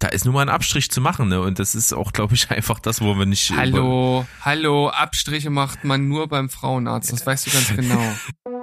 da 0.00 0.08
ist 0.08 0.24
nur 0.24 0.34
mal 0.34 0.42
ein 0.42 0.48
Abstrich 0.48 0.90
zu 0.90 1.00
machen, 1.00 1.28
ne? 1.28 1.40
Und 1.40 1.58
das 1.58 1.74
ist 1.74 1.92
auch, 1.92 2.12
glaube 2.12 2.34
ich, 2.34 2.50
einfach 2.50 2.80
das, 2.80 3.00
wo 3.00 3.16
wir 3.16 3.26
nicht. 3.26 3.52
Hallo, 3.56 4.26
hallo, 4.40 4.88
Abstriche 4.88 5.50
macht 5.50 5.84
man 5.84 6.08
nur 6.08 6.26
beim 6.26 6.50
Frauenarzt, 6.50 7.12
das 7.12 7.24
weißt 7.24 7.46
du 7.46 7.50
ganz 7.52 7.76
genau. 7.76 8.02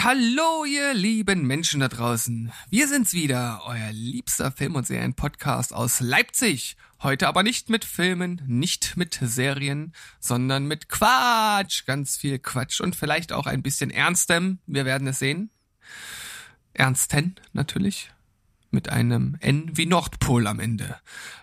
Welt, 0.00 0.04
hallo 0.04 0.64
ihr 0.64 0.94
lieben 0.94 1.46
Menschen 1.46 1.80
da 1.80 1.88
draußen. 1.88 2.52
Wir 2.70 2.88
sind's 2.88 3.12
wieder, 3.12 3.62
euer 3.66 3.92
liebster 3.92 4.50
Film- 4.50 4.74
und 4.74 4.86
Serien-Podcast 4.86 5.74
aus 5.74 6.00
Leipzig. 6.00 6.76
Heute 7.02 7.28
aber 7.28 7.42
nicht 7.42 7.70
mit 7.70 7.84
Filmen, 7.84 8.42
nicht 8.46 8.96
mit 8.96 9.18
Serien, 9.20 9.92
sondern 10.18 10.66
mit 10.66 10.88
Quatsch. 10.88 11.84
Ganz 11.86 12.16
viel 12.16 12.38
Quatsch 12.38 12.80
und 12.80 12.96
vielleicht 12.96 13.32
auch 13.32 13.46
ein 13.46 13.62
bisschen 13.62 13.90
Ernstem. 13.90 14.58
Wir 14.66 14.84
werden 14.84 15.06
es 15.06 15.18
sehen. 15.18 15.50
Ernsten 16.72 17.36
natürlich. 17.52 18.10
Mit 18.70 18.88
einem 18.88 19.36
N 19.40 19.70
wie 19.74 19.86
Nordpol 19.86 20.46
am 20.46 20.60
Ende. 20.60 20.96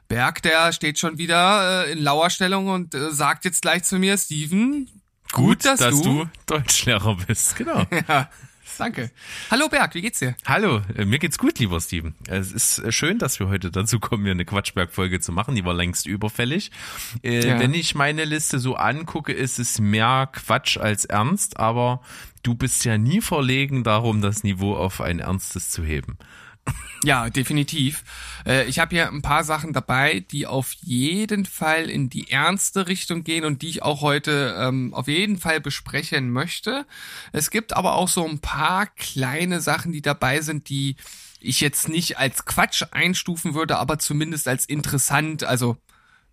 Berg, 0.08 0.42
der 0.42 0.72
steht 0.72 0.98
schon 0.98 1.18
wieder 1.18 1.86
äh, 1.86 1.92
in 1.92 2.00
Lauerstellung 2.00 2.70
und 2.70 2.96
äh, 2.96 3.12
sagt 3.12 3.46
jetzt 3.46 3.62
gleich 3.62 3.84
zu 3.84 4.00
mir, 4.00 4.18
Steven, 4.18 4.88
Gut, 5.32 5.66
dass, 5.66 5.80
dass 5.80 6.02
du, 6.02 6.24
du 6.24 6.30
Deutschlehrer 6.46 7.18
bist, 7.28 7.56
genau. 7.56 7.86
ja. 8.08 8.30
Danke. 8.78 9.12
Hallo 9.50 9.70
Berg, 9.70 9.96
wie 9.96 10.02
geht's 10.02 10.20
dir? 10.20 10.36
Hallo, 10.46 10.82
äh, 10.96 11.06
mir 11.06 11.20
geht's 11.20 11.38
gut, 11.38 11.60
lieber 11.60 11.82
Steven. 11.82 12.16
Es 12.28 12.52
ist 12.52 12.80
äh, 12.80 12.92
schön, 12.92 13.18
dass 13.18 13.40
wir 13.40 13.50
heute 13.50 13.72
dazu 13.72 14.00
kommen, 14.00 14.24
hier 14.24 14.32
eine 14.32 14.46
Quatschberg-Folge 14.46 15.20
zu 15.20 15.32
machen. 15.32 15.56
Die 15.56 15.66
war 15.66 15.74
längst 15.74 16.06
überfällig. 16.06 16.72
Äh, 17.24 17.48
ja. 17.48 17.60
Wenn 17.60 17.74
ich 17.74 17.96
meine 17.96 18.26
Liste 18.26 18.60
so 18.60 18.76
angucke, 18.76 19.34
ist 19.34 19.60
es 19.60 19.80
mehr 19.80 20.30
Quatsch 20.32 20.78
als 20.78 21.06
Ernst, 21.06 21.58
aber 21.58 22.02
du 22.44 22.56
bist 22.56 22.86
ja 22.86 22.98
nie 22.98 23.22
verlegen 23.22 23.84
darum, 23.84 24.22
das 24.22 24.44
Niveau 24.44 24.76
auf 24.76 25.02
ein 25.02 25.20
Ernstes 25.20 25.70
zu 25.70 25.84
heben. 25.84 26.18
Ja, 27.04 27.30
definitiv. 27.30 28.04
Äh, 28.46 28.66
ich 28.66 28.80
habe 28.80 28.96
hier 28.96 29.08
ein 29.10 29.22
paar 29.22 29.44
Sachen 29.44 29.72
dabei, 29.72 30.26
die 30.32 30.48
auf 30.48 30.74
jeden 30.82 31.46
Fall 31.46 31.90
in 31.90 32.10
die 32.10 32.32
ernste 32.32 32.88
Richtung 32.88 33.24
gehen 33.24 33.46
und 33.46 33.62
die 33.62 33.70
ich 33.70 33.84
auch 33.84 34.02
heute 34.02 34.56
ähm, 34.58 34.94
auf 34.94 35.08
jeden 35.08 35.38
Fall 35.38 35.62
besprechen 35.62 36.32
möchte. 36.32 36.86
Es 37.32 37.52
gibt 37.52 37.74
aber 37.74 37.94
auch 37.94 38.08
so 38.08 38.28
ein 38.28 38.40
paar 38.40 38.88
kleine 38.88 39.62
Sachen, 39.62 39.92
die 39.92 40.02
dabei 40.02 40.42
sind, 40.42 40.70
die 40.70 40.96
ich 41.40 41.62
jetzt 41.62 41.88
nicht 41.88 42.18
als 42.18 42.46
Quatsch 42.46 42.84
einstufen 42.92 43.54
würde, 43.54 43.78
aber 43.78 44.00
zumindest 44.00 44.48
als 44.48 44.66
interessant, 44.66 45.44
also 45.44 45.78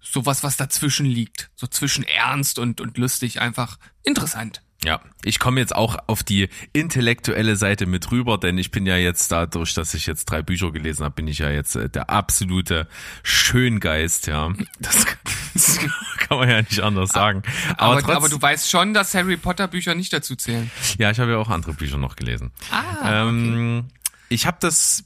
sowas, 0.00 0.42
was 0.42 0.56
dazwischen 0.56 1.06
liegt. 1.06 1.50
So 1.56 1.66
zwischen 1.66 2.04
ernst 2.04 2.58
und, 2.58 2.80
und 2.80 2.96
lustig, 2.96 3.40
einfach 3.40 3.78
interessant. 4.02 4.63
Ja, 4.84 5.00
ich 5.24 5.38
komme 5.38 5.60
jetzt 5.60 5.74
auch 5.74 5.96
auf 6.06 6.22
die 6.22 6.48
intellektuelle 6.74 7.56
Seite 7.56 7.86
mit 7.86 8.10
rüber, 8.10 8.36
denn 8.36 8.58
ich 8.58 8.70
bin 8.70 8.84
ja 8.84 8.96
jetzt 8.96 9.32
dadurch, 9.32 9.72
dass 9.72 9.94
ich 9.94 10.06
jetzt 10.06 10.26
drei 10.26 10.42
Bücher 10.42 10.72
gelesen 10.72 11.04
habe, 11.04 11.14
bin 11.14 11.26
ich 11.26 11.38
ja 11.38 11.50
jetzt 11.50 11.74
äh, 11.76 11.88
der 11.88 12.10
absolute 12.10 12.86
Schöngeist, 13.22 14.26
ja. 14.26 14.52
Das, 14.80 15.06
das 15.54 15.80
kann 16.18 16.38
man 16.38 16.50
ja 16.50 16.60
nicht 16.60 16.80
anders 16.80 17.10
sagen. 17.10 17.42
Aber, 17.78 17.92
aber, 17.92 18.02
trotz, 18.02 18.16
aber, 18.16 18.28
du 18.28 18.40
weißt 18.40 18.70
schon, 18.70 18.92
dass 18.92 19.14
Harry 19.14 19.38
Potter 19.38 19.68
Bücher 19.68 19.94
nicht 19.94 20.12
dazu 20.12 20.36
zählen. 20.36 20.70
Ja, 20.98 21.10
ich 21.10 21.18
habe 21.18 21.32
ja 21.32 21.38
auch 21.38 21.48
andere 21.48 21.72
Bücher 21.72 21.96
noch 21.96 22.16
gelesen. 22.16 22.52
Ah, 22.70 23.22
ähm, 23.22 23.84
okay. 23.86 24.14
Ich 24.28 24.46
habe 24.46 24.58
das 24.60 25.04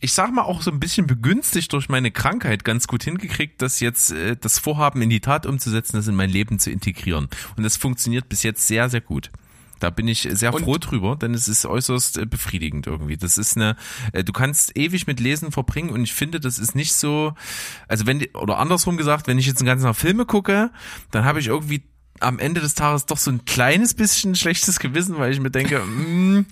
ich 0.00 0.12
sag 0.12 0.32
mal 0.32 0.42
auch 0.42 0.62
so 0.62 0.70
ein 0.70 0.80
bisschen 0.80 1.06
begünstigt 1.06 1.72
durch 1.72 1.88
meine 1.88 2.10
Krankheit 2.10 2.64
ganz 2.64 2.86
gut 2.86 3.02
hingekriegt, 3.02 3.60
das 3.60 3.80
jetzt 3.80 4.12
äh, 4.12 4.36
das 4.36 4.58
Vorhaben 4.58 5.02
in 5.02 5.10
die 5.10 5.20
Tat 5.20 5.46
umzusetzen, 5.46 5.96
das 5.96 6.06
in 6.06 6.14
mein 6.14 6.30
Leben 6.30 6.58
zu 6.58 6.70
integrieren. 6.70 7.28
Und 7.56 7.62
das 7.64 7.76
funktioniert 7.76 8.28
bis 8.28 8.42
jetzt 8.42 8.66
sehr, 8.66 8.88
sehr 8.88 9.00
gut. 9.00 9.30
Da 9.80 9.90
bin 9.90 10.08
ich 10.08 10.28
sehr 10.30 10.52
und 10.52 10.64
froh 10.64 10.78
drüber, 10.78 11.16
denn 11.16 11.34
es 11.34 11.46
ist 11.48 11.64
äußerst 11.64 12.18
äh, 12.18 12.26
befriedigend 12.26 12.86
irgendwie. 12.86 13.16
Das 13.16 13.38
ist 13.38 13.56
eine, 13.56 13.76
äh, 14.12 14.24
du 14.24 14.32
kannst 14.32 14.76
ewig 14.76 15.06
mit 15.06 15.20
Lesen 15.20 15.52
verbringen 15.52 15.90
und 15.90 16.02
ich 16.02 16.12
finde, 16.12 16.40
das 16.40 16.58
ist 16.58 16.74
nicht 16.74 16.94
so, 16.94 17.34
also 17.86 18.06
wenn, 18.06 18.24
oder 18.34 18.58
andersrum 18.58 18.96
gesagt, 18.96 19.26
wenn 19.26 19.38
ich 19.38 19.46
jetzt 19.46 19.60
einen 19.60 19.66
ganzen 19.66 19.86
Tag 19.86 19.96
Filme 19.96 20.26
gucke, 20.26 20.70
dann 21.10 21.24
habe 21.24 21.40
ich 21.40 21.46
irgendwie 21.46 21.84
am 22.20 22.38
Ende 22.38 22.60
des 22.60 22.74
Tages 22.74 23.06
doch 23.06 23.18
so 23.18 23.30
ein 23.30 23.44
kleines 23.44 23.94
bisschen 23.94 24.34
schlechtes 24.34 24.78
Gewissen, 24.78 25.18
weil 25.18 25.32
ich 25.32 25.40
mir 25.40 25.50
denke, 25.50 25.80
mh, 25.80 26.40
mm, 26.40 26.46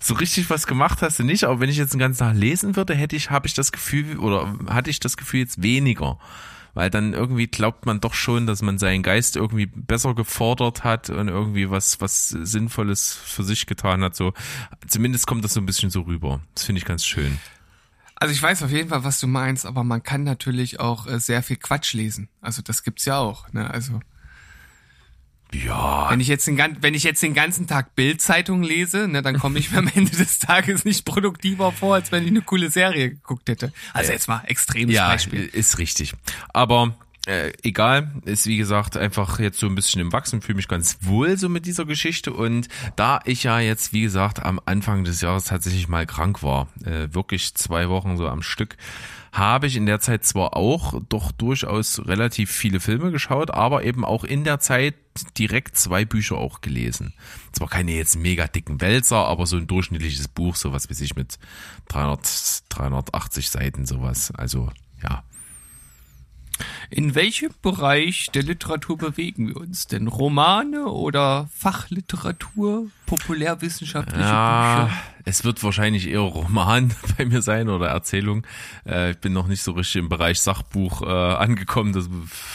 so 0.00 0.14
richtig 0.14 0.50
was 0.50 0.66
gemacht 0.66 1.02
hast 1.02 1.18
du 1.18 1.24
nicht, 1.24 1.44
aber 1.44 1.60
wenn 1.60 1.70
ich 1.70 1.76
jetzt 1.76 1.92
den 1.92 2.00
ganzen 2.00 2.20
Tag 2.20 2.36
lesen 2.36 2.76
würde, 2.76 2.94
hätte 2.94 3.16
ich, 3.16 3.30
habe 3.30 3.46
ich 3.46 3.54
das 3.54 3.72
Gefühl, 3.72 4.18
oder 4.18 4.54
hatte 4.68 4.90
ich 4.90 5.00
das 5.00 5.16
Gefühl 5.16 5.40
jetzt 5.40 5.62
weniger. 5.62 6.18
Weil 6.74 6.90
dann 6.90 7.14
irgendwie 7.14 7.46
glaubt 7.46 7.86
man 7.86 8.00
doch 8.00 8.12
schon, 8.12 8.46
dass 8.46 8.60
man 8.60 8.76
seinen 8.76 9.02
Geist 9.02 9.34
irgendwie 9.34 9.64
besser 9.64 10.14
gefordert 10.14 10.84
hat 10.84 11.08
und 11.08 11.28
irgendwie 11.28 11.70
was, 11.70 12.02
was 12.02 12.28
Sinnvolles 12.28 13.14
für 13.14 13.44
sich 13.44 13.64
getan 13.64 14.04
hat. 14.04 14.14
So, 14.14 14.34
zumindest 14.86 15.26
kommt 15.26 15.42
das 15.42 15.54
so 15.54 15.60
ein 15.60 15.64
bisschen 15.64 15.88
so 15.88 16.02
rüber. 16.02 16.42
Das 16.54 16.64
finde 16.64 16.80
ich 16.80 16.84
ganz 16.84 17.06
schön. 17.06 17.38
Also 18.16 18.32
ich 18.32 18.42
weiß 18.42 18.62
auf 18.62 18.70
jeden 18.70 18.90
Fall, 18.90 19.04
was 19.04 19.20
du 19.20 19.26
meinst, 19.26 19.64
aber 19.64 19.84
man 19.84 20.02
kann 20.02 20.22
natürlich 20.24 20.78
auch 20.78 21.06
äh, 21.06 21.18
sehr 21.18 21.42
viel 21.42 21.56
Quatsch 21.56 21.94
lesen. 21.94 22.28
Also 22.42 22.60
das 22.60 22.82
gibt's 22.82 23.06
ja 23.06 23.18
auch. 23.18 23.50
Ne? 23.54 23.70
Also 23.70 24.00
ja. 25.64 26.10
Wenn 26.10 26.20
ich 26.20 26.28
jetzt 26.28 26.46
den, 26.46 26.58
wenn 26.80 26.94
ich 26.94 27.04
jetzt 27.04 27.22
den 27.22 27.34
ganzen 27.34 27.66
Tag 27.66 27.94
Bildzeitung 27.94 28.62
lese, 28.62 29.08
ne, 29.08 29.22
dann 29.22 29.38
komme 29.38 29.58
ich 29.58 29.70
mir 29.70 29.78
am 29.78 29.90
Ende 29.94 30.10
des 30.16 30.38
Tages 30.38 30.84
nicht 30.84 31.04
produktiver 31.04 31.72
vor, 31.72 31.94
als 31.94 32.12
wenn 32.12 32.24
ich 32.24 32.30
eine 32.30 32.42
coole 32.42 32.70
Serie 32.70 33.10
geguckt 33.10 33.48
hätte. 33.48 33.72
Also 33.92 34.12
jetzt 34.12 34.28
mal 34.28 34.42
extremes 34.46 34.94
ja, 34.94 35.08
Beispiel. 35.08 35.46
Ist 35.46 35.78
richtig. 35.78 36.14
Aber 36.52 36.94
äh, 37.26 37.52
egal, 37.62 38.12
ist 38.24 38.46
wie 38.46 38.56
gesagt 38.56 38.96
einfach 38.96 39.38
jetzt 39.40 39.58
so 39.58 39.66
ein 39.66 39.74
bisschen 39.74 40.00
im 40.00 40.12
Wachsen, 40.12 40.42
fühle 40.42 40.56
mich 40.56 40.68
ganz 40.68 40.98
wohl 41.00 41.36
so 41.36 41.48
mit 41.48 41.66
dieser 41.66 41.84
Geschichte 41.84 42.32
und 42.32 42.68
da 42.94 43.20
ich 43.24 43.42
ja 43.42 43.58
jetzt 43.58 43.92
wie 43.92 44.02
gesagt 44.02 44.44
am 44.44 44.60
Anfang 44.64 45.02
des 45.02 45.20
Jahres 45.20 45.44
tatsächlich 45.44 45.88
mal 45.88 46.06
krank 46.06 46.42
war, 46.42 46.68
äh, 46.84 47.12
wirklich 47.12 47.54
zwei 47.54 47.88
Wochen 47.88 48.16
so 48.16 48.28
am 48.28 48.42
Stück, 48.42 48.76
habe 49.36 49.66
ich 49.66 49.76
in 49.76 49.86
der 49.86 50.00
Zeit 50.00 50.24
zwar 50.24 50.56
auch 50.56 51.00
doch 51.08 51.32
durchaus 51.32 52.06
relativ 52.06 52.50
viele 52.50 52.80
Filme 52.80 53.10
geschaut, 53.10 53.50
aber 53.50 53.84
eben 53.84 54.04
auch 54.04 54.24
in 54.24 54.44
der 54.44 54.60
Zeit 54.60 54.94
direkt 55.38 55.76
zwei 55.76 56.04
Bücher 56.04 56.36
auch 56.36 56.60
gelesen. 56.60 57.14
Zwar 57.52 57.68
keine 57.68 57.92
jetzt 57.92 58.16
mega 58.16 58.46
dicken 58.46 58.80
Wälzer, 58.80 59.26
aber 59.26 59.46
so 59.46 59.56
ein 59.56 59.66
durchschnittliches 59.66 60.28
Buch, 60.28 60.56
sowas 60.56 60.88
wie 60.88 60.94
sich 60.94 61.16
mit 61.16 61.38
300, 61.88 62.64
380 62.70 63.50
Seiten 63.50 63.86
sowas. 63.86 64.30
Also 64.30 64.70
ja. 65.02 65.24
In 66.90 67.14
welchem 67.14 67.50
Bereich 67.62 68.28
der 68.34 68.42
Literatur 68.42 68.96
bewegen 68.96 69.48
wir 69.48 69.56
uns 69.56 69.86
denn? 69.86 70.06
Romane 70.06 70.86
oder 70.86 71.48
Fachliteratur, 71.52 72.86
populärwissenschaftliche 73.06 74.20
ja, 74.20 74.84
Bücher? 74.84 74.96
Es 75.24 75.44
wird 75.44 75.62
wahrscheinlich 75.64 76.08
eher 76.08 76.20
Roman 76.20 76.94
bei 77.18 77.24
mir 77.24 77.42
sein 77.42 77.68
oder 77.68 77.88
Erzählung. 77.88 78.46
Äh, 78.86 79.10
ich 79.10 79.18
bin 79.18 79.32
noch 79.32 79.48
nicht 79.48 79.62
so 79.62 79.72
richtig 79.72 79.96
im 79.96 80.08
Bereich 80.08 80.40
Sachbuch 80.40 81.02
äh, 81.02 81.06
angekommen. 81.06 81.92
Das 81.92 82.08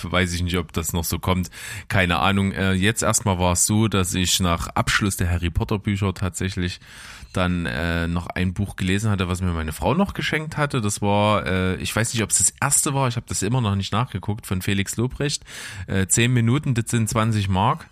weiß 0.04 0.34
ich 0.34 0.42
nicht, 0.42 0.58
ob 0.58 0.72
das 0.72 0.94
noch 0.94 1.04
so 1.04 1.20
kommt. 1.20 1.50
Keine 1.90 2.20
Ahnung. 2.20 2.54
Äh, 2.54 2.74
jetzt 2.74 3.04
erstmal 3.04 3.40
war 3.40 3.54
es 3.54 3.66
so, 3.66 3.88
dass 3.88 4.14
ich 4.14 4.40
nach 4.40 4.68
Abschluss 4.70 5.18
der 5.18 5.30
Harry 5.30 5.50
Potter 5.50 5.80
Bücher 5.80 6.14
tatsächlich 6.14 6.80
dann 7.32 7.66
äh, 7.66 8.08
noch 8.08 8.28
ein 8.28 8.54
Buch 8.54 8.76
gelesen 8.76 9.10
hatte, 9.10 9.28
was 9.28 9.42
mir 9.42 9.52
meine 9.52 9.74
Frau 9.74 9.94
noch 9.94 10.14
geschenkt 10.14 10.58
hatte. 10.58 10.82
Das 10.82 11.02
war, 11.02 11.46
äh, 11.46 11.76
ich 11.76 11.96
weiß 11.96 12.14
nicht, 12.14 12.24
ob 12.24 12.30
es 12.30 12.38
das 12.40 12.54
erste 12.62 12.94
war, 12.94 13.08
ich 13.08 13.16
habe 13.16 13.26
das 13.28 13.42
immer 13.42 13.62
noch 13.62 13.76
nicht 13.76 13.92
nachgeguckt, 13.92 14.46
von 14.46 14.62
Felix 14.62 14.98
Lobrecht. 14.98 15.44
Äh, 15.88 16.08
zehn 16.08 16.32
Minuten, 16.34 16.74
das 16.74 16.86
sind 16.90 17.10
20 17.10 17.50
Mark. 17.50 17.88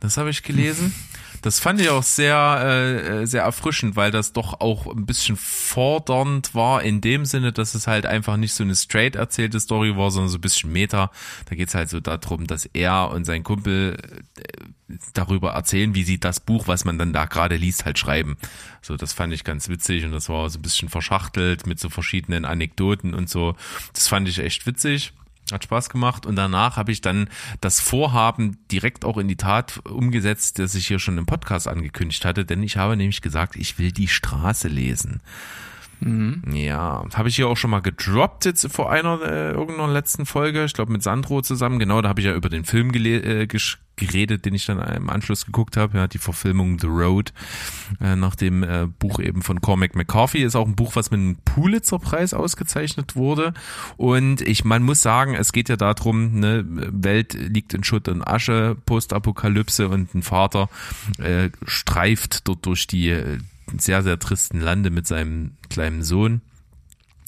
Das 0.00 0.16
habe 0.16 0.30
ich 0.30 0.42
gelesen. 0.42 0.94
Das 1.42 1.58
fand 1.58 1.80
ich 1.80 1.90
auch 1.90 2.04
sehr, 2.04 3.20
äh, 3.20 3.26
sehr 3.26 3.42
erfrischend, 3.42 3.96
weil 3.96 4.12
das 4.12 4.32
doch 4.32 4.60
auch 4.60 4.86
ein 4.86 5.06
bisschen 5.06 5.36
fordernd 5.36 6.54
war 6.54 6.82
in 6.82 7.00
dem 7.00 7.24
Sinne, 7.24 7.52
dass 7.52 7.74
es 7.74 7.88
halt 7.88 8.06
einfach 8.06 8.36
nicht 8.36 8.54
so 8.54 8.62
eine 8.62 8.76
straight 8.76 9.16
erzählte 9.16 9.58
Story 9.58 9.96
war, 9.96 10.12
sondern 10.12 10.30
so 10.30 10.38
ein 10.38 10.40
bisschen 10.40 10.72
Meta. 10.72 11.10
Da 11.46 11.56
geht's 11.56 11.74
halt 11.74 11.90
so 11.90 11.98
darum, 11.98 12.46
dass 12.46 12.66
er 12.66 13.10
und 13.10 13.24
sein 13.24 13.42
Kumpel 13.42 13.98
äh, 14.36 14.42
darüber 15.14 15.50
erzählen, 15.50 15.96
wie 15.96 16.04
sie 16.04 16.20
das 16.20 16.38
Buch, 16.38 16.68
was 16.68 16.84
man 16.84 16.96
dann 16.96 17.12
da 17.12 17.24
gerade 17.24 17.56
liest, 17.56 17.84
halt 17.84 17.98
schreiben. 17.98 18.36
So, 18.80 18.96
das 18.96 19.12
fand 19.12 19.32
ich 19.32 19.42
ganz 19.42 19.68
witzig 19.68 20.04
und 20.04 20.12
das 20.12 20.28
war 20.28 20.48
so 20.48 20.60
ein 20.60 20.62
bisschen 20.62 20.88
verschachtelt 20.90 21.66
mit 21.66 21.80
so 21.80 21.88
verschiedenen 21.88 22.44
Anekdoten 22.44 23.14
und 23.14 23.28
so. 23.28 23.56
Das 23.94 24.06
fand 24.06 24.28
ich 24.28 24.38
echt 24.38 24.64
witzig. 24.66 25.12
Hat 25.52 25.64
Spaß 25.64 25.90
gemacht 25.90 26.26
und 26.26 26.36
danach 26.36 26.76
habe 26.76 26.92
ich 26.92 27.00
dann 27.00 27.28
das 27.60 27.80
Vorhaben 27.80 28.58
direkt 28.70 29.04
auch 29.04 29.18
in 29.18 29.28
die 29.28 29.36
Tat 29.36 29.80
umgesetzt, 29.86 30.58
das 30.58 30.74
ich 30.74 30.86
hier 30.86 30.98
schon 30.98 31.18
im 31.18 31.26
Podcast 31.26 31.68
angekündigt 31.68 32.24
hatte, 32.24 32.44
denn 32.44 32.62
ich 32.62 32.76
habe 32.76 32.96
nämlich 32.96 33.20
gesagt, 33.20 33.56
ich 33.56 33.78
will 33.78 33.92
die 33.92 34.08
Straße 34.08 34.68
lesen. 34.68 35.20
Mhm. 36.04 36.42
Ja, 36.52 37.04
habe 37.14 37.28
ich 37.28 37.36
hier 37.36 37.48
auch 37.48 37.56
schon 37.56 37.70
mal 37.70 37.80
gedroppt 37.80 38.44
jetzt 38.44 38.70
vor 38.72 38.90
einer 38.90 39.20
äh, 39.22 39.52
irgendeiner 39.52 39.92
letzten 39.92 40.26
Folge, 40.26 40.64
ich 40.64 40.72
glaube 40.72 40.92
mit 40.92 41.02
Sandro 41.02 41.42
zusammen. 41.42 41.78
Genau, 41.78 42.02
da 42.02 42.08
habe 42.08 42.20
ich 42.20 42.26
ja 42.26 42.34
über 42.34 42.48
den 42.48 42.64
Film 42.64 42.92
äh, 42.94 43.46
geredet, 43.96 44.44
den 44.44 44.54
ich 44.54 44.66
dann 44.66 44.80
im 44.80 45.10
Anschluss 45.10 45.46
geguckt 45.46 45.76
habe. 45.76 45.98
Ja, 45.98 46.08
die 46.08 46.18
Verfilmung 46.18 46.78
The 46.78 46.86
Road 46.88 47.32
äh, 48.00 48.16
nach 48.16 48.34
dem 48.34 48.62
äh, 48.62 48.86
Buch 48.98 49.20
eben 49.20 49.42
von 49.42 49.60
Cormac 49.60 49.94
McCarthy 49.94 50.42
ist 50.42 50.56
auch 50.56 50.66
ein 50.66 50.74
Buch, 50.74 50.96
was 50.96 51.10
mit 51.10 51.20
einem 51.20 51.36
Pulitzer-Preis 51.44 52.34
ausgezeichnet 52.34 53.16
wurde. 53.16 53.54
Und 53.96 54.40
ich, 54.40 54.64
man 54.64 54.82
muss 54.82 55.02
sagen, 55.02 55.34
es 55.34 55.52
geht 55.52 55.68
ja 55.68 55.76
darum, 55.76 56.40
ne, 56.40 56.64
Welt 56.66 57.34
liegt 57.34 57.74
in 57.74 57.84
Schutt 57.84 58.08
und 58.08 58.26
Asche, 58.26 58.76
Postapokalypse 58.86 59.88
und 59.88 60.14
ein 60.14 60.22
Vater 60.22 60.68
äh, 61.18 61.50
streift 61.64 62.48
dort 62.48 62.66
durch 62.66 62.86
die 62.86 63.10
äh, 63.10 63.38
sehr, 63.78 64.02
sehr 64.02 64.18
tristen 64.18 64.60
Lande 64.60 64.90
mit 64.90 65.06
seinem 65.06 65.56
kleinen 65.68 66.02
Sohn. 66.02 66.42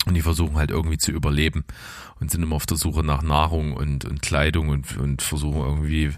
Und 0.07 0.15
die 0.15 0.23
versuchen 0.23 0.57
halt 0.57 0.71
irgendwie 0.71 0.99
zu 0.99 1.13
überleben 1.13 1.65
und 2.21 2.31
sind 2.31 2.43
immer 2.43 2.57
auf 2.57 2.67
der 2.67 2.77
Suche 2.77 3.03
nach 3.03 3.23
Nahrung 3.23 3.73
und, 3.73 4.05
und 4.05 4.21
Kleidung 4.21 4.69
und, 4.69 4.99
und 4.99 5.23
versuchen 5.23 5.61
irgendwie, 5.61 6.11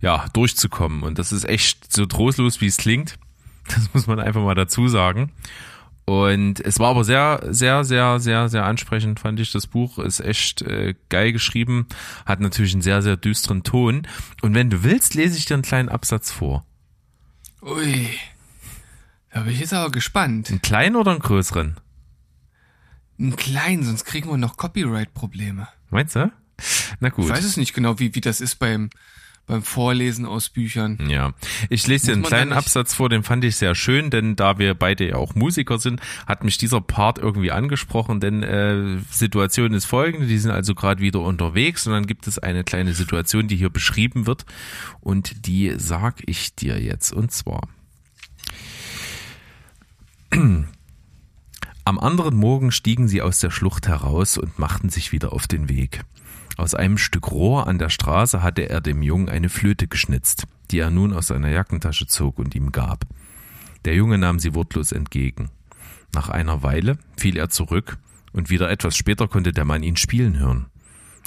ja, 0.00 0.26
durchzukommen. 0.34 1.02
Und 1.02 1.18
das 1.18 1.32
ist 1.32 1.48
echt 1.48 1.92
so 1.92 2.04
trostlos, 2.06 2.60
wie 2.60 2.66
es 2.66 2.76
klingt. 2.76 3.18
Das 3.68 3.94
muss 3.94 4.08
man 4.08 4.18
einfach 4.18 4.42
mal 4.42 4.56
dazu 4.56 4.88
sagen. 4.88 5.30
Und 6.04 6.58
es 6.60 6.80
war 6.80 6.90
aber 6.90 7.04
sehr, 7.04 7.40
sehr, 7.50 7.84
sehr, 7.84 8.18
sehr, 8.18 8.48
sehr 8.48 8.64
ansprechend, 8.64 9.20
fand 9.20 9.38
ich. 9.38 9.52
Das 9.52 9.68
Buch 9.68 9.98
ist 9.98 10.20
echt 10.20 10.62
äh, 10.62 10.94
geil 11.08 11.32
geschrieben, 11.32 11.86
hat 12.26 12.40
natürlich 12.40 12.72
einen 12.72 12.82
sehr, 12.82 13.02
sehr 13.02 13.16
düsteren 13.16 13.62
Ton. 13.62 14.06
Und 14.42 14.54
wenn 14.54 14.68
du 14.68 14.82
willst, 14.82 15.14
lese 15.14 15.38
ich 15.38 15.44
dir 15.44 15.54
einen 15.54 15.62
kleinen 15.62 15.88
Absatz 15.88 16.32
vor. 16.32 16.66
Ui. 17.62 18.08
Da 19.32 19.40
bin 19.40 19.52
ich 19.52 19.60
jetzt 19.60 19.72
aber 19.72 19.90
gespannt. 19.90 20.50
Einen 20.50 20.62
kleinen 20.62 20.96
oder 20.96 21.12
einen 21.12 21.20
größeren? 21.20 21.76
Einen 23.18 23.36
kleinen, 23.36 23.82
sonst 23.82 24.04
kriegen 24.04 24.28
wir 24.28 24.36
noch 24.36 24.56
Copyright-Probleme. 24.56 25.68
Meinst 25.90 26.16
du? 26.16 26.30
Na 27.00 27.08
gut. 27.08 27.24
Ich 27.24 27.30
weiß 27.30 27.44
es 27.44 27.56
nicht 27.56 27.72
genau, 27.74 27.98
wie, 27.98 28.14
wie 28.14 28.20
das 28.20 28.40
ist 28.40 28.56
beim, 28.56 28.90
beim 29.46 29.62
Vorlesen 29.62 30.26
aus 30.26 30.50
Büchern. 30.50 30.98
Ja, 31.08 31.32
ich 31.70 31.86
lese 31.86 32.06
dir 32.06 32.12
einen 32.12 32.22
kleinen 32.22 32.52
Absatz 32.52 32.94
vor, 32.94 33.08
den 33.08 33.22
fand 33.22 33.42
ich 33.44 33.56
sehr 33.56 33.74
schön, 33.74 34.10
denn 34.10 34.36
da 34.36 34.58
wir 34.58 34.74
beide 34.74 35.08
ja 35.08 35.16
auch 35.16 35.34
Musiker 35.34 35.78
sind, 35.78 36.00
hat 36.26 36.44
mich 36.44 36.58
dieser 36.58 36.80
Part 36.80 37.18
irgendwie 37.18 37.52
angesprochen, 37.52 38.20
denn 38.20 38.42
äh, 38.42 38.98
Situation 39.10 39.72
ist 39.72 39.86
folgende, 39.86 40.26
die 40.26 40.38
sind 40.38 40.50
also 40.50 40.74
gerade 40.74 41.00
wieder 41.00 41.20
unterwegs 41.20 41.86
und 41.86 41.94
dann 41.94 42.06
gibt 42.06 42.26
es 42.26 42.38
eine 42.38 42.64
kleine 42.64 42.92
Situation, 42.92 43.48
die 43.48 43.56
hier 43.56 43.70
beschrieben 43.70 44.26
wird 44.26 44.44
und 45.00 45.46
die 45.46 45.74
sag 45.78 46.22
ich 46.26 46.54
dir 46.54 46.80
jetzt 46.80 47.12
und 47.12 47.32
zwar 47.32 47.62
am 51.84 51.98
anderen 51.98 52.36
Morgen 52.36 52.72
stiegen 52.72 53.06
sie 53.06 53.20
aus 53.20 53.38
der 53.40 53.50
Schlucht 53.50 53.86
heraus 53.86 54.38
und 54.38 54.58
machten 54.58 54.88
sich 54.88 55.12
wieder 55.12 55.32
auf 55.32 55.46
den 55.46 55.68
Weg. 55.68 56.04
Aus 56.56 56.74
einem 56.74 56.96
Stück 56.96 57.30
Rohr 57.30 57.66
an 57.66 57.78
der 57.78 57.90
Straße 57.90 58.42
hatte 58.42 58.68
er 58.68 58.80
dem 58.80 59.02
Jungen 59.02 59.28
eine 59.28 59.50
Flöte 59.50 59.88
geschnitzt, 59.88 60.46
die 60.70 60.78
er 60.78 60.90
nun 60.90 61.12
aus 61.12 61.26
seiner 61.26 61.50
Jackentasche 61.50 62.06
zog 62.06 62.38
und 62.38 62.54
ihm 62.54 62.72
gab. 62.72 63.04
Der 63.84 63.94
Junge 63.94 64.16
nahm 64.16 64.38
sie 64.38 64.54
wortlos 64.54 64.92
entgegen. 64.92 65.50
Nach 66.14 66.30
einer 66.30 66.62
Weile 66.62 66.98
fiel 67.18 67.36
er 67.36 67.50
zurück, 67.50 67.98
und 68.32 68.48
wieder 68.48 68.70
etwas 68.70 68.96
später 68.96 69.28
konnte 69.28 69.52
der 69.52 69.66
Mann 69.66 69.82
ihn 69.82 69.96
spielen 69.96 70.38
hören. 70.38 70.66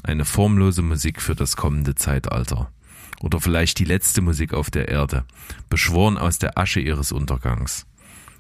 Eine 0.04 0.26
formlose 0.26 0.82
Musik 0.82 1.22
für 1.22 1.36
das 1.36 1.56
kommende 1.56 1.94
Zeitalter. 1.94 2.72
Oder 3.20 3.40
vielleicht 3.40 3.78
die 3.78 3.86
letzte 3.86 4.22
Musik 4.22 4.54
auf 4.54 4.72
der 4.72 4.88
Erde, 4.88 5.26
beschworen 5.70 6.18
aus 6.18 6.40
der 6.40 6.58
Asche 6.58 6.80
ihres 6.80 7.12
Untergangs. 7.12 7.86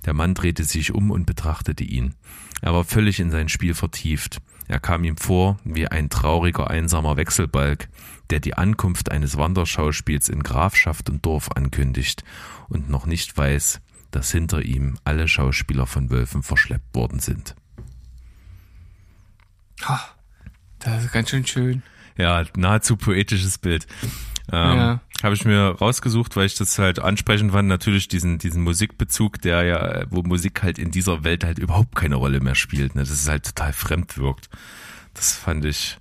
Der 0.06 0.14
Mann 0.14 0.34
drehte 0.34 0.64
sich 0.64 0.94
um 0.94 1.12
und 1.12 1.26
betrachtete 1.26 1.84
ihn. 1.84 2.16
Er 2.62 2.74
war 2.74 2.84
völlig 2.84 3.20
in 3.20 3.32
sein 3.32 3.50
Spiel 3.50 3.74
vertieft. 3.74 4.42
Er 4.68 4.80
kam 4.80 5.04
ihm 5.04 5.18
vor 5.18 5.58
wie 5.64 5.88
ein 5.88 6.10
trauriger, 6.10 6.70
einsamer 6.70 7.18
Wechselbalg, 7.18 7.90
der 8.30 8.40
die 8.40 8.56
Ankunft 8.56 9.12
eines 9.12 9.38
Wanderschauspiels 9.38 10.30
in 10.30 10.42
Grafschaft 10.42 11.10
und 11.10 11.26
Dorf 11.26 11.52
ankündigt 11.52 12.24
und 12.70 12.90
noch 12.90 13.06
nicht 13.06 13.36
weiß, 13.38 13.82
dass 14.12 14.32
hinter 14.32 14.62
ihm 14.62 14.98
alle 15.04 15.28
Schauspieler 15.28 15.86
von 15.86 16.10
Wölfen 16.10 16.42
verschleppt 16.42 16.96
worden 16.96 17.20
sind. 17.20 17.56
das 20.80 21.04
ist 21.04 21.12
ganz 21.12 21.30
schön 21.30 21.46
schön. 21.46 21.84
Ja, 22.18 22.44
nahezu 22.56 22.96
poetisches 22.96 23.58
Bild. 23.58 23.88
Ähm, 24.52 24.78
ja. 24.78 25.02
Habe 25.24 25.36
ich 25.36 25.46
mir 25.46 25.76
rausgesucht, 25.80 26.36
weil 26.36 26.46
ich 26.46 26.56
das 26.56 26.78
halt 26.78 27.00
ansprechend 27.00 27.52
fand. 27.52 27.68
Natürlich 27.68 28.08
diesen, 28.08 28.38
diesen 28.38 28.62
Musikbezug, 28.64 29.42
der 29.42 29.64
ja, 29.64 30.04
wo 30.10 30.22
Musik 30.22 30.62
halt 30.64 30.78
in 30.78 30.92
dieser 30.92 31.24
Welt 31.24 31.44
halt 31.44 31.60
überhaupt 31.60 31.96
keine 31.96 32.16
Rolle 32.16 32.40
mehr 32.40 32.56
spielt. 32.56 32.96
Ne? 32.96 33.02
Das 33.02 33.12
ist 33.12 33.30
halt 33.30 33.46
total 33.46 33.74
fremd 33.74 34.18
wirkt. 34.18 34.50
Das 35.14 35.34
fand 35.34 35.66
ich, 35.66 35.98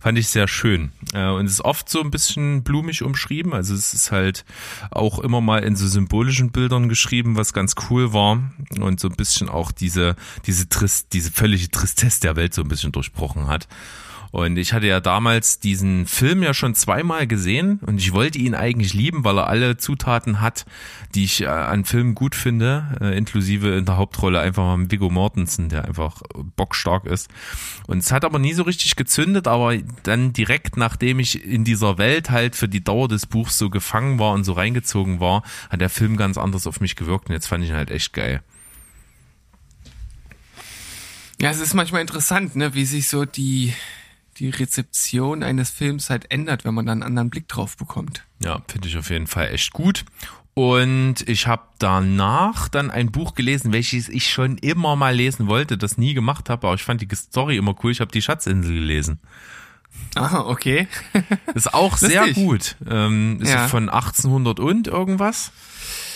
fand 0.00 0.18
ich 0.18 0.28
sehr 0.28 0.48
schön. 0.48 0.92
Äh, 1.14 1.28
und 1.28 1.46
es 1.46 1.52
ist 1.52 1.64
oft 1.64 1.88
so 1.88 2.02
ein 2.02 2.10
bisschen 2.10 2.64
blumig 2.64 3.02
umschrieben. 3.02 3.54
Also 3.54 3.74
es 3.74 3.94
ist 3.94 4.12
halt 4.12 4.44
auch 4.90 5.20
immer 5.20 5.40
mal 5.40 5.62
in 5.64 5.76
so 5.76 5.86
symbolischen 5.86 6.50
Bildern 6.50 6.88
geschrieben, 6.88 7.36
was 7.36 7.52
ganz 7.52 7.74
cool 7.88 8.12
war. 8.12 8.50
Und 8.78 9.00
so 9.00 9.08
ein 9.08 9.16
bisschen 9.16 9.48
auch 9.48 9.72
diese, 9.72 10.16
diese 10.46 10.68
Trist, 10.68 11.12
diese 11.12 11.30
völlige 11.30 11.70
Tristesse 11.70 12.20
der 12.20 12.36
Welt 12.36 12.52
so 12.52 12.62
ein 12.62 12.68
bisschen 12.68 12.92
durchbrochen 12.92 13.46
hat. 13.46 13.68
Und 14.32 14.56
ich 14.56 14.72
hatte 14.72 14.86
ja 14.86 15.00
damals 15.00 15.60
diesen 15.60 16.06
Film 16.06 16.42
ja 16.42 16.54
schon 16.54 16.74
zweimal 16.74 17.26
gesehen 17.26 17.80
und 17.86 17.98
ich 17.98 18.12
wollte 18.12 18.38
ihn 18.38 18.54
eigentlich 18.54 18.94
lieben, 18.94 19.24
weil 19.24 19.38
er 19.38 19.46
alle 19.46 19.76
Zutaten 19.76 20.40
hat, 20.40 20.66
die 21.14 21.24
ich 21.24 21.42
äh, 21.42 21.46
an 21.46 21.84
Filmen 21.84 22.14
gut 22.14 22.34
finde, 22.34 22.96
äh, 23.00 23.16
inklusive 23.16 23.76
in 23.76 23.84
der 23.84 23.96
Hauptrolle 23.96 24.40
einfach 24.40 24.64
mal 24.64 24.90
Viggo 24.90 25.10
Mortensen, 25.10 25.68
der 25.68 25.84
einfach 25.84 26.22
bockstark 26.56 27.06
ist. 27.06 27.28
Und 27.86 27.98
es 27.98 28.12
hat 28.12 28.24
aber 28.24 28.38
nie 28.38 28.52
so 28.52 28.62
richtig 28.62 28.96
gezündet, 28.96 29.48
aber 29.48 29.76
dann 30.02 30.32
direkt 30.32 30.76
nachdem 30.76 31.18
ich 31.18 31.44
in 31.44 31.64
dieser 31.64 31.98
Welt 31.98 32.30
halt 32.30 32.56
für 32.56 32.68
die 32.68 32.82
Dauer 32.82 33.08
des 33.08 33.26
Buchs 33.26 33.58
so 33.58 33.70
gefangen 33.70 34.18
war 34.18 34.32
und 34.32 34.44
so 34.44 34.52
reingezogen 34.52 35.20
war, 35.20 35.42
hat 35.70 35.80
der 35.80 35.90
Film 35.90 36.16
ganz 36.16 36.38
anders 36.38 36.66
auf 36.66 36.80
mich 36.80 36.96
gewirkt 36.96 37.28
und 37.28 37.34
jetzt 37.34 37.46
fand 37.46 37.64
ich 37.64 37.70
ihn 37.70 37.76
halt 37.76 37.90
echt 37.90 38.12
geil. 38.12 38.42
Ja, 41.38 41.50
es 41.50 41.60
ist 41.60 41.74
manchmal 41.74 42.00
interessant, 42.00 42.56
ne, 42.56 42.74
wie 42.74 42.86
sich 42.86 43.08
so 43.08 43.26
die, 43.26 43.74
die 44.38 44.50
Rezeption 44.50 45.42
eines 45.42 45.70
Films 45.70 46.10
halt 46.10 46.30
ändert, 46.30 46.64
wenn 46.64 46.74
man 46.74 46.86
dann 46.86 47.02
einen 47.02 47.10
anderen 47.10 47.30
Blick 47.30 47.48
drauf 47.48 47.76
bekommt. 47.76 48.24
Ja, 48.40 48.62
finde 48.68 48.88
ich 48.88 48.96
auf 48.96 49.10
jeden 49.10 49.26
Fall 49.26 49.52
echt 49.52 49.72
gut. 49.72 50.04
Und 50.54 51.16
ich 51.28 51.46
habe 51.46 51.64
danach 51.78 52.68
dann 52.68 52.90
ein 52.90 53.12
Buch 53.12 53.34
gelesen, 53.34 53.72
welches 53.72 54.08
ich 54.08 54.30
schon 54.30 54.56
immer 54.56 54.96
mal 54.96 55.14
lesen 55.14 55.48
wollte, 55.48 55.76
das 55.76 55.98
nie 55.98 56.14
gemacht 56.14 56.48
habe, 56.48 56.66
aber 56.66 56.74
ich 56.74 56.82
fand 56.82 57.02
die 57.02 57.14
Story 57.14 57.58
immer 57.58 57.74
cool. 57.82 57.92
Ich 57.92 58.00
habe 58.00 58.10
die 58.10 58.22
Schatzinsel 58.22 58.72
gelesen. 58.72 59.20
Ah, 60.14 60.40
okay. 60.46 60.88
ist 61.54 61.74
auch 61.74 61.98
sehr 61.98 62.32
gut. 62.32 62.76
Ähm, 62.88 63.38
ist 63.42 63.50
ja. 63.50 63.68
von 63.68 63.90
1800 63.90 64.58
und 64.58 64.88
irgendwas. 64.88 65.52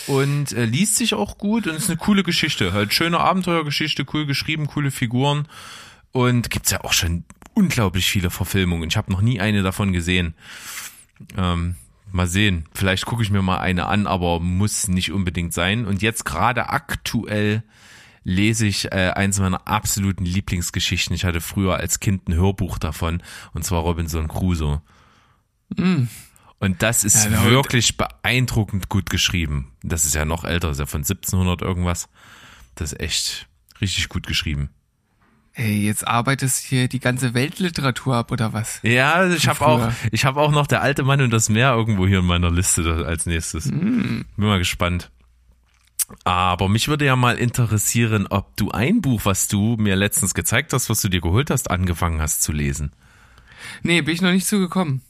Und 0.07 0.53
äh, 0.53 0.65
liest 0.65 0.95
sich 0.95 1.13
auch 1.13 1.37
gut 1.37 1.67
und 1.67 1.75
ist 1.75 1.89
eine 1.89 1.97
coole 1.97 2.23
Geschichte. 2.23 2.73
Halt 2.73 2.93
schöne 2.93 3.19
Abenteuergeschichte, 3.19 4.05
cool 4.11 4.25
geschrieben, 4.25 4.65
coole 4.65 4.89
Figuren. 4.89 5.47
Und 6.11 6.49
gibt's 6.49 6.71
ja 6.71 6.83
auch 6.83 6.93
schon 6.93 7.25
unglaublich 7.53 8.09
viele 8.09 8.29
Verfilmungen. 8.29 8.89
Ich 8.89 8.97
habe 8.97 9.11
noch 9.11 9.21
nie 9.21 9.39
eine 9.39 9.63
davon 9.63 9.93
gesehen. 9.93 10.33
Ähm, 11.37 11.75
mal 12.11 12.27
sehen. 12.27 12.65
Vielleicht 12.73 13.05
gucke 13.05 13.23
ich 13.23 13.31
mir 13.31 13.41
mal 13.41 13.59
eine 13.59 13.85
an, 13.85 14.07
aber 14.07 14.39
muss 14.39 14.87
nicht 14.87 15.11
unbedingt 15.11 15.53
sein. 15.53 15.85
Und 15.85 16.01
jetzt 16.01 16.25
gerade 16.25 16.69
aktuell 16.69 17.63
lese 18.23 18.67
ich 18.67 18.91
äh, 18.91 19.11
eins 19.15 19.39
meiner 19.39 19.67
absoluten 19.67 20.25
Lieblingsgeschichten. 20.25 21.15
Ich 21.15 21.25
hatte 21.25 21.41
früher 21.41 21.77
als 21.77 21.99
Kind 21.99 22.27
ein 22.27 22.35
Hörbuch 22.35 22.77
davon, 22.77 23.23
und 23.53 23.63
zwar 23.63 23.81
Robinson 23.81 24.27
Crusoe. 24.27 24.81
Mm. 25.75 26.03
Und 26.59 26.83
das 26.83 27.03
ist 27.03 27.25
ja, 27.25 27.43
wirklich 27.45 27.97
beeindruckend 27.97 28.87
gut 28.87 29.09
geschrieben. 29.09 29.71
Das 29.81 30.05
ist 30.05 30.13
ja 30.13 30.25
noch 30.25 30.43
älter, 30.43 30.69
ist 30.69 30.79
ja 30.79 30.85
von 30.85 30.99
1700 30.99 31.63
irgendwas. 31.63 32.07
Das 32.75 32.93
ist 32.93 32.99
echt 32.99 33.47
richtig 33.81 34.09
gut 34.09 34.27
geschrieben. 34.27 34.69
Ey, 35.53 35.85
jetzt 35.85 36.07
arbeitest 36.07 36.65
hier 36.65 36.87
die 36.87 36.99
ganze 36.99 37.33
Weltliteratur 37.33 38.15
ab 38.15 38.31
oder 38.31 38.53
was? 38.53 38.79
Ja, 38.83 39.27
ich 39.27 39.47
habe 39.49 39.65
auch, 39.65 39.91
ich 40.11 40.23
habe 40.23 40.39
auch 40.39 40.51
noch 40.51 40.65
der 40.65 40.81
alte 40.81 41.03
Mann 41.03 41.21
und 41.21 41.31
das 41.31 41.49
Meer 41.49 41.73
irgendwo 41.73 42.07
hier 42.07 42.19
in 42.19 42.25
meiner 42.25 42.49
Liste 42.49 43.05
als 43.05 43.25
nächstes. 43.25 43.65
Mm. 43.65 44.21
Bin 44.37 44.47
mal 44.47 44.59
gespannt. 44.59 45.11
Aber 46.23 46.69
mich 46.69 46.87
würde 46.87 47.05
ja 47.05 47.15
mal 47.15 47.37
interessieren, 47.37 48.27
ob 48.27 48.55
du 48.57 48.71
ein 48.71 49.01
Buch, 49.01 49.21
was 49.25 49.47
du 49.47 49.75
mir 49.77 49.95
letztens 49.95 50.33
gezeigt 50.33 50.73
hast, 50.73 50.89
was 50.89 51.01
du 51.01 51.09
dir 51.09 51.21
geholt 51.21 51.49
hast, 51.49 51.69
angefangen 51.69 52.21
hast 52.21 52.43
zu 52.43 52.51
lesen. 52.51 52.91
Nee, 53.83 54.01
bin 54.01 54.13
ich 54.13 54.21
noch 54.21 54.31
nicht 54.31 54.47
zugekommen. 54.47 55.01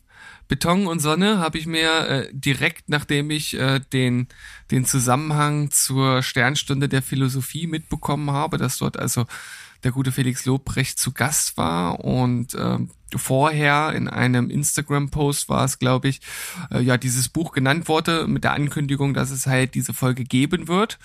Beton 0.48 0.86
und 0.86 1.00
Sonne 1.00 1.40
habe 1.40 1.58
ich 1.58 1.66
mir 1.66 2.08
äh, 2.08 2.30
direkt, 2.34 2.90
nachdem 2.90 3.32
ich 3.32 3.58
äh, 3.58 3.80
den, 3.94 4.28
den 4.70 4.84
Zusammenhang 4.84 5.72
zur 5.72 6.24
Sternstunde 6.24 6.90
der 6.90 7.02
Philosophie 7.02 7.68
mitbekommen 7.68 8.32
habe, 8.32 8.58
dass 8.58 8.78
dort 8.78 9.00
also 9.00 9.28
der 9.84 9.92
gute 9.92 10.12
Felix 10.12 10.46
Lobrecht 10.46 11.00
zu 11.00 11.12
Gast 11.12 11.58
war 11.58 12.04
und 12.04 12.54
äh, 12.54 12.78
vorher 13.16 13.94
in 13.94 14.08
einem 14.08 14.50
Instagram-Post 14.50 15.50
war 15.50 15.66
es, 15.66 15.80
glaube 15.80 16.08
ich, 16.08 16.22
äh, 16.72 16.82
ja, 16.82 16.98
dieses 16.98 17.30
Buch 17.30 17.52
genannt 17.52 17.88
wurde 17.88 18.28
mit 18.28 18.44
der 18.44 18.54
Ankündigung, 18.54 19.14
dass 19.14 19.32
es 19.32 19.48
halt 19.48 19.76
diese 19.76 19.94
Folge 19.94 20.24
geben 20.24 20.68
wird. 20.68 21.00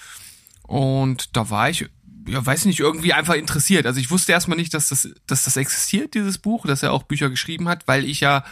Und 0.63 1.37
da 1.37 1.51
war 1.51 1.71
ich 1.71 1.89
ja, 2.29 2.45
weiß 2.45 2.65
nicht, 2.65 2.81
irgendwie 2.81 3.13
einfach 3.13 3.35
interessiert. 3.35 3.87
Also 3.87 4.01
ich 4.01 4.11
wusste 4.11 4.33
erstmal 4.33 4.59
nicht, 4.59 4.75
dass 4.75 4.89
das, 4.89 5.09
dass 5.27 5.45
das 5.45 5.57
existiert, 5.57 6.15
dieses 6.15 6.39
Buch, 6.39 6.67
dass 6.67 6.83
er 6.83 6.93
auch 6.93 7.05
Bücher 7.05 7.31
geschrieben 7.31 7.69
hat, 7.69 7.87
weil 7.87 8.05
ich 8.05 8.21
ja 8.21 8.45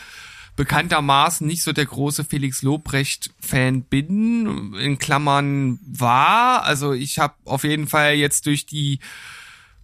bekanntermaßen 0.57 1.47
nicht 1.47 1.63
so 1.63 1.73
der 1.73 1.87
große 1.87 2.25
Felix 2.25 2.63
Lobrecht-Fan 2.63 3.83
bin, 3.83 4.75
in 4.75 4.99
Klammern 4.99 5.81
war. 5.85 6.63
Also 6.63 6.93
ich 6.93 7.19
habe 7.19 7.35
auf 7.45 7.65
jeden 7.65 7.89
Fall 7.89 8.15
jetzt 8.15 8.47
durch 8.47 8.67
die 8.67 9.01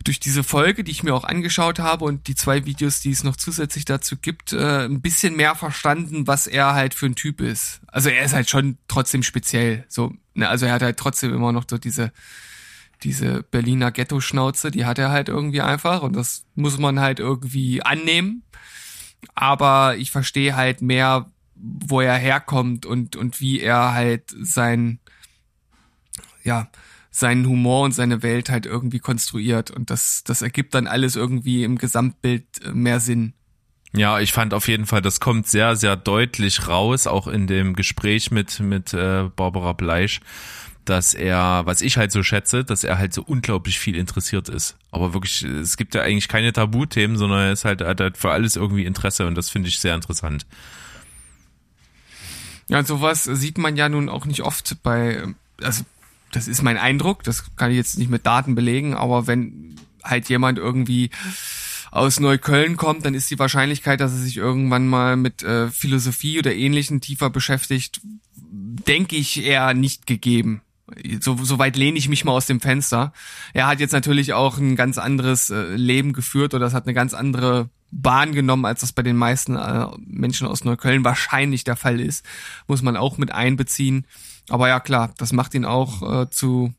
durch 0.04 0.18
diese 0.18 0.42
Folge, 0.42 0.82
die 0.82 0.90
ich 0.90 1.02
mir 1.02 1.14
auch 1.14 1.24
angeschaut 1.24 1.78
habe 1.78 2.04
und 2.04 2.26
die 2.26 2.34
zwei 2.34 2.64
Videos, 2.64 3.00
die 3.00 3.10
es 3.10 3.22
noch 3.22 3.36
zusätzlich 3.36 3.84
dazu 3.84 4.16
gibt, 4.16 4.52
äh, 4.52 4.84
ein 4.84 5.00
bisschen 5.00 5.36
mehr 5.36 5.54
verstanden, 5.54 6.26
was 6.26 6.46
er 6.46 6.74
halt 6.74 6.94
für 6.94 7.06
ein 7.06 7.14
Typ 7.14 7.40
ist. 7.40 7.80
Also 7.86 8.08
er 8.08 8.24
ist 8.24 8.32
halt 8.32 8.48
schon 8.48 8.78
trotzdem 8.88 9.22
speziell. 9.22 9.84
So, 9.88 10.14
ne, 10.34 10.48
also 10.48 10.66
er 10.66 10.72
hat 10.72 10.82
halt 10.82 10.96
trotzdem 10.96 11.34
immer 11.34 11.52
noch 11.52 11.64
so 11.68 11.76
diese 11.78 12.12
diese 13.02 13.42
Berliner 13.42 13.92
Ghetto-Schnauze, 13.92 14.70
die 14.70 14.84
hat 14.84 14.98
er 14.98 15.10
halt 15.10 15.28
irgendwie 15.28 15.62
einfach 15.62 16.02
und 16.02 16.14
das 16.14 16.44
muss 16.54 16.78
man 16.78 17.00
halt 17.00 17.18
irgendwie 17.18 17.82
annehmen. 17.82 18.42
Aber 19.34 19.96
ich 19.96 20.10
verstehe 20.10 20.56
halt 20.56 20.82
mehr, 20.82 21.30
wo 21.54 22.00
er 22.00 22.16
herkommt 22.16 22.86
und, 22.86 23.16
und 23.16 23.40
wie 23.40 23.60
er 23.60 23.92
halt 23.92 24.34
sein, 24.40 24.98
ja, 26.42 26.70
seinen 27.20 27.46
Humor 27.46 27.84
und 27.84 27.92
seine 27.92 28.22
Welt 28.22 28.50
halt 28.50 28.66
irgendwie 28.66 28.98
konstruiert. 28.98 29.70
Und 29.70 29.90
das, 29.90 30.24
das 30.24 30.42
ergibt 30.42 30.74
dann 30.74 30.88
alles 30.88 31.14
irgendwie 31.14 31.62
im 31.62 31.78
Gesamtbild 31.78 32.44
äh, 32.64 32.72
mehr 32.72 32.98
Sinn. 32.98 33.34
Ja, 33.92 34.20
ich 34.20 34.32
fand 34.32 34.54
auf 34.54 34.68
jeden 34.68 34.86
Fall, 34.86 35.02
das 35.02 35.20
kommt 35.20 35.46
sehr, 35.48 35.76
sehr 35.76 35.96
deutlich 35.96 36.68
raus, 36.68 37.06
auch 37.06 37.26
in 37.26 37.46
dem 37.46 37.74
Gespräch 37.74 38.30
mit, 38.30 38.60
mit 38.60 38.94
äh, 38.94 39.28
Barbara 39.34 39.72
Bleisch, 39.72 40.20
dass 40.84 41.12
er, 41.12 41.62
was 41.64 41.82
ich 41.82 41.96
halt 41.96 42.12
so 42.12 42.22
schätze, 42.22 42.64
dass 42.64 42.84
er 42.84 42.98
halt 42.98 43.12
so 43.12 43.22
unglaublich 43.22 43.80
viel 43.80 43.96
interessiert 43.96 44.48
ist. 44.48 44.76
Aber 44.92 45.12
wirklich, 45.12 45.42
es 45.42 45.76
gibt 45.76 45.94
ja 45.94 46.02
eigentlich 46.02 46.28
keine 46.28 46.52
Tabuthemen, 46.52 47.16
sondern 47.16 47.40
er 47.40 47.52
ist 47.52 47.64
halt, 47.64 47.80
hat 47.80 48.00
halt 48.00 48.16
für 48.16 48.30
alles 48.30 48.54
irgendwie 48.54 48.84
Interesse 48.84 49.26
und 49.26 49.34
das 49.34 49.50
finde 49.50 49.68
ich 49.68 49.80
sehr 49.80 49.96
interessant. 49.96 50.46
Ja, 52.68 52.84
sowas 52.84 53.24
sieht 53.24 53.58
man 53.58 53.76
ja 53.76 53.88
nun 53.88 54.08
auch 54.08 54.24
nicht 54.24 54.42
oft 54.42 54.76
bei, 54.84 55.24
also 55.60 55.84
das 56.32 56.48
ist 56.48 56.62
mein 56.62 56.76
Eindruck, 56.76 57.22
das 57.24 57.56
kann 57.56 57.70
ich 57.70 57.76
jetzt 57.76 57.98
nicht 57.98 58.10
mit 58.10 58.26
Daten 58.26 58.54
belegen, 58.54 58.94
aber 58.94 59.26
wenn 59.26 59.76
halt 60.02 60.28
jemand 60.28 60.58
irgendwie 60.58 61.10
aus 61.90 62.20
Neukölln 62.20 62.76
kommt, 62.76 63.04
dann 63.04 63.14
ist 63.14 63.30
die 63.30 63.38
Wahrscheinlichkeit, 63.38 64.00
dass 64.00 64.12
er 64.12 64.18
sich 64.18 64.36
irgendwann 64.36 64.86
mal 64.86 65.16
mit 65.16 65.42
äh, 65.42 65.68
Philosophie 65.70 66.38
oder 66.38 66.54
Ähnlichem 66.54 67.00
tiefer 67.00 67.30
beschäftigt, 67.30 68.00
denke 68.34 69.16
ich 69.16 69.44
eher 69.44 69.74
nicht 69.74 70.06
gegeben. 70.06 70.62
So, 71.20 71.36
so 71.42 71.58
weit 71.58 71.76
lehne 71.76 71.98
ich 71.98 72.08
mich 72.08 72.24
mal 72.24 72.32
aus 72.32 72.46
dem 72.46 72.60
Fenster. 72.60 73.12
Er 73.52 73.66
hat 73.66 73.80
jetzt 73.80 73.92
natürlich 73.92 74.32
auch 74.32 74.58
ein 74.58 74.76
ganz 74.76 74.98
anderes 74.98 75.50
äh, 75.50 75.74
Leben 75.76 76.12
geführt 76.12 76.54
oder 76.54 76.66
es 76.66 76.74
hat 76.74 76.86
eine 76.86 76.94
ganz 76.94 77.14
andere 77.14 77.70
Bahn 77.92 78.32
genommen, 78.32 78.64
als 78.64 78.80
das 78.80 78.92
bei 78.92 79.02
den 79.02 79.16
meisten 79.16 79.56
äh, 79.56 79.86
Menschen 79.98 80.46
aus 80.46 80.64
Neukölln 80.64 81.04
wahrscheinlich 81.04 81.64
der 81.64 81.76
Fall 81.76 82.00
ist. 82.00 82.24
Muss 82.66 82.82
man 82.82 82.96
auch 82.96 83.18
mit 83.18 83.32
einbeziehen. 83.32 84.06
Aber 84.50 84.68
ja, 84.68 84.80
klar, 84.80 85.14
das 85.16 85.32
macht 85.32 85.54
ihn 85.54 85.64
auch 85.64 86.22
äh, 86.22 86.30
zu, 86.30 86.74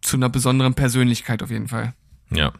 zu 0.00 0.16
einer 0.16 0.28
besonderen 0.28 0.74
Persönlichkeit 0.74 1.42
auf 1.42 1.50
jeden 1.50 1.68
Fall. 1.68 1.94
Ja. 2.30 2.52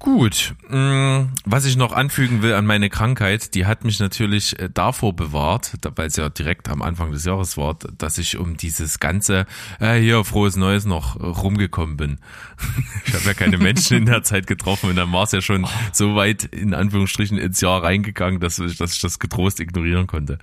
Gut, 0.00 0.54
mm, 0.70 1.24
was 1.44 1.66
ich 1.66 1.76
noch 1.76 1.92
anfügen 1.92 2.40
will 2.40 2.54
an 2.54 2.64
meine 2.64 2.88
Krankheit, 2.88 3.54
die 3.54 3.66
hat 3.66 3.84
mich 3.84 4.00
natürlich 4.00 4.58
äh, 4.58 4.70
davor 4.72 5.14
bewahrt, 5.14 5.72
weil 5.94 6.06
es 6.06 6.16
ja 6.16 6.30
direkt 6.30 6.70
am 6.70 6.80
Anfang 6.80 7.12
des 7.12 7.26
Jahres 7.26 7.58
war, 7.58 7.76
dass 7.98 8.16
ich 8.16 8.38
um 8.38 8.56
dieses 8.56 8.98
ganze 8.98 9.44
äh, 9.78 10.00
hier 10.00 10.24
frohes 10.24 10.56
Neues 10.56 10.86
noch 10.86 11.20
äh, 11.20 11.26
rumgekommen 11.26 11.98
bin. 11.98 12.18
ich 13.04 13.12
habe 13.12 13.26
ja 13.26 13.34
keine 13.34 13.58
Menschen 13.58 13.98
in 13.98 14.06
der 14.06 14.22
Zeit 14.22 14.46
getroffen 14.46 14.88
und 14.88 14.96
dann 14.96 15.12
war 15.12 15.24
es 15.24 15.32
ja 15.32 15.42
schon 15.42 15.66
so 15.92 16.16
weit 16.16 16.44
in 16.44 16.72
Anführungsstrichen 16.72 17.36
ins 17.36 17.60
Jahr 17.60 17.82
reingegangen, 17.82 18.40
dass 18.40 18.58
ich, 18.58 18.78
dass 18.78 18.94
ich 18.94 19.02
das 19.02 19.18
getrost 19.18 19.60
ignorieren 19.60 20.06
konnte. 20.06 20.38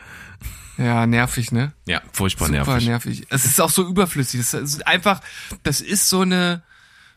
Ja, 0.78 1.08
nervig, 1.08 1.52
ne? 1.52 1.74
Ja, 1.86 2.02
furchtbar 2.14 2.48
Super 2.48 2.66
nervig. 2.66 2.88
nervig. 2.88 3.28
Es 3.30 3.46
ist 3.46 3.60
auch 3.60 3.70
so 3.70 3.88
überflüssig. 3.88 4.40
Das 4.40 4.54
ist 4.54 4.86
einfach, 4.86 5.22
das 5.64 5.82
ist 5.82 6.08
so 6.08 6.22
eine, 6.22 6.64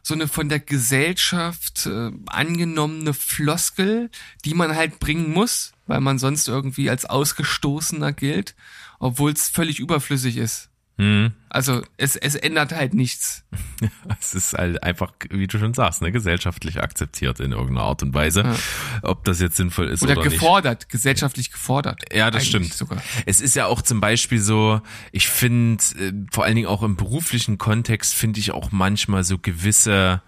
so 0.02 0.14
eine 0.14 0.28
von 0.28 0.48
der 0.48 0.60
Gesellschaft 0.60 1.86
äh, 1.86 2.10
angenommene 2.26 3.12
Floskel, 3.12 4.10
die 4.44 4.54
man 4.54 4.74
halt 4.74 4.98
bringen 4.98 5.30
muss, 5.32 5.72
weil 5.86 6.00
man 6.00 6.18
sonst 6.18 6.48
irgendwie 6.48 6.88
als 6.88 7.04
Ausgestoßener 7.04 8.12
gilt, 8.12 8.54
obwohl 8.98 9.32
es 9.32 9.50
völlig 9.50 9.78
überflüssig 9.78 10.38
ist. 10.38 10.69
Hm. 11.00 11.32
Also 11.48 11.82
es, 11.96 12.14
es 12.14 12.34
ändert 12.34 12.72
halt 12.72 12.92
nichts. 12.94 13.44
Es 14.20 14.34
ist 14.34 14.52
halt 14.52 14.82
einfach, 14.82 15.12
wie 15.30 15.46
du 15.46 15.58
schon 15.58 15.72
sagst, 15.72 16.02
ne, 16.02 16.12
gesellschaftlich 16.12 16.82
akzeptiert 16.82 17.40
in 17.40 17.52
irgendeiner 17.52 17.82
Art 17.86 18.02
und 18.02 18.12
Weise. 18.12 18.42
Ja. 18.42 18.56
Ob 19.02 19.24
das 19.24 19.40
jetzt 19.40 19.56
sinnvoll 19.56 19.88
ist 19.88 20.02
Oder 20.02 20.12
oder, 20.12 20.24
nicht. 20.24 20.34
gefordert, 20.34 20.88
gesellschaftlich 20.90 21.50
gefordert. 21.50 22.02
Ja, 22.12 22.30
das 22.30 22.46
stimmt. 22.46 22.74
Sogar. 22.74 23.02
Es 23.24 23.40
ist 23.40 23.56
ja 23.56 23.66
auch 23.66 23.80
zum 23.80 24.00
Beispiel 24.00 24.40
so, 24.40 24.82
ich 25.10 25.28
finde, 25.28 25.82
äh, 25.98 26.12
vor 26.30 26.44
allen 26.44 26.56
Dingen 26.56 26.68
auch 26.68 26.82
im 26.82 26.96
beruflichen 26.96 27.56
Kontext 27.56 28.14
finde 28.14 28.40
ich 28.40 28.52
auch 28.52 28.70
manchmal 28.72 29.24
so 29.24 29.38
gewisse 29.38 30.22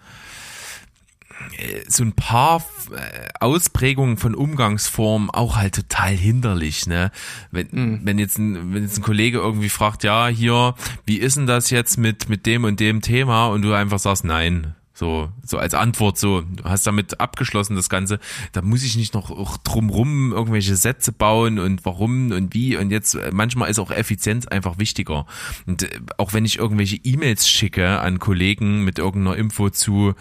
so 1.87 2.03
ein 2.03 2.13
paar 2.13 2.63
äh, 2.91 3.29
Ausprägungen 3.39 4.17
von 4.17 4.35
Umgangsformen 4.35 5.29
auch 5.29 5.55
halt 5.55 5.75
total 5.75 6.11
hinderlich, 6.11 6.87
ne? 6.87 7.11
Wenn, 7.51 7.67
Mhm. 7.71 7.99
wenn 8.03 8.19
jetzt 8.19 8.37
ein, 8.37 8.73
wenn 8.73 8.83
jetzt 8.83 8.97
ein 8.99 9.03
Kollege 9.03 9.37
irgendwie 9.39 9.69
fragt, 9.69 10.03
ja, 10.03 10.27
hier, 10.27 10.75
wie 11.05 11.17
ist 11.17 11.37
denn 11.37 11.47
das 11.47 11.69
jetzt 11.69 11.97
mit, 11.97 12.29
mit 12.29 12.45
dem 12.45 12.63
und 12.63 12.79
dem 12.79 13.01
Thema 13.01 13.47
und 13.47 13.61
du 13.61 13.73
einfach 13.73 13.99
sagst, 13.99 14.23
nein. 14.23 14.75
So, 14.95 15.31
so 15.43 15.57
als 15.57 15.73
Antwort, 15.73 16.19
so, 16.19 16.41
du 16.41 16.65
hast 16.65 16.85
damit 16.85 17.19
abgeschlossen 17.19 17.75
das 17.75 17.89
Ganze, 17.89 18.19
da 18.51 18.61
muss 18.61 18.83
ich 18.83 18.95
nicht 18.95 19.15
noch 19.15 19.57
drumrum 19.63 20.31
irgendwelche 20.31 20.75
Sätze 20.75 21.11
bauen 21.11 21.57
und 21.57 21.83
warum 21.83 22.31
und 22.31 22.53
wie 22.53 22.77
und 22.77 22.91
jetzt, 22.91 23.15
äh, 23.15 23.31
manchmal 23.33 23.71
ist 23.71 23.79
auch 23.79 23.89
Effizienz 23.89 24.45
einfach 24.45 24.77
wichtiger. 24.77 25.25
Und 25.65 25.81
äh, 25.81 25.99
auch 26.17 26.33
wenn 26.33 26.45
ich 26.45 26.59
irgendwelche 26.59 26.97
E-Mails 26.97 27.49
schicke 27.49 28.01
an 28.01 28.19
Kollegen 28.19 28.83
mit 28.83 28.99
irgendeiner 28.99 29.35
Info 29.35 29.71
zu, 29.71 30.13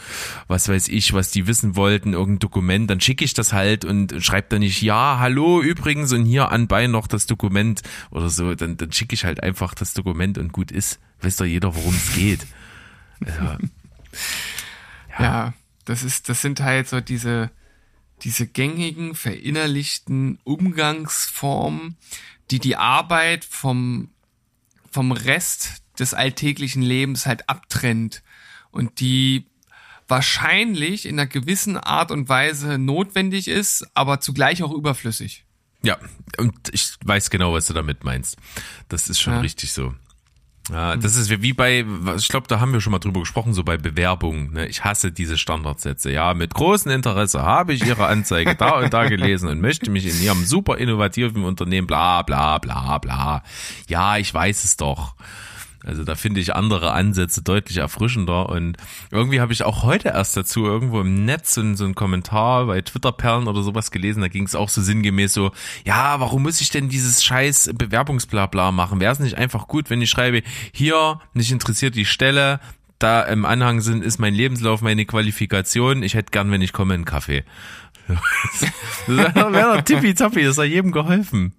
was 0.49 0.71
weiß 0.71 0.89
ich, 0.89 1.13
was 1.13 1.31
die 1.31 1.47
wissen 1.47 1.77
wollten, 1.77 2.15
irgendein 2.15 2.39
Dokument, 2.39 2.89
dann 2.89 3.01
schicke 3.03 3.27
ich 3.27 3.35
das 3.35 3.53
halt 3.53 3.85
und 3.85 4.25
schreibe 4.25 4.47
dann 4.49 4.61
nicht, 4.61 4.81
ja, 4.81 5.19
hallo 5.19 5.61
übrigens 5.61 6.15
und 6.15 6.25
hier 6.25 6.51
anbei 6.51 6.87
noch 6.87 7.09
das 7.09 7.27
Dokument 7.27 7.83
oder 8.11 8.31
so, 8.31 8.55
dann, 8.55 8.79
dann 8.79 8.91
schicke 8.91 9.13
ich 9.13 9.27
halt 9.27 9.43
einfach 9.43 9.75
das 9.75 9.93
Dokument 9.93 10.39
und 10.39 10.51
gut 10.51 10.71
ist. 10.71 10.99
Weiß 11.21 11.37
doch 11.37 11.45
jeder, 11.45 11.75
worum 11.75 11.95
es 11.95 12.15
geht. 12.15 12.47
Also, 13.25 13.57
Ja. 15.19 15.55
das 15.85 16.03
ist, 16.03 16.29
das 16.29 16.41
sind 16.43 16.61
halt 16.61 16.89
so 16.89 17.01
diese, 17.01 17.51
diese 18.23 18.47
gängigen, 18.47 19.15
verinnerlichten 19.15 20.39
Umgangsformen, 20.45 21.97
die 22.51 22.59
die 22.59 22.77
Arbeit 22.77 23.45
vom, 23.45 24.11
vom 24.91 25.13
Rest 25.13 25.83
des 25.99 26.15
alltäglichen 26.15 26.83
Lebens 26.83 27.27
halt 27.27 27.49
abtrennt 27.49 28.23
und 28.71 29.01
die 29.01 29.47
wahrscheinlich 30.09 31.07
in 31.07 31.19
einer 31.19 31.27
gewissen 31.27 31.77
Art 31.77 32.11
und 32.11 32.29
Weise 32.29 32.79
notwendig 32.79 33.49
ist, 33.49 33.87
aber 33.95 34.21
zugleich 34.21 34.63
auch 34.63 34.73
überflüssig. 34.73 35.45
Ja, 35.83 35.99
und 36.39 36.55
ich 36.73 36.93
weiß 37.05 37.31
genau, 37.31 37.53
was 37.55 37.67
du 37.67 37.73
damit 37.75 38.05
meinst. 38.05 38.37
Das 38.89 39.09
ist 39.09 39.21
schon 39.21 39.35
Ja. 39.35 39.41
richtig 39.41 39.73
so. 39.73 39.95
Ja, 40.71 40.97
das 40.97 41.17
ist 41.17 41.29
wie 41.43 41.53
bei, 41.53 41.85
ich 42.17 42.29
glaube, 42.29 42.47
da 42.47 42.61
haben 42.61 42.73
wir 42.73 42.81
schon 42.81 42.93
mal 42.93 43.01
drüber 43.01 43.21
gesprochen, 43.21 43.53
so 43.53 43.65
bei 43.65 43.77
Bewerbungen. 43.77 44.53
Ne? 44.53 44.67
Ich 44.69 44.85
hasse 44.85 45.11
diese 45.11 45.37
Standardsätze. 45.37 46.13
Ja, 46.13 46.35
mit 46.35 46.55
großem 46.55 46.93
Interesse 46.93 47.43
habe 47.43 47.73
ich 47.73 47.85
Ihre 47.85 48.07
Anzeige 48.07 48.55
da 48.55 48.79
und 48.79 48.95
da 48.95 49.09
gelesen 49.09 49.49
und 49.49 49.61
möchte 49.61 49.91
mich 49.91 50.07
in 50.07 50.23
Ihrem 50.23 50.45
super 50.45 50.79
innovativen 50.79 51.45
Unternehmen 51.45 51.89
bla 51.89 52.23
bla 52.23 52.59
bla 52.59 52.99
bla. 52.99 53.43
Ja, 53.89 54.19
ich 54.19 54.33
weiß 54.33 54.63
es 54.63 54.77
doch. 54.77 55.17
Also 55.85 56.05
da 56.05 56.15
finde 56.15 56.41
ich 56.41 56.55
andere 56.55 56.93
Ansätze 56.93 57.43
deutlich 57.43 57.79
erfrischender 57.79 58.49
und 58.49 58.77
irgendwie 59.11 59.41
habe 59.41 59.53
ich 59.53 59.65
auch 59.65 59.83
heute 59.83 60.09
erst 60.11 60.37
dazu 60.37 60.65
irgendwo 60.65 61.01
im 61.01 61.25
Netz 61.25 61.55
so, 61.55 61.75
so 61.75 61.85
einen 61.85 61.95
Kommentar 61.95 62.67
bei 62.67 62.81
Twitter-Perlen 62.81 63.49
oder 63.49 63.63
sowas 63.63 63.91
gelesen, 63.91 64.21
da 64.21 64.29
ging 64.29 64.45
es 64.45 64.55
auch 64.55 64.69
so 64.69 64.81
sinngemäß 64.81 65.33
so, 65.35 65.51
ja, 65.85 66.21
warum 66.21 66.43
muss 66.43 66.61
ich 66.61 66.71
denn 66.71 66.89
dieses 66.89 67.25
scheiß 67.25 67.71
Bewerbungsblabla 67.75 68.71
machen? 68.71 69.01
Wäre 69.01 69.13
es 69.13 69.19
nicht 69.19 69.37
einfach 69.37 69.67
gut, 69.67 69.91
wenn 69.91 70.01
ich 70.03 70.11
schreibe, 70.11 70.43
hier, 70.73 71.21
mich 71.33 71.51
interessiert 71.51 71.97
die 71.97 72.05
Stelle, 72.05 72.61
da 72.99 73.23
im 73.23 73.45
Anhang 73.45 73.81
sind, 73.81 74.05
ist 74.05 74.19
mein 74.19 74.35
Lebenslauf, 74.35 74.81
meine 74.81 75.05
Qualifikation, 75.05 76.03
ich 76.03 76.15
hätte 76.15 76.31
gern, 76.31 76.51
wenn 76.51 76.63
ich 76.63 76.73
komme, 76.73 76.95
einen 76.95 77.05
Kaffee. 77.05 77.45
Das 79.07 79.35
wäre 79.35 79.77
doch 79.77 79.83
tippitoppi, 79.83 80.45
das 80.45 80.59
hat 80.59 80.67
jedem 80.67 80.93
geholfen. 80.93 81.55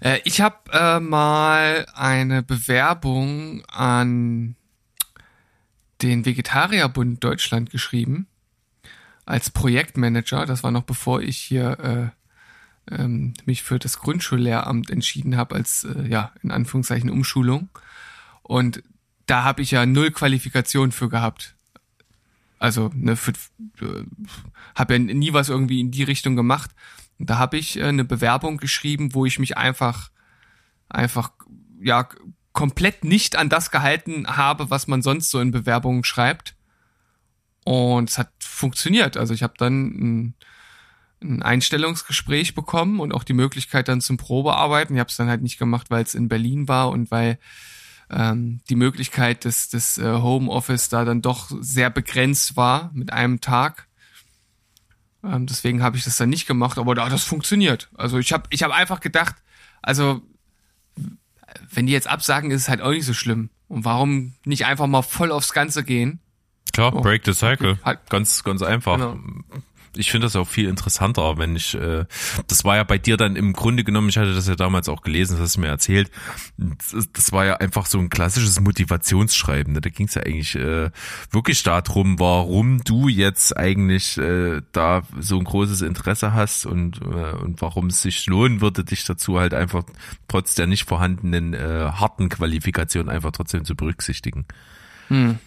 Äh, 0.00 0.20
ich 0.24 0.40
habe 0.40 0.56
äh, 0.72 1.00
mal 1.00 1.86
eine 1.94 2.42
Bewerbung 2.42 3.64
an 3.66 4.56
den 6.02 6.24
Vegetarierbund 6.24 7.22
Deutschland 7.24 7.70
geschrieben 7.70 8.26
als 9.24 9.50
Projektmanager. 9.50 10.46
Das 10.46 10.62
war 10.62 10.70
noch 10.70 10.84
bevor 10.84 11.20
ich 11.20 11.38
hier 11.38 12.12
äh, 12.88 12.94
ähm, 12.94 13.34
mich 13.44 13.62
für 13.62 13.78
das 13.78 13.98
Grundschullehramt 13.98 14.90
entschieden 14.90 15.36
habe 15.36 15.54
als 15.54 15.84
äh, 15.84 16.08
ja 16.08 16.32
in 16.42 16.50
Anführungszeichen 16.50 17.10
Umschulung. 17.10 17.68
Und 18.42 18.82
da 19.26 19.42
habe 19.42 19.62
ich 19.62 19.72
ja 19.72 19.86
null 19.86 20.12
Qualifikation 20.12 20.92
für 20.92 21.08
gehabt. 21.08 21.56
Also, 22.58 22.90
ne, 22.94 23.16
für, 23.16 23.32
äh, 23.80 24.04
habe 24.74 24.94
ja 24.94 24.98
nie 24.98 25.32
was 25.32 25.48
irgendwie 25.48 25.80
in 25.80 25.90
die 25.90 26.04
Richtung 26.04 26.36
gemacht. 26.36 26.70
Da 27.18 27.38
habe 27.38 27.56
ich 27.56 27.78
äh, 27.78 27.84
eine 27.84 28.04
Bewerbung 28.04 28.58
geschrieben, 28.58 29.14
wo 29.14 29.26
ich 29.26 29.38
mich 29.38 29.56
einfach, 29.56 30.10
einfach, 30.88 31.32
ja, 31.80 32.08
komplett 32.52 33.04
nicht 33.04 33.36
an 33.36 33.50
das 33.50 33.70
gehalten 33.70 34.26
habe, 34.26 34.70
was 34.70 34.86
man 34.86 35.02
sonst 35.02 35.30
so 35.30 35.40
in 35.40 35.50
Bewerbungen 35.50 36.04
schreibt. 36.04 36.56
Und 37.64 38.08
es 38.08 38.16
hat 38.16 38.30
funktioniert. 38.38 39.16
Also 39.16 39.34
ich 39.34 39.42
habe 39.42 39.54
dann 39.58 39.84
ein, 39.86 40.34
ein, 41.22 41.42
Einstellungsgespräch 41.42 42.54
bekommen 42.54 43.00
und 43.00 43.12
auch 43.12 43.24
die 43.24 43.34
Möglichkeit 43.34 43.88
dann 43.88 44.00
zum 44.00 44.16
Probearbeiten. 44.16 44.96
Ich 44.96 45.00
habe 45.00 45.10
es 45.10 45.16
dann 45.16 45.28
halt 45.28 45.42
nicht 45.42 45.58
gemacht, 45.58 45.90
weil 45.90 46.02
es 46.02 46.14
in 46.14 46.28
Berlin 46.28 46.66
war 46.66 46.90
und 46.90 47.10
weil 47.10 47.38
ähm, 48.10 48.60
die 48.70 48.76
Möglichkeit 48.76 49.44
des, 49.44 49.68
des 49.68 49.98
äh, 49.98 50.04
Homeoffice 50.04 50.88
da 50.88 51.04
dann 51.04 51.22
doch 51.22 51.50
sehr 51.60 51.90
begrenzt 51.90 52.56
war 52.56 52.90
mit 52.94 53.12
einem 53.12 53.40
Tag. 53.40 53.88
Ähm, 55.30 55.46
deswegen 55.46 55.82
habe 55.82 55.96
ich 55.96 56.04
das 56.04 56.16
dann 56.16 56.30
nicht 56.30 56.46
gemacht, 56.46 56.78
aber 56.78 56.94
da, 56.94 57.08
das 57.08 57.24
funktioniert. 57.24 57.88
Also 57.96 58.18
ich 58.18 58.32
habe 58.32 58.44
ich 58.50 58.62
hab 58.62 58.72
einfach 58.72 59.00
gedacht, 59.00 59.36
also 59.82 60.22
wenn 61.70 61.86
die 61.86 61.92
jetzt 61.92 62.08
absagen, 62.08 62.50
ist 62.50 62.62
es 62.62 62.68
halt 62.68 62.80
auch 62.80 62.90
nicht 62.90 63.06
so 63.06 63.14
schlimm. 63.14 63.50
Und 63.68 63.84
warum 63.84 64.34
nicht 64.44 64.66
einfach 64.66 64.86
mal 64.86 65.02
voll 65.02 65.32
aufs 65.32 65.52
Ganze 65.52 65.84
gehen? 65.84 66.20
Klar, 66.72 66.94
oh, 66.94 67.00
break 67.00 67.24
the 67.24 67.32
cycle. 67.32 67.78
Halt. 67.84 68.00
Ganz, 68.10 68.44
ganz 68.44 68.62
einfach. 68.62 68.96
Genau 68.96 69.18
ich 69.96 70.10
finde 70.10 70.26
das 70.26 70.36
auch 70.36 70.48
viel 70.48 70.68
interessanter, 70.68 71.38
wenn 71.38 71.56
ich, 71.56 71.74
äh, 71.74 72.04
das 72.46 72.64
war 72.64 72.76
ja 72.76 72.84
bei 72.84 72.98
dir 72.98 73.16
dann 73.16 73.36
im 73.36 73.52
Grunde 73.52 73.84
genommen, 73.84 74.08
ich 74.08 74.18
hatte 74.18 74.34
das 74.34 74.48
ja 74.48 74.54
damals 74.54 74.88
auch 74.88 75.02
gelesen, 75.02 75.34
das 75.34 75.42
hast 75.42 75.56
du 75.56 75.60
mir 75.60 75.68
erzählt, 75.68 76.10
das, 76.56 77.08
das 77.12 77.32
war 77.32 77.44
ja 77.44 77.56
einfach 77.56 77.86
so 77.86 77.98
ein 77.98 78.10
klassisches 78.10 78.60
Motivationsschreiben. 78.60 79.72
Ne? 79.72 79.80
Da 79.80 79.90
ging 79.90 80.06
es 80.06 80.14
ja 80.14 80.22
eigentlich 80.22 80.54
äh, 80.54 80.90
wirklich 81.30 81.62
darum, 81.62 82.18
warum 82.18 82.82
du 82.84 83.08
jetzt 83.08 83.56
eigentlich 83.56 84.18
äh, 84.18 84.62
da 84.72 85.02
so 85.18 85.38
ein 85.38 85.44
großes 85.44 85.82
Interesse 85.82 86.32
hast 86.32 86.66
und, 86.66 87.00
äh, 87.00 87.32
und 87.36 87.60
warum 87.60 87.86
es 87.86 88.02
sich 88.02 88.26
lohnen 88.26 88.60
würde, 88.60 88.84
dich 88.84 89.04
dazu 89.04 89.38
halt 89.38 89.54
einfach 89.54 89.84
trotz 90.28 90.54
der 90.54 90.66
nicht 90.66 90.88
vorhandenen 90.88 91.54
äh, 91.54 91.90
harten 91.92 92.28
Qualifikation 92.28 93.08
einfach 93.08 93.32
trotzdem 93.32 93.64
zu 93.64 93.74
berücksichtigen. 93.74 94.46
Hm. 95.08 95.38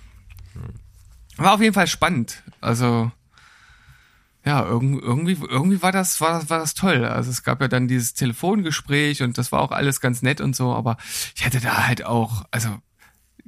War 1.38 1.54
auf 1.54 1.62
jeden 1.62 1.74
Fall 1.74 1.88
spannend. 1.88 2.44
Also 2.60 3.12
ja, 4.46 4.64
irgendwie, 4.64 5.38
irgendwie 5.48 5.82
war 5.82 5.92
das, 5.92 6.22
war 6.22 6.40
das, 6.40 6.50
war 6.50 6.60
das 6.60 6.74
toll. 6.74 7.06
Also 7.06 7.30
es 7.30 7.44
gab 7.44 7.62
ja 7.62 7.68
dann 7.68 7.88
dieses 7.88 8.14
Telefongespräch 8.14 9.22
und 9.22 9.38
das 9.38 9.52
war 9.52 9.62
auch 9.62 9.72
alles 9.72 10.00
ganz 10.00 10.22
nett 10.22 10.40
und 10.40 10.56
so, 10.56 10.74
aber 10.74 10.98
ich 11.36 11.46
hatte 11.46 11.60
da 11.60 11.88
halt 11.88 12.06
auch, 12.06 12.46
also 12.52 12.70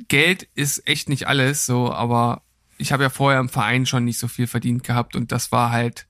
Geld 0.08 0.48
ist 0.56 0.88
echt 0.88 1.10
nicht 1.10 1.28
alles 1.28 1.66
so, 1.66 1.94
aber 1.94 2.44
ich 2.78 2.92
habe 2.92 3.04
ja 3.04 3.10
vorher 3.10 3.40
im 3.40 3.50
Verein 3.50 3.86
schon 3.86 4.06
nicht 4.06 4.20
so 4.20 4.28
viel 4.28 4.48
verdient 4.48 4.84
gehabt 4.84 5.16
und 5.16 5.32
das 5.32 5.52
war 5.52 5.72
halt, 5.72 6.08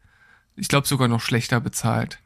ich 0.56 0.68
glaube 0.68 0.88
sogar 0.88 1.08
noch 1.08 1.22
schlechter 1.22 1.60
bezahlt. 1.60 2.20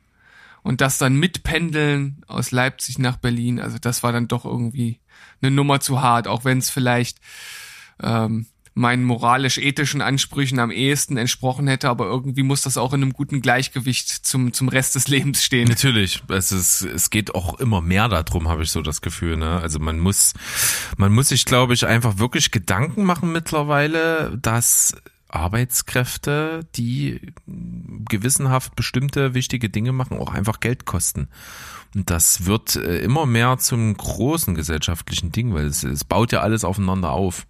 Und 0.64 0.82
das 0.82 0.98
dann 0.98 1.16
mitpendeln 1.16 2.24
aus 2.28 2.52
Leipzig 2.52 2.98
nach 2.98 3.18
Berlin, 3.18 3.60
also 3.60 3.78
das 3.80 4.02
war 4.02 4.12
dann 4.12 4.28
doch 4.28 4.46
irgendwie 4.46 5.00
eine 5.42 5.52
Nummer 5.52 5.80
zu 5.80 6.02
hart, 6.02 6.28
auch 6.28 6.46
wenn 6.46 6.58
es 6.58 6.70
vielleicht 6.70 7.20
ähm, 8.02 8.48
meinen 8.75 9.05
moralisch-ethischen 9.05 10.01
Ansprüchen 10.01 10.60
am 10.60 10.70
ehesten 10.70 11.15
entsprochen 11.15 11.65
hätte, 11.65 11.89
aber 11.89 12.08
irgendwie 12.08 12.44
muss 12.44 12.62
das 12.62 12.77
auch 12.77 12.94
in 12.94 13.01
einem 13.01 13.13
guten 13.13 13.41
Gleichgewicht 13.41 14.10
zum, 14.10 14.51
zum 14.51 14.67
Rest 14.67 14.96
des 14.96 15.08
Lebens 15.08 15.44
stehen. 15.44 15.70
Natürlich, 15.70 16.22
es, 16.27 16.51
ist, 16.51 16.82
es 16.82 17.10
geht 17.10 17.34
auch 17.36 17.58
immer 17.60 17.79
mehr 17.79 18.10
darum, 18.10 18.50
habe 18.50 18.63
ich 18.63 18.72
so 18.72 18.82
das 18.82 19.01
Gefühl. 19.01 19.38
Ne? 19.38 19.62
Also 19.62 19.79
man 19.79 19.98
muss, 19.98 20.34
man 20.98 21.13
muss 21.13 21.29
sich, 21.29 21.46
glaube 21.46 21.74
ich, 21.74 21.88
einfach 21.88 22.17
wirklich 22.17 22.51
Gedanken 22.51 23.05
machen 23.05 23.32
mittlerweile, 23.32 24.38
dass 24.41 24.94
Arbeitskräfte, 25.29 26.67
die 26.75 27.22
gewissenhaft 27.48 28.75
bestimmte 28.75 29.34
wichtige 29.34 29.70
Dinge 29.70 29.94
machen, 29.94 30.17
auch 30.17 30.34
einfach 30.34 30.60
Geld 30.60 30.84
kosten. 30.86 31.29
Und 31.96 32.10
das 32.10 32.46
wird 32.46 32.75
äh, 32.75 33.00
immer 33.00 33.25
mehr 33.25 33.58
zum 33.58 33.96
großen 33.96 34.53
gesellschaftlichen 34.53 35.32
Ding, 35.32 35.53
weil 35.53 35.65
es, 35.65 35.84
es 35.84 36.03
baut 36.03 36.34
ja 36.34 36.41
alles 36.41 36.65
aufeinander 36.65 37.12
auf. 37.12 37.48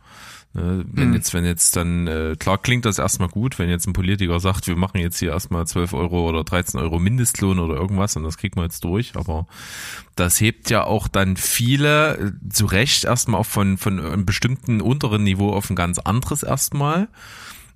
Ne, 0.55 0.85
wenn 0.89 1.09
mhm. 1.09 1.15
jetzt, 1.15 1.33
wenn 1.33 1.43
jetzt 1.43 1.75
dann, 1.75 2.07
äh, 2.07 2.37
klar 2.39 2.57
klingt 2.57 2.85
das 2.85 2.97
erstmal 2.97 3.27
gut, 3.27 3.59
wenn 3.59 3.69
jetzt 3.69 3.87
ein 3.87 3.93
Politiker 3.93 4.39
sagt, 4.39 4.67
wir 4.67 4.77
machen 4.77 5.01
jetzt 5.01 5.19
hier 5.19 5.31
erstmal 5.31 5.67
12 5.67 5.91
Euro 5.93 6.29
oder 6.29 6.45
13 6.45 6.79
Euro 6.79 6.97
Mindestlohn 6.97 7.59
oder 7.59 7.75
irgendwas 7.75 8.15
und 8.15 8.23
das 8.23 8.37
kriegt 8.37 8.55
man 8.55 8.63
jetzt 8.63 8.85
durch, 8.85 9.17
aber 9.17 9.47
das 10.15 10.39
hebt 10.39 10.69
ja 10.69 10.85
auch 10.85 11.09
dann 11.09 11.35
viele 11.35 12.17
äh, 12.17 12.49
zu 12.49 12.67
Recht 12.67 13.03
erstmal 13.03 13.41
auch 13.41 13.45
von, 13.45 13.77
von 13.77 13.99
einem 13.99 14.25
bestimmten 14.25 14.79
unteren 14.79 15.25
Niveau 15.25 15.51
auf 15.51 15.69
ein 15.69 15.75
ganz 15.75 15.99
anderes 15.99 16.41
erstmal. 16.41 17.09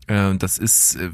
Äh, 0.10 0.36
das 0.36 0.58
ist 0.58 0.96
äh, 0.96 1.12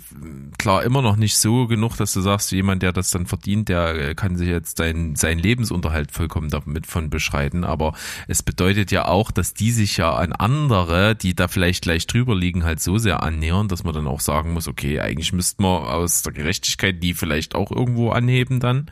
klar 0.58 0.84
immer 0.84 1.02
noch 1.02 1.18
nicht 1.18 1.38
so 1.38 1.68
genug, 1.68 1.98
dass 1.98 2.14
du 2.14 2.22
sagst, 2.22 2.52
jemand, 2.52 2.82
der 2.82 2.94
das 2.94 3.12
dann 3.12 3.26
verdient, 3.26 3.70
der 3.70 3.96
äh, 3.96 4.16
kann 4.16 4.38
sich 4.38 4.48
jetzt 4.48 4.78
sein, 4.78 5.16
seinen 5.16 5.40
Lebensunterhalt 5.40 6.12
vollkommen 6.12 6.50
damit 6.50 6.88
von 6.88 7.10
beschreiten. 7.10 7.66
Aber 7.66 7.94
es 8.28 8.42
bedeutet 8.42 8.92
ja 8.92 9.06
auch, 9.06 9.32
dass 9.32 9.54
die 9.54 9.72
sich 9.72 9.98
ja 9.98 10.16
an 10.16 10.32
andere, 10.32 11.16
die 11.16 11.36
da 11.36 11.48
vielleicht 11.48 11.84
gleich 11.84 12.08
drüber 12.08 12.36
liegen, 12.36 12.64
halt 12.64 12.82
so 12.82 12.98
sehr 12.98 13.22
annähern, 13.22 13.68
dass 13.68 13.84
man 13.84 13.94
dann 13.94 14.08
auch 14.08 14.22
sagen 14.22 14.54
muss, 14.54 14.68
okay, 14.68 15.02
eigentlich 15.02 15.34
müsste 15.34 15.62
man 15.62 15.84
aus 15.84 16.24
der 16.24 16.34
Gerechtigkeit 16.34 17.04
die 17.04 17.14
vielleicht 17.14 17.56
auch 17.56 17.72
irgendwo 17.72 18.12
anheben 18.12 18.60
dann. 18.60 18.90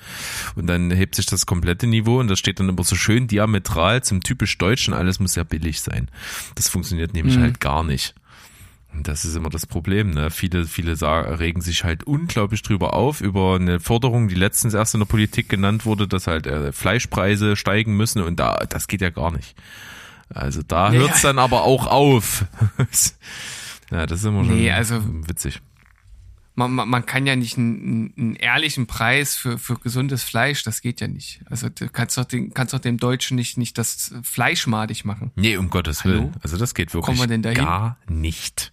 Und 0.55 0.67
dann 0.67 0.91
hebt 0.91 1.15
sich 1.15 1.25
das 1.25 1.45
komplette 1.45 1.87
Niveau 1.87 2.19
und 2.19 2.27
das 2.27 2.39
steht 2.39 2.59
dann 2.59 2.67
immer 2.67 2.83
so 2.83 2.95
schön 2.95 3.27
diametral 3.27 4.03
zum 4.03 4.21
typisch 4.21 4.57
Deutschen, 4.57 4.93
alles 4.93 5.19
muss 5.19 5.35
ja 5.35 5.43
billig 5.43 5.81
sein. 5.81 6.09
Das 6.55 6.67
funktioniert 6.67 7.13
nämlich 7.13 7.37
mhm. 7.37 7.41
halt 7.41 7.59
gar 7.61 7.83
nicht. 7.83 8.15
Das 9.01 9.25
ist 9.25 9.35
immer 9.35 9.49
das 9.49 9.65
Problem. 9.65 10.11
Ne? 10.11 10.29
Viele, 10.29 10.65
viele 10.65 10.95
sagen, 10.95 11.33
regen 11.35 11.61
sich 11.61 11.83
halt 11.83 12.03
unglaublich 12.03 12.61
drüber 12.61 12.93
auf 12.93 13.21
über 13.21 13.55
eine 13.55 13.79
Forderung, 13.79 14.27
die 14.27 14.35
letztens 14.35 14.73
erst 14.73 14.93
in 14.93 14.99
der 14.99 15.07
Politik 15.07 15.49
genannt 15.49 15.85
wurde, 15.85 16.07
dass 16.07 16.27
halt 16.27 16.45
äh, 16.45 16.71
Fleischpreise 16.71 17.55
steigen 17.55 17.97
müssen 17.97 18.21
und 18.21 18.39
da, 18.39 18.57
das 18.69 18.87
geht 18.87 19.01
ja 19.01 19.09
gar 19.09 19.31
nicht. 19.31 19.55
Also 20.29 20.61
da 20.67 20.91
nee, 20.91 20.97
hört's 20.97 21.21
dann 21.21 21.39
aber 21.39 21.63
auch 21.63 21.87
auf. 21.87 22.45
ja, 23.91 24.05
das 24.05 24.19
ist 24.19 24.25
immer 24.25 24.43
schon 24.43 24.55
nee, 24.55 24.71
also, 24.71 25.01
witzig 25.27 25.61
man, 26.55 26.71
man, 26.71 26.87
man 26.87 27.05
kann 27.05 27.25
ja 27.25 27.35
nicht 27.35 27.57
einen, 27.57 28.13
einen 28.17 28.35
ehrlichen 28.35 28.85
Preis 28.85 29.35
für, 29.35 29.57
für 29.57 29.75
gesundes 29.75 30.23
Fleisch, 30.23 30.63
das 30.63 30.81
geht 30.81 31.01
ja 31.01 31.07
nicht. 31.07 31.41
Also 31.49 31.69
du 31.69 31.89
kannst 31.89 32.17
doch, 32.17 32.25
den, 32.25 32.53
kannst 32.53 32.73
doch 32.73 32.79
dem 32.79 32.97
Deutschen 32.97 33.35
nicht, 33.35 33.57
nicht 33.57 33.77
das 33.77 34.13
Fleisch 34.23 34.67
madig 34.67 35.03
machen. 35.05 35.31
Nee, 35.35 35.57
um 35.57 35.69
Gottes 35.69 36.03
Hallo? 36.03 36.13
Willen. 36.15 36.35
Also 36.41 36.57
das 36.57 36.75
geht 36.75 36.93
wirklich 36.93 37.19
gar 37.55 37.97
nicht. 38.07 38.71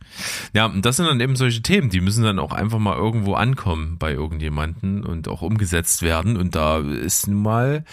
Ja, 0.53 0.66
und 0.66 0.85
das 0.85 0.97
sind 0.97 1.07
dann 1.07 1.21
eben 1.21 1.37
solche 1.37 1.62
Themen, 1.62 1.90
die 1.90 2.01
müssen 2.01 2.23
dann 2.23 2.38
auch 2.38 2.53
einfach 2.53 2.79
mal 2.79 2.97
irgendwo 2.97 3.35
ankommen 3.35 3.97
bei 3.99 4.12
irgendjemanden 4.12 5.05
und 5.05 5.29
auch 5.29 5.43
umgesetzt 5.43 6.03
werden. 6.03 6.37
Und 6.37 6.55
da 6.55 6.79
ist 6.79 7.29
nun 7.29 7.43
mal 7.43 7.85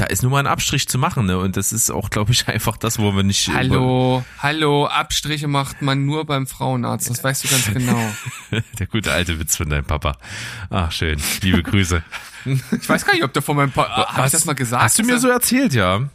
da 0.00 0.06
ist 0.06 0.22
nur 0.22 0.30
mal 0.30 0.38
ein 0.38 0.46
Abstrich 0.46 0.88
zu 0.88 0.98
machen, 0.98 1.26
ne? 1.26 1.38
Und 1.38 1.58
das 1.58 1.72
ist 1.72 1.90
auch, 1.90 2.08
glaube 2.08 2.32
ich, 2.32 2.48
einfach 2.48 2.76
das, 2.76 2.98
wo 2.98 3.14
wir 3.14 3.22
nicht. 3.22 3.48
Hallo, 3.52 4.24
hallo, 4.38 4.86
Abstriche 4.86 5.46
macht 5.46 5.82
man 5.82 6.06
nur 6.06 6.24
beim 6.24 6.46
Frauenarzt, 6.46 7.10
das 7.10 7.22
weißt 7.22 7.44
du 7.44 7.48
ganz 7.48 7.66
genau. 7.72 8.12
Der 8.78 8.86
gute 8.86 9.12
alte 9.12 9.38
Witz 9.38 9.56
von 9.56 9.68
deinem 9.68 9.84
Papa. 9.84 10.16
Ach, 10.70 10.90
schön. 10.90 11.20
Liebe 11.42 11.62
Grüße. 11.62 12.02
ich 12.44 12.88
weiß 12.88 13.04
gar 13.04 13.12
nicht, 13.12 13.24
ob 13.24 13.32
der 13.34 13.42
von 13.42 13.56
meinem 13.56 13.72
Papa. 13.72 14.14
Hab 14.14 14.26
ich 14.26 14.32
das 14.32 14.46
mal 14.46 14.54
gesagt? 14.54 14.82
Hast 14.82 14.98
du 14.98 15.02
mir 15.02 15.18
so 15.18 15.28
erzählt, 15.28 15.74
ja? 15.74 16.08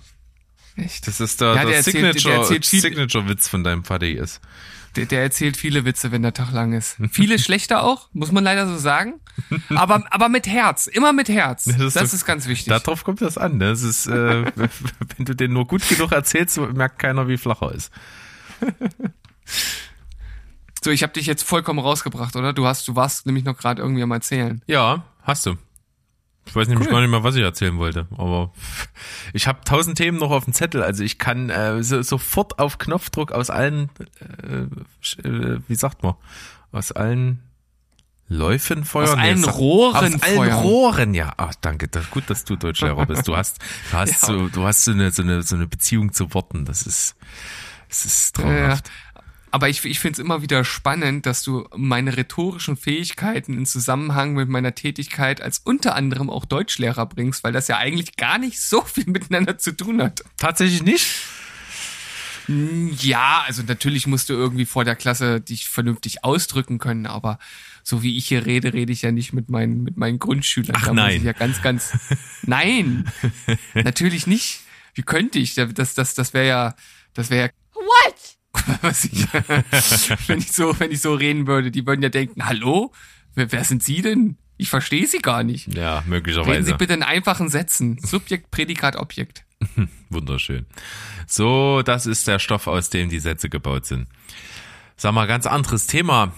Echt? 0.76 1.08
Das 1.08 1.22
ist 1.22 1.40
der, 1.40 1.50
ja, 1.50 1.64
der, 1.64 1.66
der 1.66 1.84
Signature, 1.84 2.62
Signature-Witz 2.62 3.48
von 3.48 3.64
deinem 3.64 3.84
Vati 3.84 4.12
ist 4.12 4.42
der, 4.96 5.06
der 5.06 5.22
erzählt 5.22 5.58
viele 5.58 5.86
Witze, 5.86 6.12
wenn 6.12 6.22
der 6.22 6.34
Tag 6.34 6.52
lang 6.52 6.74
ist. 6.74 6.98
Viele 7.12 7.40
schlechter 7.40 7.84
auch, 7.84 8.10
muss 8.14 8.32
man 8.32 8.44
leider 8.44 8.68
so 8.68 8.78
sagen. 8.78 9.16
Aber, 9.76 10.04
aber 10.12 10.30
mit 10.30 10.48
Herz, 10.48 10.88
immer 10.88 11.14
mit 11.14 11.30
Herz. 11.30 11.66
Das 11.66 11.80
ist, 11.80 11.96
das 11.96 12.14
ist 12.14 12.26
ganz 12.26 12.48
wichtig. 12.48 12.68
Darauf 12.68 13.04
kommt 13.04 13.22
das 13.22 13.38
an. 13.38 13.60
Das 13.60 13.82
ist, 13.82 14.08
äh, 14.08 14.46
wenn 14.56 15.26
du 15.26 15.36
den 15.36 15.54
nur 15.54 15.68
gut 15.68 15.88
genug 15.88 16.12
erzählst, 16.12 16.58
merkt 16.58 17.00
keiner, 17.00 17.28
wie 17.28 17.38
flach 17.38 17.62
er 17.62 17.74
ist. 17.74 17.92
So, 20.86 20.92
ich 20.92 21.02
habe 21.02 21.14
dich 21.14 21.26
jetzt 21.26 21.44
vollkommen 21.44 21.80
rausgebracht, 21.80 22.36
oder? 22.36 22.54
Du 22.54 22.68
hast, 22.68 22.88
du 22.88 22.96
warst 22.96 23.26
nämlich 23.26 23.44
noch 23.44 23.58
gerade 23.58 23.82
irgendwie 23.82 24.04
am 24.04 24.12
Erzählen. 24.12 24.62
Ja, 24.68 25.04
hast 25.24 25.46
du. 25.48 25.56
Ich 26.48 26.56
weiß 26.56 26.68
nämlich 26.68 26.88
cool. 26.88 26.94
gar 26.94 27.02
nicht 27.02 27.10
mehr, 27.10 27.24
was 27.24 27.36
ich 27.36 27.42
erzählen 27.42 27.78
wollte, 27.78 28.08
aber 28.18 28.52
ich 29.34 29.48
habe 29.48 29.62
tausend 29.66 29.98
Themen 29.98 30.20
noch 30.20 30.32
auf 30.32 30.46
dem 30.46 30.54
Zettel. 30.54 30.84
Also 30.84 31.04
ich 31.04 31.18
kann 31.18 31.50
äh, 31.50 31.82
so, 31.84 32.02
sofort 32.02 32.60
auf 32.60 32.78
Knopfdruck 32.78 33.32
aus 33.32 33.50
allen, 33.50 33.90
äh, 34.44 35.28
äh, 35.28 35.60
wie 35.68 35.76
sagt 35.76 36.04
man, 36.04 36.14
aus 36.72 36.92
allen 36.92 37.42
Läufen 38.28 38.86
feuern. 38.86 39.10
Aus 39.10 39.18
allen 39.18 39.44
Rohren. 39.44 40.16
Aus 40.16 40.24
allen. 40.24 40.54
Rohren, 40.54 41.14
ja. 41.14 41.34
Ach, 41.38 41.54
danke. 41.62 41.88
Das, 41.88 42.10
gut, 42.10 42.24
dass 42.28 42.44
du 42.44 42.56
Deutschlehrer 42.56 43.06
bist. 43.06 43.28
Du 43.28 43.38
hast, 43.38 43.60
du 43.92 43.98
hast 43.98 44.24
ja. 44.24 44.28
so, 44.28 44.48
du 44.48 44.64
hast 44.66 44.84
so 44.86 44.92
eine, 44.92 45.12
so 45.12 45.22
eine, 45.22 45.44
so 45.44 45.56
eine 45.56 45.68
Beziehung 45.68 46.12
zu 46.12 46.34
Worten. 46.34 46.66
Das 46.66 46.84
ist, 46.84 47.16
das 47.88 48.06
ist 48.06 48.36
traumhaft. 48.36 48.88
Ja, 48.88 49.15
aber 49.56 49.70
ich, 49.70 49.86
ich 49.86 50.00
finde 50.00 50.16
es 50.16 50.20
immer 50.20 50.42
wieder 50.42 50.66
spannend, 50.66 51.26
dass 51.26 51.42
du 51.42 51.66
meine 51.74 52.18
rhetorischen 52.18 52.76
Fähigkeiten 52.76 53.58
in 53.58 53.66
Zusammenhang 53.66 54.34
mit 54.34 54.50
meiner 54.50 54.76
Tätigkeit 54.76 55.40
als 55.40 55.60
unter 55.60 55.96
anderem 55.96 56.30
auch 56.30 56.44
Deutschlehrer 56.44 57.06
bringst, 57.06 57.42
weil 57.46 57.54
das 57.54 57.70
ja 57.70 57.78
eigentlich 57.78 58.18
gar 58.18 58.38
nicht 58.38 58.60
so 58.60 58.82
viel 58.82 59.06
miteinander 59.08 59.58
zu 59.58 59.72
tun 59.72 60.02
hat. 60.02 60.26
Tatsächlich 60.36 60.84
nicht? 60.84 61.08
Ja, 62.50 63.46
also 63.48 63.64
natürlich 63.64 64.08
musst 64.08 64.28
du 64.28 64.34
irgendwie 64.34 64.66
vor 64.66 64.84
der 64.84 64.98
Klasse 64.98 65.40
dich 65.40 65.70
vernünftig 65.70 66.26
ausdrücken 66.26 66.78
können, 66.78 67.06
aber 67.06 67.40
so 67.82 68.04
wie 68.04 68.18
ich 68.18 68.28
hier 68.28 68.46
rede, 68.46 68.74
rede 68.74 68.92
ich 68.92 69.04
ja 69.04 69.14
nicht 69.14 69.32
mit 69.32 69.50
meinen, 69.50 69.84
mit 69.84 69.96
meinen 69.96 70.20
Grundschülern. 70.20 70.76
Ach 70.78 70.88
da 70.88 70.94
nein. 70.94 71.14
Muss 71.14 71.20
ich 71.20 71.24
ja 71.24 71.32
ganz, 71.32 71.62
ganz, 71.62 71.94
nein, 72.42 73.10
natürlich 73.74 74.28
nicht. 74.28 74.64
Wie 74.96 75.04
könnte 75.04 75.40
ich? 75.40 75.56
Das, 75.56 75.94
das, 75.94 76.14
das 76.14 76.34
wäre 76.34 76.46
ja, 76.46 76.76
das 77.14 77.30
wäre 77.30 77.48
ja? 77.48 77.65
was 78.82 79.06
ich, 79.06 79.28
wenn 80.28 80.40
ich 80.40 80.52
so, 80.52 80.80
wenn 80.80 80.92
ich 80.92 81.02
so 81.02 81.14
reden 81.14 81.48
würde, 81.48 81.72
die 81.72 81.86
würden 81.86 82.02
ja 82.02 82.10
denken, 82.10 82.46
hallo? 82.46 82.92
Wer, 83.36 83.52
wer 83.52 83.64
sind 83.64 83.84
Sie 83.84 84.02
denn? 84.02 84.38
Ich 84.58 84.70
verstehe 84.70 85.06
Sie 85.08 85.18
gar 85.20 85.44
nicht. 85.44 85.74
Ja, 85.76 85.96
Reden 85.96 86.04
Sie 86.06 86.10
möglicherweise. 86.10 86.76
bitte 86.76 86.94
in 86.94 87.04
einfachen 87.04 87.50
Sätzen. 87.50 87.98
Subjekt, 88.02 88.52
Prädikat, 88.52 88.96
Objekt. 88.96 89.44
Wunderschön. 90.10 90.66
So, 91.28 91.82
das 91.82 92.06
ist 92.06 92.28
der 92.28 92.40
Stoff, 92.40 92.68
aus 92.68 92.90
dem 92.90 93.10
die 93.10 93.20
Sätze 93.20 93.50
gebaut 93.50 93.86
sind. 93.86 94.08
Sag 94.96 95.14
mal, 95.14 95.26
ganz 95.28 95.46
anderes 95.46 95.88
Thema. 95.88 96.32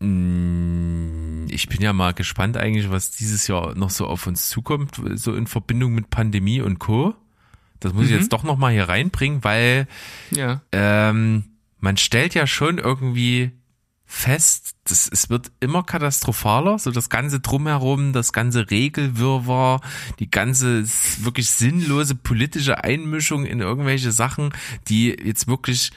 Hm, 0.00 1.46
Ich 1.50 1.68
bin 1.68 1.80
ja 1.82 1.92
mal 1.92 2.14
gespannt 2.14 2.56
eigentlich, 2.56 2.90
was 2.90 3.10
dieses 3.10 3.46
Jahr 3.48 3.74
noch 3.74 3.90
so 3.90 4.06
auf 4.06 4.26
uns 4.26 4.48
zukommt, 4.48 5.00
so 5.14 5.34
in 5.34 5.46
Verbindung 5.46 5.94
mit 5.94 6.10
Pandemie 6.10 6.60
und 6.60 6.78
Co. 6.78 7.14
Das 7.80 7.92
muss 7.92 8.06
ich 8.06 8.12
jetzt 8.12 8.32
doch 8.32 8.44
noch 8.44 8.56
mal 8.56 8.72
hier 8.72 8.88
reinbringen, 8.88 9.44
weil 9.44 9.86
Ja. 10.30 10.62
ähm, 10.72 11.44
man 11.84 11.98
stellt 11.98 12.34
ja 12.34 12.46
schon 12.46 12.78
irgendwie 12.78 13.52
fest, 14.06 14.74
das, 14.84 15.06
es 15.12 15.28
wird 15.28 15.52
immer 15.60 15.82
katastrophaler, 15.82 16.78
so 16.78 16.90
das 16.90 17.10
ganze 17.10 17.40
Drumherum, 17.40 18.14
das 18.14 18.32
ganze 18.32 18.70
Regelwirrwarr, 18.70 19.82
die 20.18 20.30
ganze 20.30 20.84
wirklich 21.22 21.50
sinnlose 21.50 22.14
politische 22.14 22.82
Einmischung 22.84 23.44
in 23.44 23.60
irgendwelche 23.60 24.12
Sachen, 24.12 24.54
die 24.88 25.08
jetzt 25.10 25.46
wirklich 25.46 25.90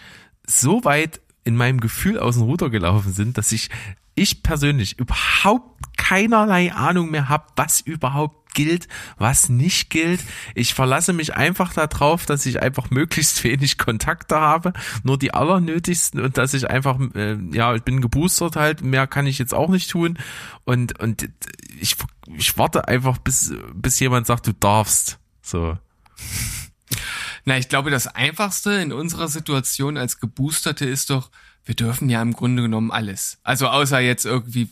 so 0.45 0.83
weit 0.83 1.21
in 1.45 1.55
meinem 1.55 1.79
Gefühl 1.79 2.19
aus 2.19 2.35
dem 2.35 2.43
Ruder 2.43 2.69
gelaufen 2.69 3.13
sind, 3.13 3.37
dass 3.37 3.53
ich, 3.53 3.69
ich 4.17 4.43
persönlich 4.43 4.99
überhaupt 4.99 5.97
keinerlei 5.97 6.73
Ahnung 6.73 7.11
mehr 7.11 7.29
habe, 7.29 7.45
was 7.55 7.81
überhaupt 7.81 8.53
gilt, 8.53 8.87
was 9.17 9.49
nicht 9.49 9.91
gilt. 9.91 10.21
Ich 10.55 10.73
verlasse 10.73 11.13
mich 11.13 11.35
einfach 11.35 11.73
darauf, 11.73 12.25
dass 12.25 12.45
ich 12.47 12.61
einfach 12.61 12.89
möglichst 12.89 13.43
wenig 13.43 13.77
Kontakte 13.77 14.35
habe, 14.35 14.73
nur 15.03 15.19
die 15.19 15.33
allernötigsten 15.33 16.19
und 16.19 16.37
dass 16.37 16.55
ich 16.55 16.69
einfach, 16.69 16.99
äh, 17.13 17.37
ja, 17.51 17.75
ich 17.75 17.83
bin 17.83 18.01
geboostert 18.01 18.55
halt, 18.55 18.81
mehr 18.81 19.05
kann 19.05 19.27
ich 19.27 19.37
jetzt 19.37 19.53
auch 19.53 19.69
nicht 19.69 19.91
tun 19.91 20.17
und, 20.65 20.99
und 20.99 21.29
ich, 21.79 21.95
ich 22.35 22.57
warte 22.57 22.87
einfach, 22.87 23.19
bis, 23.19 23.53
bis 23.73 23.99
jemand 23.99 24.25
sagt, 24.25 24.47
du 24.47 24.53
darfst. 24.53 25.19
So. 25.41 25.77
Na, 27.45 27.57
ich 27.57 27.69
glaube, 27.69 27.91
das 27.91 28.07
Einfachste 28.07 28.71
in 28.71 28.91
unserer 28.91 29.27
Situation 29.27 29.97
als 29.97 30.19
Geboosterte 30.19 30.85
ist 30.85 31.11
doch, 31.11 31.29
wir 31.67 31.75
dürfen 31.75 32.09
ja 32.09 32.21
im 32.21 32.33
Grunde 32.33 32.61
genommen 32.63 32.91
alles. 32.91 33.39
Also 33.43 33.67
außer 33.67 33.99
jetzt 33.99 34.25
irgendwie, 34.25 34.69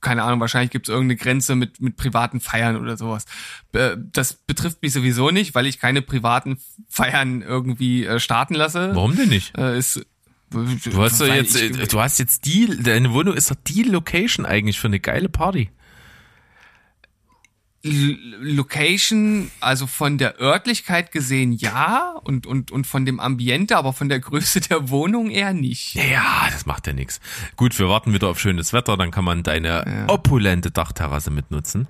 keine 0.00 0.22
Ahnung, 0.24 0.40
wahrscheinlich 0.40 0.70
gibt 0.70 0.88
es 0.88 0.92
irgendeine 0.92 1.16
Grenze 1.16 1.54
mit, 1.54 1.80
mit 1.80 1.96
privaten 1.96 2.40
Feiern 2.40 2.76
oder 2.76 2.96
sowas. 2.96 3.24
Äh, 3.72 3.96
Das 4.12 4.34
betrifft 4.34 4.82
mich 4.82 4.92
sowieso 4.92 5.30
nicht, 5.30 5.54
weil 5.54 5.66
ich 5.66 5.78
keine 5.78 6.02
privaten 6.02 6.58
Feiern 6.88 7.40
irgendwie 7.42 8.04
äh, 8.04 8.18
starten 8.20 8.54
lasse. 8.54 8.90
Warum 8.94 9.16
denn 9.16 9.28
nicht? 9.28 9.56
Äh, 9.56 9.78
ist, 9.78 10.04
Du 10.50 11.02
hast 11.02 11.20
doch 11.20 11.26
jetzt, 11.26 11.92
du 11.92 12.00
hast 12.00 12.18
jetzt 12.18 12.44
die, 12.46 12.80
deine 12.80 13.12
Wohnung 13.12 13.34
ist 13.34 13.50
doch 13.50 13.56
die 13.66 13.82
Location 13.82 14.46
eigentlich 14.46 14.78
für 14.78 14.86
eine 14.86 15.00
geile 15.00 15.28
Party. 15.28 15.70
Location, 17.84 19.50
also 19.60 19.86
von 19.86 20.18
der 20.18 20.40
Örtlichkeit 20.40 21.12
gesehen 21.12 21.52
ja 21.52 22.14
und, 22.24 22.46
und, 22.46 22.70
und 22.70 22.86
von 22.86 23.04
dem 23.04 23.20
Ambiente, 23.20 23.76
aber 23.76 23.92
von 23.92 24.08
der 24.08 24.20
Größe 24.20 24.60
der 24.60 24.88
Wohnung 24.88 25.30
eher 25.30 25.52
nicht. 25.52 25.94
Ja, 25.94 26.48
das 26.50 26.66
macht 26.66 26.86
ja 26.86 26.92
nichts. 26.92 27.20
Gut, 27.56 27.78
wir 27.78 27.88
warten 27.88 28.12
wieder 28.12 28.28
auf 28.28 28.40
schönes 28.40 28.72
Wetter, 28.72 28.96
dann 28.96 29.10
kann 29.10 29.24
man 29.24 29.42
deine 29.42 30.04
opulente 30.08 30.70
Dachterrasse 30.70 31.30
mitnutzen. 31.30 31.88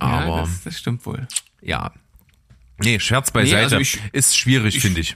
Aber 0.00 0.26
ja, 0.26 0.40
das, 0.42 0.62
das 0.64 0.78
stimmt 0.78 1.04
wohl. 1.06 1.26
ja. 1.60 1.92
Nee, 2.78 2.98
Scherz 2.98 3.30
beiseite. 3.30 3.62
also 3.62 3.78
ich- 3.78 4.00
ist 4.12 4.36
schwierig, 4.36 4.80
finde 4.80 5.00
ich. 5.00 5.14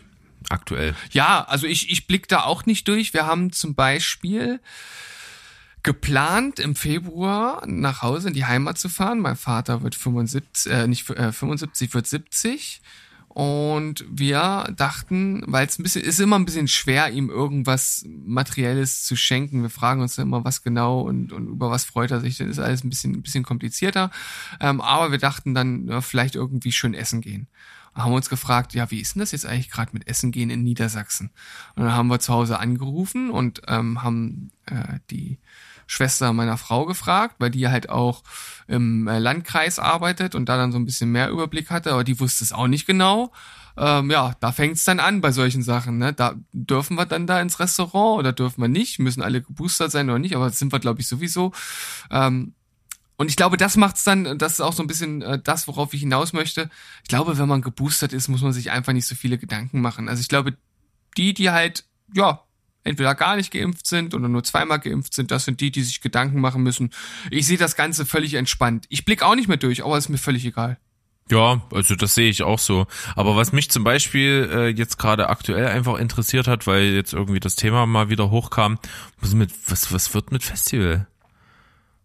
Aktuell. 0.48 0.94
Ja, 1.10 1.42
also 1.44 1.66
ich, 1.66 1.90
ich 1.90 2.06
blick 2.06 2.28
da 2.28 2.44
auch 2.44 2.66
nicht 2.66 2.86
durch. 2.86 3.12
Wir 3.12 3.26
haben 3.26 3.50
zum 3.52 3.74
Beispiel 3.74 4.60
geplant, 5.88 6.58
im 6.58 6.74
Februar 6.74 7.66
nach 7.66 8.02
Hause 8.02 8.28
in 8.28 8.34
die 8.34 8.44
Heimat 8.44 8.76
zu 8.76 8.90
fahren. 8.90 9.20
Mein 9.20 9.36
Vater 9.36 9.82
wird 9.82 9.94
75, 9.94 10.70
äh, 10.70 10.86
nicht 10.86 11.08
äh, 11.08 11.32
75, 11.32 11.94
wird 11.94 12.06
70. 12.06 12.82
Und 13.28 14.04
wir 14.06 14.70
dachten, 14.76 15.44
weil 15.46 15.66
es 15.66 15.78
ein 15.78 15.84
bisschen, 15.84 16.04
ist 16.04 16.20
immer 16.20 16.38
ein 16.38 16.44
bisschen 16.44 16.68
schwer, 16.68 17.08
ihm 17.08 17.30
irgendwas 17.30 18.04
Materielles 18.06 19.02
zu 19.02 19.16
schenken. 19.16 19.62
Wir 19.62 19.70
fragen 19.70 20.02
uns 20.02 20.18
immer, 20.18 20.44
was 20.44 20.62
genau 20.62 21.00
und, 21.00 21.32
und 21.32 21.48
über 21.48 21.70
was 21.70 21.86
freut 21.86 22.10
er 22.10 22.20
sich. 22.20 22.36
Das 22.36 22.48
ist 22.48 22.58
alles 22.58 22.84
ein 22.84 22.90
bisschen, 22.90 23.14
ein 23.14 23.22
bisschen 23.22 23.44
komplizierter. 23.44 24.10
Ähm, 24.60 24.82
aber 24.82 25.10
wir 25.10 25.18
dachten 25.18 25.54
dann, 25.54 25.88
ja, 25.88 26.02
vielleicht 26.02 26.34
irgendwie 26.34 26.72
schön 26.72 26.92
essen 26.92 27.22
gehen. 27.22 27.48
Haben 27.94 28.12
uns 28.12 28.28
gefragt, 28.28 28.74
ja, 28.74 28.90
wie 28.90 29.00
ist 29.00 29.14
denn 29.14 29.20
das 29.20 29.32
jetzt 29.32 29.46
eigentlich 29.46 29.70
gerade 29.70 29.92
mit 29.94 30.06
Essen 30.06 30.32
gehen 30.32 30.50
in 30.50 30.64
Niedersachsen? 30.64 31.30
Und 31.76 31.84
dann 31.84 31.94
haben 31.94 32.08
wir 32.08 32.20
zu 32.20 32.34
Hause 32.34 32.58
angerufen 32.58 33.30
und 33.30 33.62
ähm, 33.68 34.02
haben 34.02 34.50
äh, 34.66 34.98
die 35.10 35.38
Schwester 35.88 36.32
meiner 36.32 36.58
Frau 36.58 36.84
gefragt, 36.84 37.36
weil 37.38 37.50
die 37.50 37.66
halt 37.66 37.88
auch 37.88 38.22
im 38.68 39.08
äh, 39.08 39.18
Landkreis 39.18 39.78
arbeitet 39.78 40.34
und 40.34 40.48
da 40.48 40.56
dann 40.56 40.70
so 40.70 40.78
ein 40.78 40.84
bisschen 40.84 41.10
mehr 41.10 41.30
Überblick 41.30 41.70
hatte, 41.70 41.92
aber 41.92 42.04
die 42.04 42.20
wusste 42.20 42.44
es 42.44 42.52
auch 42.52 42.68
nicht 42.68 42.86
genau. 42.86 43.32
Ähm, 43.76 44.10
ja, 44.10 44.34
da 44.40 44.52
fängt 44.52 44.76
es 44.76 44.84
dann 44.84 45.00
an 45.00 45.20
bei 45.20 45.32
solchen 45.32 45.62
Sachen. 45.62 45.98
Ne? 45.98 46.12
Da 46.12 46.34
dürfen 46.52 46.96
wir 46.96 47.06
dann 47.06 47.26
da 47.26 47.40
ins 47.40 47.58
Restaurant 47.58 48.18
oder 48.18 48.32
dürfen 48.32 48.60
wir 48.60 48.68
nicht? 48.68 48.98
Müssen 48.98 49.22
alle 49.22 49.40
geboostert 49.40 49.90
sein 49.90 50.10
oder 50.10 50.18
nicht? 50.18 50.36
Aber 50.36 50.46
das 50.46 50.58
sind 50.58 50.72
wir, 50.72 50.78
glaube 50.78 51.00
ich, 51.00 51.08
sowieso. 51.08 51.52
Ähm, 52.10 52.54
und 53.16 53.30
ich 53.30 53.36
glaube, 53.36 53.56
das 53.56 53.76
macht's 53.76 54.04
dann, 54.04 54.38
das 54.38 54.54
ist 54.54 54.60
auch 54.60 54.72
so 54.72 54.82
ein 54.82 54.88
bisschen 54.88 55.22
äh, 55.22 55.40
das, 55.42 55.68
worauf 55.68 55.94
ich 55.94 56.00
hinaus 56.00 56.32
möchte. 56.32 56.70
Ich 57.02 57.08
glaube, 57.08 57.38
wenn 57.38 57.48
man 57.48 57.62
geboostert 57.62 58.12
ist, 58.12 58.28
muss 58.28 58.42
man 58.42 58.52
sich 58.52 58.70
einfach 58.70 58.92
nicht 58.92 59.06
so 59.06 59.14
viele 59.14 59.38
Gedanken 59.38 59.80
machen. 59.80 60.08
Also 60.08 60.20
ich 60.20 60.28
glaube, 60.28 60.56
die, 61.16 61.32
die 61.32 61.50
halt, 61.50 61.84
ja, 62.14 62.44
entweder 62.88 63.14
gar 63.14 63.36
nicht 63.36 63.50
geimpft 63.52 63.86
sind 63.86 64.14
oder 64.14 64.28
nur 64.28 64.42
zweimal 64.44 64.78
geimpft 64.80 65.14
sind, 65.14 65.30
das 65.30 65.44
sind 65.44 65.60
die, 65.60 65.70
die 65.70 65.82
sich 65.82 66.00
Gedanken 66.00 66.40
machen 66.40 66.62
müssen. 66.62 66.90
Ich 67.30 67.46
sehe 67.46 67.58
das 67.58 67.76
Ganze 67.76 68.06
völlig 68.06 68.34
entspannt. 68.34 68.86
Ich 68.88 69.04
blick 69.04 69.22
auch 69.22 69.34
nicht 69.34 69.48
mehr 69.48 69.56
durch, 69.58 69.84
aber 69.84 69.96
ist 69.98 70.08
mir 70.08 70.18
völlig 70.18 70.44
egal. 70.44 70.78
Ja, 71.30 71.60
also 71.72 71.94
das 71.94 72.14
sehe 72.14 72.30
ich 72.30 72.42
auch 72.42 72.58
so. 72.58 72.86
Aber 73.14 73.36
was 73.36 73.52
mich 73.52 73.70
zum 73.70 73.84
Beispiel 73.84 74.48
äh, 74.50 74.68
jetzt 74.68 74.96
gerade 74.98 75.28
aktuell 75.28 75.66
einfach 75.66 75.98
interessiert 75.98 76.48
hat, 76.48 76.66
weil 76.66 76.84
jetzt 76.84 77.12
irgendwie 77.12 77.38
das 77.38 77.54
Thema 77.54 77.84
mal 77.84 78.08
wieder 78.08 78.30
hochkam, 78.30 78.78
was, 79.20 79.34
mit, 79.34 79.52
was, 79.66 79.92
was 79.92 80.14
wird 80.14 80.32
mit 80.32 80.42
Festival? 80.42 81.06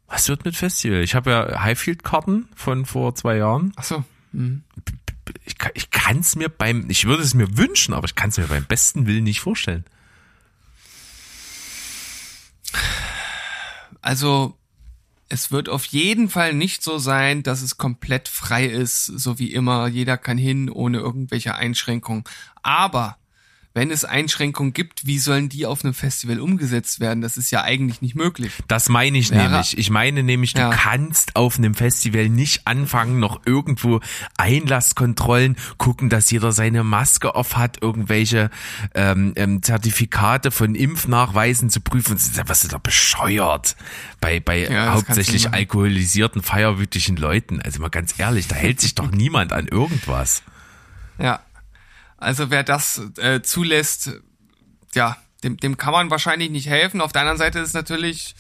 Was 0.08 0.28
wird 0.28 0.44
mit 0.44 0.56
Festival? 0.58 1.02
Ich 1.02 1.16
habe 1.16 1.32
ja 1.32 1.62
Highfield-Karten 1.62 2.50
von 2.56 2.86
vor 2.86 3.16
zwei 3.16 3.38
Jahren. 3.38 3.72
Ach 3.78 3.84
so. 3.86 4.04
Mhm. 4.34 4.64
Ich, 5.46 5.58
kann- 5.58 5.72
ich 5.74 5.90
kann 5.90 6.20
es 6.20 6.36
mir 6.36 6.50
beim, 6.50 6.90
ich 6.90 7.06
würde 7.06 7.24
es 7.24 7.34
mir 7.34 7.58
wünschen, 7.58 7.94
aber 7.94 8.06
ich 8.06 8.16
kann 8.16 8.30
es 8.30 8.38
mir 8.38 8.48
beim 8.48 8.66
besten 8.66 9.08
Willen 9.08 9.24
nicht 9.24 9.40
vorstellen. 9.40 9.86
Also 14.02 14.58
es 15.30 15.52
wird 15.52 15.70
auf 15.70 15.86
jeden 15.86 16.30
Fall 16.30 16.54
nicht 16.54 16.84
so 16.84 16.98
sein, 16.98 17.42
dass 17.42 17.62
es 17.62 17.78
komplett 17.78 18.28
frei 18.28 18.66
ist, 18.66 19.06
so 19.06 19.40
wie 19.40 19.54
immer. 19.54 19.88
Jeder 19.88 20.18
kann 20.18 20.38
hin 20.38 20.70
ohne 20.70 21.00
irgendwelche 21.00 21.56
Einschränkungen. 21.56 22.24
Aber 22.62 23.18
wenn 23.76 23.90
es 23.90 24.06
Einschränkungen 24.06 24.72
gibt, 24.74 25.08
wie 25.08 25.18
sollen 25.18 25.50
die 25.50 25.66
auf 25.66 25.84
einem 25.84 25.94
Festival 25.96 26.40
umgesetzt 26.40 27.00
werden? 27.00 27.22
Das 27.22 27.38
ist 27.38 27.50
ja 27.52 27.64
eigentlich 27.64 28.02
nicht 28.02 28.14
möglich. 28.16 28.52
Das 28.68 28.88
meine 28.88 29.18
ich 29.18 29.32
Wäre- 29.32 29.50
nämlich. 29.50 29.78
Ich 29.78 29.90
meine 29.90 30.22
nämlich, 30.22 30.54
du 30.54 30.62
Ja. 30.62 30.70
kannst 30.70 31.36
auf 31.36 31.58
einem 31.58 31.74
Festival 31.74 32.30
nicht 32.30 32.68
anfangen, 32.68 33.20
noch 33.20 33.42
irgendwo 33.48 34.00
Einlasskontrollen 34.38 35.56
gucken, 35.78 36.10
dass 36.10 36.30
jeder 36.32 36.52
seine 36.52 36.84
Maske 36.84 37.36
auf 37.36 37.58
hat, 37.58 37.82
irgendwelche 37.82 38.50
ähm, 38.94 39.34
ähm, 39.36 39.62
Zertifikate 39.64 40.52
von 40.52 40.76
Impfnachweisen 40.76 41.70
zu 41.70 41.82
prüfen. 41.82 42.18
Ja- 42.36 42.44
Was 42.48 42.64
ist 42.64 42.74
da 42.74 42.78
bescheuert 42.78 43.76
bei, 44.22 44.40
bei 44.40 44.68
Ja, 44.70 44.94
hauptsächlich 44.94 45.52
alkoholisierten, 45.52 46.42
feierwütigen 46.42 47.18
Leuten? 47.18 47.62
Also 47.62 47.82
mal 47.82 47.90
ganz 47.90 48.20
ehrlich, 48.20 48.48
da 48.48 48.56
hält 48.56 48.80
sich 48.82 48.96
doch 48.96 49.10
niemand 49.12 49.52
an 49.52 49.68
irgendwas. 49.68 50.44
Ja. 51.18 51.42
Also 52.24 52.50
wer 52.50 52.64
das 52.64 53.02
äh, 53.18 53.42
zulässt, 53.42 54.12
ja, 54.94 55.18
dem, 55.44 55.58
dem 55.58 55.78
kann 55.78 55.94
man 55.94 56.10
wahrscheinlich 56.10 56.50
nicht 56.50 56.68
helfen. 56.68 57.02
Auf 57.02 57.12
der 57.12 57.22
anderen 57.22 57.38
Seite 57.38 57.60
ist 57.60 57.70
es 57.70 57.74
natürlich 57.74 58.36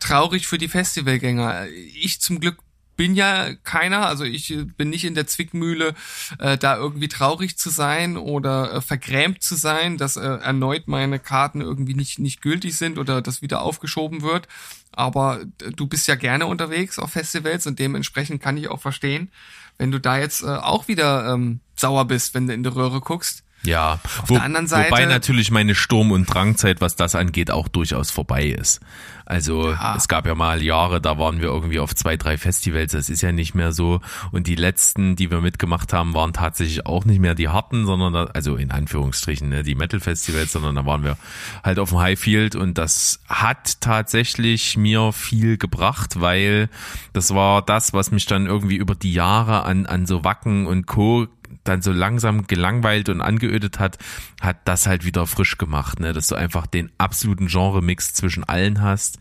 traurig 0.00 0.46
für 0.46 0.58
die 0.58 0.68
Festivalgänger. 0.68 1.66
Ich 1.94 2.20
zum 2.20 2.40
Glück 2.40 2.58
bin 2.96 3.14
ja 3.14 3.54
keiner, 3.64 4.06
also 4.06 4.24
ich 4.24 4.52
äh, 4.52 4.64
bin 4.64 4.90
nicht 4.90 5.04
in 5.04 5.14
der 5.14 5.26
Zwickmühle, 5.26 5.94
äh, 6.38 6.58
da 6.58 6.76
irgendwie 6.76 7.08
traurig 7.08 7.56
zu 7.56 7.70
sein 7.70 8.16
oder 8.16 8.74
äh, 8.74 8.80
vergrämt 8.80 9.42
zu 9.42 9.54
sein, 9.54 9.96
dass 9.96 10.16
äh, 10.16 10.20
erneut 10.20 10.88
meine 10.88 11.18
Karten 11.18 11.60
irgendwie 11.60 11.94
nicht, 11.94 12.18
nicht 12.18 12.42
gültig 12.42 12.76
sind 12.76 12.98
oder 12.98 13.22
das 13.22 13.42
wieder 13.42 13.62
aufgeschoben 13.62 14.22
wird. 14.22 14.46
Aber 14.92 15.40
du 15.74 15.86
bist 15.86 16.06
ja 16.06 16.16
gerne 16.16 16.46
unterwegs 16.46 16.98
auf 16.98 17.12
Festivals 17.12 17.66
und 17.66 17.78
dementsprechend 17.78 18.42
kann 18.42 18.58
ich 18.58 18.68
auch 18.68 18.80
verstehen, 18.80 19.30
wenn 19.78 19.90
du 19.90 19.98
da 19.98 20.18
jetzt 20.18 20.42
äh, 20.42 20.46
auch 20.48 20.86
wieder 20.86 21.32
ähm, 21.32 21.60
sauer 21.82 22.06
bist, 22.06 22.32
wenn 22.34 22.46
du 22.46 22.54
in 22.54 22.62
die 22.62 22.70
Röhre 22.70 23.00
guckst. 23.00 23.44
Ja, 23.64 24.00
Auf 24.20 24.28
Wo, 24.28 24.34
der 24.34 24.42
anderen 24.42 24.66
Seite, 24.66 24.90
wobei 24.90 25.04
natürlich 25.04 25.52
meine 25.52 25.76
Sturm- 25.76 26.10
und 26.10 26.24
Drangzeit, 26.26 26.80
was 26.80 26.96
das 26.96 27.14
angeht, 27.14 27.52
auch 27.52 27.68
durchaus 27.68 28.10
vorbei 28.10 28.46
ist. 28.46 28.80
Also 29.24 29.70
Ja. 29.70 29.94
es 29.96 30.08
gab 30.08 30.26
ja 30.26 30.34
mal 30.34 30.60
Jahre, 30.64 31.00
da 31.00 31.16
waren 31.16 31.40
wir 31.40 31.46
irgendwie 31.46 31.78
auf 31.78 31.94
zwei, 31.94 32.16
drei 32.16 32.38
Festivals, 32.38 32.90
das 32.90 33.08
ist 33.08 33.22
ja 33.22 33.30
nicht 33.30 33.54
mehr 33.54 33.70
so. 33.70 34.00
Und 34.32 34.48
die 34.48 34.56
letzten, 34.56 35.14
die 35.14 35.30
wir 35.30 35.40
mitgemacht 35.40 35.92
haben, 35.92 36.12
waren 36.12 36.32
tatsächlich 36.32 36.86
auch 36.86 37.04
nicht 37.04 37.20
mehr 37.20 37.36
die 37.36 37.50
harten, 37.50 37.86
sondern 37.86 38.12
da, 38.12 38.24
also 38.34 38.56
in 38.56 38.72
Anführungsstrichen 38.72 39.48
ne, 39.48 39.62
die 39.62 39.76
Metal-Festivals, 39.76 40.50
sondern 40.50 40.74
da 40.74 40.84
waren 40.84 41.04
wir 41.04 41.16
halt 41.62 41.78
auf 41.78 41.90
dem 41.90 42.00
Highfield 42.00 42.56
und 42.56 42.78
das 42.78 43.20
hat 43.28 43.80
tatsächlich 43.80 44.76
mir 44.76 45.12
viel 45.12 45.56
gebracht, 45.56 46.20
weil 46.20 46.68
das 47.12 47.32
war 47.32 47.62
das, 47.62 47.92
was 47.92 48.10
mich 48.10 48.26
dann 48.26 48.46
irgendwie 48.46 48.76
über 48.76 48.96
die 48.96 49.12
Jahre 49.12 49.62
an, 49.62 49.86
an 49.86 50.04
so 50.04 50.24
Wacken 50.24 50.66
und 50.66 50.86
Co 50.88 51.28
dann 51.64 51.82
so 51.82 51.92
langsam 51.92 52.46
gelangweilt 52.46 53.08
und 53.08 53.20
angeödet 53.20 53.78
hat, 53.78 53.98
hat 54.40 54.58
das 54.64 54.86
halt 54.86 55.04
wieder 55.04 55.26
frisch 55.26 55.58
gemacht, 55.58 56.00
ne? 56.00 56.12
dass 56.12 56.28
du 56.28 56.34
einfach 56.34 56.66
den 56.66 56.90
absoluten 56.98 57.46
Genre-Mix 57.46 58.14
zwischen 58.14 58.44
allen 58.44 58.80
hast, 58.80 59.18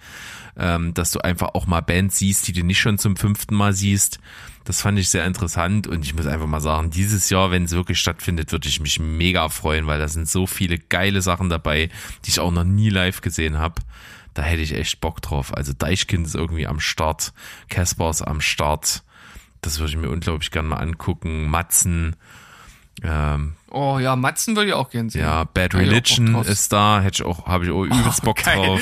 ähm, 0.58 0.94
dass 0.94 1.12
du 1.12 1.20
einfach 1.20 1.50
auch 1.54 1.68
mal 1.68 1.82
Bands 1.82 2.18
siehst, 2.18 2.48
die 2.48 2.54
du 2.54 2.64
nicht 2.64 2.80
schon 2.80 2.98
zum 2.98 3.16
fünften 3.16 3.56
Mal 3.56 3.74
siehst. 3.74 4.20
Das 4.64 4.82
fand 4.82 5.00
ich 5.00 5.10
sehr 5.10 5.26
interessant 5.26 5.88
und 5.88 6.06
ich 6.06 6.14
muss 6.14 6.28
einfach 6.28 6.46
mal 6.46 6.62
sagen, 6.62 6.92
dieses 6.92 7.30
Jahr, 7.30 7.50
wenn 7.52 7.64
es 7.64 7.72
wirklich 7.72 8.00
stattfindet, 8.00 8.52
würde 8.52 8.68
ich 8.68 8.80
mich 8.80 9.00
mega 9.00 9.50
freuen, 9.50 9.88
weil 9.88 10.00
da 10.00 10.08
sind 10.08 10.30
so 10.30 10.46
viele 10.46 10.78
geile 10.78 11.22
Sachen 11.22 11.50
dabei, 11.50 11.90
die 12.26 12.30
ich 12.30 12.40
auch 12.40 12.52
noch 12.52 12.64
nie 12.64 12.90
live 12.90 13.22
gesehen 13.22 13.58
habe. 13.58 13.82
Da 14.34 14.44
hätte 14.44 14.62
ich 14.62 14.74
echt 14.74 15.02
Bock 15.02 15.22
drauf. 15.22 15.56
Also 15.56 15.74
Deichkind 15.74 16.28
ist 16.28 16.36
irgendwie 16.36 16.68
am 16.68 16.80
Start, 16.80 17.34
Casper 17.70 18.12
ist 18.12 18.22
am 18.22 18.40
Start. 18.40 19.04
Das 19.62 19.80
würde 19.80 19.92
ich 19.92 19.98
mir 19.98 20.10
unglaublich 20.10 20.52
gerne 20.52 20.70
mal 20.70 20.78
angucken. 20.78 21.50
Matzen, 21.50 22.16
ähm, 23.04 23.56
oh 23.70 24.00
ja, 24.00 24.16
Matzen 24.16 24.56
würde 24.56 24.70
ich 24.70 24.74
auch 24.76 24.90
gern 24.90 25.10
sehen. 25.10 25.22
ja, 25.22 25.44
Bad 25.46 25.74
Religion 25.74 26.36
ist 26.44 26.72
da, 26.72 27.02
hätte 27.02 27.24
ich 27.24 27.26
auch, 27.26 27.48
habe 27.48 27.66
ich 27.66 27.72
auch 27.72 27.84
übelst 27.84 28.24
Bock 28.24 28.44
geil. 28.44 28.58
drauf. 28.58 28.82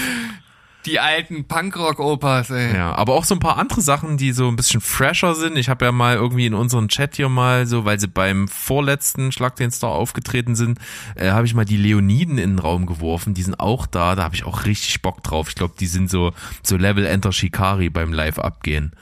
Die 0.86 1.00
alten 1.00 1.46
Punkrock-Opas, 1.46 2.52
ey. 2.52 2.74
Ja, 2.74 2.96
aber 2.96 3.14
auch 3.14 3.26
so 3.26 3.36
ein 3.36 3.40
paar 3.40 3.58
andere 3.58 3.82
Sachen, 3.82 4.16
die 4.16 4.32
so 4.32 4.48
ein 4.48 4.56
bisschen 4.56 4.80
fresher 4.80 5.36
sind. 5.36 5.58
Ich 5.58 5.68
habe 5.68 5.84
ja 5.84 5.92
mal 5.92 6.16
irgendwie 6.16 6.46
in 6.46 6.54
unserem 6.54 6.88
Chat 6.88 7.18
hier 7.18 7.28
mal 7.28 7.68
so, 7.68 7.84
weil 7.84 8.00
sie 8.00 8.08
beim 8.08 8.48
vorletzten 8.48 9.34
Schlag 9.34 9.58
den 9.58 9.72
Star 9.72 9.92
aufgetreten 9.92 10.56
sind, 10.56 10.80
äh, 11.16 11.32
habe 11.32 11.46
ich 11.46 11.54
mal 11.54 11.66
die 11.66 11.78
Leoniden 11.78 12.38
in 12.38 12.52
den 12.52 12.60
Raum 12.60 12.86
geworfen. 12.86 13.34
Die 13.34 13.44
sind 13.44 13.60
auch 13.60 13.88
da, 13.88 14.16
da 14.16 14.24
habe 14.24 14.36
ich 14.36 14.46
auch 14.46 14.66
richtig 14.66 15.02
Bock 15.02 15.22
drauf. 15.22 15.50
Ich 15.50 15.56
glaube, 15.56 15.74
die 15.78 15.86
sind 15.88 16.10
so 16.10 16.32
so 16.64 16.78
Level 16.78 17.06
Enter 17.06 17.34
Shikari 17.34 17.90
beim 17.90 18.14
Live 18.14 18.40
abgehen. 18.40 18.94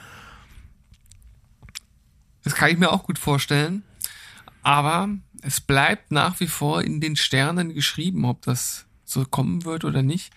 Das 2.48 2.56
kann 2.58 2.70
ich 2.70 2.78
mir 2.78 2.92
auch 2.92 3.04
gut 3.04 3.20
vorstellen. 3.20 3.84
Aber 4.64 5.10
es 5.42 5.62
bleibt 5.62 6.12
nach 6.12 6.40
wie 6.40 6.48
vor 6.48 6.82
in 6.84 7.00
den 7.02 7.16
Sternen 7.16 7.74
geschrieben, 7.74 8.26
ob 8.26 8.42
das 8.44 8.86
so 9.06 9.24
kommen 9.26 9.64
wird 9.66 9.86
oder 9.86 10.02
nicht. 10.02 10.34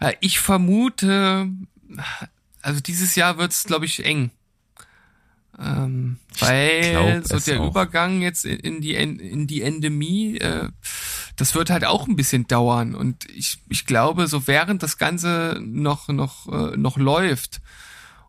Äh, 0.00 0.14
Ich 0.20 0.38
vermute, 0.40 1.48
also 2.62 2.80
dieses 2.80 3.14
Jahr 3.14 3.38
wird 3.38 3.52
es, 3.52 3.64
glaube 3.64 3.84
ich, 3.86 4.04
eng. 4.04 4.30
Ähm, 5.58 6.18
weil 6.38 7.24
so 7.26 7.38
der 7.40 7.60
auch. 7.60 7.70
Übergang 7.70 8.20
jetzt 8.22 8.44
in- 8.44 8.80
die, 8.80 8.94
in 8.94 9.48
die 9.48 9.62
Endemie, 9.62 10.36
äh, 10.38 10.68
das 11.34 11.54
wird 11.56 11.70
halt 11.70 11.84
auch 11.84 12.06
ein 12.06 12.14
bisschen 12.14 12.46
dauern. 12.46 12.94
Und 12.94 13.28
ich, 13.30 13.58
ich 13.68 13.84
glaube, 13.86 14.28
so 14.28 14.46
während 14.46 14.84
das 14.84 14.98
Ganze 14.98 15.58
noch, 15.60 16.06
noch, 16.08 16.46
äh, 16.52 16.76
noch 16.76 16.96
läuft 16.96 17.60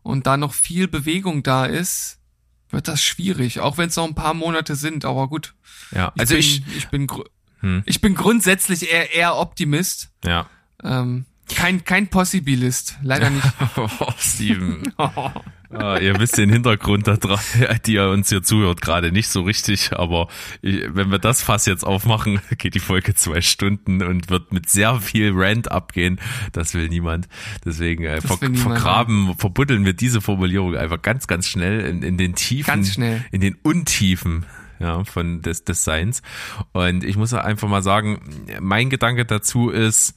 und 0.02 0.26
da 0.26 0.36
noch 0.36 0.54
viel 0.54 0.88
Bewegung 0.88 1.44
da 1.44 1.66
ist, 1.66 2.18
wird 2.72 2.88
das 2.88 3.02
schwierig, 3.02 3.60
auch 3.60 3.78
wenn 3.78 3.88
es 3.88 3.96
noch 3.96 4.06
ein 4.06 4.14
paar 4.14 4.34
Monate 4.34 4.74
sind, 4.76 5.04
aber 5.04 5.28
gut. 5.28 5.54
Ja, 5.92 6.12
Ich 6.14 6.20
also 6.20 6.34
bin, 6.34 6.40
ich, 6.40 6.62
ich 6.76 6.88
bin, 6.88 7.06
Hm. 7.60 7.82
ich 7.86 8.00
bin 8.00 8.14
grundsätzlich 8.14 8.90
eher, 8.90 9.12
eher 9.14 9.36
Optimist. 9.36 10.10
ja. 10.24 10.46
Ähm, 10.82 11.26
kein, 11.54 11.84
kein 11.84 12.06
Possibilist, 12.08 12.96
leider 13.02 13.28
nicht. 13.28 13.46
Oh, 13.76 13.88
Steven. 14.18 14.92
Ah, 15.72 15.98
ihr 15.98 16.18
wisst 16.18 16.36
den 16.36 16.50
Hintergrund 16.50 17.06
da 17.06 17.16
dran, 17.16 17.38
die 17.86 17.94
ihr 17.94 18.08
uns 18.08 18.28
hier 18.28 18.42
zuhört, 18.42 18.80
gerade 18.80 19.12
nicht 19.12 19.28
so 19.28 19.42
richtig, 19.42 19.92
aber 19.92 20.26
ich, 20.62 20.82
wenn 20.88 21.10
wir 21.12 21.20
das 21.20 21.42
Fass 21.42 21.66
jetzt 21.66 21.84
aufmachen, 21.84 22.40
geht 22.58 22.74
die 22.74 22.80
Folge 22.80 23.14
zwei 23.14 23.40
Stunden 23.40 24.02
und 24.02 24.30
wird 24.30 24.52
mit 24.52 24.68
sehr 24.68 25.00
viel 25.00 25.30
Rant 25.32 25.70
abgehen. 25.70 26.20
Das 26.52 26.74
will 26.74 26.88
niemand. 26.88 27.28
Deswegen 27.64 28.04
äh, 28.04 28.20
ver 28.20 28.38
niemand, 28.40 28.58
vergraben, 28.58 29.36
verbuddeln 29.36 29.84
wir 29.84 29.92
diese 29.92 30.20
Formulierung 30.20 30.76
einfach 30.76 31.02
ganz, 31.02 31.28
ganz 31.28 31.46
schnell 31.46 31.80
in, 31.80 32.02
in 32.02 32.18
den 32.18 32.34
Tiefen, 32.34 32.66
Ganz 32.66 32.94
schnell. 32.94 33.24
in 33.30 33.40
den 33.40 33.54
Untiefen 33.62 34.46
ja, 34.80 35.04
von 35.04 35.40
des 35.42 35.64
Designs. 35.64 36.22
Und 36.72 37.04
ich 37.04 37.16
muss 37.16 37.32
einfach 37.32 37.68
mal 37.68 37.82
sagen, 37.82 38.20
mein 38.60 38.90
Gedanke 38.90 39.24
dazu 39.24 39.70
ist, 39.70 40.14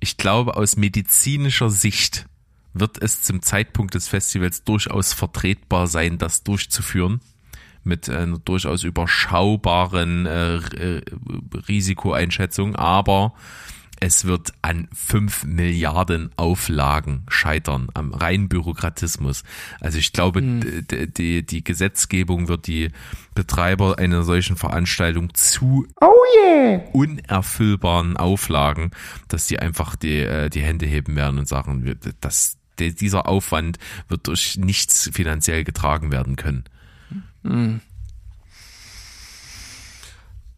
ich 0.00 0.16
glaube, 0.16 0.56
aus 0.56 0.76
medizinischer 0.76 1.70
Sicht 1.70 2.26
wird 2.72 3.02
es 3.02 3.22
zum 3.22 3.42
Zeitpunkt 3.42 3.94
des 3.94 4.08
Festivals 4.08 4.64
durchaus 4.64 5.12
vertretbar 5.12 5.86
sein, 5.86 6.18
das 6.18 6.42
durchzuführen. 6.42 7.20
Mit 7.82 8.10
einer 8.10 8.38
durchaus 8.38 8.84
überschaubaren 8.84 10.26
äh, 10.26 10.56
äh, 10.56 11.02
Risikoeinschätzung, 11.66 12.76
aber 12.76 13.32
es 14.02 14.24
wird 14.24 14.52
an 14.62 14.88
fünf 14.94 15.44
Milliarden 15.44 16.30
Auflagen 16.36 17.22
scheitern, 17.28 17.88
am 17.94 18.12
reinen 18.14 18.48
Bürokratismus. 18.48 19.44
Also 19.80 19.98
ich 19.98 20.12
glaube, 20.12 20.40
d- 20.42 21.06
die, 21.06 21.44
die 21.44 21.64
Gesetzgebung 21.64 22.48
wird 22.48 22.66
die 22.66 22.90
Betreiber 23.34 23.98
einer 23.98 24.22
solchen 24.24 24.56
Veranstaltung 24.56 25.34
zu 25.34 25.86
unerfüllbaren 26.92 28.16
Auflagen, 28.16 28.90
dass 29.28 29.46
die 29.46 29.58
einfach 29.58 29.96
die, 29.96 30.18
äh, 30.20 30.48
die 30.50 30.62
Hände 30.62 30.86
heben 30.86 31.16
werden 31.16 31.38
und 31.38 31.48
sagen, 31.48 31.84
der- 31.84 31.96
dieser 32.80 33.28
Aufwand 33.28 33.78
wird 34.08 34.26
durch 34.26 34.56
nichts 34.56 35.10
finanziell 35.12 35.64
getragen 35.64 36.10
werden 36.10 36.36
können. 36.36 36.64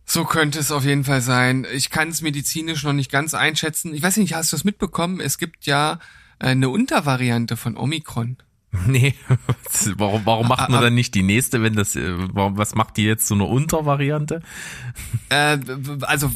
So 0.04 0.24
könnte 0.24 0.58
es 0.58 0.70
auf 0.70 0.85
jeden 0.85 1.04
Fall 1.04 1.20
sein. 1.22 1.66
Ich 1.72 1.90
kann 1.90 2.08
es 2.08 2.20
medizinisch 2.22 2.82
noch 2.82 2.92
nicht 2.92 3.11
ganz 3.11 3.35
einschätzen. 3.35 3.94
Ich 3.94 4.02
weiß 4.02 4.18
nicht, 4.18 4.35
hast 4.35 4.52
du 4.52 4.56
es 4.56 4.64
mitbekommen? 4.64 5.20
Es 5.20 5.38
gibt 5.38 5.64
ja 5.64 6.00
äh, 6.38 6.48
eine 6.48 6.68
Untervariante 6.68 7.56
von 7.56 7.76
Omikron. 7.76 8.37
Nee, 8.87 9.14
warum, 9.96 10.24
warum 10.24 10.48
macht 10.48 10.70
man 10.70 10.76
Ah, 10.76 10.78
ah. 10.78 10.85
dann 10.85 10.94
nicht 10.94 11.14
die 11.14 11.22
nächste, 11.22 11.62
wenn 11.62 11.74
das, 11.74 11.94
äh, 11.94 12.14
was 12.16 12.74
macht 12.74 12.96
die 12.96 13.04
jetzt 13.04 13.26
so 13.26 13.35
eine 13.35 13.44
Untervariante? 13.44 14.40
Äh, 15.28 15.58
also, 16.00 16.32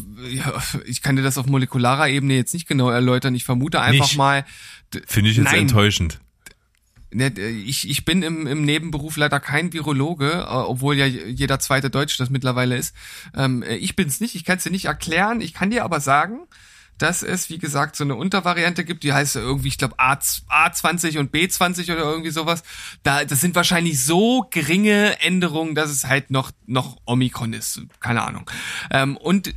ich 0.85 1.01
kann 1.01 1.17
dir 1.17 1.23
das 1.23 1.39
auf 1.39 1.47
molekularer 1.47 2.09
Ebene 2.09 2.35
jetzt 2.35 2.53
nicht 2.53 2.69
genau 2.69 2.91
erläutern. 2.91 3.35
Ich 3.35 3.45
vermute 3.45 3.81
einfach 3.81 4.05
Nicht? 4.05 4.19
mal, 4.19 4.45
Finde 5.07 5.31
ich 5.31 5.37
jetzt 5.37 5.47
Nein. 5.47 5.63
enttäuschend. 5.63 6.21
ne, 7.11 7.29
ich, 7.39 7.89
ich 7.89 8.05
bin 8.05 8.23
im, 8.23 8.47
im 8.47 8.63
Nebenberuf 8.65 9.17
leider 9.17 9.41
kein 9.41 9.73
Virologe, 9.73 10.31
äh, 10.33 10.47
obwohl 10.47 10.97
ja 10.97 11.07
jeder 11.07 11.59
zweite 11.59 11.91
Deutsche 11.91 12.19
das 12.19 12.31
mittlerweile 12.31 12.77
ist. 12.77 12.95
Ähm, 13.35 13.65
ich 13.69 13.97
bin's 13.97 14.21
nicht, 14.21 14.35
ich 14.35 14.45
kann 14.45 14.59
es 14.59 14.65
dir 14.65 14.71
nicht 14.71 14.87
erklären. 14.87 15.41
Ich 15.41 15.55
kann 15.55 15.71
dir 15.71 15.85
aber 15.85 16.01
sagen, 16.01 16.47
dass 16.99 17.23
es, 17.23 17.51
wie 17.51 17.59
gesagt, 17.59 17.97
so 17.97 18.05
eine 18.05 18.15
Untervariante 18.15 18.85
gibt, 18.85 19.05
die 19.05 19.13
heißt 19.13 19.37
irgendwie, 19.37 19.69
ich 19.69 19.79
glaube, 19.79 19.99
A, 19.99 20.15
A20 20.15 21.19
und 21.19 21.35
B20 21.35 21.93
oder 21.93 22.03
irgendwie 22.03 22.31
sowas. 22.31 22.63
Da, 23.03 23.25
das 23.25 23.41
sind 23.41 23.55
wahrscheinlich 23.55 24.03
so 24.03 24.47
geringe 24.51 25.21
Änderungen, 25.21 25.75
dass 25.75 25.91
es 25.91 26.05
halt 26.05 26.31
noch, 26.31 26.51
noch 26.67 26.97
Omikron 27.05 27.53
ist. 27.53 27.83
Keine 28.01 28.23
Ahnung. 28.23 28.51
Ähm, 28.91 29.17
und 29.17 29.55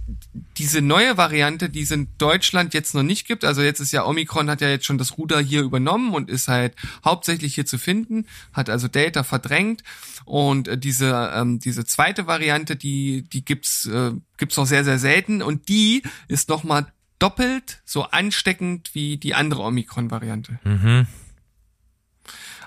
diese 0.57 0.81
neue 0.81 1.17
Variante, 1.17 1.69
die 1.69 1.81
es 1.81 1.91
in 1.91 2.09
Deutschland 2.17 2.73
jetzt 2.73 2.93
noch 2.93 3.03
nicht 3.03 3.27
gibt, 3.27 3.45
also 3.45 3.61
jetzt 3.61 3.79
ist 3.79 3.91
ja 3.91 4.05
Omikron 4.05 4.49
hat 4.49 4.61
ja 4.61 4.69
jetzt 4.69 4.85
schon 4.85 4.97
das 4.97 5.17
Ruder 5.17 5.39
hier 5.39 5.61
übernommen 5.61 6.13
und 6.13 6.29
ist 6.29 6.47
halt 6.47 6.75
hauptsächlich 7.05 7.55
hier 7.55 7.65
zu 7.65 7.77
finden, 7.77 8.25
hat 8.53 8.69
also 8.69 8.87
Delta 8.87 9.23
verdrängt 9.23 9.83
und 10.25 10.67
äh, 10.67 10.77
diese 10.77 11.31
ähm, 11.33 11.59
diese 11.59 11.85
zweite 11.85 12.27
Variante, 12.27 12.75
die 12.75 13.23
die 13.23 13.45
gibt's 13.45 13.85
äh, 13.85 14.11
gibt's 14.37 14.57
noch 14.57 14.65
sehr 14.65 14.83
sehr 14.83 14.99
selten 14.99 15.41
und 15.41 15.69
die 15.69 16.03
ist 16.27 16.49
noch 16.49 16.63
mal 16.63 16.91
doppelt 17.19 17.81
so 17.85 18.03
ansteckend 18.03 18.95
wie 18.95 19.17
die 19.17 19.35
andere 19.35 19.61
Omikron-Variante. 19.63 20.59
Mhm. 20.63 21.07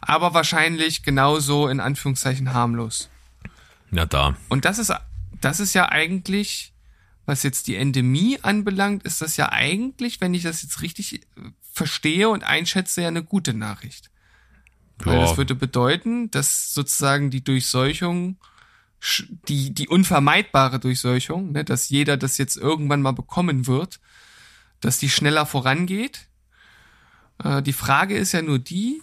Aber 0.00 0.34
wahrscheinlich 0.34 1.02
genauso 1.02 1.68
in 1.68 1.80
Anführungszeichen 1.80 2.52
harmlos. 2.52 3.08
Na 3.90 4.04
da. 4.06 4.36
Und 4.48 4.64
das 4.64 4.78
ist, 4.78 4.92
das 5.40 5.60
ist 5.60 5.74
ja 5.74 5.88
eigentlich, 5.88 6.72
was 7.24 7.42
jetzt 7.42 7.66
die 7.68 7.76
Endemie 7.76 8.38
anbelangt, 8.42 9.04
ist 9.04 9.20
das 9.22 9.36
ja 9.36 9.50
eigentlich, 9.52 10.20
wenn 10.20 10.34
ich 10.34 10.42
das 10.42 10.62
jetzt 10.62 10.82
richtig 10.82 11.14
äh, 11.14 11.20
verstehe 11.72 12.28
und 12.28 12.42
einschätze, 12.44 13.02
ja 13.02 13.08
eine 13.08 13.22
gute 13.22 13.54
Nachricht. 13.54 14.10
Weil 14.98 15.16
Ja. 15.16 15.22
das 15.22 15.36
würde 15.36 15.54
bedeuten, 15.54 16.30
dass 16.30 16.74
sozusagen 16.74 17.30
die 17.30 17.44
Durchseuchung, 17.44 18.36
die, 19.48 19.72
die 19.72 19.88
unvermeidbare 19.88 20.78
Durchseuchung, 20.80 21.52
ne, 21.52 21.64
dass 21.64 21.88
jeder 21.88 22.16
das 22.16 22.38
jetzt 22.38 22.56
irgendwann 22.56 23.02
mal 23.02 23.12
bekommen 23.12 23.66
wird, 23.66 24.00
dass 24.82 24.98
die 24.98 25.08
schneller 25.08 25.46
vorangeht. 25.46 26.28
Äh, 27.42 27.62
die 27.62 27.72
Frage 27.72 28.14
ist 28.16 28.32
ja 28.32 28.42
nur 28.42 28.58
die, 28.58 29.00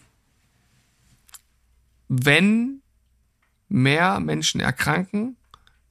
wenn 2.07 2.81
mehr 3.67 4.19
Menschen 4.19 4.61
erkranken, 4.61 5.37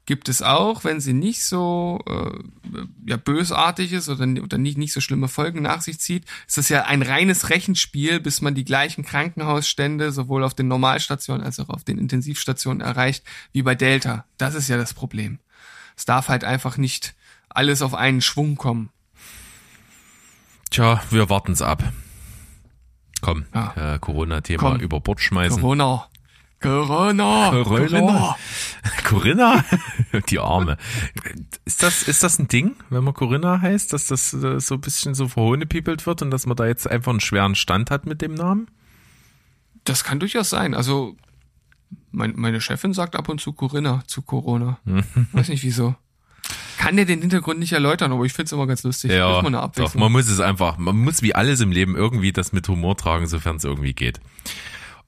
gibt 0.04 0.30
es 0.30 0.40
auch, 0.40 0.84
wenn 0.84 1.00
sie 1.00 1.12
nicht 1.12 1.44
so 1.44 2.00
äh, 2.06 2.38
ja, 3.04 3.18
bösartig 3.18 3.92
ist 3.92 4.08
oder, 4.08 4.26
oder 4.42 4.56
nicht, 4.56 4.78
nicht 4.78 4.94
so 4.94 5.02
schlimme 5.02 5.28
Folgen 5.28 5.60
nach 5.60 5.82
sich 5.82 6.00
zieht, 6.00 6.24
ist 6.46 6.56
das 6.56 6.70
ja 6.70 6.84
ein 6.84 7.02
reines 7.02 7.50
Rechenspiel, 7.50 8.18
bis 8.18 8.40
man 8.40 8.54
die 8.54 8.64
gleichen 8.64 9.04
Krankenhausstände 9.04 10.10
sowohl 10.10 10.44
auf 10.44 10.54
den 10.54 10.66
Normalstationen 10.66 11.44
als 11.44 11.60
auch 11.60 11.68
auf 11.68 11.84
den 11.84 11.98
Intensivstationen 11.98 12.80
erreicht 12.80 13.22
wie 13.52 13.62
bei 13.62 13.74
Delta. 13.74 14.24
Das 14.38 14.54
ist 14.54 14.68
ja 14.68 14.78
das 14.78 14.94
Problem. 14.94 15.40
Es 15.94 16.06
darf 16.06 16.28
halt 16.28 16.42
einfach 16.42 16.78
nicht 16.78 17.14
alles 17.50 17.82
auf 17.82 17.94
einen 17.94 18.22
Schwung 18.22 18.56
kommen. 18.56 18.88
Tja, 20.70 21.02
wir 21.10 21.30
warten's 21.30 21.62
ab. 21.62 21.82
Komm, 23.20 23.46
ja. 23.54 23.94
äh, 23.94 23.98
Corona-Thema 23.98 24.76
über 24.76 25.00
Bord 25.00 25.20
schmeißen. 25.20 25.60
Corona. 25.60 26.08
Corona. 26.60 27.50
Corona. 27.62 28.36
Corinna? 29.04 29.64
Die 30.28 30.38
Arme. 30.38 30.76
Ist 31.64 31.82
das, 31.82 32.02
ist 32.02 32.22
das 32.22 32.38
ein 32.38 32.48
Ding, 32.48 32.74
wenn 32.90 33.04
man 33.04 33.14
Corinna 33.14 33.60
heißt, 33.60 33.92
dass 33.92 34.08
das 34.08 34.34
äh, 34.34 34.58
so 34.58 34.74
ein 34.74 34.80
bisschen 34.80 35.14
so 35.14 35.28
verhohnepiepelt 35.28 36.04
wird 36.06 36.22
und 36.22 36.30
dass 36.30 36.46
man 36.46 36.56
da 36.56 36.66
jetzt 36.66 36.90
einfach 36.90 37.10
einen 37.10 37.20
schweren 37.20 37.54
Stand 37.54 37.90
hat 37.90 38.06
mit 38.06 38.22
dem 38.22 38.34
Namen? 38.34 38.68
Das 39.84 40.02
kann 40.02 40.18
durchaus 40.18 40.50
sein. 40.50 40.74
Also, 40.74 41.16
mein, 42.10 42.34
meine 42.36 42.60
Chefin 42.60 42.92
sagt 42.92 43.14
ab 43.14 43.28
und 43.28 43.40
zu 43.40 43.52
Corinna 43.52 44.02
zu 44.06 44.22
Corona. 44.22 44.78
Weiß 45.32 45.48
nicht 45.48 45.62
wieso. 45.62 45.94
Kann 46.78 46.96
der 46.96 47.04
den 47.04 47.20
Hintergrund 47.20 47.58
nicht 47.58 47.72
erläutern, 47.72 48.12
aber 48.12 48.24
ich 48.24 48.32
finde 48.32 48.46
es 48.46 48.52
immer 48.52 48.68
ganz 48.68 48.84
lustig. 48.84 49.10
Ja, 49.10 49.42
doch, 49.42 49.94
man 49.94 50.12
muss 50.12 50.28
es 50.28 50.38
einfach, 50.38 50.78
man 50.78 50.96
muss 50.96 51.22
wie 51.22 51.34
alles 51.34 51.60
im 51.60 51.72
Leben 51.72 51.96
irgendwie 51.96 52.32
das 52.32 52.52
mit 52.52 52.68
Humor 52.68 52.96
tragen, 52.96 53.26
sofern 53.26 53.56
es 53.56 53.64
irgendwie 53.64 53.94
geht. 53.94 54.20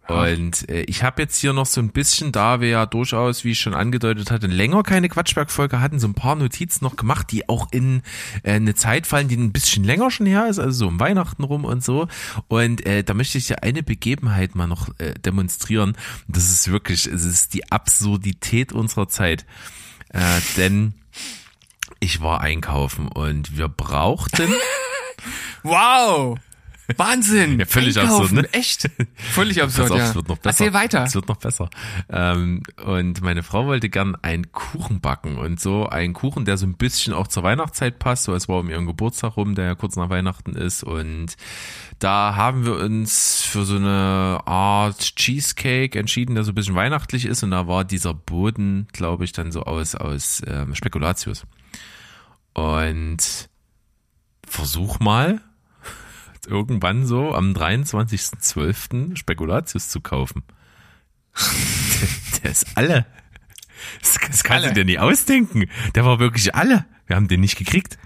Und 0.08 0.68
äh, 0.68 0.82
ich 0.82 1.04
habe 1.04 1.22
jetzt 1.22 1.38
hier 1.38 1.52
noch 1.52 1.66
so 1.66 1.80
ein 1.80 1.90
bisschen, 1.90 2.32
da 2.32 2.60
wir 2.60 2.68
ja 2.68 2.86
durchaus, 2.86 3.44
wie 3.44 3.52
ich 3.52 3.60
schon 3.60 3.74
angedeutet 3.74 4.32
hatte, 4.32 4.48
länger 4.48 4.82
keine 4.82 5.08
Quatschberg-Folge 5.08 5.80
hatten, 5.80 6.00
so 6.00 6.08
ein 6.08 6.14
paar 6.14 6.34
Notizen 6.34 6.84
noch 6.84 6.96
gemacht, 6.96 7.30
die 7.30 7.48
auch 7.48 7.68
in 7.70 8.02
äh, 8.42 8.54
eine 8.54 8.74
Zeit 8.74 9.06
fallen, 9.06 9.28
die 9.28 9.36
ein 9.36 9.52
bisschen 9.52 9.84
länger 9.84 10.10
schon 10.10 10.26
her 10.26 10.48
ist, 10.48 10.58
also 10.58 10.72
so 10.72 10.88
um 10.88 10.98
Weihnachten 10.98 11.44
rum 11.44 11.64
und 11.64 11.84
so. 11.84 12.08
Und 12.48 12.84
äh, 12.84 13.04
da 13.04 13.14
möchte 13.14 13.38
ich 13.38 13.48
ja 13.48 13.58
eine 13.58 13.84
Begebenheit 13.84 14.56
mal 14.56 14.66
noch 14.66 14.88
äh, 14.98 15.14
demonstrieren. 15.14 15.96
Das 16.26 16.50
ist 16.50 16.72
wirklich, 16.72 17.06
es 17.06 17.24
ist 17.24 17.54
die 17.54 17.70
Absurdität 17.70 18.72
unserer 18.72 19.08
Zeit. 19.08 19.46
Äh, 20.08 20.40
denn 20.56 20.94
ich 22.00 22.20
war 22.20 22.40
einkaufen 22.40 23.08
und 23.08 23.56
wir 23.56 23.68
brauchten. 23.68 24.52
wow! 25.62 26.38
Wahnsinn! 26.96 27.58
Ja, 27.60 27.66
völlig 27.66 27.98
Einkaufen. 27.98 28.38
absurd, 28.38 28.42
ne? 28.42 28.52
Echt? 28.52 28.90
Völlig 29.16 29.62
absurd, 29.62 29.92
auf, 29.92 29.98
ja. 29.98 30.04
Es 30.06 30.14
wird 30.14 30.28
noch 30.28 30.38
besser. 30.38 30.64
Erzähl 30.64 30.74
weiter. 30.74 31.04
Es 31.04 31.14
wird 31.14 31.28
noch 31.28 31.36
besser. 31.36 31.70
Ähm, 32.08 32.62
und 32.84 33.22
meine 33.22 33.42
Frau 33.42 33.66
wollte 33.66 33.88
gern 33.88 34.16
einen 34.22 34.50
Kuchen 34.52 35.00
backen 35.00 35.38
und 35.38 35.60
so 35.60 35.88
einen 35.88 36.14
Kuchen, 36.14 36.44
der 36.44 36.56
so 36.56 36.66
ein 36.66 36.74
bisschen 36.74 37.12
auch 37.12 37.28
zur 37.28 37.42
Weihnachtszeit 37.42 37.98
passt, 37.98 38.24
so 38.24 38.34
es 38.34 38.48
war 38.48 38.58
um 38.58 38.70
ihren 38.70 38.86
Geburtstag 38.86 39.36
rum, 39.36 39.54
der 39.54 39.66
ja 39.66 39.74
kurz 39.74 39.96
nach 39.96 40.10
Weihnachten 40.10 40.56
ist 40.56 40.82
und 40.82 41.36
da 41.98 42.34
haben 42.34 42.64
wir 42.64 42.76
uns 42.76 43.42
für 43.42 43.64
so 43.64 43.76
eine 43.76 44.40
Art 44.46 44.98
Cheesecake 45.16 45.98
entschieden, 45.98 46.34
der 46.34 46.44
so 46.44 46.52
ein 46.52 46.54
bisschen 46.54 46.74
weihnachtlich 46.74 47.26
ist 47.26 47.42
und 47.42 47.50
da 47.50 47.68
war 47.68 47.84
dieser 47.84 48.14
Boden, 48.14 48.88
glaube 48.92 49.24
ich, 49.24 49.32
dann 49.32 49.52
so 49.52 49.62
aus, 49.62 49.94
aus 49.94 50.42
ähm, 50.46 50.74
Spekulatius. 50.74 51.44
Und 52.60 53.48
versuch 54.46 55.00
mal, 55.00 55.40
irgendwann 56.46 57.06
so 57.06 57.34
am 57.34 57.52
23.12. 57.52 59.16
Spekulatius 59.16 59.88
zu 59.88 60.02
kaufen. 60.02 60.42
der, 62.42 62.50
ist 62.50 62.76
alle. 62.76 63.06
Das, 64.00 64.18
das 64.26 64.44
kannst 64.44 64.64
alle. 64.64 64.68
du 64.68 64.74
dir 64.74 64.84
nicht 64.84 64.98
ausdenken. 64.98 65.70
Der 65.94 66.04
war 66.04 66.18
wirklich 66.18 66.54
alle. 66.54 66.84
Wir 67.06 67.16
haben 67.16 67.28
den 67.28 67.40
nicht 67.40 67.56
gekriegt. 67.56 67.98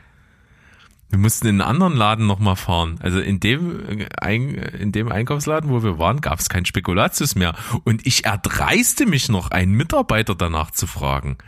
Wir 1.10 1.18
mussten 1.18 1.48
in 1.48 1.60
einen 1.60 1.68
anderen 1.68 1.96
Laden 1.96 2.26
nochmal 2.26 2.56
fahren. 2.56 2.98
Also 3.00 3.18
in 3.18 3.40
dem, 3.40 4.06
in 4.20 4.92
dem 4.92 5.10
Einkaufsladen, 5.10 5.68
wo 5.68 5.82
wir 5.82 5.98
waren, 5.98 6.20
gab 6.20 6.38
es 6.38 6.48
kein 6.48 6.64
Spekulatius 6.64 7.34
mehr. 7.34 7.54
Und 7.82 8.06
ich 8.06 8.24
erdreiste 8.24 9.06
mich 9.06 9.28
noch, 9.28 9.50
einen 9.50 9.72
Mitarbeiter 9.72 10.36
danach 10.36 10.70
zu 10.70 10.86
fragen. 10.86 11.38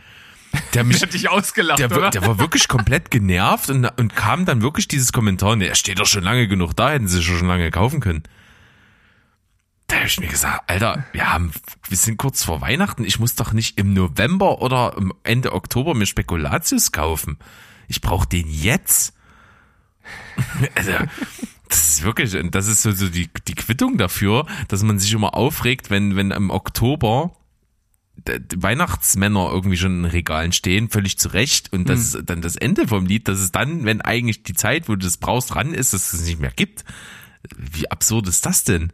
Der 0.73 0.83
mich, 0.83 0.99
der 0.99 1.07
hat 1.07 1.13
dich 1.13 1.29
ausgelacht, 1.29 1.79
der, 1.79 1.91
oder? 1.91 2.09
der 2.09 2.25
war 2.25 2.39
wirklich 2.39 2.67
komplett 2.67 3.11
genervt 3.11 3.69
und, 3.69 3.85
und 3.85 4.15
kam 4.15 4.45
dann 4.45 4.61
wirklich 4.61 4.87
dieses 4.87 5.11
Kommentar, 5.11 5.55
ne, 5.55 5.67
er 5.67 5.75
steht 5.75 5.99
doch 5.99 6.05
schon 6.05 6.23
lange 6.23 6.47
genug 6.47 6.75
da, 6.75 6.91
hätten 6.91 7.07
sie 7.07 7.21
schon 7.23 7.47
lange 7.47 7.69
kaufen 7.71 7.99
können. 7.99 8.23
Da 9.87 9.97
habe 9.97 10.07
ich 10.07 10.19
mir 10.19 10.27
gesagt, 10.27 10.69
Alter, 10.69 11.05
wir 11.13 11.31
haben, 11.31 11.51
wir 11.87 11.97
sind 11.97 12.17
kurz 12.17 12.43
vor 12.43 12.59
Weihnachten, 12.59 13.05
ich 13.05 13.19
muss 13.19 13.35
doch 13.35 13.53
nicht 13.53 13.77
im 13.77 13.93
November 13.93 14.61
oder 14.61 14.95
Ende 15.23 15.53
Oktober 15.53 15.93
mir 15.93 16.05
Spekulatius 16.05 16.91
kaufen. 16.91 17.39
Ich 17.87 18.01
brauche 18.01 18.27
den 18.27 18.47
jetzt. 18.49 19.13
Also, 20.75 20.91
das 21.67 21.87
ist 21.87 22.03
wirklich, 22.03 22.37
das 22.51 22.67
ist 22.67 22.81
so, 22.81 22.91
so 22.91 23.09
die, 23.09 23.29
die 23.47 23.55
Quittung 23.55 23.97
dafür, 23.97 24.45
dass 24.69 24.83
man 24.83 24.99
sich 24.99 25.11
immer 25.11 25.33
aufregt, 25.33 25.89
wenn, 25.89 26.15
wenn 26.15 26.31
im 26.31 26.49
Oktober 26.49 27.35
Weihnachtsmänner 28.55 29.49
irgendwie 29.51 29.77
schon 29.77 30.03
in 30.03 30.05
Regalen 30.05 30.51
stehen, 30.51 30.89
völlig 30.89 31.17
zu 31.17 31.29
Recht. 31.29 31.71
Und 31.71 31.89
das 31.89 32.13
mhm. 32.13 32.19
ist 32.19 32.29
dann 32.29 32.41
das 32.41 32.55
Ende 32.55 32.87
vom 32.87 33.05
Lied, 33.05 33.27
dass 33.27 33.39
es 33.39 33.51
dann, 33.51 33.85
wenn 33.85 34.01
eigentlich 34.01 34.43
die 34.43 34.53
Zeit, 34.53 34.89
wo 34.89 34.93
du 34.93 35.05
das 35.05 35.17
brauchst, 35.17 35.53
dran 35.53 35.73
ist, 35.73 35.93
dass 35.93 36.13
es 36.13 36.25
nicht 36.25 36.39
mehr 36.39 36.51
gibt. 36.51 36.83
Wie 37.55 37.89
absurd 37.89 38.27
ist 38.27 38.45
das 38.45 38.63
denn? 38.63 38.91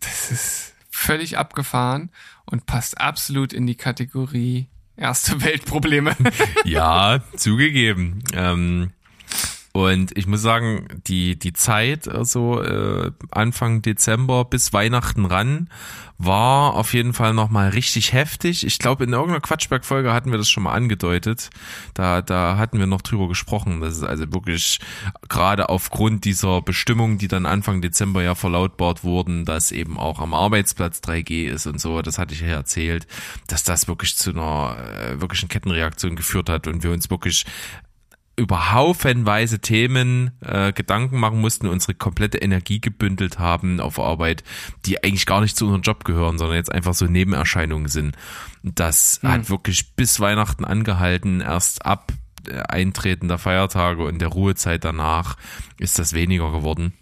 Das 0.00 0.30
ist 0.30 0.74
völlig 0.90 1.38
abgefahren 1.38 2.10
und 2.44 2.66
passt 2.66 3.00
absolut 3.00 3.52
in 3.52 3.66
die 3.66 3.76
Kategorie 3.76 4.68
erste 4.96 5.42
Weltprobleme. 5.42 6.16
ja, 6.64 7.20
zugegeben. 7.36 8.22
Ähm, 8.32 8.92
und 9.76 10.16
ich 10.16 10.28
muss 10.28 10.40
sagen, 10.40 10.86
die, 11.08 11.36
die 11.36 11.52
Zeit, 11.52 12.06
also 12.06 12.62
äh, 12.62 13.10
Anfang 13.32 13.82
Dezember 13.82 14.44
bis 14.44 14.72
Weihnachten 14.72 15.24
ran, 15.24 15.68
war 16.16 16.74
auf 16.74 16.94
jeden 16.94 17.12
Fall 17.12 17.34
nochmal 17.34 17.70
richtig 17.70 18.12
heftig. 18.12 18.64
Ich 18.64 18.78
glaube, 18.78 19.02
in 19.02 19.12
irgendeiner 19.12 19.40
Quatschberg-Folge 19.40 20.12
hatten 20.12 20.30
wir 20.30 20.38
das 20.38 20.48
schon 20.48 20.62
mal 20.62 20.74
angedeutet. 20.74 21.50
Da, 21.92 22.22
da 22.22 22.56
hatten 22.56 22.78
wir 22.78 22.86
noch 22.86 23.02
drüber 23.02 23.26
gesprochen. 23.26 23.80
Das 23.80 23.96
ist 23.96 24.04
also 24.04 24.32
wirklich 24.32 24.78
gerade 25.28 25.68
aufgrund 25.68 26.24
dieser 26.24 26.62
Bestimmungen, 26.62 27.18
die 27.18 27.26
dann 27.26 27.44
Anfang 27.44 27.82
Dezember 27.82 28.22
ja 28.22 28.36
verlautbart 28.36 29.02
wurden, 29.02 29.44
dass 29.44 29.72
eben 29.72 29.98
auch 29.98 30.20
am 30.20 30.34
Arbeitsplatz 30.34 31.00
3G 31.00 31.46
ist 31.46 31.66
und 31.66 31.80
so, 31.80 32.00
das 32.00 32.18
hatte 32.18 32.32
ich 32.32 32.42
ja 32.42 32.46
erzählt, 32.46 33.08
dass 33.48 33.64
das 33.64 33.88
wirklich 33.88 34.16
zu 34.16 34.30
einer 34.30 34.76
äh, 34.78 35.20
wirklichen 35.20 35.48
Kettenreaktion 35.48 36.14
geführt 36.14 36.48
hat 36.48 36.68
und 36.68 36.84
wir 36.84 36.92
uns 36.92 37.10
wirklich 37.10 37.44
über 38.36 38.72
haufenweise 38.72 39.60
Themen 39.60 40.32
äh, 40.40 40.72
Gedanken 40.72 41.18
machen 41.18 41.40
mussten, 41.40 41.68
unsere 41.68 41.94
komplette 41.94 42.38
Energie 42.38 42.80
gebündelt 42.80 43.38
haben 43.38 43.80
auf 43.80 43.98
Arbeit, 43.98 44.42
die 44.86 45.02
eigentlich 45.02 45.26
gar 45.26 45.40
nicht 45.40 45.56
zu 45.56 45.66
unserem 45.66 45.82
Job 45.82 46.04
gehören, 46.04 46.38
sondern 46.38 46.56
jetzt 46.56 46.72
einfach 46.72 46.94
so 46.94 47.06
Nebenerscheinungen 47.06 47.88
sind. 47.88 48.16
Das 48.62 49.20
mhm. 49.22 49.28
hat 49.28 49.50
wirklich 49.50 49.94
bis 49.94 50.18
Weihnachten 50.18 50.64
angehalten, 50.64 51.40
erst 51.40 51.86
ab 51.86 52.12
äh, 52.48 52.58
Eintreten 52.58 53.28
der 53.28 53.38
Feiertage 53.38 54.04
und 54.04 54.18
der 54.18 54.28
Ruhezeit 54.28 54.84
danach 54.84 55.36
ist 55.78 55.98
das 55.98 56.12
weniger 56.12 56.50
geworden. 56.50 56.92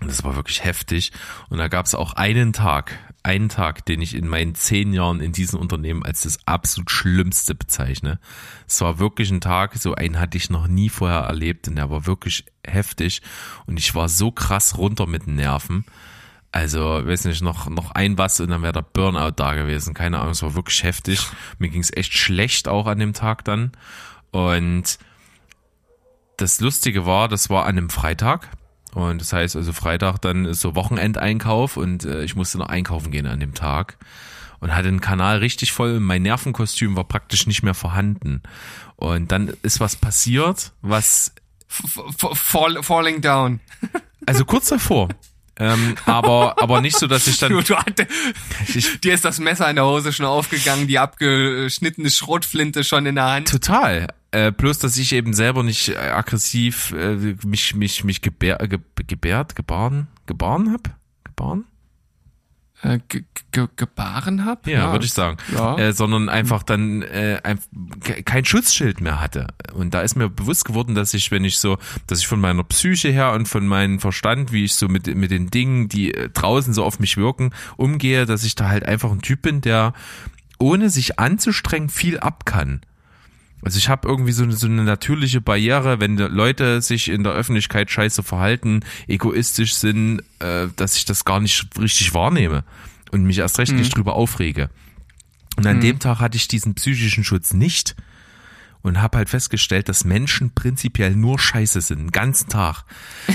Und 0.00 0.08
das 0.08 0.24
war 0.24 0.36
wirklich 0.36 0.64
heftig. 0.64 1.12
Und 1.48 1.58
da 1.58 1.68
gab 1.68 1.86
es 1.86 1.94
auch 1.94 2.12
einen 2.12 2.52
Tag, 2.52 2.98
einen 3.22 3.48
Tag, 3.48 3.84
den 3.86 4.00
ich 4.00 4.14
in 4.14 4.28
meinen 4.28 4.54
zehn 4.54 4.92
Jahren 4.92 5.20
in 5.20 5.32
diesem 5.32 5.58
Unternehmen 5.60 6.04
als 6.04 6.22
das 6.22 6.38
absolut 6.46 6.90
Schlimmste 6.90 7.54
bezeichne. 7.54 8.18
Es 8.66 8.80
war 8.80 8.98
wirklich 8.98 9.30
ein 9.30 9.40
Tag, 9.40 9.74
so 9.76 9.94
einen 9.94 10.18
hatte 10.18 10.38
ich 10.38 10.50
noch 10.50 10.66
nie 10.66 10.88
vorher 10.88 11.20
erlebt 11.20 11.68
und 11.68 11.76
der 11.76 11.90
war 11.90 12.06
wirklich 12.06 12.44
heftig. 12.66 13.22
Und 13.66 13.78
ich 13.78 13.94
war 13.94 14.08
so 14.08 14.30
krass 14.30 14.78
runter 14.78 15.06
mit 15.06 15.26
den 15.26 15.34
Nerven. 15.34 15.84
Also, 16.50 16.80
weiß 16.80 17.26
nicht, 17.26 17.42
noch, 17.42 17.68
noch 17.68 17.90
ein 17.90 18.16
was 18.16 18.40
und 18.40 18.48
dann 18.48 18.62
wäre 18.62 18.72
der 18.72 18.82
Burnout 18.82 19.32
da 19.36 19.54
gewesen. 19.54 19.92
Keine 19.92 20.18
Ahnung, 20.18 20.32
es 20.32 20.42
war 20.42 20.54
wirklich 20.54 20.82
heftig. 20.82 21.20
Mir 21.58 21.68
ging 21.68 21.82
es 21.82 21.94
echt 21.94 22.14
schlecht 22.14 22.68
auch 22.68 22.86
an 22.86 22.98
dem 22.98 23.12
Tag 23.12 23.44
dann. 23.44 23.72
Und 24.30 24.98
das 26.38 26.60
Lustige 26.60 27.04
war, 27.04 27.28
das 27.28 27.50
war 27.50 27.64
an 27.64 27.76
einem 27.76 27.90
Freitag. 27.90 28.48
Und 28.94 29.20
das 29.20 29.32
heißt 29.32 29.56
also 29.56 29.72
Freitag 29.72 30.18
dann 30.18 30.44
ist 30.44 30.60
so 30.60 30.74
Wochenendeinkauf 30.74 31.76
und 31.76 32.04
äh, 32.04 32.24
ich 32.24 32.36
musste 32.36 32.58
noch 32.58 32.68
einkaufen 32.68 33.10
gehen 33.10 33.26
an 33.26 33.40
dem 33.40 33.54
Tag 33.54 33.98
und 34.60 34.74
hatte 34.74 34.88
den 34.88 35.00
Kanal 35.00 35.38
richtig 35.38 35.72
voll. 35.72 36.00
Mein 36.00 36.22
Nervenkostüm 36.22 36.96
war 36.96 37.04
praktisch 37.04 37.46
nicht 37.46 37.62
mehr 37.62 37.74
vorhanden. 37.74 38.42
Und 38.96 39.30
dann 39.30 39.52
ist 39.62 39.80
was 39.80 39.96
passiert, 39.96 40.72
was 40.82 41.32
Fall, 41.68 42.82
falling 42.82 43.20
down. 43.20 43.60
Also 44.26 44.44
kurz 44.44 44.68
davor. 44.68 45.08
Ähm, 45.58 45.96
aber 46.06 46.60
aber 46.62 46.80
nicht 46.80 46.96
so, 46.96 47.06
dass 47.06 47.26
ich 47.26 47.38
dann. 47.38 47.52
Du, 47.58 47.62
du 47.62 47.76
hatte, 47.76 48.06
ich, 48.74 49.00
dir 49.00 49.14
ist 49.14 49.24
das 49.24 49.40
Messer 49.40 49.68
in 49.68 49.76
der 49.76 49.86
Hose 49.86 50.12
schon 50.12 50.26
aufgegangen, 50.26 50.86
die 50.86 50.98
abgeschnittene 50.98 52.10
Schrotflinte 52.10 52.84
schon 52.84 53.06
in 53.06 53.14
der 53.14 53.24
Hand. 53.24 53.48
Total. 53.48 54.08
Äh, 54.30 54.52
plus, 54.52 54.78
dass 54.78 54.96
ich 54.98 55.12
eben 55.14 55.32
selber 55.32 55.62
nicht 55.62 55.88
äh, 55.88 55.96
aggressiv 55.96 56.92
äh, 56.92 57.34
mich 57.44 57.74
mich 57.74 58.04
mich 58.04 58.20
gebär, 58.20 58.58
ge, 58.58 58.78
gebärt, 59.06 59.56
gebaren, 59.56 60.08
gebaren 60.26 60.72
hab, 60.72 60.90
gebaren. 61.24 61.64
Äh, 62.82 62.98
ge 63.08 63.24
ge 63.50 63.66
gebaren 63.76 64.44
habe. 64.44 64.70
Ja, 64.70 64.78
ja. 64.78 64.92
würde 64.92 65.04
ich 65.04 65.12
sagen. 65.12 65.38
Ja. 65.52 65.76
Äh, 65.78 65.92
sondern 65.92 66.28
einfach 66.28 66.62
dann 66.62 67.02
äh, 67.02 67.40
ein, 67.42 67.58
kein 68.24 68.44
Schutzschild 68.44 69.00
mehr 69.00 69.20
hatte. 69.20 69.48
Und 69.72 69.94
da 69.94 70.02
ist 70.02 70.16
mir 70.16 70.28
bewusst 70.28 70.64
geworden, 70.64 70.94
dass 70.94 71.14
ich, 71.14 71.30
wenn 71.30 71.44
ich 71.44 71.58
so, 71.58 71.78
dass 72.06 72.20
ich 72.20 72.28
von 72.28 72.40
meiner 72.40 72.64
Psyche 72.64 73.08
her 73.08 73.32
und 73.32 73.46
von 73.48 73.66
meinem 73.66 74.00
Verstand, 74.00 74.52
wie 74.52 74.64
ich 74.64 74.74
so 74.74 74.88
mit, 74.88 75.06
mit 75.14 75.30
den 75.30 75.50
Dingen, 75.50 75.88
die 75.88 76.14
äh, 76.14 76.28
draußen 76.28 76.72
so 76.72 76.84
auf 76.84 77.00
mich 77.00 77.16
wirken, 77.16 77.50
umgehe, 77.76 78.26
dass 78.26 78.44
ich 78.44 78.54
da 78.54 78.68
halt 78.68 78.84
einfach 78.86 79.10
ein 79.10 79.22
Typ 79.22 79.42
bin, 79.42 79.60
der 79.60 79.92
ohne 80.58 80.90
sich 80.90 81.18
anzustrengen 81.18 81.88
viel 81.88 82.18
ab 82.18 82.44
kann. 82.44 82.80
Also 83.62 83.78
ich 83.78 83.88
habe 83.88 84.08
irgendwie 84.08 84.32
so 84.32 84.44
eine, 84.44 84.52
so 84.52 84.66
eine 84.66 84.84
natürliche 84.84 85.40
Barriere, 85.40 86.00
wenn 86.00 86.16
Leute 86.16 86.80
sich 86.80 87.08
in 87.08 87.24
der 87.24 87.32
Öffentlichkeit 87.32 87.90
scheiße 87.90 88.22
verhalten, 88.22 88.80
egoistisch 89.08 89.74
sind, 89.74 90.22
äh, 90.38 90.68
dass 90.76 90.96
ich 90.96 91.04
das 91.04 91.24
gar 91.24 91.40
nicht 91.40 91.66
richtig 91.78 92.14
wahrnehme 92.14 92.64
und 93.10 93.24
mich 93.24 93.38
erst 93.38 93.58
recht 93.58 93.72
mhm. 93.72 93.78
nicht 93.78 93.96
drüber 93.96 94.14
aufrege. 94.14 94.70
Und 95.56 95.66
an 95.66 95.78
mhm. 95.78 95.82
dem 95.82 95.98
Tag 95.98 96.20
hatte 96.20 96.36
ich 96.36 96.46
diesen 96.46 96.74
psychischen 96.74 97.24
Schutz 97.24 97.52
nicht 97.52 97.96
und 98.82 99.02
habe 99.02 99.18
halt 99.18 99.28
festgestellt, 99.28 99.88
dass 99.88 100.04
Menschen 100.04 100.54
prinzipiell 100.54 101.16
nur 101.16 101.38
scheiße 101.38 101.80
sind, 101.80 101.98
den 101.98 102.12
ganzen 102.12 102.48
Tag. 102.48 102.84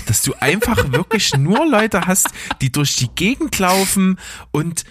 Dass 0.05 0.21
du 0.21 0.33
einfach 0.39 0.91
wirklich 0.91 1.35
nur 1.35 1.69
Leute 1.69 2.07
hast, 2.07 2.29
die 2.61 2.71
durch 2.71 2.95
die 2.95 3.09
Gegend 3.13 3.59
laufen 3.59 4.17
und 4.51 4.85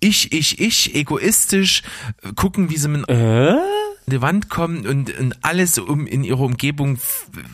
ich, 0.00 0.32
ich, 0.32 0.60
ich, 0.60 0.94
egoistisch 0.94 1.82
gucken, 2.34 2.68
wie 2.68 2.76
sie 2.76 2.88
mit 2.88 3.08
äh? 3.08 3.54
Die 4.06 4.22
Wand 4.22 4.48
kommen 4.48 4.86
und, 4.86 5.16
und 5.18 5.44
alles 5.44 5.78
um 5.78 6.06
in 6.06 6.24
ihrer 6.24 6.40
Umgebung 6.40 6.98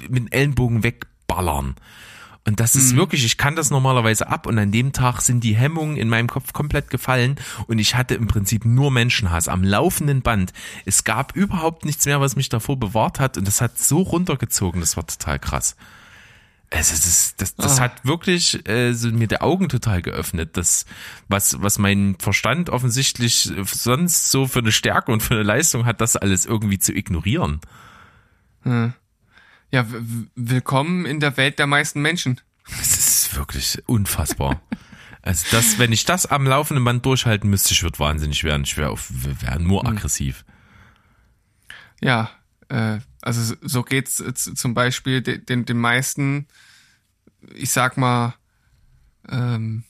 mit 0.09 0.34
Ellenbogen 0.34 0.82
wegballern. 0.82 1.76
Und 2.44 2.59
das 2.59 2.74
ist 2.74 2.92
mhm. 2.92 2.96
wirklich, 2.96 3.24
ich 3.24 3.38
kann 3.38 3.55
das 3.55 3.70
normalerweise 3.70 4.28
ab 4.28 4.46
und 4.46 4.59
an 4.59 4.72
dem 4.72 4.92
Tag 4.92 5.20
sind 5.20 5.44
die 5.44 5.55
Hemmungen 5.55 5.96
in 5.96 6.09
meinem 6.09 6.26
Kopf 6.26 6.53
komplett 6.53 6.90
gefallen 6.90 7.36
und 7.68 7.78
ich 7.78 7.94
hatte 7.94 8.14
im 8.14 8.26
Prinzip 8.26 8.64
nur 8.64 8.90
Menschenhass 8.90 9.46
am 9.46 9.62
laufenden 9.62 10.22
Band. 10.22 10.53
Es 10.84 11.05
gab 11.05 11.36
überhaupt 11.36 11.84
nichts 11.84 12.05
mehr, 12.05 12.20
was 12.20 12.34
mich 12.34 12.48
davor 12.48 12.76
bewahrt 12.76 13.20
hat 13.20 13.38
und 13.38 13.46
das 13.46 13.61
hat 13.61 13.78
so 13.78 14.03
runtergezogen, 14.03 14.80
das 14.80 14.96
war 14.96 15.07
total 15.07 15.38
krass. 15.38 15.76
Also 16.75 16.95
das, 16.95 17.35
das, 17.37 17.55
das 17.55 17.79
ah. 17.79 17.83
hat 17.83 18.05
wirklich 18.05 18.66
äh, 18.66 18.95
so 18.95 19.09
mir 19.11 19.29
die 19.29 19.41
Augen 19.41 19.68
total 19.68 20.01
geöffnet. 20.01 20.57
Das, 20.57 20.87
was, 21.29 21.61
was 21.61 21.79
mein 21.79 22.16
Verstand 22.18 22.70
offensichtlich 22.70 23.53
sonst 23.66 24.31
so 24.31 24.47
für 24.47 24.61
eine 24.61 24.73
Stärke 24.73 25.12
und 25.12 25.23
für 25.23 25.35
eine 25.35 25.43
Leistung 25.43 25.85
hat, 25.85 26.01
das 26.01 26.16
alles 26.16 26.47
irgendwie 26.47 26.79
zu 26.79 26.95
ignorieren. 26.95 27.61
Hm. 28.62 28.95
Ja, 29.70 29.87
willkommen 30.35 31.05
in 31.05 31.20
der 31.20 31.37
Welt 31.37 31.59
der 31.59 31.66
meisten 31.66 32.01
Menschen. 32.01 32.41
Das 32.66 32.97
ist 32.97 33.37
wirklich 33.37 33.83
unfassbar. 33.87 34.62
also 35.20 35.47
das, 35.51 35.79
wenn 35.79 35.93
ich 35.93 36.07
das 36.07 36.25
am 36.25 36.47
laufenden 36.47 36.85
Band 36.85 37.05
durchhalten 37.05 37.51
müsste, 37.51 37.73
ich 37.73 37.83
würde 37.83 37.99
wahnsinnig 37.99 38.45
werden. 38.45 38.64
Ich 38.64 38.79
wäre 38.79 38.97
wär 38.97 39.59
nur 39.59 39.83
hm. 39.83 39.91
aggressiv. 39.91 40.47
Ja, 42.01 42.31
äh, 42.68 42.98
also 43.20 43.54
so 43.60 43.82
geht's 43.82 44.20
äh, 44.20 44.34
zum 44.34 44.74
Beispiel 44.74 45.22
den, 45.22 45.46
den, 45.46 45.64
den 45.64 45.78
meisten, 45.78 46.46
ich 47.54 47.70
sag 47.70 47.96
mal, 47.96 48.34
ähm, 49.28 49.84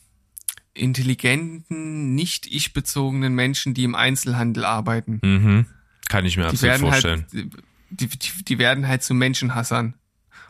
intelligenten, 0.74 2.14
nicht 2.14 2.46
ich-bezogenen 2.46 3.34
Menschen, 3.34 3.74
die 3.74 3.84
im 3.84 3.94
Einzelhandel 3.94 4.64
arbeiten. 4.64 5.20
Mhm. 5.22 5.66
Kann 6.08 6.24
ich 6.24 6.36
mir 6.36 6.46
absolut 6.46 6.72
halt 6.72 6.80
vorstellen. 6.80 7.26
Halt, 7.32 7.52
die, 7.90 8.06
die, 8.06 8.44
die 8.44 8.58
werden 8.58 8.88
halt 8.88 9.02
zu 9.02 9.14
Menschenhassern. 9.14 9.94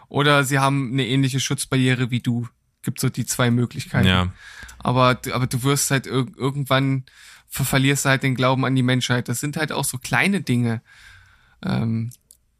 Oder 0.08 0.44
sie 0.44 0.58
haben 0.58 0.92
eine 0.92 1.06
ähnliche 1.06 1.40
Schutzbarriere 1.40 2.10
wie 2.10 2.20
du. 2.20 2.48
Gibt 2.82 3.00
so 3.00 3.08
die 3.08 3.26
zwei 3.26 3.50
Möglichkeiten. 3.50 4.08
Ja. 4.08 4.32
Aber, 4.78 5.20
aber 5.32 5.46
du 5.46 5.62
wirst 5.62 5.90
halt 5.90 6.06
ir 6.06 6.26
irgendwann 6.36 7.04
verlierst 7.48 8.06
halt 8.06 8.22
den 8.22 8.34
Glauben 8.34 8.64
an 8.64 8.74
die 8.74 8.82
Menschheit. 8.82 9.28
Das 9.28 9.40
sind 9.40 9.56
halt 9.56 9.72
auch 9.72 9.84
so 9.84 9.98
kleine 9.98 10.40
Dinge. 10.40 10.82
Ähm, 11.64 12.10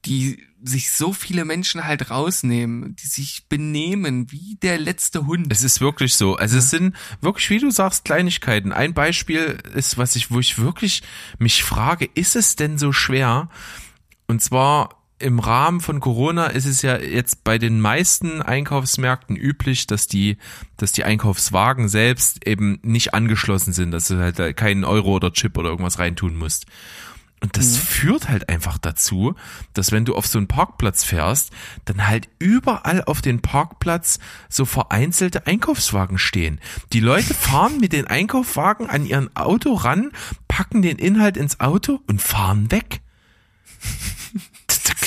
die 0.04 0.42
sich 0.64 0.92
so 0.92 1.12
viele 1.12 1.44
Menschen 1.44 1.84
halt 1.84 2.10
rausnehmen, 2.10 2.94
die 2.96 3.06
sich 3.06 3.46
benehmen 3.48 4.30
wie 4.30 4.56
der 4.62 4.78
letzte 4.78 5.26
Hund. 5.26 5.48
Es 5.50 5.62
ist 5.62 5.80
wirklich 5.80 6.14
so. 6.14 6.36
Also 6.36 6.58
es 6.58 6.70
sind 6.70 6.94
wirklich, 7.20 7.50
wie 7.50 7.58
du 7.58 7.70
sagst, 7.70 8.04
Kleinigkeiten. 8.04 8.72
Ein 8.72 8.94
Beispiel 8.94 9.58
ist, 9.74 9.98
was 9.98 10.14
ich, 10.16 10.30
wo 10.30 10.38
ich 10.38 10.58
wirklich 10.58 11.02
mich 11.38 11.64
frage, 11.64 12.08
ist 12.14 12.36
es 12.36 12.56
denn 12.56 12.78
so 12.78 12.92
schwer? 12.92 13.48
Und 14.28 14.40
zwar 14.40 15.02
im 15.18 15.38
Rahmen 15.38 15.80
von 15.80 16.00
Corona 16.00 16.46
ist 16.46 16.66
es 16.66 16.82
ja 16.82 16.98
jetzt 16.98 17.44
bei 17.44 17.58
den 17.58 17.80
meisten 17.80 18.42
Einkaufsmärkten 18.42 19.36
üblich, 19.36 19.86
dass 19.86 20.08
die, 20.08 20.36
dass 20.76 20.90
die 20.90 21.04
Einkaufswagen 21.04 21.88
selbst 21.88 22.46
eben 22.46 22.80
nicht 22.82 23.14
angeschlossen 23.14 23.72
sind, 23.72 23.92
dass 23.92 24.08
du 24.08 24.18
halt 24.18 24.56
keinen 24.56 24.84
Euro 24.84 25.12
oder 25.12 25.32
Chip 25.32 25.56
oder 25.58 25.70
irgendwas 25.70 26.00
reintun 26.00 26.36
musst. 26.36 26.66
Und 27.42 27.56
das 27.56 27.72
mhm. 27.72 27.76
führt 27.80 28.28
halt 28.28 28.48
einfach 28.48 28.78
dazu, 28.78 29.34
dass 29.74 29.90
wenn 29.90 30.04
du 30.04 30.14
auf 30.14 30.28
so 30.28 30.38
einen 30.38 30.46
Parkplatz 30.46 31.02
fährst, 31.02 31.50
dann 31.84 32.06
halt 32.06 32.28
überall 32.38 33.02
auf 33.02 33.20
den 33.20 33.42
Parkplatz 33.42 34.20
so 34.48 34.64
vereinzelte 34.64 35.46
Einkaufswagen 35.46 36.18
stehen. 36.18 36.60
Die 36.92 37.00
Leute 37.00 37.34
fahren 37.34 37.80
mit 37.80 37.92
den 37.92 38.06
Einkaufswagen 38.06 38.88
an 38.88 39.04
ihren 39.04 39.34
Auto 39.36 39.74
ran, 39.74 40.12
packen 40.46 40.82
den 40.82 40.98
Inhalt 40.98 41.36
ins 41.36 41.58
Auto 41.58 42.00
und 42.06 42.22
fahren 42.22 42.70
weg. 42.70 43.00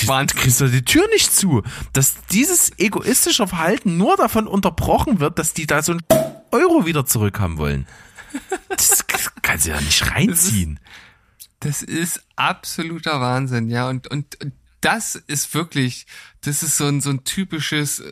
Da 0.06 0.24
kriegst 0.26 0.60
du 0.60 0.68
die 0.68 0.84
Tür 0.84 1.08
nicht 1.08 1.32
zu, 1.32 1.62
dass 1.94 2.16
dieses 2.30 2.78
egoistische 2.78 3.48
Verhalten 3.48 3.96
nur 3.96 4.16
davon 4.16 4.46
unterbrochen 4.46 5.20
wird, 5.20 5.38
dass 5.38 5.54
die 5.54 5.66
da 5.66 5.82
so 5.82 5.92
ein 5.92 6.02
Euro 6.52 6.84
wieder 6.84 7.06
zurückhaben 7.06 7.56
wollen. 7.56 7.86
Das 8.68 9.06
kannst 9.40 9.66
du 9.66 9.70
ja 9.70 9.80
nicht 9.80 10.10
reinziehen. 10.10 10.78
Das 11.66 11.82
ist 11.82 12.24
absoluter 12.36 13.20
Wahnsinn, 13.20 13.68
ja. 13.68 13.88
Und, 13.88 14.06
und, 14.06 14.40
und 14.42 14.52
das 14.80 15.16
ist 15.16 15.52
wirklich, 15.54 16.06
das 16.42 16.62
ist 16.62 16.76
so 16.76 16.86
ein, 16.86 17.00
so 17.00 17.10
ein 17.10 17.24
typisches, 17.24 18.02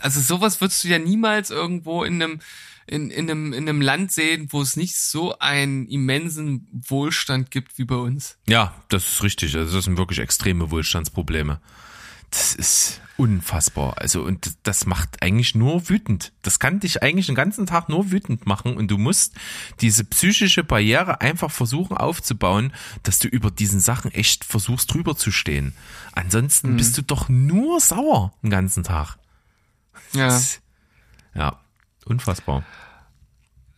also 0.00 0.20
sowas 0.20 0.60
würdest 0.60 0.82
du 0.84 0.88
ja 0.88 0.98
niemals 0.98 1.50
irgendwo 1.50 2.04
in 2.04 2.22
einem, 2.22 2.40
in, 2.86 3.10
in, 3.10 3.30
einem, 3.30 3.52
in 3.52 3.68
einem 3.68 3.80
Land 3.82 4.12
sehen, 4.12 4.48
wo 4.50 4.62
es 4.62 4.76
nicht 4.76 4.96
so 4.96 5.38
einen 5.38 5.86
immensen 5.88 6.68
Wohlstand 6.72 7.50
gibt 7.50 7.76
wie 7.78 7.84
bei 7.84 7.96
uns. 7.96 8.38
Ja, 8.48 8.74
das 8.88 9.06
ist 9.06 9.22
richtig. 9.22 9.54
Also 9.56 9.76
das 9.76 9.84
sind 9.84 9.98
wirklich 9.98 10.20
extreme 10.20 10.70
Wohlstandsprobleme. 10.70 11.60
Das 12.30 12.54
ist 12.54 13.00
unfassbar. 13.16 13.98
Also, 13.98 14.22
und 14.22 14.56
das 14.62 14.86
macht 14.86 15.22
eigentlich 15.22 15.54
nur 15.54 15.88
wütend. 15.88 16.32
Das 16.42 16.58
kann 16.58 16.80
dich 16.80 17.02
eigentlich 17.02 17.26
den 17.26 17.34
ganzen 17.34 17.66
Tag 17.66 17.88
nur 17.88 18.10
wütend 18.10 18.46
machen 18.46 18.76
und 18.76 18.90
du 18.90 18.98
musst 18.98 19.34
diese 19.80 20.04
psychische 20.04 20.64
Barriere 20.64 21.20
einfach 21.20 21.50
versuchen 21.50 21.96
aufzubauen, 21.96 22.72
dass 23.02 23.18
du 23.18 23.28
über 23.28 23.50
diesen 23.50 23.80
Sachen 23.80 24.12
echt 24.12 24.44
versuchst 24.44 24.92
drüber 24.92 25.16
zu 25.16 25.30
stehen. 25.30 25.74
Ansonsten 26.12 26.72
mhm. 26.72 26.76
bist 26.76 26.96
du 26.98 27.02
doch 27.02 27.28
nur 27.28 27.80
sauer 27.80 28.34
den 28.42 28.50
ganzen 28.50 28.84
Tag. 28.84 29.16
Ja. 30.12 30.40
Ja, 31.34 31.60
unfassbar. 32.04 32.64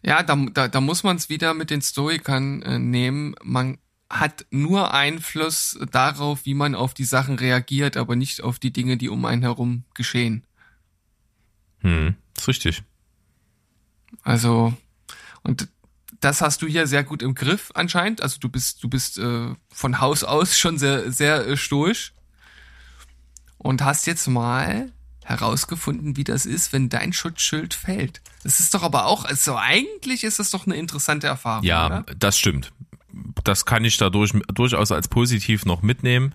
Ja, 0.03 0.23
da, 0.23 0.37
da, 0.53 0.69
da 0.69 0.81
muss 0.81 1.03
man 1.03 1.17
es 1.17 1.29
wieder 1.29 1.55
mit 1.55 1.71
den 1.71 1.83
Stoikern 1.83 2.63
äh, 2.63 2.79
nehmen. 2.79 3.35
Man 3.43 3.79
hat 4.11 4.47
nur 4.51 4.95
Einfluss 4.95 5.79
darauf, 5.91 6.47
wie 6.47 6.55
man 6.55 6.75
auf 6.75 6.95
die 6.95 7.05
Sachen 7.05 7.39
reagiert, 7.39 7.97
aber 7.97 8.17
nicht 8.17 8.43
auf 8.43 8.59
die 8.59 8.73
Dinge, 8.73 8.97
die 8.97 9.09
um 9.09 9.25
einen 9.25 9.43
herum 9.43 9.85
geschehen. 9.95 10.45
Hm, 11.81 12.17
ist 12.37 12.49
richtig. 12.49 12.83
Also, 14.23 14.75
und 15.43 15.69
das 16.21 16.41
hast 16.41 16.63
du 16.63 16.67
hier 16.67 16.87
sehr 16.87 17.05
gut 17.05 17.23
im 17.23 17.35
Griff 17.35 17.71
anscheinend. 17.75 18.23
Also 18.23 18.39
du 18.41 18.49
bist, 18.49 18.83
du 18.83 18.89
bist 18.89 19.19
äh, 19.19 19.55
von 19.71 20.01
Haus 20.01 20.25
aus 20.25 20.59
schon 20.59 20.79
sehr, 20.79 21.13
sehr 21.13 21.47
äh, 21.47 21.57
stoisch 21.57 22.15
und 23.59 23.85
hast 23.85 24.07
jetzt 24.07 24.27
mal 24.27 24.91
herausgefunden, 25.23 26.17
wie 26.17 26.25
das 26.25 26.47
ist, 26.47 26.73
wenn 26.73 26.89
dein 26.89 27.13
Schutzschild 27.13 27.75
fällt. 27.75 28.23
Das 28.43 28.61
ist 28.61 28.73
doch 28.73 28.83
aber 28.83 29.05
auch, 29.05 29.27
also 29.27 29.57
eigentlich 29.57 30.25
ist 30.25 30.39
das 30.39 30.51
doch 30.51 30.67
eine 30.67 30.77
interessante 30.77 31.27
Erfahrung. 31.27 31.65
Ja, 31.65 31.87
oder? 31.87 32.07
das 32.19 32.39
stimmt 32.39 32.73
das 33.45 33.67
kann 33.67 33.85
ich 33.85 33.97
dadurch 33.97 34.33
durchaus 34.53 34.93
als 34.93 35.09
positiv 35.09 35.65
noch 35.65 35.83
mitnehmen. 35.83 36.35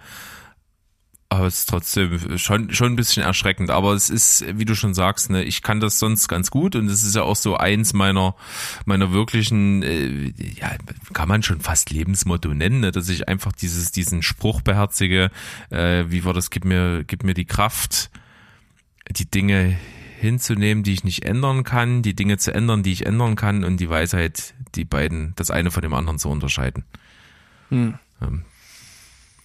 Aber 1.34 1.48
es 1.48 1.60
ist 1.60 1.70
trotzdem 1.70 2.38
schon, 2.38 2.72
schon 2.76 2.94
ein 2.94 2.96
bisschen 2.96 3.24
erschreckend. 3.24 3.72
Aber 3.72 3.94
es 3.94 4.12
ist, 4.12 4.46
wie 4.56 4.66
du 4.66 4.76
schon 4.76 4.94
sagst, 4.94 5.32
ne, 5.32 5.44
ich 5.44 5.64
kann 5.64 5.80
das 5.80 5.98
sonst 5.98 6.28
ganz 6.28 6.52
gut 6.52 6.76
und 6.76 6.88
es 6.88 7.04
ist 7.04 7.16
ja 7.16 7.24
auch 7.24 7.36
so 7.36 7.58
eins 7.58 7.94
meiner, 7.94 8.36
meiner 8.86 9.12
wirklichen, 9.14 9.82
äh, 9.82 10.32
ja, 10.60 10.76
kann 11.14 11.28
man 11.28 11.42
schon 11.42 11.60
fast 11.60 11.90
Lebensmotto 11.90 12.54
nennen, 12.54 12.82
ne, 12.82 12.92
dass 12.92 13.10
ich 13.10 13.28
einfach 13.28 13.52
dieses, 13.52 13.92
diesen 13.92 14.22
Spruch 14.22 14.62
beherzige, 14.62 15.32
äh, 15.72 16.06
wie 16.08 16.24
war 16.24 16.34
das, 16.34 16.52
gib 16.52 16.66
mir, 16.66 17.04
gib 17.04 17.24
mir 17.24 17.34
die 17.34 17.46
Kraft, 17.46 18.12
die 19.10 19.30
Dinge 19.30 19.76
hinzunehmen, 20.20 20.84
die 20.84 20.94
ich 20.94 21.04
nicht 21.04 21.26
ändern 21.26 21.64
kann, 21.64 22.04
die 22.04 22.16
Dinge 22.16 22.38
zu 22.38 22.54
ändern, 22.54 22.84
die 22.84 22.92
ich 22.92 23.08
ändern 23.08 23.36
kann 23.36 23.64
und 23.64 23.78
die 23.78 23.90
Weisheit, 23.90 24.54
die 24.76 24.86
beiden, 24.86 25.34
das 25.36 25.52
eine 25.52 25.72
von 25.72 25.82
dem 25.82 25.94
anderen 25.94 26.20
zu 26.20 26.30
unterscheiden. 26.30 26.84
Hm. 27.70 27.98
Ähm, 28.22 28.46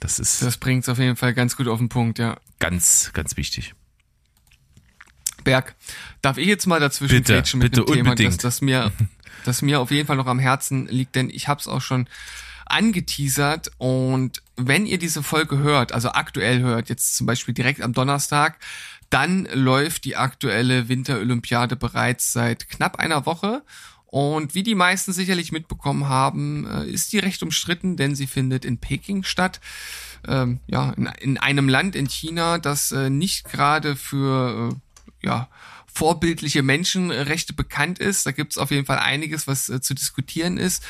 das 0.00 0.18
ist. 0.18 0.42
Das 0.42 0.56
bringt 0.56 0.84
es 0.84 0.88
auf 0.88 0.98
jeden 0.98 1.16
Fall 1.16 1.34
ganz 1.34 1.56
gut 1.56 1.68
auf 1.68 1.78
den 1.78 1.88
Punkt, 1.88 2.18
ja. 2.18 2.38
Ganz, 2.58 3.10
ganz 3.12 3.36
wichtig. 3.36 3.74
Berg, 5.44 5.74
darf 6.22 6.36
ich 6.36 6.46
jetzt 6.46 6.66
mal 6.66 6.80
dazwischen 6.80 7.22
bitte, 7.22 7.42
mit 7.56 7.72
bitte, 7.72 7.84
dem 7.84 7.86
Thema, 7.86 8.10
unbedingt. 8.10 8.34
das, 8.34 8.38
das 8.38 8.60
mir, 8.60 8.92
das 9.44 9.62
mir 9.62 9.80
auf 9.80 9.90
jeden 9.90 10.06
Fall 10.06 10.16
noch 10.16 10.26
am 10.26 10.38
Herzen 10.38 10.86
liegt, 10.88 11.14
denn 11.14 11.30
ich 11.30 11.48
habe 11.48 11.60
es 11.60 11.68
auch 11.68 11.80
schon 11.80 12.08
angeteasert 12.66 13.70
und 13.78 14.42
wenn 14.56 14.84
ihr 14.84 14.98
diese 14.98 15.22
Folge 15.22 15.58
hört, 15.58 15.92
also 15.92 16.10
aktuell 16.10 16.60
hört, 16.60 16.90
jetzt 16.90 17.16
zum 17.16 17.26
Beispiel 17.26 17.54
direkt 17.54 17.80
am 17.80 17.94
Donnerstag, 17.94 18.58
dann 19.10 19.48
läuft 19.52 20.04
die 20.04 20.16
aktuelle 20.16 20.88
Winterolympiade 20.88 21.76
bereits 21.76 22.32
seit 22.32 22.68
knapp 22.68 22.98
einer 22.98 23.24
Woche. 23.24 23.62
Und 24.10 24.54
wie 24.54 24.62
die 24.62 24.74
meisten 24.74 25.12
sicherlich 25.12 25.52
mitbekommen 25.52 26.08
haben, 26.08 26.66
äh, 26.66 26.86
ist 26.86 27.12
die 27.12 27.18
recht 27.18 27.42
umstritten, 27.42 27.96
denn 27.98 28.14
sie 28.14 28.26
findet 28.26 28.64
in 28.64 28.78
Peking 28.78 29.22
statt. 29.22 29.60
Ähm, 30.26 30.60
ja, 30.66 30.92
in, 30.92 31.06
in, 31.20 31.38
einem 31.38 31.68
Land 31.68 31.94
in 31.94 32.08
China, 32.08 32.58
das 32.58 32.90
äh, 32.90 33.10
nicht 33.10 33.44
gerade 33.44 33.96
für 33.96 34.70
äh, 34.72 35.26
ja, 35.26 35.48
vorbildliche 35.92 36.62
Menschenrechte 36.62 37.52
bekannt 37.52 37.98
ist. 37.98 38.24
Da 38.24 38.32
gibt 38.32 38.52
es 38.52 38.58
auf 38.58 38.70
jeden 38.70 38.86
Fall 38.86 38.98
einiges, 38.98 39.46
was 39.46 39.68
äh, 39.68 39.82
zu 39.82 39.94
diskutieren 39.94 40.56
ist. 40.56 40.82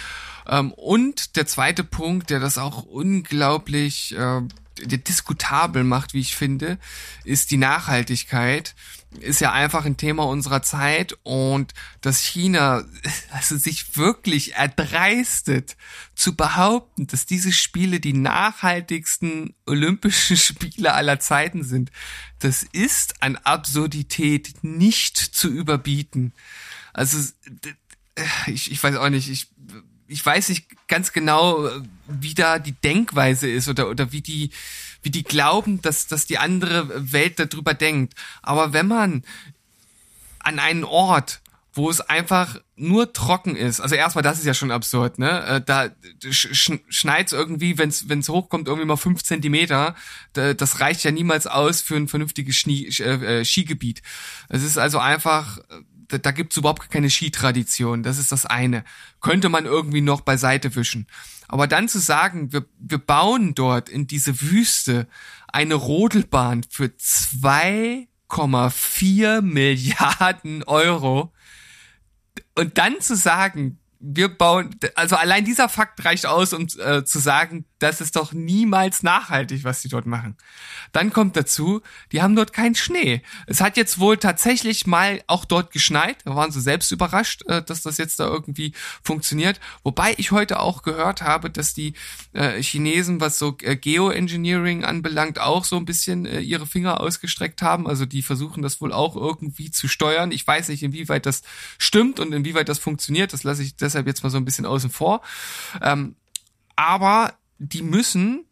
Ähm, 0.46 0.72
und 0.72 1.34
der 1.34 1.46
zweite 1.46 1.82
Punkt, 1.82 2.30
der 2.30 2.38
das 2.38 2.56
auch 2.56 2.84
unglaublich 2.84 4.14
äh, 4.16 4.42
diskutabel 4.78 5.82
macht, 5.82 6.14
wie 6.14 6.20
ich 6.20 6.36
finde, 6.36 6.78
ist 7.24 7.50
die 7.50 7.56
Nachhaltigkeit. 7.56 8.76
Ist 9.20 9.40
ja 9.40 9.52
einfach 9.52 9.86
ein 9.86 9.96
Thema 9.96 10.24
unserer 10.24 10.62
Zeit 10.62 11.16
und 11.22 11.72
dass 12.02 12.22
China 12.22 12.84
also 13.30 13.56
sich 13.56 13.96
wirklich 13.96 14.54
erdreistet 14.54 15.76
zu 16.14 16.36
behaupten, 16.36 17.06
dass 17.06 17.24
diese 17.24 17.52
Spiele 17.52 18.00
die 18.00 18.12
nachhaltigsten 18.12 19.54
Olympischen 19.66 20.36
Spiele 20.38 20.92
aller 20.92 21.20
Zeiten 21.20 21.64
sind, 21.64 21.90
das 22.38 22.62
ist 22.62 23.22
an 23.22 23.36
Absurdität 23.36 24.62
nicht 24.62 25.16
zu 25.16 25.48
überbieten. 25.48 26.32
Also 26.92 27.18
ich, 28.46 28.70
ich 28.70 28.82
weiß 28.82 28.96
auch 28.96 29.08
nicht, 29.08 29.30
ich 29.30 29.48
ich 30.08 30.24
weiß 30.24 30.48
nicht 30.48 30.66
ganz 30.88 31.12
genau, 31.12 31.68
wie 32.08 32.34
da 32.34 32.58
die 32.58 32.72
Denkweise 32.72 33.48
ist 33.48 33.68
oder, 33.68 33.88
oder 33.90 34.10
wie 34.10 34.22
die, 34.22 34.50
wie 35.02 35.10
die 35.10 35.24
glauben, 35.24 35.80
dass, 35.82 36.06
dass 36.06 36.26
die 36.26 36.38
andere 36.38 37.12
Welt 37.12 37.38
darüber 37.38 37.74
denkt. 37.74 38.14
Aber 38.42 38.72
wenn 38.72 38.86
man 38.86 39.24
an 40.40 40.58
einen 40.58 40.84
Ort, 40.84 41.40
wo 41.74 41.88
es 41.88 42.00
einfach 42.00 42.60
nur 42.74 43.12
trocken 43.12 43.54
ist, 43.54 43.80
also 43.80 43.94
erstmal, 43.94 44.22
das 44.22 44.38
ist 44.38 44.46
ja 44.46 44.54
schon 44.54 44.72
absurd, 44.72 45.18
ne? 45.18 45.44
Äh, 45.44 45.60
da 45.64 45.90
sch 46.28 46.72
schneit's 46.88 47.32
irgendwie, 47.32 47.78
wenn's 47.78 48.08
wenn's 48.08 48.28
hochkommt, 48.28 48.66
irgendwie 48.66 48.86
mal 48.86 48.96
fünf 48.96 49.22
Zentimeter. 49.22 49.94
Das 50.32 50.80
reicht 50.80 51.04
ja 51.04 51.12
niemals 51.12 51.46
aus 51.46 51.80
für 51.80 51.96
ein 51.96 52.08
vernünftiges 52.08 52.56
Schnie, 52.56 52.86
äh, 52.86 53.44
Skigebiet. 53.44 54.02
Es 54.48 54.64
ist 54.64 54.76
also 54.76 54.98
einfach 54.98 55.60
da, 56.08 56.18
da 56.18 56.32
gibt's 56.32 56.56
überhaupt 56.56 56.90
keine 56.90 57.10
Skitradition. 57.10 58.02
Das 58.02 58.18
ist 58.18 58.32
das 58.32 58.46
eine. 58.46 58.82
Könnte 59.20 59.48
man 59.48 59.66
irgendwie 59.66 60.00
noch 60.00 60.22
beiseite 60.22 60.74
wischen. 60.74 61.06
Aber 61.48 61.66
dann 61.66 61.88
zu 61.88 61.98
sagen, 61.98 62.52
wir, 62.52 62.66
wir 62.78 62.98
bauen 62.98 63.54
dort 63.54 63.88
in 63.88 64.06
diese 64.06 64.42
Wüste 64.42 65.08
eine 65.48 65.74
Rodelbahn 65.74 66.64
für 66.68 66.86
2,4 66.86 69.40
Milliarden 69.40 70.62
Euro 70.64 71.32
und 72.54 72.76
dann 72.76 73.00
zu 73.00 73.16
sagen, 73.16 73.78
wir 74.00 74.28
bauen, 74.28 74.76
also 74.94 75.16
allein 75.16 75.44
dieser 75.44 75.68
Fakt 75.68 76.04
reicht 76.04 76.26
aus, 76.26 76.52
um 76.52 76.68
äh, 76.78 77.04
zu 77.04 77.18
sagen, 77.18 77.64
das 77.80 78.00
ist 78.00 78.16
doch 78.16 78.32
niemals 78.32 79.02
nachhaltig, 79.02 79.64
was 79.64 79.82
die 79.82 79.88
dort 79.88 80.06
machen. 80.06 80.36
Dann 80.92 81.12
kommt 81.12 81.36
dazu, 81.36 81.82
die 82.12 82.22
haben 82.22 82.36
dort 82.36 82.52
keinen 82.52 82.74
Schnee. 82.74 83.22
Es 83.46 83.60
hat 83.60 83.76
jetzt 83.76 83.98
wohl 83.98 84.16
tatsächlich 84.16 84.86
mal 84.86 85.22
auch 85.26 85.44
dort 85.44 85.72
geschneit. 85.72 86.18
Da 86.24 86.34
waren 86.34 86.50
sie 86.50 86.60
selbst 86.60 86.90
überrascht, 86.92 87.42
äh, 87.46 87.62
dass 87.62 87.82
das 87.82 87.98
jetzt 87.98 88.20
da 88.20 88.26
irgendwie 88.26 88.72
funktioniert. 89.02 89.60
Wobei 89.82 90.14
ich 90.16 90.30
heute 90.30 90.60
auch 90.60 90.82
gehört 90.82 91.22
habe, 91.22 91.50
dass 91.50 91.74
die 91.74 91.94
äh, 92.32 92.62
Chinesen, 92.62 93.20
was 93.20 93.38
so 93.38 93.56
äh, 93.62 93.76
Geoengineering 93.76 94.84
anbelangt, 94.84 95.40
auch 95.40 95.64
so 95.64 95.76
ein 95.76 95.84
bisschen 95.84 96.24
äh, 96.24 96.40
ihre 96.40 96.66
Finger 96.66 97.00
ausgestreckt 97.00 97.62
haben. 97.62 97.88
Also 97.88 98.06
die 98.06 98.22
versuchen 98.22 98.62
das 98.62 98.80
wohl 98.80 98.92
auch 98.92 99.16
irgendwie 99.16 99.70
zu 99.70 99.88
steuern. 99.88 100.30
Ich 100.30 100.46
weiß 100.46 100.68
nicht, 100.68 100.82
inwieweit 100.82 101.26
das 101.26 101.42
stimmt 101.78 102.20
und 102.20 102.32
inwieweit 102.32 102.68
das 102.68 102.78
funktioniert. 102.78 103.32
Das 103.32 103.42
lasse 103.42 103.62
ich 103.62 103.76
deshalb 103.88 104.06
jetzt 104.06 104.22
mal 104.22 104.30
so 104.30 104.36
ein 104.36 104.44
bisschen 104.44 104.66
außen 104.66 104.90
vor. 104.90 105.22
Ähm, 105.82 106.16
aber 106.76 107.34
die 107.58 107.82
müssen 107.82 108.44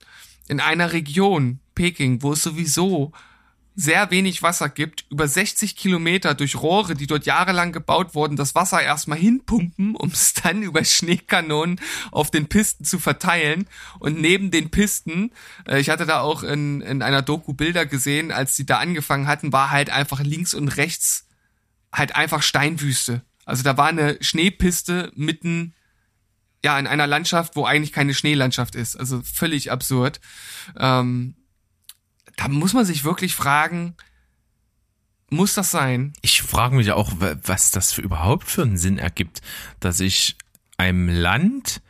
in 0.48 0.60
einer 0.60 0.92
Region, 0.92 1.60
Peking, 1.74 2.22
wo 2.22 2.32
es 2.32 2.42
sowieso 2.42 3.12
sehr 3.78 4.10
wenig 4.10 4.42
Wasser 4.42 4.70
gibt, 4.70 5.04
über 5.10 5.28
60 5.28 5.76
Kilometer 5.76 6.34
durch 6.34 6.56
Rohre, 6.56 6.94
die 6.94 7.06
dort 7.06 7.26
jahrelang 7.26 7.72
gebaut 7.72 8.14
wurden, 8.14 8.34
das 8.34 8.54
Wasser 8.54 8.82
erstmal 8.82 9.18
hinpumpen, 9.18 9.94
um 9.96 10.08
es 10.08 10.32
dann 10.32 10.62
über 10.62 10.82
Schneekanonen 10.82 11.78
auf 12.10 12.30
den 12.30 12.48
Pisten 12.48 12.84
zu 12.84 12.98
verteilen. 12.98 13.68
Und 13.98 14.18
neben 14.18 14.50
den 14.50 14.70
Pisten, 14.70 15.30
äh, 15.68 15.78
ich 15.78 15.90
hatte 15.90 16.06
da 16.06 16.20
auch 16.20 16.42
in, 16.42 16.80
in 16.80 17.02
einer 17.02 17.20
Doku 17.20 17.52
Bilder 17.52 17.84
gesehen, 17.84 18.32
als 18.32 18.56
die 18.56 18.64
da 18.64 18.78
angefangen 18.78 19.26
hatten, 19.26 19.52
war 19.52 19.70
halt 19.70 19.90
einfach 19.90 20.20
links 20.20 20.54
und 20.54 20.68
rechts 20.68 21.28
halt 21.92 22.16
einfach 22.16 22.42
Steinwüste. 22.42 23.22
Also 23.46 23.62
da 23.62 23.78
war 23.78 23.86
eine 23.86 24.18
Schneepiste 24.20 25.10
mitten 25.14 25.72
ja, 26.62 26.78
in 26.78 26.86
einer 26.86 27.06
Landschaft, 27.06 27.56
wo 27.56 27.64
eigentlich 27.64 27.92
keine 27.92 28.12
Schneelandschaft 28.12 28.74
ist. 28.74 28.96
Also 28.96 29.22
völlig 29.22 29.70
absurd. 29.70 30.20
Ähm, 30.76 31.36
da 32.36 32.48
muss 32.48 32.74
man 32.74 32.84
sich 32.84 33.04
wirklich 33.04 33.34
fragen, 33.34 33.94
muss 35.30 35.54
das 35.54 35.70
sein? 35.70 36.12
Ich 36.22 36.42
frage 36.42 36.76
mich 36.76 36.90
auch, 36.92 37.12
was 37.18 37.70
das 37.70 37.92
für 37.92 38.02
überhaupt 38.02 38.48
für 38.48 38.62
einen 38.62 38.78
Sinn 38.78 38.98
ergibt, 38.98 39.42
dass 39.80 40.00
ich 40.00 40.36
einem 40.76 41.08
Land 41.08 41.82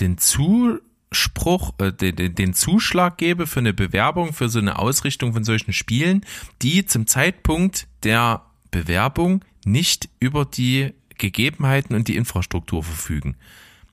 den 0.00 0.18
Zuspruch, 0.18 1.74
äh, 1.78 1.92
den, 1.92 2.34
den 2.34 2.54
Zuschlag 2.54 3.18
gebe 3.18 3.46
für 3.46 3.60
eine 3.60 3.72
Bewerbung, 3.72 4.32
für 4.32 4.48
so 4.48 4.58
eine 4.58 4.78
Ausrichtung 4.78 5.32
von 5.32 5.44
solchen 5.44 5.72
Spielen, 5.72 6.24
die 6.60 6.86
zum 6.86 7.06
Zeitpunkt 7.06 7.86
der 8.02 8.42
Bewerbung 8.70 9.44
nicht 9.64 10.08
über 10.20 10.44
die 10.44 10.94
Gegebenheiten 11.16 11.94
und 11.94 12.08
die 12.08 12.16
Infrastruktur 12.16 12.82
verfügen. 12.84 13.36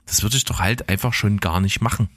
Das 0.05 0.23
würde 0.23 0.37
ich 0.37 0.45
doch 0.45 0.59
halt 0.59 0.89
einfach 0.89 1.13
schon 1.13 1.39
gar 1.39 1.59
nicht 1.59 1.81
machen. 1.81 2.09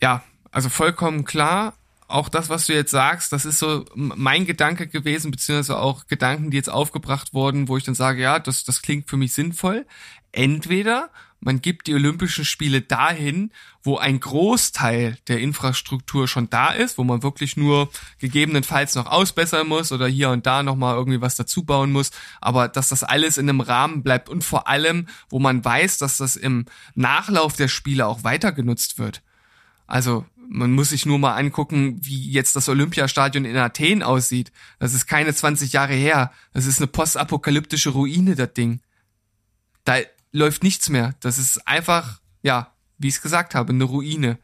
Ja, 0.00 0.22
also 0.50 0.68
vollkommen 0.68 1.24
klar. 1.24 1.74
Auch 2.08 2.30
das, 2.30 2.48
was 2.48 2.66
du 2.66 2.72
jetzt 2.72 2.90
sagst, 2.90 3.32
das 3.32 3.44
ist 3.44 3.58
so 3.58 3.84
mein 3.94 4.46
Gedanke 4.46 4.88
gewesen, 4.88 5.30
beziehungsweise 5.30 5.78
auch 5.78 6.06
Gedanken, 6.06 6.50
die 6.50 6.56
jetzt 6.56 6.70
aufgebracht 6.70 7.34
wurden, 7.34 7.68
wo 7.68 7.76
ich 7.76 7.84
dann 7.84 7.94
sage, 7.94 8.22
ja, 8.22 8.38
das, 8.38 8.64
das 8.64 8.80
klingt 8.80 9.10
für 9.10 9.18
mich 9.18 9.34
sinnvoll. 9.34 9.86
Entweder 10.32 11.10
man 11.40 11.60
gibt 11.60 11.86
die 11.86 11.94
Olympischen 11.94 12.44
Spiele 12.44 12.80
dahin, 12.80 13.52
wo 13.82 13.96
ein 13.96 14.18
Großteil 14.18 15.18
der 15.28 15.38
Infrastruktur 15.38 16.26
schon 16.26 16.50
da 16.50 16.70
ist, 16.70 16.98
wo 16.98 17.04
man 17.04 17.22
wirklich 17.22 17.56
nur 17.56 17.90
gegebenenfalls 18.18 18.96
noch 18.96 19.06
ausbessern 19.06 19.68
muss 19.68 19.92
oder 19.92 20.08
hier 20.08 20.30
und 20.30 20.46
da 20.46 20.62
nochmal 20.62 20.96
irgendwie 20.96 21.20
was 21.20 21.36
dazu 21.36 21.62
bauen 21.62 21.92
muss, 21.92 22.10
aber 22.40 22.66
dass 22.68 22.88
das 22.88 23.04
alles 23.04 23.38
in 23.38 23.48
einem 23.48 23.60
Rahmen 23.60 24.02
bleibt 24.02 24.28
und 24.28 24.42
vor 24.42 24.66
allem, 24.66 25.06
wo 25.28 25.38
man 25.38 25.64
weiß, 25.64 25.98
dass 25.98 26.16
das 26.16 26.34
im 26.34 26.64
Nachlauf 26.94 27.54
der 27.54 27.68
Spiele 27.68 28.06
auch 28.06 28.24
weiter 28.24 28.50
genutzt 28.50 28.98
wird. 28.98 29.22
Also 29.86 30.26
man 30.50 30.72
muss 30.72 30.90
sich 30.90 31.06
nur 31.06 31.18
mal 31.18 31.34
angucken, 31.34 31.98
wie 32.00 32.30
jetzt 32.30 32.56
das 32.56 32.68
Olympiastadion 32.68 33.44
in 33.44 33.56
Athen 33.56 34.02
aussieht. 34.02 34.50
Das 34.78 34.94
ist 34.94 35.06
keine 35.06 35.34
20 35.34 35.72
Jahre 35.72 35.92
her. 35.92 36.32
Das 36.52 36.66
ist 36.66 36.78
eine 36.78 36.86
postapokalyptische 36.86 37.90
Ruine, 37.90 38.34
das 38.34 38.54
Ding. 38.54 38.80
Da 39.84 39.98
läuft 40.32 40.62
nichts 40.62 40.88
mehr. 40.88 41.14
Das 41.20 41.38
ist 41.38 41.66
einfach, 41.66 42.20
ja, 42.42 42.74
wie 42.98 43.08
ich 43.08 43.14
es 43.14 43.22
gesagt 43.22 43.54
habe, 43.54 43.72
eine 43.72 43.84
Ruine. 43.84 44.38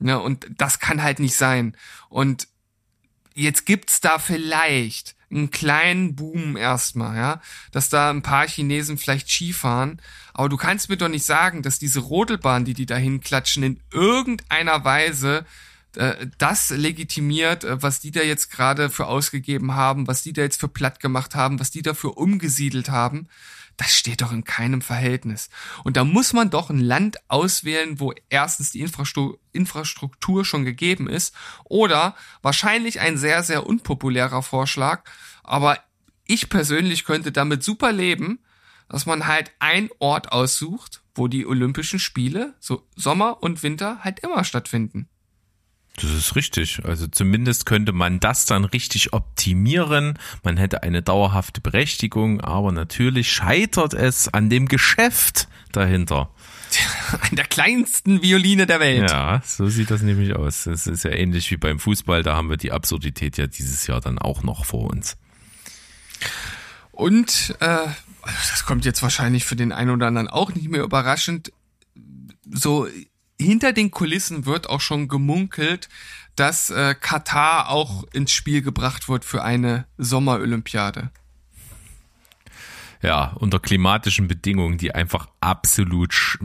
Ja, 0.00 0.16
und 0.16 0.46
das 0.56 0.78
kann 0.78 1.02
halt 1.02 1.20
nicht 1.20 1.36
sein. 1.36 1.76
Und 2.08 2.48
jetzt 3.34 3.66
gibt's 3.66 4.00
da 4.00 4.18
vielleicht 4.18 5.14
einen 5.30 5.50
kleinen 5.50 6.14
Boom 6.14 6.56
erstmal, 6.56 7.16
ja, 7.16 7.40
dass 7.70 7.88
da 7.88 8.10
ein 8.10 8.22
paar 8.22 8.46
Chinesen 8.46 8.98
vielleicht 8.98 9.30
Skifahren, 9.30 10.00
aber 10.34 10.48
du 10.48 10.56
kannst 10.56 10.88
mir 10.88 10.96
doch 10.96 11.08
nicht 11.08 11.24
sagen, 11.24 11.62
dass 11.62 11.78
diese 11.78 12.00
Rodelbahn, 12.00 12.64
die 12.64 12.74
die 12.74 12.86
dahin 12.86 13.20
klatschen, 13.20 13.62
in 13.62 13.80
irgendeiner 13.90 14.84
Weise 14.84 15.46
äh, 15.96 16.26
das 16.38 16.70
legitimiert, 16.70 17.64
äh, 17.64 17.82
was 17.82 18.00
die 18.00 18.10
da 18.10 18.20
jetzt 18.22 18.50
gerade 18.50 18.90
für 18.90 19.06
ausgegeben 19.06 19.74
haben, 19.74 20.06
was 20.06 20.22
die 20.22 20.32
da 20.32 20.42
jetzt 20.42 20.60
für 20.60 20.68
platt 20.68 21.00
gemacht 21.00 21.34
haben, 21.34 21.60
was 21.60 21.70
die 21.70 21.82
dafür 21.82 22.16
umgesiedelt 22.16 22.90
haben 22.90 23.28
das 23.82 23.96
steht 23.96 24.22
doch 24.22 24.32
in 24.32 24.44
keinem 24.44 24.80
Verhältnis. 24.80 25.50
Und 25.82 25.96
da 25.96 26.04
muss 26.04 26.32
man 26.32 26.50
doch 26.50 26.70
ein 26.70 26.78
Land 26.78 27.18
auswählen, 27.28 27.98
wo 27.98 28.12
erstens 28.28 28.70
die 28.70 28.86
Infrastruktur 29.52 30.44
schon 30.44 30.64
gegeben 30.64 31.08
ist 31.08 31.34
oder 31.64 32.14
wahrscheinlich 32.42 33.00
ein 33.00 33.18
sehr, 33.18 33.42
sehr 33.42 33.66
unpopulärer 33.66 34.42
Vorschlag. 34.42 35.02
Aber 35.42 35.78
ich 36.24 36.48
persönlich 36.48 37.04
könnte 37.04 37.32
damit 37.32 37.64
super 37.64 37.92
leben, 37.92 38.38
dass 38.88 39.06
man 39.06 39.26
halt 39.26 39.50
einen 39.58 39.90
Ort 39.98 40.30
aussucht, 40.30 41.02
wo 41.14 41.26
die 41.26 41.44
Olympischen 41.46 41.98
Spiele, 41.98 42.54
so 42.60 42.86
Sommer 42.94 43.42
und 43.42 43.64
Winter, 43.64 43.98
halt 44.04 44.20
immer 44.20 44.44
stattfinden. 44.44 45.08
Das 45.96 46.10
ist 46.10 46.36
richtig. 46.36 46.80
Also 46.84 47.06
zumindest 47.06 47.66
könnte 47.66 47.92
man 47.92 48.18
das 48.18 48.46
dann 48.46 48.64
richtig 48.64 49.12
optimieren. 49.12 50.18
Man 50.42 50.56
hätte 50.56 50.82
eine 50.82 51.02
dauerhafte 51.02 51.60
Berechtigung, 51.60 52.40
aber 52.40 52.72
natürlich 52.72 53.30
scheitert 53.30 53.92
es 53.92 54.28
an 54.28 54.48
dem 54.48 54.68
Geschäft 54.68 55.48
dahinter. 55.72 56.30
An 57.20 57.36
der 57.36 57.44
kleinsten 57.44 58.22
Violine 58.22 58.66
der 58.66 58.80
Welt. 58.80 59.10
Ja, 59.10 59.42
so 59.44 59.68
sieht 59.68 59.90
das 59.90 60.00
nämlich 60.00 60.34
aus. 60.34 60.64
Es 60.64 60.86
ist 60.86 61.04
ja 61.04 61.10
ähnlich 61.10 61.50
wie 61.50 61.58
beim 61.58 61.78
Fußball, 61.78 62.22
da 62.22 62.34
haben 62.34 62.48
wir 62.48 62.56
die 62.56 62.72
Absurdität 62.72 63.36
ja 63.36 63.46
dieses 63.46 63.86
Jahr 63.86 64.00
dann 64.00 64.18
auch 64.18 64.42
noch 64.42 64.64
vor 64.64 64.88
uns. 64.88 65.18
Und 66.90 67.54
äh, 67.60 67.86
das 68.24 68.64
kommt 68.64 68.86
jetzt 68.86 69.02
wahrscheinlich 69.02 69.44
für 69.44 69.56
den 69.56 69.72
einen 69.72 69.90
oder 69.90 70.06
anderen 70.06 70.28
auch 70.28 70.54
nicht 70.54 70.70
mehr 70.70 70.82
überraschend. 70.82 71.52
So 72.50 72.88
hinter 73.42 73.72
den 73.72 73.90
Kulissen 73.90 74.46
wird 74.46 74.68
auch 74.68 74.80
schon 74.80 75.08
gemunkelt, 75.08 75.88
dass 76.36 76.70
äh, 76.70 76.94
Katar 76.98 77.68
auch 77.68 78.04
ins 78.12 78.32
Spiel 78.32 78.62
gebracht 78.62 79.08
wird 79.08 79.24
für 79.24 79.42
eine 79.42 79.86
Sommerolympiade. 79.98 81.10
Ja, 83.02 83.32
unter 83.34 83.58
klimatischen 83.58 84.28
Bedingungen, 84.28 84.78
die 84.78 84.94
einfach 84.94 85.26
absolut 85.40 86.38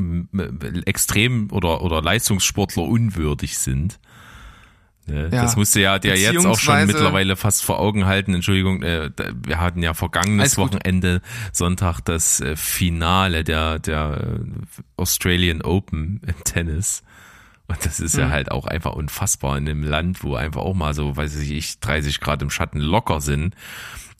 extrem 0.85 1.51
oder, 1.51 1.83
oder 1.83 2.01
Leistungssportler 2.01 2.83
unwürdig 2.83 3.59
sind. 3.59 3.99
Ne? 5.07 5.29
Ja, 5.31 5.41
das 5.43 5.55
musste 5.55 5.79
ja 5.81 5.99
der 5.99 6.17
jetzt 6.17 6.45
auch 6.45 6.59
schon 6.59 6.85
mittlerweile 6.85 7.35
fast 7.35 7.63
vor 7.63 7.79
Augen 7.79 8.05
halten. 8.05 8.33
Entschuldigung, 8.33 8.83
äh, 8.83 9.09
wir 9.45 9.59
hatten 9.59 9.81
ja 9.81 9.93
vergangenes 9.93 10.57
Wochenende 10.57 11.21
Sonntag 11.53 12.01
das 12.01 12.41
äh, 12.41 12.55
Finale 12.55 13.43
der, 13.43 13.79
der 13.79 14.39
äh, 14.39 14.79
Australian 14.97 15.61
Open 15.61 16.21
im 16.27 16.43
Tennis. 16.43 17.03
Und 17.67 17.85
das 17.85 17.99
ist 17.99 18.15
mhm. 18.15 18.21
ja 18.21 18.29
halt 18.29 18.51
auch 18.51 18.65
einfach 18.65 18.93
unfassbar 18.93 19.57
in 19.57 19.67
einem 19.67 19.83
Land, 19.83 20.23
wo 20.23 20.35
einfach 20.35 20.61
auch 20.61 20.75
mal 20.75 20.93
so, 20.93 21.15
weiß 21.15 21.37
ich, 21.37 21.79
30 21.79 22.19
Grad 22.19 22.41
im 22.41 22.49
Schatten 22.49 22.79
locker 22.79 23.21
sind 23.21 23.55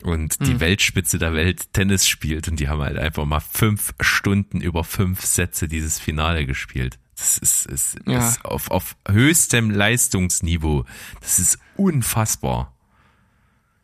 und 0.03 0.45
die 0.45 0.53
mhm. 0.53 0.59
Weltspitze 0.59 1.17
der 1.17 1.33
Welt 1.33 1.73
Tennis 1.73 2.07
spielt 2.07 2.47
und 2.47 2.59
die 2.59 2.69
haben 2.69 2.81
halt 2.81 2.97
einfach 2.97 3.25
mal 3.25 3.39
fünf 3.39 3.93
Stunden 3.99 4.61
über 4.61 4.83
fünf 4.83 5.25
Sätze 5.25 5.67
dieses 5.67 5.99
Finale 5.99 6.45
gespielt. 6.45 6.99
Das 7.18 7.39
ist, 7.39 7.65
ist, 7.65 7.97
ja. 8.05 8.20
ist 8.20 8.45
auf, 8.45 8.70
auf 8.70 8.95
höchstem 9.09 9.72
Leistungsniveau. 9.72 10.86
Das 11.20 11.39
ist 11.39 11.57
unfassbar. 11.76 12.74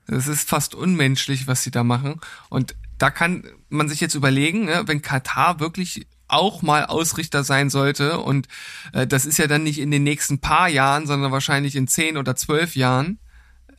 Das 0.05 0.27
ist 0.27 0.47
fast 0.47 0.75
unmenschlich, 0.75 1.47
was 1.47 1.63
sie 1.63 1.71
da 1.71 1.83
machen. 1.83 2.21
Und 2.49 2.75
da 2.99 3.09
kann 3.09 3.43
man 3.69 3.89
sich 3.89 4.01
jetzt 4.01 4.13
überlegen, 4.13 4.65
ne, 4.65 4.83
wenn 4.85 5.01
Katar 5.01 5.59
wirklich 5.59 6.07
auch 6.27 6.61
mal 6.61 6.85
Ausrichter 6.85 7.43
sein 7.43 7.69
sollte 7.69 8.19
und 8.19 8.47
äh, 8.91 9.05
das 9.05 9.25
ist 9.25 9.37
ja 9.37 9.47
dann 9.47 9.63
nicht 9.63 9.79
in 9.79 9.91
den 9.91 10.03
nächsten 10.03 10.39
paar 10.39 10.67
Jahren, 10.67 11.05
sondern 11.05 11.31
wahrscheinlich 11.31 11.75
in 11.75 11.87
zehn 11.87 12.17
oder 12.17 12.35
zwölf 12.35 12.75
Jahren. 12.75 13.19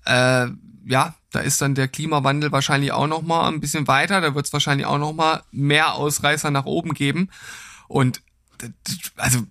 Äh, 0.05 0.49
ja, 0.87 1.15
da 1.31 1.41
ist 1.41 1.61
dann 1.63 1.75
der 1.75 1.89
Klimawandel 1.89 2.53
wahrscheinlich 2.53 2.93
auch 2.93 3.07
noch 3.07 3.23
mal 3.23 3.49
ein 3.49 3.61
bisschen 3.61 3.89
weiter. 3.89 4.21
Da 4.21 4.35
wird 4.35 4.47
es 4.47 4.53
wahrscheinlich 4.53 4.87
auch 4.87 4.99
noch 4.99 5.13
mal 5.13 5.43
mehr 5.51 5.95
Ausreißer 5.95 6.51
nach 6.51 6.67
oben 6.67 6.95
geben. 6.95 7.31
Und 7.89 8.23
also 9.17 9.47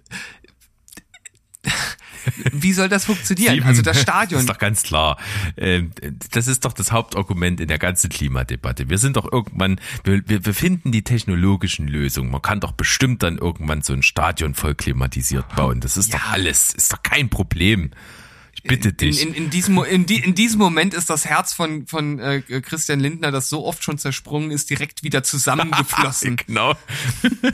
wie 2.51 2.73
soll 2.73 2.89
das 2.89 3.05
funktionieren? 3.05 3.55
Steven, 3.55 3.67
also 3.67 3.81
das 3.81 4.01
Stadion. 4.01 4.39
Ist 4.41 4.49
doch 4.49 4.57
ganz 4.57 4.83
klar. 4.83 5.17
Ähm, 5.57 5.91
das 6.31 6.47
ist 6.47 6.65
doch 6.65 6.73
das 6.73 6.91
Hauptargument 6.91 7.59
in 7.59 7.67
der 7.67 7.79
ganzen 7.79 8.09
Klimadebatte. 8.09 8.89
Wir 8.89 8.97
sind 8.97 9.17
doch 9.17 9.31
irgendwann, 9.31 9.79
wir, 10.03 10.23
wir 10.27 10.53
finden 10.53 10.91
die 10.91 11.03
technologischen 11.03 11.87
Lösungen. 11.87 12.31
Man 12.31 12.41
kann 12.41 12.59
doch 12.59 12.71
bestimmt 12.71 13.23
dann 13.23 13.37
irgendwann 13.37 13.81
so 13.81 13.93
ein 13.93 14.03
Stadion 14.03 14.53
voll 14.53 14.75
klimatisiert 14.75 15.53
bauen. 15.55 15.79
Das 15.79 15.97
ist 15.97 16.13
ja. 16.13 16.19
doch 16.19 16.31
alles, 16.31 16.73
ist 16.73 16.93
doch 16.93 17.03
kein 17.03 17.29
Problem 17.29 17.91
bitte 18.63 18.93
dich. 18.93 19.21
In, 19.21 19.29
in, 19.29 19.45
in, 19.45 19.49
diesem, 19.49 19.83
in, 19.83 20.05
die, 20.05 20.23
in 20.23 20.35
diesem 20.35 20.59
Moment 20.59 20.93
ist 20.93 21.09
das 21.09 21.25
Herz 21.25 21.53
von, 21.53 21.85
von 21.87 22.19
äh, 22.19 22.41
Christian 22.41 22.99
Lindner, 22.99 23.31
das 23.31 23.49
so 23.49 23.65
oft 23.65 23.83
schon 23.83 23.97
zersprungen 23.97 24.51
ist, 24.51 24.69
direkt 24.69 25.03
wieder 25.03 25.23
zusammengeflossen. 25.23 26.35
genau. 26.47 26.73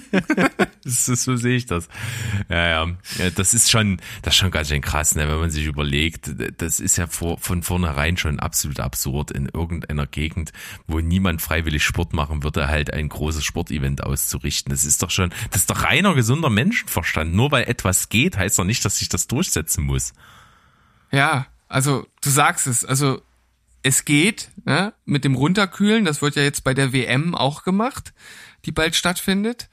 so 0.86 1.36
sehe 1.36 1.56
ich 1.56 1.66
das. 1.66 1.88
Ja, 2.50 2.68
ja, 2.68 2.98
ja. 3.18 3.30
Das 3.32 3.54
ist 3.54 3.72
schon, 3.72 4.02
das 4.22 4.36
ist 4.36 4.40
schon 4.40 4.52
ganz 4.52 4.70
schön 4.70 4.82
krass, 4.82 5.16
ne, 5.16 5.28
wenn 5.28 5.40
man 5.40 5.50
sich 5.50 5.66
überlegt. 5.66 6.32
Das 6.58 6.80
ist 6.80 6.98
ja 6.98 7.08
vor, 7.08 7.40
von 7.40 7.64
vornherein 7.64 8.18
schon 8.18 8.40
absolut 8.40 8.80
absurd, 8.80 9.32
in 9.32 9.48
irgendeiner 9.48 10.06
Gegend, 10.06 10.52
wo 10.88 11.00
niemand 11.00 11.42
freiwillig 11.42 11.84
Sport 11.84 12.14
machen 12.14 12.44
würde, 12.44 12.68
halt 12.68 12.94
ein 12.94 13.10
großes 13.10 13.44
Sportevent 13.44 14.04
auszurichten. 14.04 14.72
Das 14.72 14.86
ist 14.86 15.02
doch 15.02 15.10
schon, 15.10 15.32
das 15.52 15.62
ist 15.62 15.70
doch 15.70 15.84
reiner 15.84 16.14
gesunder 16.14 16.50
Menschenverstand. 16.50 17.34
Nur 17.34 17.52
weil 17.52 17.64
etwas 17.64 18.10
geht, 18.10 18.38
heißt 18.38 18.60
doch 18.60 18.64
nicht, 18.64 18.84
dass 18.86 18.98
sich 18.98 19.10
das 19.10 19.28
durchsetzen 19.28 19.84
muss. 19.84 20.14
Ja, 21.12 21.48
also 21.68 22.08
du 22.22 22.30
sagst 22.30 22.68
es, 22.68 22.86
also 22.86 23.22
es 23.84 24.06
geht 24.06 24.50
ne, 24.66 24.94
mit 25.06 25.24
dem 25.24 25.36
Runterkühlen, 25.36 26.06
das 26.06 26.22
wird 26.22 26.36
ja 26.36 26.44
jetzt 26.44 26.64
bei 26.64 26.74
der 26.74 26.94
WM 26.94 27.36
auch 27.36 27.64
gemacht, 27.64 28.14
die 28.66 28.72
bald 28.72 28.96
stattfindet. 28.96 29.70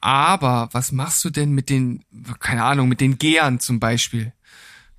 Aber 0.00 0.68
was 0.72 0.92
machst 0.92 1.24
du 1.24 1.30
denn 1.30 1.52
mit 1.52 1.70
den, 1.70 2.04
keine 2.38 2.64
Ahnung, 2.64 2.88
mit 2.88 3.00
den 3.00 3.18
Gehern 3.18 3.58
zum 3.60 3.80
Beispiel? 3.80 4.32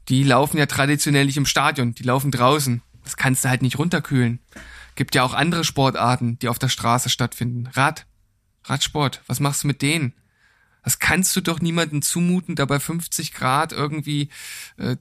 Die 0.10 0.24
laufen 0.24 0.58
ja 0.58 0.66
traditionell 0.66 1.26
nicht 1.26 1.38
im 1.38 1.46
Stadion, 1.46 1.94
die 1.94 2.04
laufen 2.04 2.32
draußen. 2.32 2.82
Das 3.04 3.16
kannst 3.16 3.46
du 3.46 3.50
halt 3.50 3.62
nicht 3.62 3.78
runterkühlen. 3.78 4.40
Gibt 4.96 5.16
ja 5.16 5.24
auch 5.24 5.34
andere 5.34 5.64
Sportarten, 5.64 6.40
die 6.40 6.50
auf 6.50 6.60
der 6.60 6.70
Straße 6.70 7.10
stattfinden. 7.10 7.68
Rad, 7.68 8.06
Radsport, 8.66 9.22
was 9.28 9.40
machst 9.40 9.64
du 9.64 9.68
mit 9.68 9.82
denen? 9.82 10.14
Das 10.88 11.00
kannst 11.00 11.36
du 11.36 11.42
doch 11.42 11.60
niemandem 11.60 12.02
zumuten, 12.02 12.56
da 12.56 12.64
bei 12.64 12.80
50 12.80 13.34
Grad 13.34 13.74
irgendwie 13.74 14.30
äh, 14.78 14.96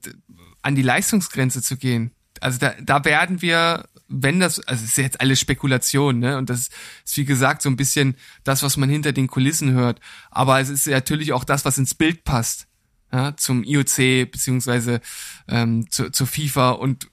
an 0.60 0.74
die 0.74 0.82
Leistungsgrenze 0.82 1.62
zu 1.62 1.76
gehen. 1.76 2.10
Also 2.40 2.58
da, 2.58 2.74
da 2.82 3.04
werden 3.04 3.40
wir, 3.40 3.88
wenn 4.08 4.40
das, 4.40 4.58
also 4.58 4.82
es 4.82 4.90
ist 4.90 4.96
jetzt 4.96 5.20
alles 5.20 5.38
Spekulation, 5.38 6.18
ne? 6.18 6.38
Und 6.38 6.50
das 6.50 6.70
ist 7.04 7.16
wie 7.16 7.24
gesagt 7.24 7.62
so 7.62 7.68
ein 7.68 7.76
bisschen 7.76 8.16
das, 8.42 8.64
was 8.64 8.76
man 8.76 8.90
hinter 8.90 9.12
den 9.12 9.28
Kulissen 9.28 9.74
hört. 9.74 10.00
Aber 10.32 10.58
es 10.58 10.70
ist 10.70 10.88
natürlich 10.88 11.32
auch 11.32 11.44
das, 11.44 11.64
was 11.64 11.78
ins 11.78 11.94
Bild 11.94 12.24
passt. 12.24 12.66
Ja, 13.12 13.36
zum 13.36 13.62
IOC 13.62 14.28
beziehungsweise 14.32 15.00
ähm, 15.46 15.88
zu, 15.88 16.10
zur 16.10 16.26
FIFA 16.26 16.70
und 16.70 17.06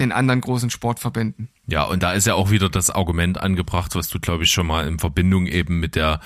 den 0.00 0.10
anderen 0.10 0.40
großen 0.40 0.70
Sportverbänden. 0.70 1.48
Ja, 1.66 1.84
und 1.84 2.02
da 2.02 2.14
ist 2.14 2.26
ja 2.26 2.34
auch 2.34 2.50
wieder 2.50 2.68
das 2.68 2.90
Argument 2.90 3.38
angebracht, 3.38 3.94
was 3.94 4.08
du, 4.08 4.18
glaube 4.18 4.42
ich, 4.42 4.50
schon 4.50 4.66
mal 4.66 4.88
in 4.88 4.98
Verbindung 4.98 5.46
eben 5.46 5.78
mit 5.78 5.94
der 5.94 6.20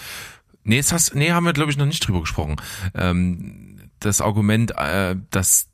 Nee, 0.64 0.78
das 0.78 0.92
hast, 0.92 1.14
nee, 1.14 1.30
haben 1.30 1.44
wir, 1.44 1.52
glaube 1.52 1.70
ich, 1.70 1.76
noch 1.76 1.86
nicht 1.86 2.06
drüber 2.06 2.20
gesprochen. 2.20 2.56
Ähm, 2.94 3.90
das 4.00 4.20
Argument, 4.20 4.72
äh, 4.76 5.16
dass 5.30 5.68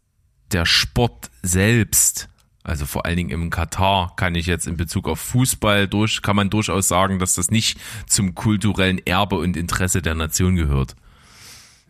der 0.53 0.66
Sport 0.66 1.30
selbst, 1.43 2.28
also 2.64 2.86
vor 2.86 3.07
allen 3.07 3.16
Dingen 3.16 3.30
im 3.30 3.51
Katar, 3.51 4.14
kann 4.16 4.34
ich 4.34 4.47
jetzt 4.47 4.66
in 4.66 4.76
Bezug 4.76 5.09
auf 5.09 5.20
Fußball 5.20 5.88
durch, 5.88 6.22
kann 6.22 6.36
man 6.36 6.51
durchaus 6.51 6.88
sagen, 6.88 7.18
dass 7.18 7.34
das 7.34 7.51
nicht 7.51 7.78
zum 8.07 8.34
kulturellen 8.34 8.99
Erbe 9.07 9.36
und 9.36 9.57
Interesse 9.57 10.03
der 10.03 10.14
Nation 10.14 10.57
gehört. 10.57 10.97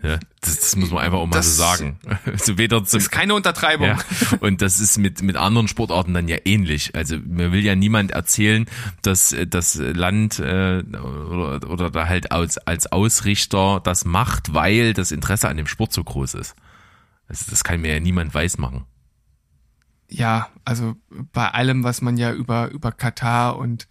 Ja, 0.03 0.19
das, 0.41 0.57
das 0.57 0.77
muss 0.77 0.91
man 0.91 1.05
einfach 1.05 1.19
auch 1.19 1.27
mal 1.27 1.37
das, 1.37 1.57
so 1.57 1.63
sagen. 1.63 1.99
Also 2.25 2.57
weder 2.57 2.79
zum, 2.85 2.99
das 2.99 3.07
ist 3.07 3.11
keine 3.11 3.35
Untertreibung. 3.35 3.89
Ja, 3.89 3.99
und 4.41 4.63
das 4.63 4.81
ist 4.81 4.97
mit, 4.97 5.23
mit 5.23 5.37
anderen 5.37 5.69
Sportarten 5.69 6.15
dann 6.15 6.27
ja 6.27 6.39
ähnlich. 6.45 6.95
Also 6.95 7.19
mir 7.19 7.53
will 7.53 7.65
ja 7.65 7.75
niemand 7.75 8.13
erzählen, 8.13 8.67
dass 9.03 9.35
das 9.49 9.75
Land 9.75 10.39
äh, 10.39 10.83
oder, 10.83 11.71
oder 11.71 11.91
da 11.91 12.09
halt 12.09 12.33
als, 12.33 12.57
als 12.59 12.91
Ausrichter 12.91 13.81
das 13.83 14.05
macht, 14.05 14.55
weil 14.55 14.95
das 14.95 15.13
Interesse 15.13 15.49
an 15.49 15.59
dem 15.59 15.67
Sport 15.67 15.93
so 15.93 16.03
groß 16.03 16.35
ist. 16.35 16.55
Also 17.29 17.45
das 17.51 17.63
kann 17.63 17.83
mir 17.83 17.93
ja 17.93 18.01
niemand 18.01 18.33
weismachen. 18.33 18.87
Ja, 20.09 20.49
also 20.65 20.97
bei 21.33 21.49
allem, 21.51 21.85
was 21.85 22.01
man 22.01 22.17
ja 22.17 22.33
über, 22.33 22.71
über 22.71 22.91
Katar 22.91 23.59
und 23.59 23.87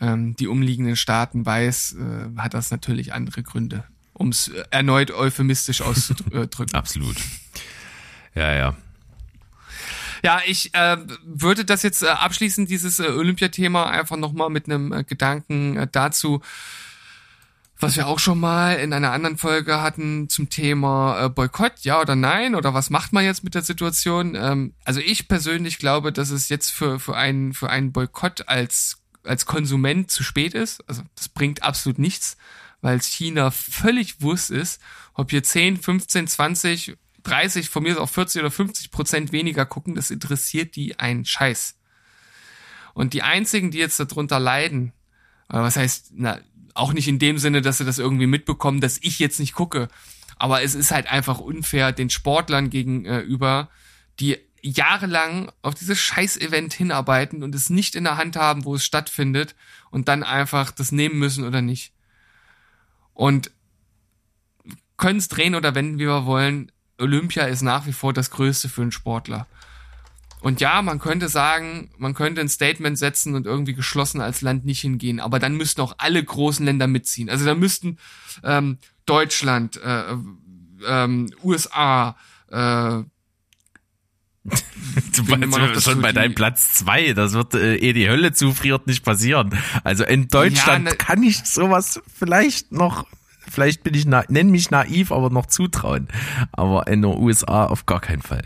ähm, 0.00 0.36
die 0.36 0.48
umliegenden 0.48 0.96
Staaten 0.96 1.46
weiß, 1.46 1.96
äh, 1.96 2.40
hat 2.40 2.54
das 2.54 2.70
natürlich 2.70 3.14
andere 3.14 3.42
Gründe 3.42 3.84
um 4.18 4.28
es 4.28 4.48
erneut 4.70 5.10
euphemistisch 5.10 5.80
auszudrücken. 5.80 6.68
Absolut. 6.74 7.16
Ja, 8.34 8.52
ja. 8.52 8.76
Ja, 10.22 10.40
ich 10.44 10.74
äh, 10.74 10.96
würde 11.24 11.64
das 11.64 11.82
jetzt 11.82 12.02
äh, 12.02 12.08
abschließen, 12.08 12.66
dieses 12.66 12.98
äh, 12.98 13.06
Olympiathema, 13.06 13.88
einfach 13.88 14.16
nochmal 14.16 14.50
mit 14.50 14.66
einem 14.66 14.92
äh, 14.92 15.04
Gedanken 15.04 15.76
äh, 15.76 15.86
dazu, 15.90 16.42
was 17.80 17.96
wir 17.96 18.08
auch 18.08 18.18
schon 18.18 18.40
mal 18.40 18.74
in 18.74 18.92
einer 18.92 19.12
anderen 19.12 19.38
Folge 19.38 19.80
hatten 19.80 20.28
zum 20.28 20.50
Thema 20.50 21.26
äh, 21.26 21.28
Boykott, 21.28 21.74
ja 21.82 22.00
oder 22.00 22.16
nein, 22.16 22.56
oder 22.56 22.74
was 22.74 22.90
macht 22.90 23.12
man 23.12 23.24
jetzt 23.24 23.44
mit 23.44 23.54
der 23.54 23.62
Situation? 23.62 24.34
Ähm, 24.34 24.74
also 24.84 24.98
ich 24.98 25.28
persönlich 25.28 25.78
glaube, 25.78 26.12
dass 26.12 26.30
es 26.30 26.48
jetzt 26.48 26.70
für, 26.70 26.98
für, 26.98 27.16
einen, 27.16 27.54
für 27.54 27.70
einen 27.70 27.92
Boykott 27.92 28.48
als, 28.48 28.98
als 29.22 29.46
Konsument 29.46 30.10
zu 30.10 30.24
spät 30.24 30.54
ist. 30.54 30.82
Also 30.88 31.02
das 31.14 31.28
bringt 31.28 31.62
absolut 31.62 32.00
nichts 32.00 32.36
weil 32.80 33.00
China 33.00 33.50
völlig 33.50 34.20
wuss 34.20 34.50
ist, 34.50 34.80
ob 35.14 35.30
hier 35.30 35.42
10, 35.42 35.78
15, 35.78 36.26
20, 36.28 36.96
30, 37.22 37.68
von 37.68 37.82
mir 37.82 38.00
auch 38.00 38.08
40 38.08 38.40
oder 38.40 38.50
50 38.50 38.90
Prozent 38.90 39.32
weniger 39.32 39.66
gucken, 39.66 39.94
das 39.94 40.10
interessiert 40.10 40.76
die 40.76 40.98
einen 40.98 41.24
Scheiß. 41.24 41.76
Und 42.94 43.12
die 43.12 43.22
einzigen, 43.22 43.70
die 43.70 43.78
jetzt 43.78 43.98
darunter 44.00 44.40
leiden, 44.40 44.92
was 45.48 45.76
heißt, 45.76 46.12
na, 46.14 46.40
auch 46.74 46.92
nicht 46.92 47.08
in 47.08 47.18
dem 47.18 47.38
Sinne, 47.38 47.62
dass 47.62 47.78
sie 47.78 47.84
das 47.84 47.98
irgendwie 47.98 48.26
mitbekommen, 48.26 48.80
dass 48.80 48.98
ich 49.02 49.18
jetzt 49.18 49.40
nicht 49.40 49.54
gucke, 49.54 49.88
Aber 50.38 50.62
es 50.62 50.74
ist 50.74 50.92
halt 50.92 51.08
einfach 51.08 51.40
unfair 51.40 51.92
den 51.92 52.10
Sportlern 52.10 52.70
gegenüber, 52.70 53.68
die 54.20 54.38
jahrelang 54.62 55.52
auf 55.62 55.74
dieses 55.74 55.98
Scheiß-Event 55.98 56.72
hinarbeiten 56.72 57.42
und 57.42 57.54
es 57.54 57.70
nicht 57.70 57.94
in 57.94 58.04
der 58.04 58.16
Hand 58.16 58.36
haben, 58.36 58.64
wo 58.64 58.74
es 58.76 58.84
stattfindet 58.84 59.54
und 59.90 60.08
dann 60.08 60.22
einfach 60.22 60.70
das 60.70 60.92
nehmen 60.92 61.18
müssen 61.18 61.44
oder 61.44 61.62
nicht. 61.62 61.92
Und 63.18 63.50
können 64.96 65.18
es 65.18 65.26
drehen 65.26 65.56
oder 65.56 65.74
wenden, 65.74 65.98
wie 65.98 66.06
wir 66.06 66.24
wollen. 66.24 66.70
Olympia 67.00 67.46
ist 67.46 67.62
nach 67.62 67.84
wie 67.86 67.92
vor 67.92 68.12
das 68.12 68.30
Größte 68.30 68.68
für 68.68 68.82
einen 68.82 68.92
Sportler. 68.92 69.48
Und 70.40 70.60
ja, 70.60 70.82
man 70.82 71.00
könnte 71.00 71.28
sagen, 71.28 71.90
man 71.98 72.14
könnte 72.14 72.40
ein 72.40 72.48
Statement 72.48 72.96
setzen 72.96 73.34
und 73.34 73.44
irgendwie 73.44 73.74
geschlossen 73.74 74.20
als 74.20 74.40
Land 74.40 74.64
nicht 74.64 74.82
hingehen, 74.82 75.18
aber 75.18 75.40
dann 75.40 75.56
müssten 75.56 75.80
auch 75.80 75.96
alle 75.98 76.22
großen 76.22 76.64
Länder 76.64 76.86
mitziehen. 76.86 77.28
Also 77.28 77.44
da 77.44 77.56
müssten 77.56 77.98
ähm, 78.44 78.78
Deutschland, 79.04 79.82
äh, 79.82 80.14
ähm, 80.86 81.34
USA, 81.42 82.16
äh, 82.52 83.02
Du 85.14 85.22
meinst 85.24 85.84
schon 85.84 86.00
bei 86.00 86.12
deinem 86.12 86.34
Platz 86.34 86.72
zwei, 86.72 87.12
das 87.12 87.32
wird, 87.32 87.54
äh, 87.54 87.76
eh 87.76 87.92
die 87.92 88.08
Hölle 88.08 88.32
zufriert, 88.32 88.86
nicht 88.86 89.04
passieren. 89.04 89.56
Also 89.84 90.04
in 90.04 90.28
Deutschland 90.28 90.86
ja, 90.86 90.90
ne, 90.92 90.96
kann 90.96 91.22
ich 91.22 91.44
sowas 91.44 92.00
vielleicht 92.16 92.72
noch, 92.72 93.06
vielleicht 93.48 93.82
bin 93.84 93.94
ich, 93.94 94.06
nenn 94.06 94.50
mich 94.50 94.70
naiv, 94.70 95.12
aber 95.12 95.30
noch 95.30 95.46
zutrauen. 95.46 96.08
Aber 96.52 96.86
in 96.86 97.02
den 97.02 97.16
USA 97.16 97.66
auf 97.66 97.86
gar 97.86 98.00
keinen 98.00 98.22
Fall. 98.22 98.42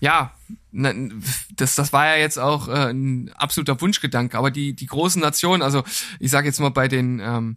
Ja, 0.00 0.32
das, 0.72 1.74
das 1.74 1.92
war 1.92 2.06
ja 2.06 2.16
jetzt 2.16 2.38
auch 2.38 2.68
äh, 2.68 2.90
ein 2.90 3.30
absoluter 3.34 3.80
Wunschgedanke, 3.80 4.36
aber 4.36 4.50
die, 4.50 4.74
die 4.74 4.86
großen 4.86 5.20
Nationen, 5.20 5.62
also 5.62 5.84
ich 6.18 6.30
sage 6.30 6.46
jetzt 6.46 6.60
mal 6.60 6.70
bei 6.70 6.88
den 6.88 7.20
ähm, 7.20 7.56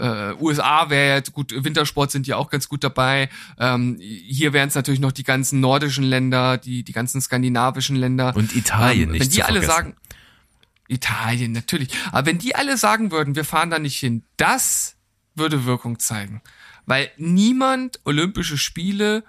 äh, 0.00 0.34
USA 0.40 0.90
wäre 0.90 1.16
ja 1.16 1.32
gut, 1.32 1.52
Wintersport 1.52 2.10
sind 2.10 2.26
ja 2.26 2.36
auch 2.36 2.50
ganz 2.50 2.68
gut 2.68 2.82
dabei. 2.82 3.28
Ähm, 3.58 3.98
hier 4.00 4.52
wären 4.52 4.68
es 4.68 4.74
natürlich 4.74 5.00
noch 5.00 5.12
die 5.12 5.24
ganzen 5.24 5.60
nordischen 5.60 6.04
Länder, 6.04 6.58
die, 6.58 6.82
die 6.82 6.92
ganzen 6.92 7.20
skandinavischen 7.20 7.96
Länder. 7.96 8.34
Und 8.34 8.56
Italien 8.56 9.08
ähm, 9.08 9.12
nicht. 9.12 9.22
Wenn 9.22 9.30
die 9.30 9.42
alle 9.42 9.62
sagen, 9.62 9.96
Italien, 10.88 11.52
natürlich. 11.52 11.90
Aber 12.10 12.26
wenn 12.26 12.38
die 12.38 12.54
alle 12.54 12.76
sagen 12.76 13.10
würden, 13.10 13.36
wir 13.36 13.44
fahren 13.44 13.70
da 13.70 13.78
nicht 13.78 13.98
hin, 13.98 14.24
das 14.36 14.96
würde 15.34 15.64
Wirkung 15.64 15.98
zeigen. 15.98 16.42
Weil 16.86 17.10
niemand 17.16 18.00
Olympische 18.04 18.58
Spiele 18.58 19.24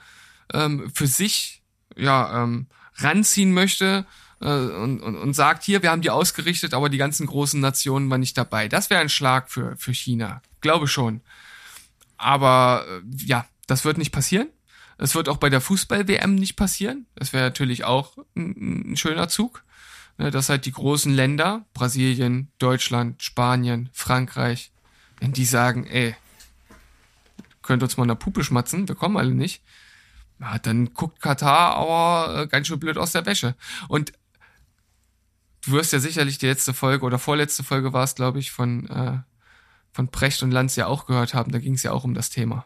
ähm, 0.54 0.90
für 0.94 1.08
sich 1.08 1.62
ja, 1.96 2.44
ähm, 2.44 2.68
ranziehen 2.96 3.54
möchte, 3.54 4.06
äh, 4.42 4.46
und, 4.46 5.02
und, 5.02 5.16
und 5.16 5.34
sagt, 5.34 5.64
hier, 5.64 5.84
wir 5.84 5.92
haben 5.92 6.02
die 6.02 6.10
ausgerichtet, 6.10 6.74
aber 6.74 6.90
die 6.90 6.98
ganzen 6.98 7.28
großen 7.28 7.60
Nationen 7.60 8.10
waren 8.10 8.20
nicht 8.20 8.38
dabei. 8.38 8.68
Das 8.68 8.90
wäre 8.90 9.02
ein 9.02 9.10
Schlag 9.10 9.50
für, 9.50 9.76
für 9.78 9.94
China. 9.94 10.42
Glaube 10.62 10.88
schon. 10.88 11.22
Aber 12.18 12.86
äh, 12.88 13.02
ja, 13.26 13.46
das 13.68 13.86
wird 13.86 13.98
nicht 13.98 14.12
passieren. 14.12 14.50
Es 14.98 15.16
wird 15.16 15.30
auch 15.30 15.38
bei 15.38 15.50
der 15.50 15.62
Fußball-WM 15.62 16.36
nicht 16.36 16.56
passieren. 16.56 17.08
Das 17.16 17.34
wäre 17.34 17.44
natürlich 17.44 17.84
auch 17.84 18.18
ein, 18.36 18.92
ein 18.92 18.98
schöner 18.98 19.28
Zug. 19.28 19.64
Ne, 20.18 20.30
dass 20.30 20.50
halt 20.50 20.66
die 20.66 20.72
großen 20.72 21.14
Länder, 21.14 21.66
Brasilien, 21.74 22.52
Deutschland, 22.60 23.24
Spanien, 23.24 23.90
Frankreich, 23.94 24.72
wenn 25.20 25.34
die 25.34 25.46
sagen, 25.46 25.88
ey, 25.88 26.16
könnt 27.62 27.82
uns 27.82 27.98
mal 27.98 28.04
in 28.04 28.10
der 28.10 28.16
Puppe 28.16 28.44
schmatzen, 28.44 28.88
wir 28.88 28.96
kommen 28.96 29.18
alle 29.18 29.34
nicht, 29.34 29.64
ja, 30.40 30.60
dann 30.60 30.94
guckt 30.94 31.22
Katar 31.22 31.76
aber 31.76 32.42
äh, 32.42 32.48
ganz 32.48 32.68
schön 32.68 32.80
blöd 32.80 32.98
aus 32.98 33.14
der 33.14 33.26
Wäsche. 33.26 33.56
Und 33.88 34.14
du 35.66 35.72
wirst 35.72 35.94
ja 35.94 36.00
sicherlich 36.00 36.38
die 36.40 36.48
letzte 36.48 36.74
Folge 36.74 37.06
oder 37.06 37.20
vorletzte 37.20 37.64
Folge 37.64 37.94
war 37.94 38.04
es, 38.04 38.16
glaube 38.16 38.40
ich, 38.40 38.52
von, 38.52 38.88
äh, 38.90 39.20
von 39.92 40.08
Precht 40.08 40.44
und 40.44 40.52
Lanz 40.52 40.76
ja 40.76 40.88
auch 40.88 41.06
gehört 41.06 41.34
haben. 41.34 41.52
Da 41.52 41.60
ging 41.60 41.74
es 41.74 41.84
ja 41.84 41.92
auch 41.92 42.04
um 42.04 42.14
das 42.14 42.30
Thema. 42.30 42.66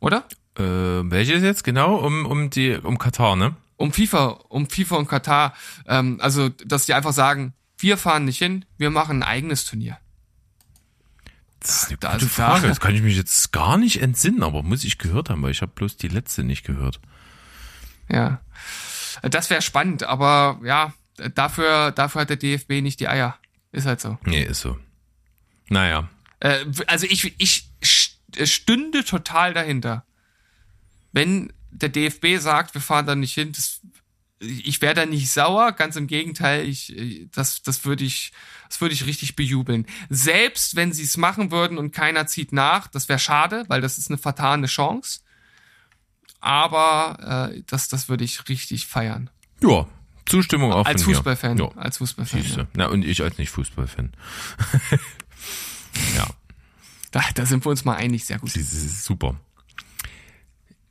Oder? 0.00 0.24
Äh, 0.56 0.62
welches 0.62 1.42
jetzt 1.42 1.64
genau? 1.64 1.96
Um, 1.96 2.26
um 2.26 2.50
die, 2.50 2.76
um 2.76 2.98
Katar, 2.98 3.36
ne? 3.36 3.56
Um 3.76 3.92
FIFA, 3.92 4.40
um 4.48 4.68
FIFA 4.68 4.96
und 4.96 5.08
Katar. 5.08 5.54
Ähm, 5.86 6.18
also, 6.20 6.48
dass 6.48 6.86
die 6.86 6.94
einfach 6.94 7.12
sagen, 7.12 7.54
wir 7.78 7.96
fahren 7.96 8.24
nicht 8.24 8.38
hin, 8.38 8.64
wir 8.78 8.90
machen 8.90 9.22
ein 9.22 9.28
eigenes 9.28 9.64
Turnier. 9.64 9.98
Das 11.60 11.82
ist 11.82 11.88
eine 11.88 11.98
da 11.98 12.12
gute 12.14 12.28
Frage. 12.28 12.68
Das 12.68 12.80
kann 12.80 12.94
ich 12.94 13.02
mich 13.02 13.16
jetzt 13.16 13.52
gar 13.52 13.76
nicht 13.78 14.02
entsinnen, 14.02 14.42
aber 14.42 14.62
muss 14.62 14.84
ich 14.84 14.98
gehört 14.98 15.30
haben, 15.30 15.42
weil 15.42 15.52
ich 15.52 15.62
habe 15.62 15.72
bloß 15.74 15.96
die 15.96 16.08
letzte 16.08 16.42
nicht 16.42 16.64
gehört. 16.64 17.00
Ja. 18.08 18.40
Das 19.22 19.50
wäre 19.50 19.62
spannend, 19.62 20.02
aber 20.02 20.60
ja, 20.64 20.92
dafür, 21.34 21.92
dafür 21.92 22.22
hat 22.22 22.30
der 22.30 22.36
DFB 22.36 22.82
nicht 22.82 22.98
die 23.00 23.08
Eier. 23.08 23.38
Ist 23.70 23.86
halt 23.86 24.00
so. 24.00 24.18
Nee, 24.24 24.42
ist 24.42 24.60
so. 24.60 24.76
Naja. 25.72 26.08
Äh, 26.40 26.64
also 26.86 27.06
ich, 27.06 27.34
ich 27.38 27.70
stünde 28.42 29.04
total 29.04 29.54
dahinter. 29.54 30.04
Wenn 31.12 31.52
der 31.70 31.88
DFB 31.88 32.38
sagt, 32.38 32.74
wir 32.74 32.80
fahren 32.80 33.06
da 33.06 33.14
nicht 33.14 33.34
hin, 33.34 33.52
das, 33.52 33.80
ich 34.40 34.80
wäre 34.80 34.94
da 34.94 35.06
nicht 35.06 35.30
sauer, 35.30 35.72
ganz 35.72 35.96
im 35.96 36.06
Gegenteil, 36.06 36.66
ich, 36.66 37.28
das, 37.32 37.62
das 37.62 37.84
würde 37.84 38.04
ich, 38.04 38.32
das 38.68 38.80
würde 38.80 38.94
ich 38.94 39.06
richtig 39.06 39.36
bejubeln. 39.36 39.86
Selbst 40.08 40.76
wenn 40.76 40.92
sie 40.92 41.04
es 41.04 41.16
machen 41.16 41.50
würden 41.50 41.78
und 41.78 41.92
keiner 41.92 42.26
zieht 42.26 42.52
nach, 42.52 42.88
das 42.88 43.08
wäre 43.08 43.18
schade, 43.18 43.64
weil 43.68 43.80
das 43.80 43.98
ist 43.98 44.10
eine 44.10 44.18
vertane 44.18 44.66
Chance. 44.66 45.20
Aber 46.40 47.50
äh, 47.52 47.62
das, 47.66 47.88
das 47.88 48.08
würde 48.08 48.24
ich 48.24 48.48
richtig 48.48 48.86
feiern. 48.86 49.30
Ja, 49.62 49.86
Zustimmung 50.26 50.72
auch 50.72 50.86
als 50.86 51.04
Fußballfan. 51.04 51.58
Ja. 51.58 51.68
Als 51.76 51.98
Fußballfan. 51.98 52.44
Ja. 52.56 52.66
Na, 52.74 52.86
und 52.86 53.04
ich 53.04 53.22
als 53.22 53.38
nicht 53.38 53.50
Fußballfan. 53.50 54.12
ja. 56.16 56.26
Da, 57.10 57.20
da 57.34 57.46
sind 57.46 57.64
wir 57.64 57.70
uns 57.70 57.84
mal 57.84 57.96
einig, 57.96 58.24
sehr 58.24 58.38
gut. 58.38 58.50
Super. 58.50 59.36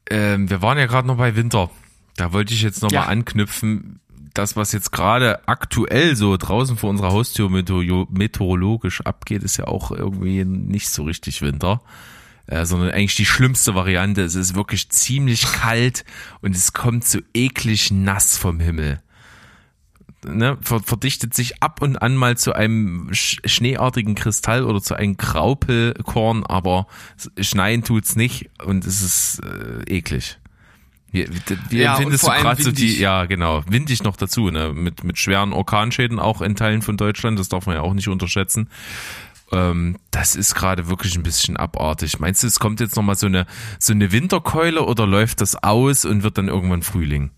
Ähm, 0.10 0.50
wir 0.50 0.62
waren 0.62 0.78
ja 0.78 0.86
gerade 0.86 1.08
noch 1.08 1.18
bei 1.18 1.36
Winter. 1.36 1.72
Da 2.16 2.34
wollte 2.34 2.54
ich 2.54 2.62
jetzt 2.62 2.82
noch 2.82 2.92
ja. 2.92 3.02
mal 3.02 3.08
anknüpfen. 3.08 4.00
Das, 4.34 4.56
was 4.56 4.72
jetzt 4.72 4.92
gerade 4.92 5.48
aktuell 5.48 6.16
so 6.16 6.38
draußen 6.38 6.78
vor 6.78 6.90
unserer 6.90 7.12
Haustür 7.12 7.50
meteorologisch 7.50 9.02
abgeht, 9.02 9.44
ist 9.44 9.58
ja 9.58 9.66
auch 9.66 9.92
irgendwie 9.92 10.46
nicht 10.46 10.90
so 10.90 11.04
richtig 11.04 11.42
Winter 11.42 11.82
äh, 12.48 12.66
sondern 12.66 12.92
eigentlich 12.92 13.16
die 13.16 13.26
schlimmste 13.26 13.76
Variante. 13.76 14.22
Es 14.22 14.36
ist 14.36 14.56
wirklich 14.56 14.90
ziemlich 14.90 15.44
kalt 15.44 16.06
und 16.42 16.56
es 16.56 16.74
kommt 16.74 17.06
so 17.06 17.20
eklig 17.34 17.92
nass 17.92 18.38
vom 18.38 18.60
Himmel 18.60 19.02
ne, 20.26 20.58
verdichtet 20.62 21.34
sich 21.34 21.62
ab 21.62 21.82
und 21.82 22.02
an 22.02 22.16
mal 22.16 22.38
zu 22.38 22.54
einem 22.54 23.10
schneeartigen 23.12 24.16
Kristall 24.16 24.64
oder 24.64 24.82
zu 24.82 24.96
einem 24.96 25.18
Graupelkorn, 25.18 26.46
aber 26.46 26.88
schneien 27.40 27.84
tut's 27.84 28.16
nicht 28.16 28.50
und 28.64 28.86
es 28.86 29.02
ist 29.02 29.42
äh, 29.44 29.84
eklig. 29.98 30.38
Wie, 31.12 31.28
wie 31.70 31.80
ja, 31.80 31.94
empfindest 31.94 32.24
du 32.24 32.28
gerade 32.28 32.64
so 32.64 32.72
die, 32.72 32.98
ja 32.98 33.26
genau, 33.26 33.64
windig 33.68 34.04
noch 34.04 34.16
dazu, 34.16 34.50
ne, 34.50 34.72
mit, 34.74 35.04
mit 35.04 35.18
schweren 35.18 35.52
Orkanschäden 35.52 36.20
auch 36.20 36.42
in 36.42 36.56
Teilen 36.56 36.82
von 36.82 36.96
Deutschland, 36.96 37.38
das 37.38 37.50
darf 37.50 37.66
man 37.66 37.76
ja 37.76 37.82
auch 37.82 37.94
nicht 37.94 38.08
unterschätzen. 38.08 38.70
Ähm, 39.52 39.98
das 40.12 40.36
ist 40.36 40.56
gerade 40.56 40.88
wirklich 40.88 41.18
ein 41.18 41.24
bisschen 41.24 41.58
abartig. 41.58 42.20
Meinst 42.20 42.44
du, 42.44 42.48
es 42.48 42.60
kommt 42.60 42.80
jetzt 42.80 42.96
nochmal 42.96 43.18
so 43.18 43.28
eine, 43.28 43.46
so 43.80 43.92
eine 43.92 44.14
Winterkeule 44.14 44.84
oder 44.84 45.06
läuft 45.06 45.42
das 45.42 45.62
aus 45.62 46.06
und 46.06 46.24
wird 46.24 46.38
dann 46.38 46.48
irgendwann 46.48 46.82
Frühling? 46.82 47.32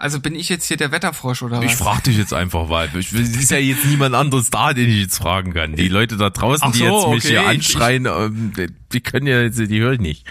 Also 0.00 0.18
bin 0.18 0.34
ich 0.34 0.48
jetzt 0.48 0.64
hier 0.64 0.78
der 0.78 0.92
Wetterfrosch 0.92 1.42
oder 1.42 1.58
was? 1.58 1.66
Ich 1.66 1.76
frage 1.76 2.04
dich 2.04 2.16
jetzt 2.16 2.32
einfach, 2.32 2.70
weil 2.70 2.88
es 2.96 3.12
ist 3.12 3.50
ja 3.50 3.58
jetzt 3.58 3.84
niemand 3.84 4.14
anderes 4.14 4.48
da, 4.48 4.72
den 4.72 4.88
ich 4.88 4.98
jetzt 4.98 5.18
fragen 5.18 5.52
kann. 5.52 5.76
Die 5.76 5.88
Leute 5.88 6.16
da 6.16 6.30
draußen, 6.30 6.72
so, 6.72 6.78
die 6.78 6.84
jetzt 6.84 7.08
mich 7.08 7.24
okay. 7.24 7.28
hier 7.28 7.46
anschreien, 7.46 8.06
ich, 8.06 8.10
ähm, 8.10 8.52
die 8.92 9.00
können 9.02 9.26
ja, 9.26 9.46
die 9.50 9.78
höre 9.78 9.92
ich 9.92 10.00
nicht. 10.00 10.26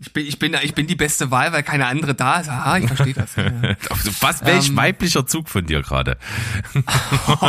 Ich 0.00 0.12
bin, 0.12 0.26
ich 0.26 0.38
bin, 0.38 0.56
ich 0.62 0.74
bin 0.74 0.86
die 0.86 0.94
beste 0.94 1.32
Wahl, 1.32 1.52
weil 1.52 1.64
keine 1.64 1.86
andere 1.86 2.14
da 2.14 2.38
ist. 2.38 2.48
Aha, 2.48 2.78
ich 2.78 2.86
verstehe 2.86 3.14
das. 3.14 3.34
Ja. 3.34 3.50
Was, 4.20 4.44
welch 4.44 4.68
ähm, 4.68 4.76
weiblicher 4.76 5.26
Zug 5.26 5.48
von 5.48 5.66
dir 5.66 5.82
gerade? 5.82 6.18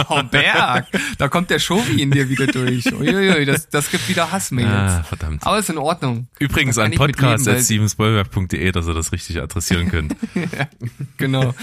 Oh, 0.10 0.24
Berg, 0.24 0.88
da 1.18 1.28
kommt 1.30 1.50
der 1.50 1.60
Shovi 1.60 2.02
in 2.02 2.12
dir 2.12 2.30
wieder 2.30 2.47
durch. 2.47 2.91
Uiuiui, 2.91 3.45
das, 3.45 3.70
das 3.70 3.89
gibt 3.89 4.08
wieder 4.10 4.32
Hassmails. 4.32 4.70
Ah, 4.70 5.04
verdammt. 5.04 5.45
Aber 5.45 5.60
ist 5.60 5.70
in 5.70 5.78
Ordnung. 5.78 6.28
Übrigens 6.39 6.78
an 6.78 6.91
podcast.stevensbollwerk.de, 6.91 8.72
dass 8.72 8.88
ihr 8.88 8.93
das 8.93 9.12
richtig 9.12 9.41
adressieren 9.41 9.89
könnt. 9.89 10.16
ja, 10.36 10.68
genau. 11.18 11.56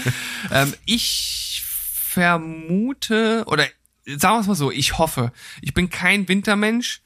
ähm, 0.51 0.73
ich 0.85 1.63
vermute, 1.65 3.43
oder 3.47 3.65
sagen 4.05 4.37
wir 4.37 4.41
es 4.41 4.47
mal 4.47 4.55
so, 4.55 4.71
ich 4.71 4.97
hoffe, 4.97 5.31
ich 5.61 5.73
bin 5.73 5.89
kein 5.89 6.27
Wintermensch, 6.27 7.01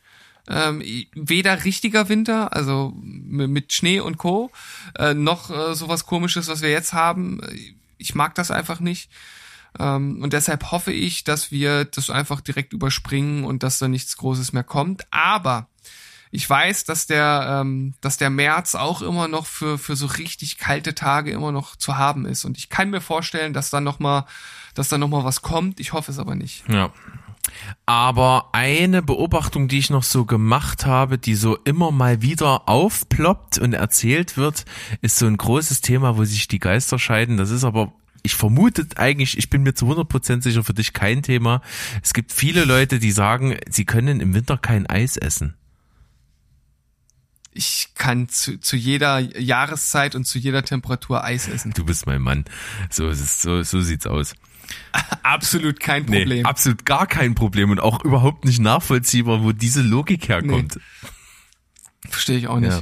ähm, 0.48 0.84
weder 1.14 1.64
richtiger 1.64 2.10
Winter, 2.10 2.54
also 2.54 2.94
mit 2.96 3.74
Schnee 3.74 4.00
und 4.00 4.18
Co., 4.18 4.52
äh, 4.98 5.14
noch 5.14 5.50
äh, 5.50 5.76
sowas 5.76 6.06
komisches, 6.06 6.48
was 6.48 6.62
wir 6.62 6.72
jetzt 6.72 6.94
haben. 6.94 7.42
Ich 7.98 8.16
mag 8.16 8.36
das 8.36 8.52
einfach 8.52 8.80
nicht. 8.80 9.10
Ähm, 9.80 10.22
und 10.22 10.34
deshalb 10.34 10.72
hoffe 10.72 10.92
ich, 10.92 11.24
dass 11.24 11.52
wir 11.52 11.86
das 11.86 12.10
einfach 12.10 12.42
direkt 12.42 12.74
überspringen 12.74 13.44
und 13.44 13.64
dass 13.64 13.80
da 13.80 13.88
nichts 13.88 14.18
Großes 14.18 14.54
mehr 14.54 14.64
kommt. 14.64 15.06
Aber 15.12 15.68
ich 16.32 16.50
weiß, 16.50 16.86
dass 16.86 17.08
der, 17.08 17.60
ähm, 17.62 17.94
dass 18.02 18.18
der 18.18 18.30
März 18.30 18.76
auch 18.76 19.02
immer 19.02 19.28
noch 19.28 19.46
für, 19.46 19.78
für 19.78 19.96
so 19.96 20.06
richtig 20.06 20.58
kalte 20.58 20.96
Tage 20.96 21.32
immer 21.32 21.52
noch 21.52 21.76
zu 21.76 21.98
haben 21.98 22.26
ist. 22.26 22.46
Und 22.46 22.58
ich 22.58 22.70
kann 22.70 22.90
mir 22.90 23.02
vorstellen, 23.02 23.54
dass 23.54 23.70
da 23.70 23.82
noch 23.82 24.00
mal, 24.00 24.26
dass 24.74 24.88
da 24.88 24.98
noch 24.98 25.12
was 25.12 25.42
kommt. 25.42 25.80
Ich 25.82 25.92
hoffe 25.94 26.12
es 26.12 26.20
aber 26.20 26.36
nicht. 26.36 26.64
Ja, 26.70 26.94
Aber 27.86 28.50
eine 28.54 29.02
Beobachtung, 29.02 29.68
die 29.68 29.80
ich 29.80 29.90
noch 29.90 30.04
so 30.04 30.26
gemacht 30.26 30.86
habe, 30.86 31.18
die 31.18 31.36
so 31.36 31.58
immer 31.64 31.92
mal 31.92 32.22
wieder 32.22 32.70
aufploppt 32.70 33.58
und 33.58 33.74
erzählt 33.74 34.38
wird, 34.38 34.66
ist 35.02 35.18
so 35.18 35.26
ein 35.26 35.38
großes 35.38 35.82
Thema, 35.82 36.18
wo 36.18 36.24
sich 36.24 36.48
die 36.48 36.60
Geister 36.60 37.00
scheiden. 37.00 37.38
Das 37.38 37.50
ist 37.50 37.64
aber 37.64 37.94
ich 38.24 38.36
vermute 38.36 38.86
eigentlich, 38.98 39.38
ich 39.38 39.50
bin 39.50 39.64
mir 39.64 39.74
zu 39.74 39.92
100% 39.92 40.44
sicher 40.44 40.64
für 40.64 40.74
dich 40.74 40.94
kein 40.94 41.24
Thema. 41.24 41.62
Es 42.04 42.14
gibt 42.14 42.32
viele 42.32 42.66
Leute, 42.66 43.00
die 43.00 43.12
sagen, 43.12 43.58
sie 43.70 43.86
können 43.86 44.20
im 44.20 44.34
Winter 44.34 44.58
kein 44.58 44.88
Eis 44.88 45.18
essen. 45.18 45.56
Ich 47.54 47.90
kann 47.96 48.30
zu, 48.30 48.60
zu 48.60 48.76
jeder 48.78 49.20
Jahreszeit 49.20 50.16
und 50.16 50.26
zu 50.26 50.40
jeder 50.40 50.64
Temperatur 50.64 51.24
Eis 51.24 51.48
essen. 51.48 51.74
Du 51.74 51.86
bist 51.86 52.06
mein 52.06 52.22
Mann. 52.22 52.46
So 52.90 53.10
ist 53.10 53.20
es, 53.20 53.42
so, 53.42 53.62
so 53.64 53.82
sieht's 53.82 54.08
aus. 54.08 54.34
absolut 55.24 55.80
kein 55.80 56.06
Problem. 56.06 56.28
Nee, 56.28 56.44
absolut 56.44 56.86
gar 56.86 57.08
kein 57.08 57.36
Problem 57.36 57.72
und 57.72 57.80
auch 57.80 58.04
überhaupt 58.04 58.46
nicht 58.46 58.60
nachvollziehbar, 58.60 59.44
wo 59.44 59.52
diese 59.52 59.82
Logik 59.82 60.30
herkommt. 60.30 60.76
Nee. 60.76 61.10
Verstehe 62.10 62.38
ich 62.38 62.48
auch 62.48 62.60
nicht. 62.60 62.72
Ja. 62.72 62.82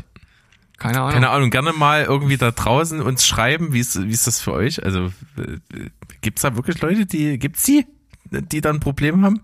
Keine 0.77 0.99
Ahnung. 0.99 1.11
Keine 1.11 1.29
Ahnung, 1.29 1.49
gerne 1.49 1.73
mal 1.73 2.03
irgendwie 2.03 2.37
da 2.37 2.51
draußen 2.51 3.01
uns 3.01 3.27
schreiben, 3.27 3.73
wie 3.73 3.79
ist, 3.79 4.01
wie 4.01 4.11
ist 4.11 4.27
das 4.27 4.39
für 4.39 4.53
euch? 4.53 4.83
Also 4.83 5.11
äh, 5.37 5.89
gibt's 6.21 6.41
da 6.41 6.55
wirklich 6.55 6.81
Leute, 6.81 7.05
die, 7.05 7.37
gibt's 7.37 7.63
die, 7.63 7.85
die 8.31 8.61
dann 8.61 8.79
Probleme 8.79 9.21
haben? 9.23 9.41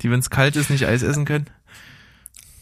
Die, 0.00 0.10
wenn 0.10 0.20
es 0.20 0.30
kalt 0.30 0.56
ist, 0.56 0.70
nicht 0.70 0.86
Eis 0.86 1.02
essen 1.02 1.26
können? 1.26 1.48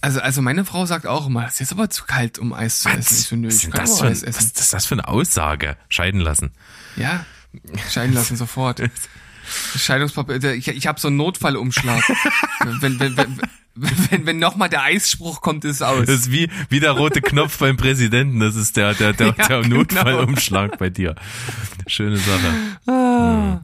Also, 0.07 0.21
also 0.21 0.41
meine 0.41 0.65
Frau 0.65 0.87
sagt 0.87 1.05
auch 1.09 1.27
immer, 1.27 1.49
es 1.49 1.61
ist 1.61 1.73
aber 1.73 1.91
zu 1.91 2.05
kalt, 2.05 2.39
um 2.39 2.53
Eis 2.53 2.79
zu 2.79 2.89
essen. 2.89 3.17
Ich 3.19 3.27
so, 3.27 3.35
nö, 3.35 3.49
ich 3.49 3.63
kann 3.63 3.81
das 3.81 3.99
für, 3.99 4.07
essen. 4.07 4.29
Was, 4.29 4.37
was 4.37 4.45
ist 4.45 4.73
das 4.73 4.87
für 4.87 4.95
eine 4.95 5.09
Aussage? 5.09 5.77
Scheiden 5.89 6.21
lassen. 6.21 6.53
Ja, 6.95 7.27
scheiden 7.91 8.15
lassen 8.15 8.37
sofort. 8.37 8.81
Scheidungspapier, 9.77 10.55
ich, 10.55 10.69
ich 10.69 10.87
habe 10.87 11.01
so 11.01 11.09
einen 11.09 11.17
Notfallumschlag. 11.17 12.05
wenn, 12.81 13.01
wenn, 13.01 13.17
wenn, 13.17 13.41
wenn, 13.75 14.27
wenn 14.27 14.39
nochmal 14.39 14.69
der 14.69 14.85
Eisspruch 14.85 15.41
kommt, 15.41 15.65
ist 15.65 15.83
aus. 15.83 16.07
Das 16.07 16.21
ist 16.21 16.31
wie, 16.31 16.51
wie 16.69 16.79
der 16.79 16.93
rote 16.93 17.21
Knopf 17.21 17.59
beim 17.59 17.77
Präsidenten. 17.77 18.39
Das 18.39 18.55
ist 18.55 18.77
der, 18.77 18.95
der, 18.95 19.13
der, 19.13 19.35
ja, 19.37 19.49
der 19.49 19.63
genau. 19.63 19.79
Notfallumschlag 19.79 20.79
bei 20.79 20.89
dir. 20.89 21.17
Schöne 21.89 22.19
Sache. 22.19 22.55
Ah. 22.87 23.55
Hm. 23.55 23.61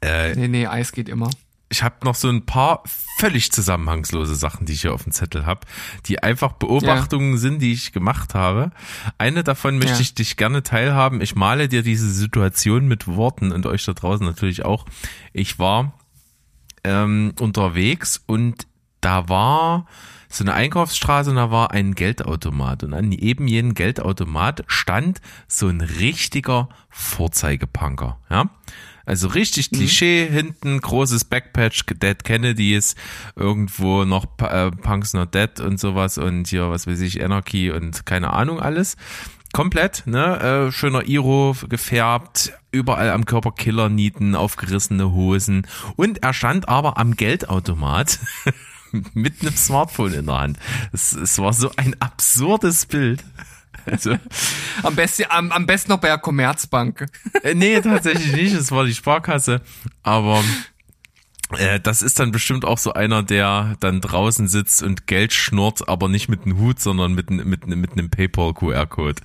Äh, 0.00 0.34
nee, 0.34 0.48
nee, 0.48 0.66
Eis 0.66 0.90
geht 0.90 1.08
immer. 1.08 1.30
Ich 1.72 1.82
habe 1.82 2.04
noch 2.04 2.14
so 2.14 2.28
ein 2.28 2.44
paar 2.44 2.82
völlig 3.18 3.50
zusammenhangslose 3.50 4.34
Sachen, 4.34 4.66
die 4.66 4.74
ich 4.74 4.82
hier 4.82 4.92
auf 4.92 5.04
dem 5.04 5.12
Zettel 5.12 5.46
habe, 5.46 5.62
die 6.04 6.22
einfach 6.22 6.52
Beobachtungen 6.52 7.32
ja. 7.32 7.38
sind, 7.38 7.60
die 7.60 7.72
ich 7.72 7.92
gemacht 7.92 8.34
habe. 8.34 8.72
Eine 9.16 9.42
davon 9.42 9.78
möchte 9.78 9.94
ja. 9.94 10.00
ich 10.00 10.14
dich 10.14 10.36
gerne 10.36 10.62
teilhaben. 10.62 11.22
Ich 11.22 11.34
male 11.34 11.68
dir 11.68 11.82
diese 11.82 12.10
Situation 12.10 12.88
mit 12.88 13.06
Worten 13.06 13.52
und 13.52 13.64
euch 13.64 13.86
da 13.86 13.94
draußen 13.94 14.24
natürlich 14.26 14.66
auch. 14.66 14.84
Ich 15.32 15.58
war 15.58 15.94
ähm, 16.84 17.32
unterwegs 17.40 18.22
und 18.26 18.66
da 19.00 19.30
war 19.30 19.86
so 20.28 20.44
eine 20.44 20.52
Einkaufsstraße 20.52 21.30
und 21.30 21.36
da 21.36 21.50
war 21.50 21.70
ein 21.70 21.94
Geldautomat 21.94 22.84
und 22.84 22.92
an 22.92 23.12
eben 23.12 23.48
jenen 23.48 23.72
Geldautomat 23.72 24.64
stand 24.66 25.22
so 25.48 25.68
ein 25.68 25.80
richtiger 25.80 26.68
Vorzeigepunker, 26.90 28.18
ja. 28.30 28.50
Also 29.04 29.28
richtig 29.28 29.70
mhm. 29.70 29.76
Klischee, 29.76 30.28
mhm. 30.28 30.34
hinten 30.34 30.80
großes 30.80 31.24
Backpatch, 31.24 31.84
Dead 31.86 32.22
Kennedys, 32.22 32.94
irgendwo 33.36 34.04
noch 34.04 34.26
äh, 34.40 34.70
Punks 34.70 35.14
Not 35.14 35.34
Dead 35.34 35.60
und 35.60 35.78
sowas 35.80 36.18
und 36.18 36.48
hier, 36.48 36.70
was 36.70 36.86
weiß 36.86 37.00
ich, 37.00 37.22
Anarchy 37.22 37.70
und 37.70 38.06
keine 38.06 38.32
Ahnung 38.32 38.60
alles. 38.60 38.96
Komplett, 39.52 40.04
ne? 40.06 40.68
Äh, 40.68 40.72
schöner 40.72 41.06
Iro 41.06 41.54
gefärbt, 41.68 42.54
überall 42.70 43.10
am 43.10 43.26
Körper 43.26 43.52
Killernieten, 43.52 44.34
aufgerissene 44.34 45.12
Hosen. 45.12 45.66
Und 45.96 46.22
er 46.22 46.32
stand 46.32 46.70
aber 46.70 46.96
am 46.96 47.16
Geldautomat 47.16 48.18
mit 49.12 49.42
einem 49.42 49.54
Smartphone 49.54 50.14
in 50.14 50.26
der 50.26 50.38
Hand. 50.38 50.58
Es, 50.92 51.12
es 51.12 51.38
war 51.38 51.52
so 51.52 51.70
ein 51.76 51.94
absurdes 52.00 52.86
Bild. 52.86 53.22
Also, 53.86 54.16
am, 54.82 54.94
besten, 54.94 55.24
am, 55.28 55.50
am 55.52 55.66
besten 55.66 55.90
noch 55.90 55.98
bei 55.98 56.08
der 56.08 56.18
Commerzbank. 56.18 57.06
Äh, 57.42 57.54
nee, 57.54 57.80
tatsächlich 57.80 58.32
nicht. 58.32 58.54
Es 58.54 58.70
war 58.70 58.84
die 58.84 58.94
Sparkasse. 58.94 59.60
Aber 60.02 60.42
äh, 61.58 61.80
das 61.80 62.02
ist 62.02 62.18
dann 62.18 62.32
bestimmt 62.32 62.64
auch 62.64 62.78
so 62.78 62.92
einer, 62.92 63.22
der 63.22 63.76
dann 63.80 64.00
draußen 64.00 64.48
sitzt 64.48 64.82
und 64.82 65.06
Geld 65.06 65.32
schnurrt, 65.32 65.88
aber 65.88 66.08
nicht 66.08 66.28
mit 66.28 66.44
einem 66.44 66.58
Hut, 66.58 66.80
sondern 66.80 67.14
mit, 67.14 67.30
mit, 67.30 67.66
mit 67.66 67.92
einem 67.92 68.10
PayPal-QR-Code. 68.10 69.22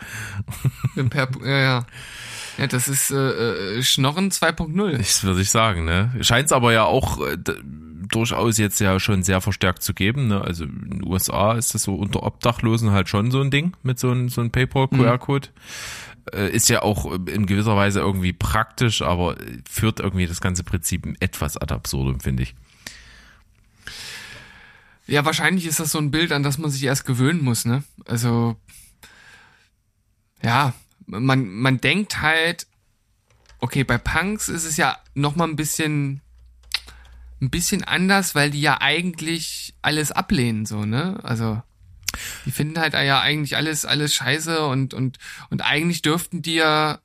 Ja, 0.95 1.59
ja. 1.59 1.85
Ja, 2.57 2.67
das 2.67 2.87
ist 2.87 3.11
äh, 3.11 3.77
äh 3.77 3.83
Schnorren 3.83 4.31
2.0. 4.31 4.97
Das 4.97 5.23
würde 5.23 5.41
ich 5.41 5.51
sagen, 5.51 5.85
ne? 5.85 6.11
Scheint 6.21 6.47
es 6.47 6.51
aber 6.51 6.73
ja 6.73 6.85
auch 6.85 7.25
äh, 7.25 7.37
durchaus 8.07 8.57
jetzt 8.57 8.79
ja 8.79 8.99
schon 8.99 9.23
sehr 9.23 9.41
verstärkt 9.41 9.83
zu 9.83 9.93
geben. 9.93 10.27
Ne? 10.27 10.41
Also 10.41 10.65
in 10.65 10.89
den 10.89 11.05
USA 11.05 11.53
ist 11.53 11.73
das 11.75 11.83
so 11.83 11.95
unter 11.95 12.23
Obdachlosen 12.23 12.91
halt 12.91 13.09
schon 13.09 13.31
so 13.31 13.41
ein 13.41 13.51
Ding 13.51 13.75
mit 13.83 13.99
so 13.99 14.09
einem 14.09 14.29
so 14.29 14.41
ein 14.41 14.51
PayPal-QR-Code. 14.51 15.49
Mhm. 15.49 16.39
Äh, 16.39 16.49
ist 16.49 16.69
ja 16.69 16.81
auch 16.81 17.11
in 17.11 17.45
gewisser 17.45 17.75
Weise 17.75 17.99
irgendwie 17.99 18.33
praktisch, 18.33 19.01
aber 19.01 19.35
führt 19.69 19.99
irgendwie 19.99 20.27
das 20.27 20.41
ganze 20.41 20.63
Prinzip 20.63 21.07
etwas 21.19 21.57
ad 21.57 21.73
absurdum, 21.73 22.19
finde 22.19 22.43
ich. 22.43 22.55
Ja, 25.05 25.23
wahrscheinlich 25.23 25.65
ist 25.65 25.79
das 25.79 25.91
so 25.91 25.99
ein 25.99 26.11
Bild, 26.11 26.33
an 26.33 26.43
das 26.43 26.57
man 26.57 26.69
sich 26.69 26.83
erst 26.83 27.05
gewöhnen 27.05 27.41
muss, 27.41 27.63
ne? 27.63 27.83
Also, 28.05 28.57
ja, 30.43 30.73
man, 31.07 31.49
man 31.49 31.79
denkt 31.79 32.21
halt, 32.21 32.67
okay, 33.59 33.83
bei 33.83 33.97
Punks 33.97 34.49
ist 34.49 34.65
es 34.65 34.77
ja 34.77 34.97
noch 35.15 35.35
mal 35.35 35.47
ein 35.47 35.55
bisschen 35.55 36.21
ein 37.41 37.49
bisschen 37.49 37.83
anders, 37.83 38.35
weil 38.35 38.49
die 38.49 38.61
ja 38.61 38.81
eigentlich 38.81 39.75
alles 39.81 40.11
ablehnen, 40.11 40.65
so, 40.65 40.85
ne? 40.85 41.19
Also, 41.23 41.61
die 42.45 42.51
finden 42.51 42.79
halt 42.79 42.93
ja 42.93 43.21
eigentlich 43.21 43.55
alles, 43.55 43.85
alles 43.85 44.13
scheiße 44.15 44.65
und, 44.65 44.93
und, 44.93 45.17
und 45.49 45.61
eigentlich 45.61 46.01
dürften 46.01 46.41
die 46.41 46.55
ja, 46.55 46.99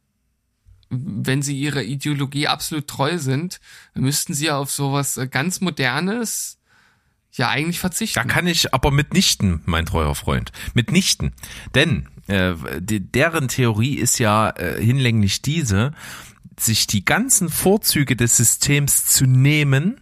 wenn 0.89 1.43
sie 1.43 1.59
ihrer 1.59 1.83
Ideologie 1.83 2.49
absolut 2.49 2.87
treu 2.87 3.19
sind, 3.19 3.61
müssten 3.95 4.33
sie 4.33 4.47
ja 4.47 4.57
auf 4.57 4.71
sowas 4.71 5.21
ganz 5.31 5.61
Modernes 5.61 6.59
ja 7.39 7.49
eigentlich 7.49 7.81
verzichten. 7.81 8.19
Da 8.19 8.25
kann 8.25 8.47
ich 8.47 8.75
aber 8.75 8.91
mitnichten, 8.91 9.63
mein 9.65 9.87
treuer 9.87 10.15
Freund. 10.15 10.53
Mitnichten. 10.75 11.33
Denn 11.75 12.09
äh, 12.27 12.55
die, 12.81 13.01
deren 13.01 13.49
Theorie 13.49 13.95
ist 13.95 14.19
ja 14.19 14.51
äh, 14.51 14.83
hinlänglich 14.83 15.43
diese, 15.43 15.93
sich 16.59 16.87
die 16.87 17.05
ganzen 17.05 17.49
Vorzüge 17.49 18.17
des 18.17 18.37
Systems 18.37 19.07
zu 19.07 19.27
nehmen 19.27 20.01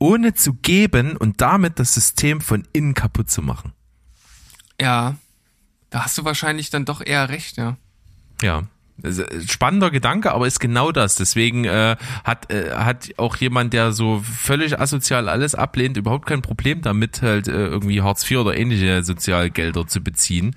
ohne 0.00 0.34
zu 0.34 0.54
geben 0.54 1.16
und 1.16 1.40
damit 1.40 1.78
das 1.78 1.94
System 1.94 2.40
von 2.40 2.66
innen 2.72 2.94
kaputt 2.94 3.30
zu 3.30 3.42
machen. 3.42 3.72
Ja, 4.80 5.16
da 5.90 6.04
hast 6.04 6.18
du 6.18 6.24
wahrscheinlich 6.24 6.70
dann 6.70 6.86
doch 6.86 7.02
eher 7.04 7.28
recht, 7.28 7.58
ja. 7.58 7.76
Ja. 8.40 8.64
Spannender 9.46 9.90
Gedanke, 9.90 10.32
aber 10.32 10.46
ist 10.46 10.60
genau 10.60 10.92
das. 10.92 11.14
Deswegen 11.14 11.64
äh, 11.64 11.96
hat 12.24 12.50
äh, 12.50 12.72
hat 12.74 13.10
auch 13.16 13.36
jemand, 13.36 13.72
der 13.72 13.92
so 13.92 14.20
völlig 14.20 14.78
asozial 14.80 15.28
alles 15.28 15.54
ablehnt, 15.54 15.96
überhaupt 15.96 16.26
kein 16.26 16.42
Problem 16.42 16.82
damit, 16.82 17.22
halt 17.22 17.48
äh, 17.48 17.66
irgendwie 17.66 18.02
Hartz 18.02 18.28
IV 18.30 18.38
oder 18.38 18.56
ähnliche 18.56 19.02
Sozialgelder 19.02 19.86
zu 19.86 20.02
beziehen 20.02 20.56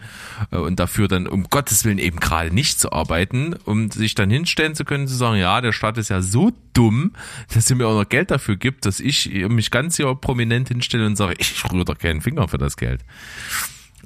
äh, 0.52 0.58
und 0.58 0.80
dafür 0.80 1.08
dann 1.08 1.28
um 1.28 1.46
Gottes 1.50 1.86
Willen 1.86 2.00
eben 2.00 2.20
gerade 2.20 2.54
nicht 2.54 2.80
zu 2.80 2.92
arbeiten, 2.92 3.56
um 3.66 3.92
sich 3.92 4.16
dann 4.16 4.30
hinstellen 4.30 4.76
zu 4.76 4.86
können, 4.86 5.08
zu 5.08 5.16
sagen, 5.16 5.38
ja, 5.38 5.62
der 5.62 5.72
Staat 5.72 5.98
ist 5.98 6.10
ja 6.10 6.22
so 6.22 6.52
dumm, 6.74 7.14
dass 7.54 7.70
er 7.70 7.76
mir 7.76 7.88
auch 7.88 8.00
noch 8.00 8.10
Geld 8.10 8.32
dafür 8.32 8.56
gibt, 8.56 8.86
dass 8.86 9.00
ich 9.00 9.30
mich 9.50 9.72
ganz 9.72 9.98
hier 9.98 10.14
prominent 10.16 10.68
hinstelle 10.68 11.06
und 11.06 11.16
sage, 11.16 11.36
ich 11.38 11.64
rühre 11.72 11.86
doch 11.86 11.98
keinen 11.98 12.22
Finger 12.22 12.48
für 12.48 12.58
das 12.58 12.78
Geld. 12.78 13.02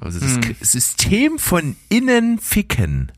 Also 0.00 0.20
das 0.20 0.36
hm. 0.36 0.56
System 0.60 1.38
von 1.38 1.76
innen 1.88 2.38
ficken. 2.38 3.10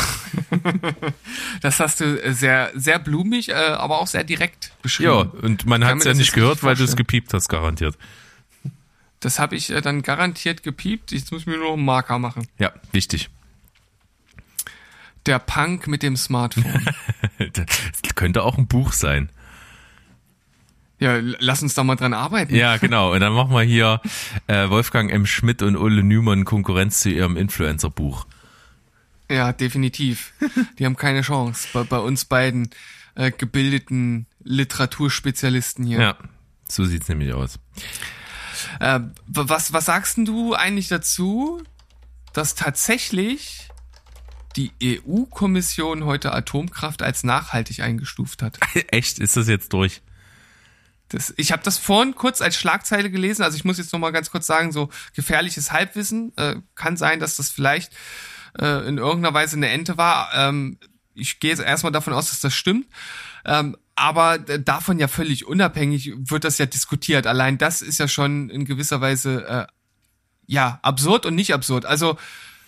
das 1.60 1.80
hast 1.80 2.00
du 2.00 2.32
sehr, 2.32 2.70
sehr 2.74 2.98
blumig, 2.98 3.48
äh, 3.48 3.54
aber 3.54 4.00
auch 4.00 4.06
sehr 4.06 4.24
direkt 4.24 4.72
beschrieben. 4.82 5.10
Ja, 5.10 5.18
und 5.42 5.66
man 5.66 5.84
hat 5.84 5.98
es 5.98 6.04
ja 6.04 6.14
nicht 6.14 6.32
gehört, 6.32 6.62
weil 6.62 6.76
du 6.76 6.84
es 6.84 6.96
gepiept 6.96 7.32
hast, 7.34 7.48
garantiert. 7.48 7.96
Das 9.20 9.38
habe 9.38 9.56
ich 9.56 9.70
äh, 9.70 9.80
dann 9.80 10.02
garantiert 10.02 10.62
gepiept. 10.62 11.12
Jetzt 11.12 11.32
muss 11.32 11.42
ich 11.42 11.46
mir 11.46 11.58
nur 11.58 11.72
einen 11.72 11.84
Marker 11.84 12.18
machen. 12.18 12.46
Ja, 12.58 12.72
wichtig. 12.92 13.30
Der 15.24 15.38
Punk 15.38 15.88
mit 15.88 16.02
dem 16.02 16.16
Smartphone. 16.16 16.86
das 17.52 18.14
könnte 18.14 18.42
auch 18.42 18.58
ein 18.58 18.68
Buch 18.68 18.92
sein. 18.92 19.30
Ja, 20.98 21.18
lass 21.20 21.62
uns 21.62 21.74
da 21.74 21.84
mal 21.84 21.96
dran 21.96 22.14
arbeiten. 22.14 22.54
Ja, 22.54 22.78
genau. 22.78 23.12
Und 23.12 23.20
dann 23.20 23.32
machen 23.32 23.52
wir 23.52 23.62
hier 23.62 24.00
äh, 24.46 24.70
Wolfgang 24.70 25.10
M. 25.10 25.26
Schmidt 25.26 25.60
und 25.62 25.76
Ole 25.76 26.02
Nümann 26.02 26.44
Konkurrenz 26.44 27.00
zu 27.00 27.10
ihrem 27.10 27.36
Influencer-Buch. 27.36 28.26
Ja, 29.30 29.52
definitiv. 29.52 30.32
Die 30.78 30.86
haben 30.86 30.96
keine 30.96 31.22
Chance 31.22 31.68
bei, 31.72 31.82
bei 31.84 31.98
uns 31.98 32.24
beiden 32.24 32.70
äh, 33.14 33.30
gebildeten 33.30 34.26
Literaturspezialisten 34.42 35.84
hier. 35.84 36.00
Ja, 36.00 36.18
so 36.68 36.84
sieht's 36.84 37.08
nämlich 37.08 37.32
aus. 37.32 37.58
Äh, 38.80 39.00
was, 39.26 39.72
was 39.72 39.86
sagst 39.86 40.16
denn 40.16 40.24
du 40.24 40.54
eigentlich 40.54 40.88
dazu, 40.88 41.62
dass 42.32 42.54
tatsächlich 42.54 43.68
die 44.56 44.72
EU-Kommission 44.82 46.04
heute 46.04 46.32
Atomkraft 46.32 47.02
als 47.02 47.24
nachhaltig 47.24 47.80
eingestuft 47.80 48.42
hat? 48.42 48.58
Echt? 48.88 49.18
Ist 49.18 49.36
das 49.36 49.48
jetzt 49.48 49.72
durch? 49.72 50.02
Das, 51.08 51.32
ich 51.36 51.52
habe 51.52 51.62
das 51.62 51.78
vorhin 51.78 52.14
kurz 52.14 52.40
als 52.40 52.56
Schlagzeile 52.56 53.10
gelesen, 53.10 53.42
also 53.42 53.56
ich 53.56 53.64
muss 53.64 53.78
jetzt 53.78 53.92
noch 53.92 54.00
mal 54.00 54.10
ganz 54.10 54.30
kurz 54.30 54.46
sagen, 54.46 54.72
so 54.72 54.90
gefährliches 55.14 55.70
Halbwissen. 55.70 56.36
Äh, 56.36 56.56
kann 56.74 56.96
sein, 56.96 57.20
dass 57.20 57.36
das 57.36 57.50
vielleicht 57.50 57.92
äh, 58.58 58.86
in 58.86 58.98
irgendeiner 58.98 59.34
Weise 59.34 59.56
eine 59.56 59.68
Ente 59.68 59.96
war. 59.96 60.30
Ähm, 60.34 60.78
ich 61.14 61.40
gehe 61.40 61.50
jetzt 61.50 61.62
erstmal 61.62 61.92
davon 61.92 62.12
aus, 62.12 62.28
dass 62.28 62.40
das 62.40 62.54
stimmt. 62.54 62.86
Ähm, 63.44 63.76
aber 63.94 64.38
davon 64.38 64.98
ja 64.98 65.08
völlig 65.08 65.46
unabhängig 65.46 66.12
wird 66.16 66.44
das 66.44 66.58
ja 66.58 66.66
diskutiert. 66.66 67.26
Allein 67.26 67.56
das 67.56 67.80
ist 67.80 67.98
ja 67.98 68.08
schon 68.08 68.50
in 68.50 68.66
gewisser 68.66 69.00
Weise 69.00 69.46
äh, 69.46 69.66
ja 70.46 70.78
absurd 70.82 71.24
und 71.24 71.34
nicht 71.34 71.54
absurd. 71.54 71.86
Also 71.86 72.18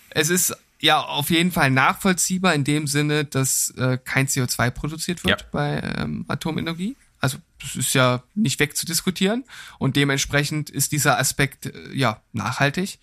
es 0.09 0.29
ist 0.29 0.57
ja 0.79 0.99
auf 0.99 1.29
jeden 1.29 1.51
Fall 1.51 1.69
nachvollziehbar 1.69 2.55
in 2.55 2.63
dem 2.63 2.87
Sinne, 2.87 3.25
dass 3.25 3.71
äh, 3.77 3.99
kein 4.03 4.27
CO2 4.27 4.71
produziert 4.71 5.23
wird 5.23 5.41
ja. 5.41 5.47
bei 5.51 5.81
ähm, 5.97 6.25
Atomenergie. 6.27 6.95
Also 7.19 7.37
das 7.61 7.75
ist 7.75 7.93
ja 7.93 8.23
nicht 8.33 8.59
wegzudiskutieren 8.59 9.43
und 9.77 9.97
dementsprechend 9.97 10.69
ist 10.69 10.93
dieser 10.93 11.19
Aspekt 11.19 11.67
äh, 11.67 11.93
ja 11.93 12.21
nachhaltig. 12.31 12.99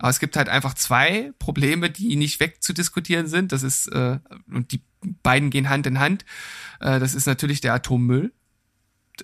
Aber 0.00 0.08
es 0.08 0.18
gibt 0.18 0.36
halt 0.36 0.48
einfach 0.48 0.72
zwei 0.72 1.30
Probleme, 1.38 1.90
die 1.90 2.16
nicht 2.16 2.40
wegzudiskutieren 2.40 3.26
sind. 3.26 3.52
Das 3.52 3.62
ist, 3.62 3.86
äh, 3.88 4.18
und 4.50 4.72
die 4.72 4.82
beiden 5.22 5.50
gehen 5.50 5.68
Hand 5.68 5.86
in 5.86 6.00
Hand. 6.00 6.24
Äh, 6.80 6.98
das 6.98 7.14
ist 7.14 7.26
natürlich 7.26 7.60
der 7.60 7.74
Atommüll. 7.74 8.32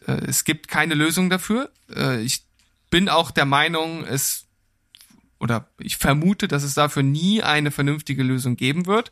Äh, 0.07 0.27
es 0.27 0.45
gibt 0.45 0.69
keine 0.69 0.93
Lösung 0.93 1.31
dafür. 1.31 1.71
Äh, 1.95 2.21
ich 2.21 2.45
bin 2.91 3.09
auch 3.09 3.31
der 3.31 3.47
Meinung, 3.47 4.05
es 4.05 4.47
oder 5.39 5.71
ich 5.79 5.97
vermute, 5.97 6.47
dass 6.47 6.63
es 6.63 6.75
dafür 6.75 7.03
nie 7.03 7.43
eine 7.43 7.71
vernünftige 7.71 8.23
Lösung 8.23 8.57
geben 8.57 8.85
wird. 8.85 9.11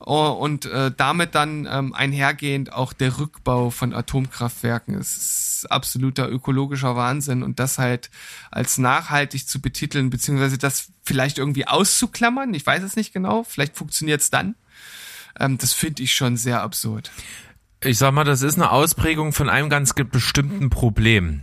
Oh, 0.00 0.28
und 0.28 0.64
äh, 0.66 0.92
damit 0.96 1.34
dann 1.34 1.66
ähm, 1.70 1.92
einhergehend 1.92 2.72
auch 2.72 2.92
der 2.92 3.18
Rückbau 3.18 3.70
von 3.70 3.92
Atomkraftwerken. 3.92 4.94
Es 4.94 5.16
ist 5.16 5.72
absoluter 5.72 6.28
ökologischer 6.28 6.94
Wahnsinn 6.94 7.42
und 7.42 7.58
das 7.58 7.78
halt 7.78 8.10
als 8.50 8.78
nachhaltig 8.78 9.48
zu 9.48 9.60
betiteln, 9.60 10.08
beziehungsweise 10.08 10.56
das 10.56 10.92
vielleicht 11.02 11.38
irgendwie 11.38 11.66
auszuklammern, 11.66 12.54
ich 12.54 12.64
weiß 12.64 12.84
es 12.84 12.94
nicht 12.94 13.12
genau, 13.12 13.42
vielleicht 13.42 13.76
funktioniert 13.76 14.20
es 14.20 14.30
dann. 14.30 14.54
Ähm, 15.38 15.58
das 15.58 15.72
finde 15.72 16.04
ich 16.04 16.14
schon 16.14 16.36
sehr 16.36 16.62
absurd. 16.62 17.10
Ich 17.82 17.98
sag 17.98 18.12
mal, 18.12 18.24
das 18.24 18.42
ist 18.42 18.54
eine 18.54 18.70
Ausprägung 18.70 19.32
von 19.32 19.48
einem 19.48 19.68
ganz 19.68 19.94
bestimmten 19.94 20.70
Problem. 20.70 21.42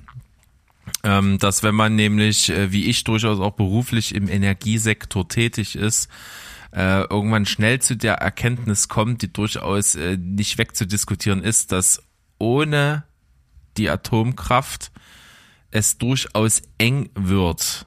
Ähm, 1.04 1.40
dass 1.40 1.64
wenn 1.64 1.76
man 1.76 1.96
nämlich, 1.96 2.50
äh, 2.50 2.72
wie 2.72 2.86
ich 2.86 3.04
durchaus 3.04 3.40
auch 3.40 3.54
beruflich 3.54 4.14
im 4.14 4.30
Energiesektor 4.30 5.28
tätig 5.28 5.76
ist, 5.76 6.10
äh, 6.76 7.04
irgendwann 7.04 7.46
schnell 7.46 7.80
zu 7.80 7.96
der 7.96 8.16
Erkenntnis 8.16 8.90
kommt, 8.90 9.22
die 9.22 9.32
durchaus 9.32 9.96
äh, 9.96 10.18
nicht 10.18 10.58
wegzudiskutieren 10.58 11.42
ist, 11.42 11.72
dass 11.72 12.04
ohne 12.38 13.06
die 13.78 13.90
Atomkraft 13.90 14.92
es 15.72 15.98
durchaus 15.98 16.62
eng 16.78 17.10
wird, 17.16 17.86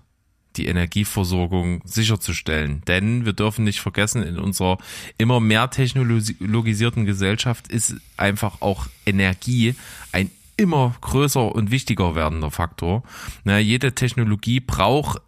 die 0.56 0.66
Energieversorgung 0.66 1.82
sicherzustellen. 1.84 2.82
Denn 2.86 3.26
wir 3.26 3.34
dürfen 3.34 3.64
nicht 3.64 3.80
vergessen, 3.80 4.22
in 4.22 4.38
unserer 4.38 4.78
immer 5.18 5.40
mehr 5.40 5.70
technologisierten 5.70 7.04
Gesellschaft 7.04 7.68
ist 7.68 7.94
einfach 8.16 8.60
auch 8.60 8.86
Energie 9.06 9.74
ein 10.12 10.30
immer 10.56 10.94
größer 11.00 11.54
und 11.54 11.70
wichtiger 11.70 12.14
werdender 12.14 12.50
Faktor. 12.50 13.04
Na, 13.44 13.58
jede 13.58 13.94
Technologie 13.94 14.60
braucht 14.60 15.20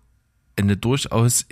eine 0.57 0.77
durchaus 0.77 1.47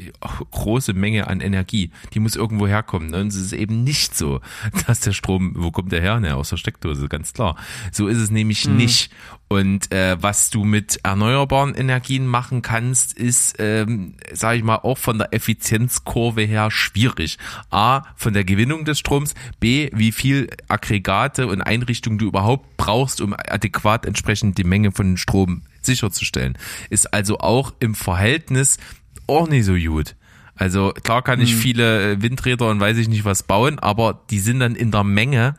große 0.51 0.93
Menge 0.93 1.27
an 1.27 1.41
Energie. 1.41 1.91
Die 2.15 2.21
muss 2.21 2.37
irgendwo 2.37 2.67
herkommen. 2.67 3.11
Ne? 3.11 3.21
Und 3.21 3.29
es 3.29 3.37
ist 3.37 3.53
eben 3.53 3.85
nicht 3.85 4.17
so, 4.17 4.41
dass 4.87 5.01
der 5.01 5.13
Strom, 5.13 5.53
wo 5.57 5.71
kommt 5.71 5.93
der 5.93 6.01
her? 6.01 6.21
Ne, 6.21 6.35
aus 6.35 6.51
der 6.51 6.57
Steckdose, 6.57 7.09
ganz 7.09 7.33
klar. 7.33 7.57
So 7.93 8.09
ist 8.09 8.19
es 8.19 8.31
nämlich 8.31 8.67
mhm. 8.67 8.77
nicht. 8.77 9.11
Und 9.49 9.93
äh, 9.93 10.17
was 10.21 10.51
du 10.51 10.65
mit 10.65 11.01
erneuerbaren 11.05 11.75
Energien 11.75 12.27
machen 12.27 12.61
kannst, 12.61 13.15
ist, 13.15 13.57
ähm, 13.59 14.15
sage 14.31 14.59
ich 14.59 14.65
mal, 14.65 14.77
auch 14.77 14.99
von 14.99 15.17
der 15.17 15.33
Effizienzkurve 15.33 16.43
her 16.43 16.71
schwierig. 16.71 17.39
A, 17.71 18.03
von 18.15 18.35
der 18.35 18.45
Gewinnung 18.45 18.85
des 18.85 18.99
Stroms, 18.99 19.35
B, 19.59 19.89
wie 19.95 20.13
viel 20.13 20.51
Aggregate 20.69 21.47
und 21.47 21.63
Einrichtungen 21.63 22.19
du 22.19 22.27
überhaupt 22.27 22.77
brauchst, 22.77 23.23
um 23.23 23.33
adäquat 23.33 24.05
entsprechend 24.05 24.59
die 24.59 24.65
Menge 24.65 24.93
von 24.93 25.17
Strom 25.17 25.63
sicherzustellen. 25.89 26.57
Ist 26.91 27.13
also 27.13 27.39
auch 27.39 27.75
im 27.81 27.95
Verhältnis 27.95 28.79
auch 29.27 29.49
nicht 29.49 29.65
so 29.65 29.75
gut. 29.75 30.15
Also 30.55 30.93
klar 30.93 31.23
kann 31.23 31.41
ich 31.41 31.53
hm. 31.53 31.59
viele 31.59 32.13
äh, 32.13 32.23
Windräder 32.23 32.69
und 32.69 32.81
weiß 32.81 32.97
ich 32.99 33.09
nicht 33.09 33.25
was 33.25 33.45
bauen, 33.45 33.79
aber 33.79 34.23
die 34.31 34.41
sind 34.41 34.61
dann 34.61 34.75
in 34.75 34.91
der 34.91 35.05
Menge 35.05 35.55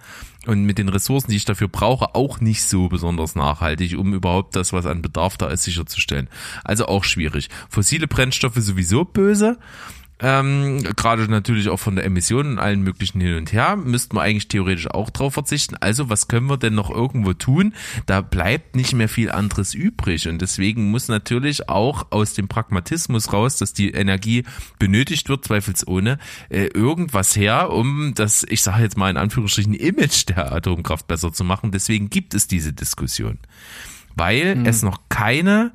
und 0.45 0.63
mit 0.63 0.77
den 0.77 0.89
Ressourcen, 0.89 1.32
die 1.32 1.38
ich 1.38 1.45
dafür 1.45 1.67
brauche, 1.67 2.15
auch 2.15 2.41
nicht 2.41 2.63
so 2.63 2.89
besonders 2.89 3.36
nachhaltig, 3.36 3.97
um 3.97 4.13
überhaupt 4.13 4.55
das, 4.55 4.73
was 4.73 4.86
an 4.86 5.01
Bedarf 5.01 5.38
da 5.38 5.47
ist, 5.47 5.63
sicherzustellen. 5.63 6.30
Also 6.63 6.88
auch 6.88 7.03
schwierig. 7.03 7.49
Fossile 7.69 8.07
Brennstoffe 8.07 8.57
sowieso 8.57 9.05
böse. 9.05 9.57
Ähm, 10.22 10.84
Gerade 10.95 11.30
natürlich 11.30 11.70
auch 11.70 11.80
von 11.80 11.95
der 11.95 12.05
Emission 12.05 12.47
und 12.47 12.59
allen 12.59 12.82
möglichen 12.82 13.22
hin 13.22 13.38
und 13.38 13.53
her, 13.53 13.78
müssten 13.78 14.17
wir 14.17 14.22
eigentlich 14.22 14.49
theoretisch 14.49 14.88
auch 14.88 15.09
drauf 15.09 15.34
verzichten. 15.34 15.78
Also 15.80 16.09
was 16.09 16.28
können 16.28 16.47
wir 16.47 16.57
denn 16.57 16.76
noch 16.76 16.89
irgendwo 16.89 17.34
tun? 17.34 17.74
Da 18.05 18.22
bleibt 18.22 18.76
nicht 18.76 18.93
mehr 18.93 19.07
viel 19.07 19.32
anderes 19.32 19.74
übrig. 19.74 20.28
Und 20.28 20.41
deswegen 20.41 20.91
muss 20.91 21.07
natürlich 21.07 21.70
auch 21.70 22.07
aus 22.09 22.34
dem 22.34 22.49
Pragmatismus 22.49 23.32
raus, 23.32 23.57
dass 23.57 23.74
die 23.74 23.91
Energie 23.91 24.43
benötigt 24.78 25.30
wird, 25.30 25.45
zweifelsohne, 25.45 26.17
äh, 26.49 26.65
irgendwas 26.65 27.36
her, 27.38 27.72
um 27.72 28.13
das, 28.13 28.45
ich 28.49 28.61
sage 28.61 28.84
jetzt 28.84 28.97
mal 28.97 29.09
in 29.09 29.17
Anführungsstrichen, 29.17 29.74
Image 29.74 30.28
der 30.28 30.51
Atomkraft 30.51 31.07
besser 31.07 31.32
zu 31.32 31.45
machen. 31.45 31.72
Deswegen 31.72 32.09
gibt 32.09 32.34
es 32.34 32.47
diese 32.47 32.74
Diskussion. 32.74 33.39
Weil 34.15 34.55
mhm. 34.55 34.65
es 34.65 34.82
noch 34.82 34.99
keine 35.07 35.72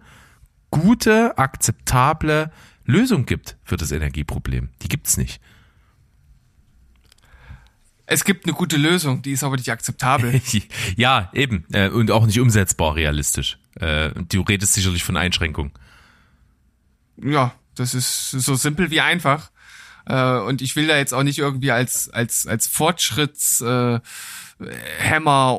gute, 0.70 1.38
akzeptable 1.38 2.50
Lösung 2.84 3.26
gibt 3.26 3.56
für 3.64 3.76
das 3.76 3.92
Energieproblem. 3.92 4.70
Die 4.82 4.88
gibt's 4.88 5.16
nicht. 5.16 5.40
Es 8.06 8.24
gibt 8.24 8.44
eine 8.44 8.52
gute 8.52 8.76
Lösung, 8.76 9.22
die 9.22 9.32
ist 9.32 9.42
aber 9.44 9.56
nicht 9.56 9.70
akzeptabel. 9.70 10.40
ja, 10.96 11.30
eben. 11.32 11.64
Äh, 11.72 11.88
und 11.88 12.10
auch 12.10 12.26
nicht 12.26 12.38
umsetzbar 12.38 12.96
realistisch. 12.96 13.58
Äh, 13.80 14.10
du 14.28 14.42
redest 14.42 14.74
sicherlich 14.74 15.04
von 15.04 15.16
Einschränkungen. 15.16 15.72
Ja, 17.22 17.54
das 17.74 17.94
ist 17.94 18.30
so 18.30 18.54
simpel 18.56 18.90
wie 18.90 19.00
einfach. 19.00 19.50
Äh, 20.06 20.38
und 20.40 20.60
ich 20.60 20.76
will 20.76 20.86
da 20.86 20.98
jetzt 20.98 21.14
auch 21.14 21.22
nicht 21.22 21.38
irgendwie 21.38 21.70
als, 21.70 22.10
als, 22.10 22.46
als 22.46 22.66
Fortschrittshammer 22.66 24.02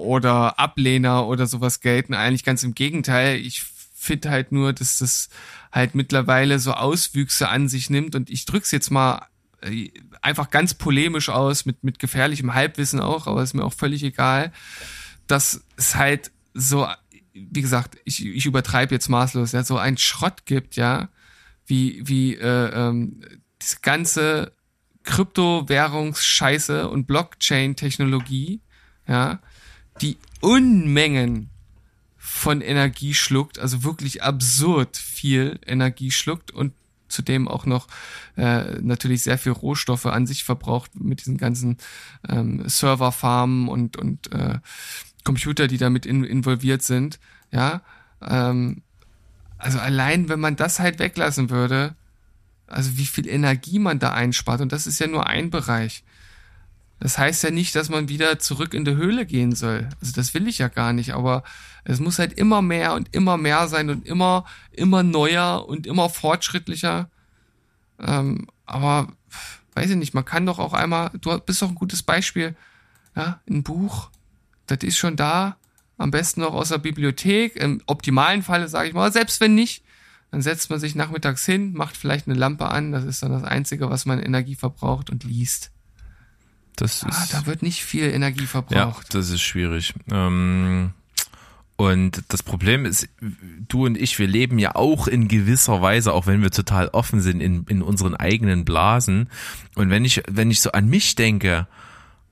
oder 0.01 0.59
Ablehner 0.59 1.25
oder 1.25 1.47
sowas 1.47 1.81
gelten. 1.81 2.13
Eigentlich 2.13 2.43
ganz 2.43 2.61
im 2.61 2.75
Gegenteil. 2.75 3.37
Ich 3.37 3.63
finde 3.95 4.29
halt 4.29 4.51
nur, 4.51 4.71
dass 4.71 4.99
das 4.99 5.29
halt 5.75 5.93
mittlerweile 5.93 6.57
so 6.57 6.73
Auswüchse 6.73 7.49
an 7.49 7.67
sich 7.67 7.89
nimmt. 7.89 8.15
Und 8.15 8.29
ich 8.29 8.45
drück's 8.45 8.71
jetzt 8.71 8.89
mal 8.91 9.27
äh, 9.61 9.91
einfach 10.21 10.49
ganz 10.49 10.73
polemisch 10.73 11.29
aus, 11.29 11.65
mit, 11.65 11.83
mit 11.83 11.99
gefährlichem 11.99 12.53
Halbwissen 12.53 13.01
auch, 13.01 13.27
aber 13.27 13.43
ist 13.43 13.53
mir 13.53 13.65
auch 13.65 13.73
völlig 13.73 14.01
egal, 14.01 14.53
dass 15.27 15.65
es 15.75 15.95
halt 15.95 16.31
so, 16.53 16.87
wie 17.33 17.61
gesagt, 17.61 17.97
ich, 18.05 18.25
ich 18.25 18.45
übertreibe 18.45 18.95
jetzt 18.95 19.09
maßlos, 19.09 19.51
ja, 19.51 19.63
so 19.63 19.77
ein 19.77 19.97
Schrott 19.97 20.45
gibt, 20.45 20.77
ja, 20.77 21.09
wie, 21.65 22.01
wie 22.05 22.35
äh, 22.35 22.69
ähm, 22.73 23.19
diese 23.61 23.79
ganze 23.81 24.53
Kryptowährungsscheiße 25.03 26.87
und 26.87 27.05
Blockchain-Technologie, 27.05 28.61
ja, 29.07 29.39
die 30.01 30.17
Unmengen 30.39 31.49
von 32.25 32.61
Energie 32.61 33.13
schluckt, 33.13 33.59
also 33.59 33.83
wirklich 33.83 34.23
absurd 34.23 34.97
viel 34.97 35.59
Energie 35.63 36.09
schluckt 36.09 36.49
und 36.49 36.73
zudem 37.07 37.47
auch 37.47 37.67
noch 37.67 37.87
äh, 38.35 38.81
natürlich 38.81 39.21
sehr 39.21 39.37
viel 39.37 39.51
Rohstoffe 39.51 40.07
an 40.07 40.25
sich 40.25 40.43
verbraucht 40.43 40.99
mit 40.99 41.19
diesen 41.19 41.37
ganzen 41.37 41.77
ähm, 42.27 42.67
Serverfarmen 42.67 43.67
und 43.67 43.95
und 43.97 44.33
äh, 44.33 44.57
Computer, 45.23 45.67
die 45.67 45.77
damit 45.77 46.07
in, 46.07 46.23
involviert 46.23 46.81
sind. 46.81 47.19
Ja, 47.51 47.83
ähm, 48.21 48.81
also 49.59 49.77
allein 49.77 50.27
wenn 50.27 50.39
man 50.39 50.55
das 50.55 50.79
halt 50.79 50.97
weglassen 50.97 51.51
würde, 51.51 51.95
also 52.65 52.97
wie 52.97 53.05
viel 53.05 53.27
Energie 53.27 53.77
man 53.77 53.99
da 53.99 54.13
einspart 54.13 54.61
und 54.61 54.71
das 54.71 54.87
ist 54.87 54.97
ja 54.97 55.05
nur 55.05 55.27
ein 55.27 55.51
Bereich. 55.51 56.03
Das 56.99 57.19
heißt 57.19 57.43
ja 57.43 57.51
nicht, 57.51 57.75
dass 57.75 57.89
man 57.89 58.09
wieder 58.09 58.39
zurück 58.39 58.73
in 58.73 58.85
die 58.85 58.95
Höhle 58.95 59.27
gehen 59.27 59.53
soll. 59.53 59.89
Also 60.01 60.13
das 60.13 60.33
will 60.33 60.47
ich 60.47 60.57
ja 60.57 60.69
gar 60.69 60.91
nicht, 60.91 61.13
aber 61.13 61.43
es 61.85 61.99
muss 61.99 62.19
halt 62.19 62.33
immer 62.33 62.61
mehr 62.61 62.93
und 62.93 63.13
immer 63.15 63.37
mehr 63.37 63.67
sein 63.67 63.89
und 63.89 64.05
immer, 64.05 64.45
immer 64.71 65.03
neuer 65.03 65.67
und 65.67 65.87
immer 65.87 66.09
fortschrittlicher. 66.09 67.09
Ähm, 67.99 68.47
aber 68.65 69.07
weiß 69.75 69.91
ich 69.91 69.95
nicht, 69.95 70.13
man 70.13 70.25
kann 70.25 70.45
doch 70.45 70.57
auch 70.57 70.73
einmal, 70.73 71.11
du 71.21 71.37
bist 71.39 71.61
doch 71.61 71.69
ein 71.69 71.75
gutes 71.75 72.01
Beispiel, 72.01 72.55
ja, 73.15 73.39
ein 73.47 73.63
Buch, 73.63 74.09
das 74.67 74.79
ist 74.81 74.97
schon 74.97 75.15
da, 75.15 75.57
am 75.97 76.11
besten 76.11 76.41
noch 76.41 76.53
aus 76.53 76.69
der 76.69 76.79
Bibliothek, 76.79 77.55
im 77.55 77.81
optimalen 77.85 78.41
Falle 78.41 78.67
sage 78.67 78.89
ich 78.89 78.93
mal, 78.93 79.11
selbst 79.11 79.39
wenn 79.39 79.53
nicht, 79.53 79.83
dann 80.31 80.41
setzt 80.41 80.69
man 80.69 80.79
sich 80.79 80.95
nachmittags 80.95 81.45
hin, 81.45 81.73
macht 81.73 81.95
vielleicht 81.95 82.27
eine 82.27 82.37
Lampe 82.37 82.67
an, 82.69 82.91
das 82.91 83.03
ist 83.03 83.21
dann 83.21 83.31
das 83.31 83.43
Einzige, 83.43 83.89
was 83.89 84.05
man 84.05 84.19
Energie 84.19 84.55
verbraucht 84.55 85.09
und 85.09 85.23
liest. 85.23 85.71
Das 86.75 87.03
ah, 87.03 87.09
ist, 87.09 87.33
da 87.33 87.45
wird 87.45 87.61
nicht 87.61 87.83
viel 87.83 88.05
Energie 88.05 88.47
verbraucht. 88.47 89.13
Ja, 89.13 89.19
das 89.19 89.29
ist 89.29 89.41
schwierig. 89.41 89.93
Ähm, 90.11 90.93
Und 91.77 92.23
das 92.29 92.41
Problem 92.41 92.85
ist, 92.85 93.09
du 93.67 93.85
und 93.85 93.97
ich, 93.97 94.17
wir 94.17 94.27
leben 94.27 94.59
ja 94.59 94.75
auch 94.75 95.07
in 95.07 95.27
gewisser 95.27 95.81
Weise, 95.81 96.13
auch 96.13 96.25
wenn 96.25 96.41
wir 96.41 96.51
total 96.51 96.87
offen 96.89 97.19
sind, 97.19 97.41
in, 97.41 97.65
in 97.67 97.81
unseren 97.81 98.15
eigenen 98.15 98.63
Blasen. 98.63 99.29
Und 99.75 99.89
wenn 99.89 100.05
ich, 100.05 100.23
wenn 100.29 100.51
ich 100.51 100.61
so 100.61 100.71
an 100.71 100.87
mich 100.87 101.15
denke, 101.15 101.67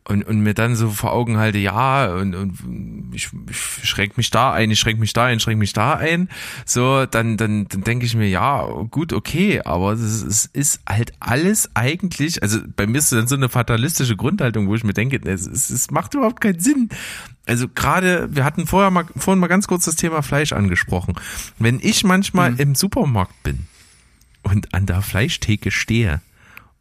und, 0.05 0.23
und 0.23 0.41
mir 0.41 0.53
dann 0.53 0.75
so 0.75 0.89
vor 0.89 1.13
Augen 1.13 1.37
halte, 1.37 1.57
ja, 1.57 2.13
und, 2.13 2.35
und 2.35 3.11
ich, 3.13 3.29
ich 3.49 3.57
schränke 3.57 4.15
mich 4.17 4.31
da 4.31 4.51
ein, 4.51 4.69
ich 4.69 4.79
schränke 4.79 4.99
mich 4.99 5.13
da 5.13 5.25
ein, 5.25 5.39
schränke 5.39 5.59
mich 5.59 5.73
da 5.73 5.93
ein, 5.93 6.29
so, 6.65 7.05
dann, 7.05 7.37
dann, 7.37 7.67
dann 7.69 7.83
denke 7.83 8.05
ich 8.05 8.15
mir, 8.15 8.27
ja, 8.27 8.65
gut, 8.91 9.13
okay, 9.13 9.61
aber 9.63 9.93
es 9.93 10.21
ist, 10.21 10.45
ist 10.53 10.81
halt 10.87 11.13
alles 11.19 11.69
eigentlich, 11.73 12.43
also 12.43 12.59
bei 12.75 12.85
mir 12.85 12.97
ist 12.97 13.11
dann 13.13 13.27
so 13.27 13.35
eine 13.35 13.49
fatalistische 13.49 14.17
Grundhaltung, 14.17 14.67
wo 14.67 14.75
ich 14.75 14.83
mir 14.83 14.93
denke, 14.93 15.21
es, 15.23 15.47
es, 15.47 15.69
es 15.69 15.91
macht 15.91 16.13
überhaupt 16.13 16.41
keinen 16.41 16.59
Sinn. 16.59 16.89
Also 17.45 17.67
gerade, 17.67 18.33
wir 18.35 18.43
hatten 18.43 18.67
vorher 18.67 18.91
mal, 18.91 19.05
vorhin 19.15 19.39
mal 19.39 19.47
ganz 19.47 19.67
kurz 19.67 19.85
das 19.85 19.95
Thema 19.95 20.21
Fleisch 20.21 20.53
angesprochen. 20.53 21.15
Wenn 21.59 21.79
ich 21.81 22.03
manchmal 22.03 22.51
mhm. 22.51 22.59
im 22.59 22.75
Supermarkt 22.75 23.41
bin 23.43 23.67
und 24.43 24.73
an 24.73 24.85
der 24.85 25.01
Fleischtheke 25.01 25.71
stehe, 25.71 26.21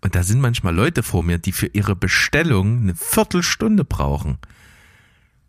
und 0.03 0.17
da 0.17 0.25
sind 0.25 0.41
manchmal 0.41 0.75
Leute 0.75 1.03
vor 1.03 1.23
mir, 1.23 1.39
die 1.39 1.53
für 1.53 1.69
ihre 1.69 1.97
Bestellung 1.97 2.83
eine 2.83 2.95
Viertelstunde 2.95 3.85
brauchen. 3.85 4.39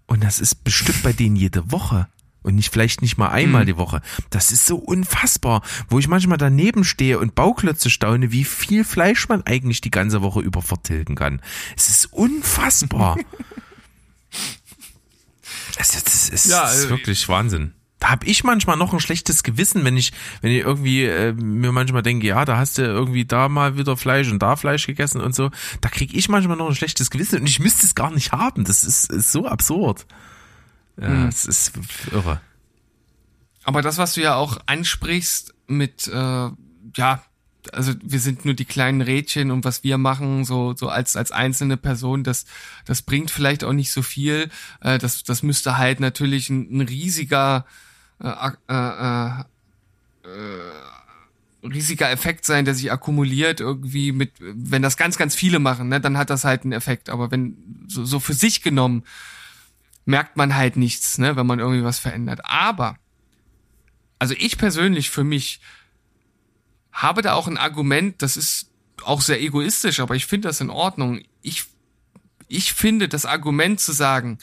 Und 0.05 0.23
das 0.23 0.39
ist 0.39 0.63
bestimmt 0.63 1.01
bei 1.01 1.11
denen 1.11 1.35
jede 1.35 1.71
Woche. 1.71 2.07
Und 2.43 2.55
nicht, 2.55 2.71
vielleicht 2.71 3.01
nicht 3.01 3.17
mal 3.17 3.29
einmal 3.29 3.63
mhm. 3.63 3.67
die 3.67 3.77
Woche. 3.77 4.01
Das 4.29 4.51
ist 4.51 4.67
so 4.67 4.75
unfassbar, 4.75 5.63
wo 5.89 5.97
ich 5.97 6.07
manchmal 6.07 6.37
daneben 6.37 6.83
stehe 6.83 7.17
und 7.17 7.35
Bauklötze 7.35 7.89
staune, 7.89 8.31
wie 8.31 8.43
viel 8.43 8.83
Fleisch 8.83 9.27
man 9.27 9.41
eigentlich 9.43 9.81
die 9.81 9.91
ganze 9.91 10.21
Woche 10.21 10.41
über 10.41 10.61
vertilgen 10.61 11.15
kann. 11.15 11.41
Es 11.75 11.89
ist 11.89 12.13
unfassbar. 12.13 13.17
es, 15.77 15.95
es, 15.95 16.29
es, 16.29 16.45
ja, 16.45 16.65
ist 16.65 16.71
also 16.71 16.89
wirklich 16.89 17.27
Wahnsinn 17.27 17.73
da 18.03 18.09
habe 18.09 18.25
ich 18.25 18.43
manchmal 18.43 18.75
noch 18.75 18.91
ein 18.91 18.99
schlechtes 18.99 19.43
Gewissen, 19.43 19.85
wenn 19.85 19.95
ich, 19.95 20.11
wenn 20.41 20.51
ich 20.51 20.59
irgendwie 20.59 21.05
äh, 21.05 21.31
mir 21.31 21.71
manchmal 21.71 22.03
denke, 22.03 22.27
ja, 22.27 22.43
da 22.43 22.57
hast 22.57 22.77
du 22.77 22.81
irgendwie 22.81 23.23
da 23.23 23.47
mal 23.47 23.77
wieder 23.77 23.95
Fleisch 23.95 24.29
und 24.29 24.39
da 24.39 24.57
Fleisch 24.57 24.85
gegessen 24.85 25.21
und 25.21 25.33
so. 25.33 25.51
Da 25.79 25.87
kriege 25.87 26.13
ich 26.17 26.27
manchmal 26.27 26.57
noch 26.57 26.67
ein 26.67 26.75
schlechtes 26.75 27.09
Gewissen 27.09 27.39
und 27.39 27.47
ich 27.47 27.61
müsste 27.61 27.85
es 27.85 27.95
gar 27.95 28.11
nicht 28.11 28.33
haben. 28.33 28.65
Das 28.65 28.83
ist, 28.83 29.09
ist 29.09 29.31
so 29.31 29.47
absurd. 29.47 30.05
Ja, 30.99 31.07
mhm. 31.07 31.27
es 31.29 31.45
ist 31.45 31.71
irre. 32.11 32.41
Aber 33.63 33.81
das, 33.81 33.97
was 33.97 34.15
du 34.15 34.21
ja 34.21 34.35
auch 34.35 34.57
ansprichst 34.65 35.53
mit, 35.67 36.09
äh, 36.09 36.49
ja, 36.97 37.23
also 37.71 37.93
wir 38.03 38.19
sind 38.19 38.43
nur 38.43 38.53
die 38.53 38.65
kleinen 38.65 38.99
Rädchen 38.99 39.49
und 39.49 39.63
was 39.63 39.85
wir 39.85 39.97
machen, 39.97 40.43
so, 40.43 40.75
so 40.75 40.89
als, 40.89 41.15
als 41.15 41.31
einzelne 41.31 41.77
Person, 41.77 42.25
das, 42.25 42.43
das 42.83 43.01
bringt 43.01 43.31
vielleicht 43.31 43.63
auch 43.63 43.71
nicht 43.71 43.93
so 43.93 44.01
viel. 44.01 44.49
Äh, 44.81 44.97
das, 44.97 45.23
das 45.23 45.41
müsste 45.41 45.77
halt 45.77 46.01
natürlich 46.01 46.49
ein, 46.49 46.67
ein 46.69 46.81
riesiger 46.81 47.65
äh, 48.19 48.51
äh, 48.67 49.43
äh, 50.23 51.67
riesiger 51.67 52.11
Effekt 52.11 52.45
sein, 52.45 52.65
der 52.65 52.75
sich 52.75 52.91
akkumuliert 52.91 53.59
irgendwie 53.59 54.11
mit, 54.11 54.31
wenn 54.39 54.81
das 54.81 54.97
ganz, 54.97 55.17
ganz 55.17 55.35
viele 55.35 55.59
machen, 55.59 55.89
ne, 55.89 56.01
dann 56.01 56.17
hat 56.17 56.29
das 56.29 56.43
halt 56.43 56.63
einen 56.63 56.73
Effekt. 56.73 57.09
Aber 57.09 57.31
wenn 57.31 57.85
so, 57.87 58.05
so 58.05 58.19
für 58.19 58.33
sich 58.33 58.61
genommen 58.61 59.03
merkt 60.05 60.35
man 60.35 60.55
halt 60.55 60.75
nichts, 60.75 61.17
ne, 61.17 61.35
wenn 61.35 61.47
man 61.47 61.59
irgendwie 61.59 61.83
was 61.83 61.99
verändert. 61.99 62.41
Aber 62.43 62.97
also 64.19 64.35
ich 64.37 64.57
persönlich 64.57 65.09
für 65.09 65.23
mich 65.23 65.59
habe 66.91 67.21
da 67.21 67.33
auch 67.33 67.47
ein 67.47 67.57
Argument, 67.57 68.21
das 68.21 68.37
ist 68.37 68.69
auch 69.03 69.21
sehr 69.21 69.41
egoistisch, 69.41 69.99
aber 69.99 70.15
ich 70.15 70.25
finde 70.25 70.47
das 70.49 70.61
in 70.61 70.69
Ordnung. 70.69 71.21
Ich 71.41 71.65
ich 72.47 72.73
finde 72.73 73.09
das 73.09 73.25
Argument 73.25 73.79
zu 73.79 73.93
sagen, 73.93 74.37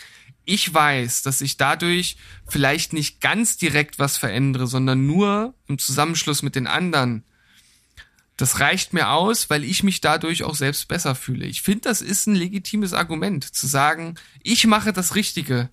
ich 0.51 0.74
weiß, 0.74 1.22
dass 1.22 1.40
ich 1.40 1.57
dadurch 1.59 2.16
vielleicht 2.44 2.92
nicht 2.92 3.20
ganz 3.20 3.57
direkt 3.57 4.01
was 4.01 4.16
verändere, 4.16 4.66
sondern 4.66 5.07
nur 5.07 5.55
im 5.68 5.78
Zusammenschluss 5.78 6.42
mit 6.42 6.57
den 6.57 6.66
anderen. 6.66 7.22
Das 8.36 8.59
reicht 8.59 8.92
mir 8.92 9.11
aus, 9.11 9.48
weil 9.48 9.62
ich 9.62 9.84
mich 9.84 10.01
dadurch 10.01 10.42
auch 10.42 10.57
selbst 10.57 10.88
besser 10.88 11.14
fühle. 11.14 11.46
Ich 11.46 11.62
finde, 11.62 11.82
das 11.82 12.03
ist 12.03 12.26
ein 12.26 12.34
legitimes 12.34 12.94
Argument, 12.94 13.44
zu 13.44 13.68
sagen, 13.68 14.16
ich 14.42 14.66
mache 14.66 14.92
das 14.92 15.14
Richtige 15.14 15.70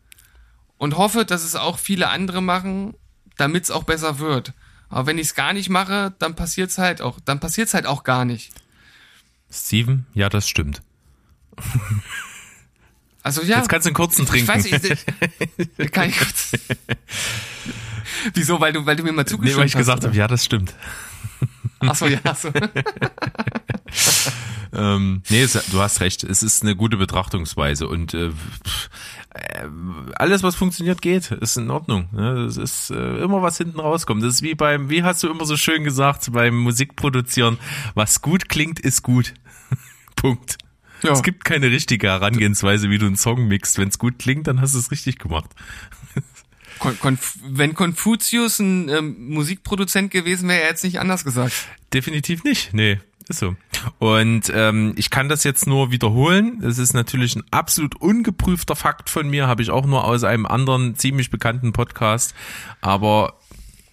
und 0.78 0.96
hoffe, 0.96 1.26
dass 1.26 1.44
es 1.44 1.56
auch 1.56 1.80
viele 1.80 2.10
andere 2.10 2.42
machen, 2.42 2.94
damit 3.36 3.64
es 3.64 3.72
auch 3.72 3.84
besser 3.84 4.20
wird. 4.20 4.54
Aber 4.90 5.08
wenn 5.08 5.18
ich 5.18 5.28
es 5.28 5.36
gar 5.36 5.54
nicht 5.54 5.70
mache, 5.70 6.14
dann 6.20 6.36
passiert 6.36 6.70
es 6.70 6.78
halt 6.78 7.02
auch, 7.02 7.20
dann 7.20 7.40
passiert 7.40 7.74
halt 7.74 7.88
auch 7.88 8.04
gar 8.04 8.26
nicht. 8.26 8.52
Steven, 9.50 10.06
ja, 10.14 10.30
das 10.30 10.48
stimmt. 10.48 10.84
Also 13.28 13.42
ja. 13.42 13.58
Jetzt 13.58 13.68
kannst 13.68 13.86
du 13.86 13.90
einen 13.90 13.96
kurzen 13.96 14.26
trinken. 14.26 14.50
Ich 14.50 14.56
weiß 14.56 14.72
nicht, 14.72 15.06
kann 15.92 16.08
ich 16.08 16.18
kurz. 16.18 16.54
Wieso? 18.34 18.62
Weil 18.62 18.72
du, 18.72 18.86
weil 18.86 18.96
du 18.96 19.04
mir 19.04 19.12
mal 19.12 19.26
zugestimmt 19.26 19.50
hast. 19.50 19.56
Nee, 19.56 19.60
weil 19.60 19.68
ich 19.68 19.76
gesagt 19.76 20.06
habe, 20.06 20.16
ja, 20.16 20.30
das 20.30 20.46
stimmt. 20.46 20.74
Ach 21.80 21.94
so, 21.94 22.08
ja, 22.08 22.20
so. 22.34 22.50
ähm, 24.74 25.24
nee, 25.30 25.42
es, 25.42 25.62
du 25.70 25.82
hast 25.82 26.00
recht. 26.00 26.24
Es 26.24 26.42
ist 26.42 26.64
eine 26.64 26.78
gute 26.78 26.96
Betrachtungsweise 26.96 27.90
und 27.90 28.14
äh, 28.14 28.32
alles, 30.16 30.42
was 30.42 30.56
funktioniert, 30.56 31.02
geht. 31.02 31.32
Ist 31.32 31.58
in 31.58 31.70
Ordnung. 31.70 32.08
Ne? 32.14 32.46
Es 32.46 32.56
ist 32.56 32.92
äh, 32.92 33.18
immer 33.18 33.42
was 33.42 33.58
hinten 33.58 33.82
rauskommt. 33.82 34.24
Das 34.24 34.36
ist 34.36 34.42
wie 34.42 34.56
beim, 34.56 34.90
wie 34.90 35.04
hast 35.04 35.22
du 35.22 35.30
immer 35.30 35.46
so 35.46 35.58
schön 35.58 35.84
gesagt, 35.84 36.32
beim 36.32 36.58
Musikproduzieren. 36.58 37.58
Was 37.94 38.22
gut 38.22 38.48
klingt, 38.48 38.80
ist 38.80 39.04
gut. 39.04 39.34
Punkt. 40.16 40.58
Ja. 41.04 41.12
Es 41.12 41.24
gibt 41.24 41.46
keine 41.46 41.68
richtige 41.72 42.08
Herangehensweise, 42.08 42.90
wie 42.90 42.98
du 42.98 43.06
einen 43.06 43.18
Song 43.18 43.48
mixt. 43.48 43.78
Wenn 43.78 43.90
es 43.90 44.00
gut 44.00 44.20
klingt, 44.20 44.48
dann 44.48 44.62
hast 44.62 44.74
du 44.74 44.80
es 44.80 44.92
richtig 44.92 45.20
gemacht. 45.20 45.52
Kon 46.80 47.00
Konf 47.00 47.38
wenn 47.44 47.74
Konfuzius 47.74 48.60
ein 48.60 48.90
ähm, 48.90 49.30
Musikproduzent 49.30 50.12
gewesen 50.12 50.48
wäre, 50.50 50.62
er 50.62 50.70
jetzt 50.70 50.84
nicht 50.84 51.00
anders 51.00 51.24
gesagt. 51.24 51.54
Definitiv 51.94 52.44
nicht. 52.44 52.74
Nee, 52.74 53.00
ist 53.30 53.40
so. 53.40 53.56
Und 54.00 54.52
ähm, 54.54 54.94
ich 54.96 55.10
kann 55.10 55.30
das 55.30 55.44
jetzt 55.44 55.68
nur 55.68 55.92
wiederholen. 55.92 56.60
Das 56.62 56.78
ist 56.78 56.94
natürlich 56.94 57.36
ein 57.36 57.44
absolut 57.52 57.96
ungeprüfter 57.96 58.76
Fakt 58.76 59.10
von 59.10 59.30
mir, 59.30 59.48
habe 59.48 59.62
ich 59.62 59.70
auch 59.70 59.86
nur 59.86 60.04
aus 60.04 60.24
einem 60.24 60.46
anderen 60.46 60.96
ziemlich 60.96 61.30
bekannten 61.30 61.74
Podcast. 61.74 62.34
Aber 62.82 63.37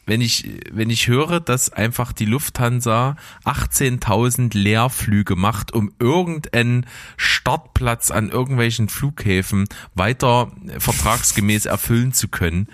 wenn 0.07 0.21
ich, 0.21 0.49
wenn 0.71 0.91
ich 0.91 1.09
höre, 1.09 1.41
dass 1.41 1.73
einfach 1.73 2.13
die 2.13 2.27
Lufthansa 2.27 3.17
18.000 3.45 4.57
Leerflüge 4.57 5.37
macht, 5.37 5.73
um 5.73 5.93
irgendeinen 5.99 6.87
Startplatz 7.17 8.11
an 8.11 8.31
irgendwelchen 8.31 8.89
Flughäfen 8.89 9.67
weiter 9.95 10.53
vertragsgemäß 10.79 11.67
erfüllen 11.67 12.13
zu 12.13 12.29
können, 12.29 12.69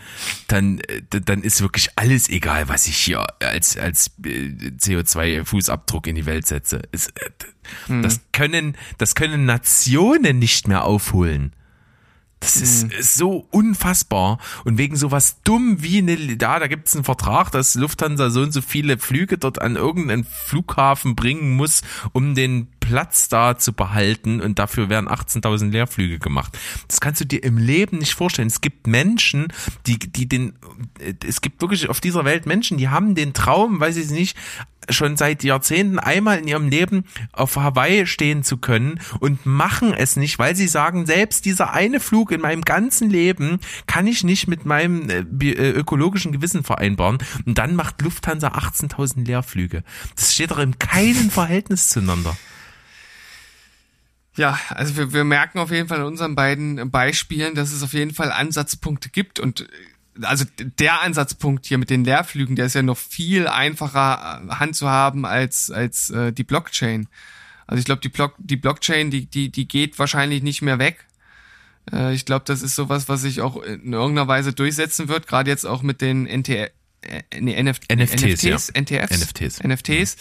dann, 0.49 0.81
dann 1.11 1.43
ist 1.43 1.61
wirklich 1.61 1.89
alles 1.97 2.29
egal, 2.29 2.69
was 2.69 2.87
ich 2.87 2.97
hier 2.97 3.25
als, 3.41 3.77
als 3.77 4.11
äh, 4.25 4.49
CO2-Fußabdruck 4.79 6.07
in 6.07 6.17
die 6.17 6.27
Welt 6.27 6.47
setze. 6.47 6.83
Äh, 6.93 6.99
hm. 7.87 8.03
Das 8.03 8.21
können, 8.33 8.77
das 8.99 9.15
können 9.15 9.45
Nationen 9.45 10.39
nicht 10.39 10.69
mehr 10.69 10.85
aufholen. 10.85 11.53
Das 12.41 12.57
ist, 12.57 12.85
mhm. 12.85 12.91
so 13.01 13.47
unfassbar. 13.51 14.39
Und 14.65 14.79
wegen 14.79 14.97
sowas 14.97 15.37
dumm 15.45 15.83
wie 15.83 15.99
eine, 15.99 16.37
da, 16.37 16.59
da 16.59 16.67
gibt's 16.69 16.95
einen 16.95 17.05
Vertrag, 17.05 17.51
dass 17.51 17.75
Lufthansa 17.75 18.31
so 18.31 18.41
und 18.41 18.53
so 18.53 18.63
viele 18.63 18.99
Flüge 18.99 19.37
dort 19.37 19.61
an 19.61 19.77
irgendeinen 19.77 20.25
Flughafen 20.25 21.15
bringen 21.15 21.55
muss, 21.55 21.83
um 22.13 22.35
den 22.35 22.69
Platz 22.81 23.29
da 23.29 23.57
zu 23.59 23.73
behalten 23.73 24.41
und 24.41 24.59
dafür 24.59 24.89
werden 24.89 25.09
18.000 25.09 25.71
Leerflüge 25.71 26.19
gemacht. 26.19 26.59
Das 26.89 27.01
kannst 27.01 27.21
du 27.21 27.27
dir 27.27 27.45
im 27.45 27.59
Leben 27.59 27.99
nicht 27.99 28.15
vorstellen. 28.15 28.49
Es 28.49 28.63
gibt 28.63 28.87
Menschen, 28.87 29.53
die, 29.87 29.99
die 29.99 30.27
den, 30.27 30.55
es 31.25 31.43
gibt 31.43 31.61
wirklich 31.61 31.89
auf 31.89 32.01
dieser 32.01 32.25
Welt 32.25 32.47
Menschen, 32.47 32.79
die 32.79 32.89
haben 32.89 33.15
den 33.15 33.35
Traum, 33.35 33.79
weiß 33.79 33.97
ich 33.97 34.11
nicht, 34.11 34.37
schon 34.89 35.17
seit 35.17 35.45
Jahrzehnten 35.45 35.99
einmal 35.99 36.39
in 36.39 36.49
ihrem 36.49 36.69
Leben 36.69 37.05
auf 37.33 37.57
Hawaii 37.57 38.07
stehen 38.07 38.43
zu 38.43 38.57
können 38.57 39.01
und 39.21 39.47
machen 39.47 39.93
es 39.93 40.17
nicht, 40.17 40.39
weil 40.39 40.57
sie 40.57 40.69
sagen, 40.69 41.07
selbst 41.07 41.45
dieser 41.45 41.73
eine 41.73 42.01
Flug 42.01 42.33
in 42.33 42.41
meinem 42.41 42.63
ganzen 42.63 43.11
Leben 43.11 43.61
kann 43.87 44.07
ich 44.07 44.25
nicht 44.25 44.49
mit 44.49 44.65
meinem 44.65 45.09
äh, 45.11 45.51
äh, 45.51 45.71
ökologischen 45.71 46.33
Gewissen 46.33 46.65
vereinbaren. 46.65 47.19
Und 47.45 47.59
dann 47.59 47.77
macht 47.77 48.01
Lufthansa 48.03 48.49
18.000 48.49 49.27
Leerflüge. 49.27 49.85
Das 50.17 50.35
steht 50.35 50.51
doch 50.51 50.59
in 50.59 50.79
keinem 50.79 51.31
Verhältnis 51.31 51.89
zueinander. 51.89 52.37
Ja, 54.37 54.59
also 54.71 54.97
wir, 54.97 55.13
wir 55.13 55.25
merken 55.25 55.59
auf 55.59 55.71
jeden 55.71 55.89
Fall 55.89 55.99
in 55.99 56.05
unseren 56.05 56.35
beiden 56.35 56.91
Beispielen, 56.91 57.55
dass 57.55 57.73
es 57.73 57.83
auf 57.83 57.93
jeden 57.93 58.15
Fall 58.15 58.33
Ansatzpunkte 58.33 59.11
gibt 59.11 59.41
und 59.41 59.67
also 60.23 60.45
der 60.59 61.03
Ansatzpunkt 61.03 61.67
hier 61.67 61.79
mit 61.79 61.91
den 61.91 62.05
Leerflügen, 62.05 62.57
der 62.57 62.67
ist 62.67 62.75
ja 62.75 62.83
noch 62.83 62.99
viel 62.99 63.47
einfacher 63.47 64.43
äh, 64.45 64.55
handzuhaben 64.55 65.25
als 65.25 65.71
als 65.71 66.11
äh, 66.11 66.33
die 66.33 66.45
Blockchain. 66.45 67.09
Also 67.67 67.79
ich 67.79 67.85
glaube, 67.85 68.01
die, 68.01 68.09
Block, 68.09 68.35
die 68.39 68.57
Blockchain, 68.57 69.11
die 69.11 69.27
die 69.27 69.51
die 69.51 69.69
geht 69.69 69.99
wahrscheinlich 69.99 70.43
nicht 70.43 70.63
mehr 70.63 70.79
weg. 70.79 71.07
Äh, 71.93 72.15
ich 72.15 72.25
glaube, 72.25 72.45
das 72.47 72.63
ist 72.63 72.75
sowas, 72.75 73.09
was 73.09 73.23
sich 73.23 73.41
auch 73.41 73.63
in 73.63 73.93
irgendeiner 73.93 74.29
Weise 74.29 74.53
durchsetzen 74.53 75.09
wird, 75.09 75.27
gerade 75.27 75.51
jetzt 75.51 75.67
auch 75.67 75.83
mit 75.83 76.01
den 76.01 76.25
NT 76.25 76.71
nee, 77.39 77.55
NF 77.55 77.81
NFTs, 77.93 78.23
NFTs, 78.23 78.43
ja. 78.43 78.81
NTFs, 78.81 79.19
NFTs. 79.19 79.65
NFTs 79.65 80.17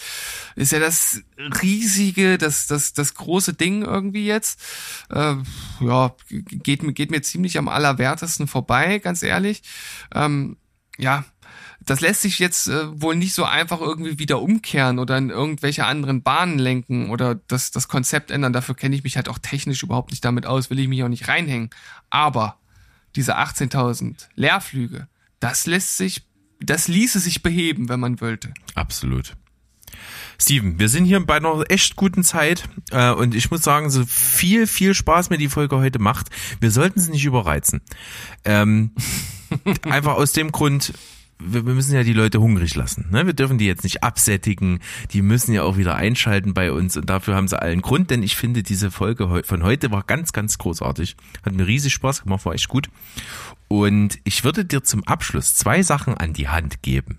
ist 0.56 0.72
ja 0.72 0.78
das 0.78 1.22
riesige, 1.62 2.38
das 2.38 2.66
das 2.66 2.92
das 2.92 3.14
große 3.14 3.54
Ding 3.54 3.82
irgendwie 3.82 4.26
jetzt. 4.26 4.60
Äh, 5.10 5.36
ja, 5.80 6.14
geht 6.28 6.82
mir 6.82 6.92
geht 6.92 7.10
mir 7.10 7.22
ziemlich 7.22 7.58
am 7.58 7.68
allerwertesten 7.68 8.46
vorbei, 8.46 8.98
ganz 8.98 9.22
ehrlich. 9.22 9.62
Ähm, 10.14 10.56
ja, 10.98 11.24
das 11.84 12.00
lässt 12.00 12.22
sich 12.22 12.38
jetzt 12.38 12.68
äh, 12.68 13.00
wohl 13.00 13.16
nicht 13.16 13.34
so 13.34 13.44
einfach 13.44 13.80
irgendwie 13.80 14.18
wieder 14.18 14.40
umkehren 14.40 14.98
oder 14.98 15.16
in 15.16 15.30
irgendwelche 15.30 15.86
anderen 15.86 16.22
Bahnen 16.22 16.58
lenken 16.58 17.10
oder 17.10 17.34
das, 17.34 17.70
das 17.70 17.88
Konzept 17.88 18.30
ändern. 18.30 18.52
Dafür 18.52 18.74
kenne 18.74 18.94
ich 18.94 19.02
mich 19.02 19.16
halt 19.16 19.28
auch 19.28 19.38
technisch 19.38 19.82
überhaupt 19.82 20.10
nicht 20.10 20.24
damit 20.24 20.46
aus, 20.46 20.70
will 20.70 20.78
ich 20.78 20.88
mich 20.88 21.02
auch 21.02 21.08
nicht 21.08 21.28
reinhängen. 21.28 21.70
Aber 22.10 22.58
diese 23.16 23.38
18.000 23.38 24.28
Leerflüge, 24.34 25.08
das 25.40 25.66
lässt 25.66 25.96
sich, 25.96 26.22
das 26.60 26.88
ließe 26.88 27.18
sich 27.18 27.42
beheben, 27.42 27.88
wenn 27.88 28.00
man 28.00 28.20
wollte. 28.20 28.52
Absolut. 28.74 29.36
Steven, 30.40 30.78
wir 30.78 30.88
sind 30.88 31.04
hier 31.04 31.20
bei 31.24 31.36
einer 31.36 31.64
echt 31.68 31.96
guten 31.96 32.24
Zeit 32.24 32.64
äh, 32.90 33.10
und 33.10 33.34
ich 33.34 33.50
muss 33.50 33.62
sagen, 33.62 33.90
so 33.90 34.04
viel, 34.06 34.66
viel 34.66 34.94
Spaß 34.94 35.28
mir 35.28 35.36
die 35.36 35.48
Folge 35.48 35.76
heute 35.76 35.98
macht, 35.98 36.28
wir 36.60 36.70
sollten 36.70 36.98
sie 36.98 37.10
nicht 37.10 37.26
überreizen. 37.26 37.82
Ähm, 38.44 38.92
einfach 39.82 40.14
aus 40.14 40.32
dem 40.32 40.50
Grund, 40.50 40.94
wir, 41.40 41.62
müssen 41.62 41.94
ja 41.94 42.02
die 42.02 42.12
Leute 42.12 42.40
hungrig 42.40 42.74
lassen. 42.74 43.06
Ne? 43.10 43.26
Wir 43.26 43.32
dürfen 43.32 43.58
die 43.58 43.66
jetzt 43.66 43.84
nicht 43.84 44.02
absättigen. 44.02 44.80
Die 45.12 45.22
müssen 45.22 45.52
ja 45.52 45.62
auch 45.62 45.76
wieder 45.76 45.96
einschalten 45.96 46.54
bei 46.54 46.72
uns 46.72 46.96
und 46.96 47.08
dafür 47.08 47.34
haben 47.34 47.48
sie 47.48 47.60
allen 47.60 47.82
Grund, 47.82 48.10
denn 48.10 48.22
ich 48.22 48.36
finde, 48.36 48.62
diese 48.62 48.90
Folge 48.90 49.42
von 49.44 49.62
heute 49.62 49.90
war 49.90 50.02
ganz, 50.02 50.32
ganz 50.32 50.58
großartig. 50.58 51.16
Hat 51.44 51.54
mir 51.54 51.66
riesig 51.66 51.92
Spaß 51.92 52.22
gemacht, 52.22 52.44
war 52.44 52.54
echt 52.54 52.68
gut. 52.68 52.88
Und 53.68 54.18
ich 54.24 54.44
würde 54.44 54.64
dir 54.64 54.82
zum 54.82 55.04
Abschluss 55.04 55.54
zwei 55.54 55.82
Sachen 55.82 56.14
an 56.14 56.32
die 56.32 56.48
Hand 56.48 56.82
geben. 56.82 57.18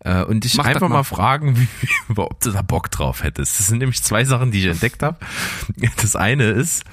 Äh, 0.00 0.22
Und 0.22 0.44
dich 0.44 0.56
Mach 0.56 0.64
einfach 0.66 0.82
mal. 0.82 0.96
mal 0.98 1.02
fragen, 1.04 1.56
wie, 2.08 2.14
ob 2.16 2.40
du 2.40 2.50
da 2.52 2.62
Bock 2.62 2.90
drauf 2.90 3.24
hättest. 3.24 3.58
Das 3.58 3.66
sind 3.66 3.78
nämlich 3.78 4.02
zwei 4.02 4.24
Sachen, 4.24 4.50
die 4.52 4.60
ich 4.60 4.66
entdeckt 4.66 5.02
habe. 5.02 5.18
Das 6.00 6.14
eine 6.16 6.44
ist, 6.50 6.84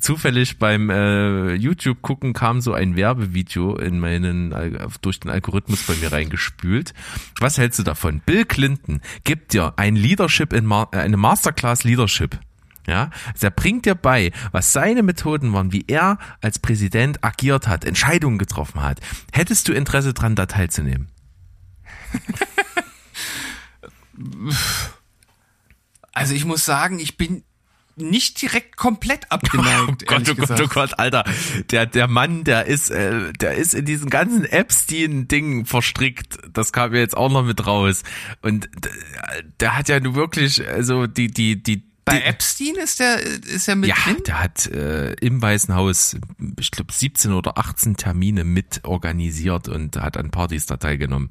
zufällig 0.00 0.58
beim 0.58 0.88
äh, 0.90 1.54
YouTube 1.54 2.02
gucken 2.02 2.32
kam 2.32 2.60
so 2.60 2.72
ein 2.74 2.96
Werbevideo 2.96 3.76
in 3.76 3.98
meinen 3.98 4.54
durch 5.02 5.20
den 5.20 5.30
Algorithmus 5.30 5.82
bei 5.82 5.94
mir 5.96 6.12
reingespült. 6.12 6.94
Was 7.40 7.58
hältst 7.58 7.78
du 7.78 7.82
davon? 7.82 8.20
Bill 8.24 8.44
Clinton 8.44 9.00
gibt 9.24 9.52
dir 9.52 9.74
ein 9.76 9.96
Leadership 9.96 10.52
in 10.52 10.64
Ma 10.64 10.88
äh, 10.92 10.98
eine 10.98 11.16
Masterclass 11.16 11.84
Leadership. 11.84 12.38
Ja, 12.86 13.10
also 13.32 13.46
er 13.46 13.50
bringt 13.52 13.86
dir 13.86 13.94
bei, 13.94 14.32
was 14.50 14.72
seine 14.72 15.02
Methoden 15.02 15.52
waren, 15.52 15.72
wie 15.72 15.84
er 15.86 16.18
als 16.40 16.58
Präsident 16.58 17.22
agiert 17.24 17.68
hat, 17.68 17.84
Entscheidungen 17.84 18.38
getroffen 18.38 18.82
hat. 18.82 19.00
Hättest 19.32 19.68
du 19.68 19.72
Interesse 19.72 20.14
dran, 20.14 20.34
da 20.34 20.46
teilzunehmen? 20.46 21.08
Also 26.12 26.34
ich 26.34 26.44
muss 26.44 26.64
sagen, 26.64 26.98
ich 26.98 27.16
bin 27.16 27.44
nicht 27.96 28.40
direkt 28.40 28.76
komplett 28.76 29.30
abgeneigt. 29.30 29.72
Oh 29.82 29.94
Gott, 30.06 30.28
ehrlich 30.28 30.30
oh 30.30 30.46
Gott, 30.46 30.60
oh 30.60 30.68
Gott, 30.68 30.98
Alter. 30.98 31.24
Der, 31.70 31.86
der 31.86 32.08
Mann, 32.08 32.44
der 32.44 32.66
ist, 32.66 32.90
äh, 32.90 33.32
der 33.32 33.54
ist 33.54 33.74
in 33.74 33.84
diesen 33.84 34.10
ganzen 34.10 34.44
Epstein-Dingen 34.44 35.66
verstrickt. 35.66 36.38
Das 36.52 36.72
kam 36.72 36.92
mir 36.92 37.00
jetzt 37.00 37.16
auch 37.16 37.30
noch 37.30 37.44
mit 37.44 37.66
raus. 37.66 38.02
Und 38.40 38.68
der 39.60 39.76
hat 39.76 39.88
ja 39.88 40.00
nur 40.00 40.14
wirklich, 40.14 40.66
also 40.66 41.06
die, 41.06 41.28
die, 41.28 41.62
die, 41.62 41.82
Bei 42.04 42.18
die 42.18 42.24
Epstein 42.24 42.76
ist 42.82 43.00
der, 43.00 43.20
ist 43.20 43.68
er 43.68 43.76
mit 43.76 43.90
ja, 43.90 43.96
drin? 44.04 44.22
der 44.26 44.42
hat 44.42 44.66
äh, 44.66 45.12
im 45.14 45.40
Weißen 45.40 45.74
Haus, 45.74 46.16
ich 46.58 46.70
glaube, 46.70 46.92
17 46.92 47.32
oder 47.32 47.58
18 47.58 47.96
Termine 47.96 48.44
mit 48.44 48.80
organisiert 48.84 49.68
und 49.68 49.96
hat 49.96 50.16
an 50.16 50.30
Partys 50.30 50.66
da 50.66 50.76
teilgenommen. 50.76 51.30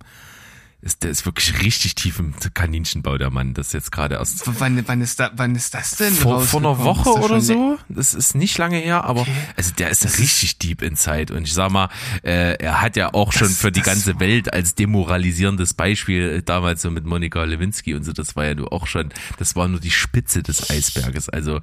Ist, 0.83 1.03
der 1.03 1.11
ist 1.11 1.25
wirklich 1.27 1.61
richtig 1.61 1.93
tief 1.93 2.17
im 2.17 2.33
Kaninchenbau, 2.55 3.19
der 3.19 3.29
Mann. 3.29 3.53
Das 3.53 3.71
jetzt 3.71 3.91
gerade 3.91 4.15
erst 4.15 4.41
Wann, 4.59 4.81
wann, 4.87 4.99
ist 5.01 5.19
da, 5.19 5.29
wann 5.35 5.53
ist 5.55 5.75
das 5.75 5.91
denn 5.97 6.11
vor, 6.11 6.41
vor 6.41 6.59
einer? 6.59 6.79
Woche 6.79 7.03
das 7.13 7.23
oder 7.23 7.27
schon 7.27 7.41
so. 7.41 7.77
Das 7.87 8.15
ist 8.15 8.33
nicht 8.33 8.57
lange 8.57 8.77
her, 8.77 9.03
aber 9.03 9.21
Okay. 9.21 9.31
also 9.55 9.71
der 9.77 9.91
ist 9.91 10.17
richtig 10.17 10.57
deep 10.57 10.81
inside. 10.81 11.35
Und 11.35 11.43
ich 11.43 11.53
sag 11.53 11.69
mal, 11.71 11.89
äh, 12.23 12.55
er 12.55 12.81
hat 12.81 12.95
ja 12.95 13.13
auch 13.13 13.31
schon 13.31 13.47
Das- 13.49 13.57
für 13.57 13.71
die 13.71 13.81
das- 13.81 13.85
ganze 13.89 14.19
Welt 14.19 14.51
als 14.53 14.73
demoralisierendes 14.73 15.75
Beispiel 15.75 16.37
äh, 16.37 16.41
damals 16.41 16.81
so 16.81 16.89
mit 16.89 17.05
Monika 17.05 17.43
Lewinsky 17.43 17.93
und 17.93 18.03
so, 18.03 18.11
das 18.11 18.35
war 18.35 18.45
ja 18.45 18.55
nur 18.55 18.73
auch 18.73 18.87
schon, 18.87 19.09
das 19.37 19.55
war 19.55 19.67
nur 19.67 19.79
die 19.79 19.91
Spitze 19.91 20.41
des 20.41 20.71
Eisberges. 20.71 21.29
Also 21.29 21.59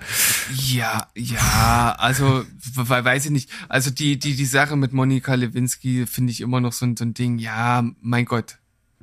Ja, 0.54 1.08
ja, 1.16 1.96
also 1.98 2.44
we- 2.74 2.88
weiß 3.04 3.24
ich 3.24 3.30
nicht. 3.32 3.50
Also 3.68 3.90
die 3.90 4.16
die 4.18 4.36
die 4.36 4.44
Sache 4.46 4.76
mit 4.76 4.92
Monika 4.92 5.34
Lewinsky 5.34 6.06
finde 6.06 6.30
ich 6.30 6.40
immer 6.40 6.60
noch 6.60 6.72
so 6.72 6.86
ein, 6.86 6.96
so 6.96 7.04
ein 7.04 7.14
Ding. 7.14 7.38
Ja, 7.38 7.82
mein 8.00 8.24
Gott, 8.24 8.57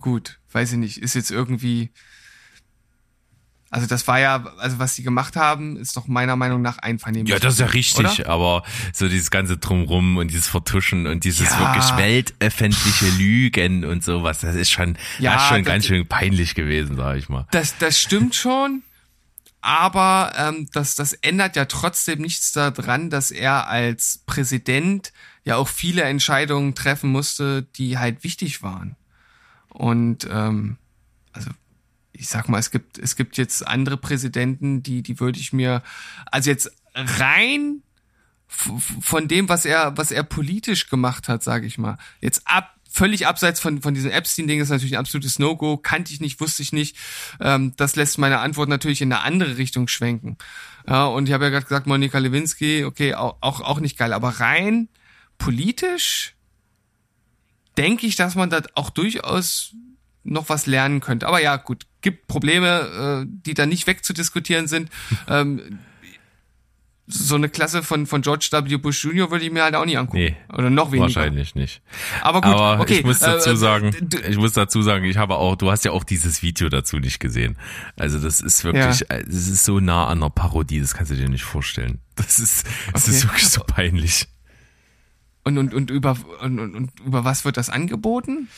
gut, 0.06 0.40
weiß 0.52 0.74
ich 0.74 0.78
nicht. 0.78 0.98
Ist 1.00 1.16
jetzt 1.16 1.32
irgendwie. 1.32 1.90
Also 3.72 3.88
das 3.88 4.08
war 4.08 4.20
ja, 4.20 4.46
also 4.60 4.80
was 4.80 4.96
sie 4.96 5.04
gemacht 5.04 5.36
haben, 5.36 5.76
ist 5.76 5.98
doch 5.98 6.08
meiner 6.08 6.36
Meinung 6.38 6.62
nach 6.62 6.78
einvernehmlich. 6.78 7.34
Ja, 7.34 7.40
das 7.40 7.56
ist 7.56 7.60
ja 7.60 7.66
richtig, 7.66 8.20
Oder? 8.20 8.30
aber 8.30 8.64
so 8.94 9.10
dieses 9.10 9.32
ganze 9.32 9.58
Drumrum 9.58 10.16
und 10.18 10.30
dieses 10.30 10.48
Vertuschen 10.48 11.08
und 11.08 11.24
dieses 11.26 11.50
Ja. 11.50 11.60
wirklich 11.60 11.98
weltöffentliche 11.98 13.10
Lügen 13.18 13.84
und 13.84 14.04
sowas, 14.04 14.40
das 14.40 14.56
ist 14.56 14.70
schon, 14.72 14.98
Ja, 15.20 15.34
das 15.34 15.44
ist 15.44 15.50
schon 15.50 15.64
das- 15.64 15.74
ganz 15.74 15.86
schön 15.88 16.08
peinlich 16.08 16.56
gewesen, 16.56 16.96
sag 16.96 17.18
ich 17.18 17.28
mal. 17.28 17.48
Das, 17.52 17.76
das 17.78 18.00
stimmt 18.00 18.36
schon, 18.36 18.84
aber 19.62 20.32
ähm, 20.38 20.70
das, 20.72 20.96
das 20.96 21.12
ändert 21.14 21.56
ja 21.58 21.66
trotzdem 21.66 22.20
nichts 22.22 22.54
daran, 22.54 23.10
dass 23.10 23.32
er 23.32 23.68
als 23.68 24.20
Präsident 24.26 25.12
ja 25.44 25.58
auch 25.58 25.68
viele 25.68 26.04
Entscheidungen 26.04 26.76
treffen 26.76 27.10
musste, 27.12 27.64
die 27.76 27.98
halt 27.98 28.24
wichtig 28.24 28.62
waren. 28.62 28.96
Und 29.76 30.28
ähm, 30.32 30.78
also 31.34 31.52
ich 32.14 32.30
sag 32.30 32.48
mal, 32.48 32.60
es 32.60 32.72
gibt, 32.72 32.98
es 32.98 33.16
gibt 33.16 33.38
jetzt 33.38 33.68
andere 33.68 33.98
Präsidenten, 33.98 34.82
die, 34.82 35.04
die 35.04 35.20
würde 35.20 35.40
ich 35.40 35.52
mir, 35.52 35.84
also 36.32 36.50
jetzt 36.50 36.72
rein 36.94 37.82
von 38.48 39.28
dem, 39.28 39.50
was 39.50 39.66
er, 39.66 39.98
was 39.98 40.12
er 40.12 40.24
politisch 40.24 40.88
gemacht 40.90 41.28
hat, 41.28 41.44
sage 41.44 41.68
ich 41.68 41.78
mal, 41.78 41.98
jetzt 42.22 42.44
ab 42.46 42.72
völlig 42.90 43.28
abseits 43.28 43.60
von 43.60 43.82
von 43.82 43.94
diesem 43.94 44.12
Epstein-Ding 44.12 44.62
ist 44.62 44.70
natürlich 44.70 44.96
ein 44.96 45.02
absolutes 45.02 45.38
No-Go, 45.40 45.76
kannte 45.76 46.14
ich 46.14 46.22
nicht, 46.22 46.40
wusste 46.40 46.64
ich 46.64 46.72
nicht. 46.72 46.96
Ähm, 47.42 47.74
das 47.76 47.98
lässt 47.98 48.18
meine 48.18 48.40
Antwort 48.40 48.70
natürlich 48.70 49.02
in 49.02 49.12
eine 49.12 49.24
andere 49.24 49.58
Richtung 49.58 49.90
schwenken. 49.90 50.38
Ja, 50.88 51.08
und 51.08 51.28
ich 51.28 51.34
habe 51.34 51.44
ja 51.44 51.50
gerade 51.50 51.66
gesagt, 51.66 51.88
Monika 51.88 52.18
Lewinsky, 52.20 52.86
okay, 52.86 53.14
auch, 53.14 53.36
auch 53.42 53.60
auch 53.60 53.82
nicht 53.82 53.98
geil, 53.98 54.14
aber 54.14 54.40
rein 54.40 54.88
politisch 55.38 56.35
denke 57.78 58.06
ich, 58.08 58.16
dass 58.16 58.36
man 58.36 58.50
da 58.50 58.62
auch 58.76 58.90
durchaus 58.90 59.74
noch 60.24 60.50
was 60.50 60.66
lernen 60.66 61.02
könnte. 61.02 61.28
Aber 61.28 61.42
ja, 61.42 61.56
gut, 61.58 61.86
gibt 62.02 62.28
Probleme, 62.28 63.26
äh, 63.26 63.32
die 63.46 63.54
da 63.54 63.66
nicht 63.66 63.86
wegzudiskutieren 63.88 64.68
sind. 64.68 64.90
ähm, 65.28 65.80
so 67.08 67.36
eine 67.36 67.50
Klasse 67.50 67.84
von, 67.84 68.08
von 68.08 68.24
George 68.24 68.50
W. 68.52 68.78
Bush 68.78 69.04
Jr. 69.06 69.30
würde 69.30 69.46
ich 69.46 69.52
mir 69.52 69.62
halt 69.62 69.76
auch 69.76 69.86
nicht 69.86 69.96
angucken. 70.00 70.18
Nee, 70.18 70.36
Oder 70.52 70.72
noch 70.72 70.88
weniger. 70.92 71.04
Wahrscheinlich 71.04 71.54
nicht. 71.54 71.84
Aber 72.24 72.42
gut, 72.42 72.52
Aber 72.52 72.82
okay. 72.82 72.96
ich 72.96 73.04
muss 73.06 73.20
dazu 73.20 73.52
äh, 73.52 73.56
sagen, 73.56 73.96
du- 74.02 74.18
ich 74.22 74.38
muss 74.38 74.54
dazu 74.54 74.82
sagen, 74.82 75.06
ich 75.06 75.18
habe 75.18 75.36
auch, 75.36 75.56
du 75.56 75.70
hast 75.70 75.86
ja 75.86 75.92
auch 75.92 76.04
dieses 76.04 76.42
Video 76.42 76.68
dazu 76.68 76.98
nicht 76.98 77.20
gesehen. 77.20 77.58
Also 77.96 78.18
das 78.18 78.42
ist 78.42 78.64
wirklich, 78.64 79.02
Ja. 79.02 79.18
äh, 79.18 79.22
es 79.22 79.48
ist 79.48 79.66
so 79.66 79.80
nah 79.80 80.08
an 80.08 80.18
einer 80.18 80.32
Parodie, 80.32 80.80
das 80.80 80.96
kannst 80.96 81.12
du 81.12 81.16
dir 81.16 81.30
nicht 81.30 81.44
vorstellen. 81.44 82.00
Das 82.16 82.40
ist, 82.40 82.66
das 82.92 83.04
Okay. 83.08 83.18
ist 83.18 83.24
wirklich 83.26 83.50
so 83.50 83.62
peinlich. 83.62 84.28
Und, 85.46 85.58
und, 85.58 85.74
und, 85.74 85.92
über, 85.92 86.18
und, 86.42 86.60
und, 86.60 86.92
über 87.06 87.24
was 87.24 87.46
wird 87.46 87.58
das 87.58 87.70
angeboten? 87.70 88.50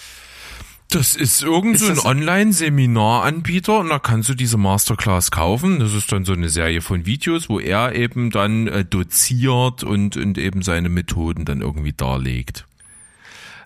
Das 0.90 1.16
ist 1.16 1.44
irgend 1.44 1.78
so 1.80 1.92
ein 1.92 2.00
Online-Seminaranbieter 2.00 3.80
und 3.80 3.90
da 3.90 4.00
kannst 4.00 4.30
du 4.30 4.34
diese 4.34 4.58
Masterclass 4.58 5.32
kaufen. 5.32 5.80
Das 5.80 5.94
ist 5.94 6.10
dann 6.14 6.24
so 6.24 6.32
eine 6.32 6.48
Serie 6.48 6.80
von 6.82 7.06
Videos, 7.06 7.50
wo 7.50 7.60
er 7.60 7.94
eben 7.94 8.32
dann 8.32 8.68
äh, 8.68 8.86
doziert 8.86 9.84
und, 9.84 10.16
und 10.16 10.38
eben 10.38 10.62
seine 10.62 10.88
Methoden 10.88 11.44
dann 11.44 11.60
irgendwie 11.60 11.92
darlegt. 11.92 12.66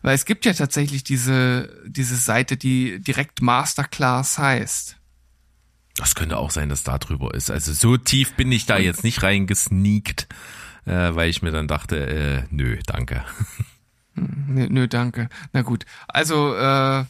Weil 0.02 0.15
es 0.15 0.26
gibt 0.26 0.45
ja 0.45 0.53
tatsächlich 0.53 1.03
diese, 1.03 1.69
diese 1.85 2.15
Seite, 2.15 2.57
die 2.57 2.99
direkt 2.99 3.43
Masterclass 3.43 4.39
heißt. 4.39 4.98
Das 5.95 6.15
könnte 6.15 6.38
auch 6.38 6.49
sein, 6.49 6.69
dass 6.69 6.81
da 6.81 6.98
drüber 6.98 7.35
ist. 7.35 7.52
Also 7.52 7.72
so 7.73 7.98
tief 7.98 8.34
bin 8.34 8.52
ich 8.52 8.65
da 8.65 8.80
jetzt 8.80 9.03
nicht 9.03 9.22
reingesneakt, 9.22 10.27
äh, 10.85 11.15
weil 11.15 11.29
ich 11.29 11.41
mir 11.41 11.51
dann 11.51 11.67
dachte, 11.67 12.07
äh, 12.07 12.43
nö, 12.49 12.79
danke. 12.85 13.23
Nö, 14.15 14.67
nö, 14.69 14.87
danke. 14.87 15.29
Na 15.53 15.61
gut. 15.61 15.85
Also, 16.07 16.53
äh, 16.55 17.05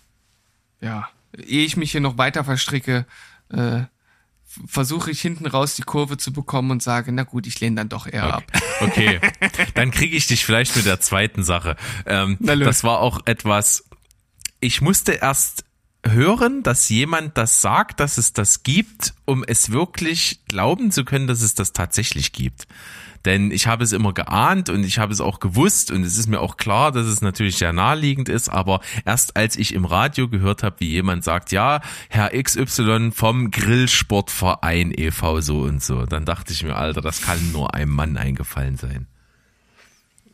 ja, 0.81 1.09
ehe 1.37 1.65
ich 1.65 1.77
mich 1.77 1.91
hier 1.91 2.01
noch 2.01 2.17
weiter 2.17 2.43
verstricke, 2.43 3.05
äh, 3.49 3.81
versuche 4.67 5.11
ich 5.11 5.21
hinten 5.21 5.47
raus 5.47 5.75
die 5.75 5.83
Kurve 5.83 6.17
zu 6.17 6.33
bekommen 6.33 6.71
und 6.71 6.83
sage, 6.83 7.11
na 7.11 7.23
gut, 7.23 7.47
ich 7.47 7.59
lehne 7.59 7.77
dann 7.77 7.89
doch 7.89 8.07
eher 8.07 8.33
ab. 8.33 8.43
Okay, 8.81 9.21
dann 9.75 9.91
kriege 9.91 10.17
ich 10.17 10.25
dich 10.25 10.43
vielleicht 10.43 10.75
mit 10.75 10.87
der 10.87 10.99
zweiten 10.99 11.43
Sache. 11.43 11.75
Ähm, 12.07 12.39
das 12.39 12.83
war 12.83 12.97
auch 12.97 13.19
etwas, 13.25 13.87
ich 14.59 14.81
musste 14.81 15.11
erst 15.11 15.65
hören, 16.03 16.63
dass 16.63 16.89
jemand 16.89 17.37
das 17.37 17.61
sagt, 17.61 17.99
dass 17.99 18.17
es 18.17 18.33
das 18.33 18.63
gibt, 18.63 19.13
um 19.25 19.43
es 19.43 19.71
wirklich 19.71 20.39
glauben 20.47 20.89
zu 20.91 21.05
können, 21.05 21.27
dass 21.27 21.43
es 21.43 21.53
das 21.53 21.73
tatsächlich 21.73 22.31
gibt. 22.31 22.67
Denn 23.25 23.51
ich 23.51 23.67
habe 23.67 23.83
es 23.83 23.91
immer 23.91 24.13
geahnt 24.13 24.69
und 24.69 24.83
ich 24.83 24.99
habe 24.99 25.13
es 25.13 25.21
auch 25.21 25.39
gewusst 25.39 25.91
und 25.91 26.03
es 26.03 26.17
ist 26.17 26.27
mir 26.27 26.39
auch 26.39 26.57
klar, 26.57 26.91
dass 26.91 27.05
es 27.05 27.21
natürlich 27.21 27.57
sehr 27.57 27.73
naheliegend 27.73 28.29
ist, 28.29 28.49
aber 28.49 28.81
erst 29.05 29.35
als 29.37 29.55
ich 29.55 29.73
im 29.73 29.85
Radio 29.85 30.27
gehört 30.27 30.63
habe, 30.63 30.77
wie 30.79 30.89
jemand 30.89 31.23
sagt, 31.23 31.51
ja, 31.51 31.81
Herr 32.09 32.29
XY 32.29 33.11
vom 33.13 33.51
Grillsportverein 33.51 34.91
e.V. 34.95 35.41
so 35.41 35.61
und 35.61 35.83
so, 35.83 36.05
dann 36.05 36.25
dachte 36.25 36.53
ich 36.53 36.63
mir, 36.63 36.75
Alter, 36.75 37.01
das 37.01 37.21
kann 37.21 37.51
nur 37.51 37.73
einem 37.73 37.91
Mann 37.91 38.17
eingefallen 38.17 38.77
sein. 38.77 39.07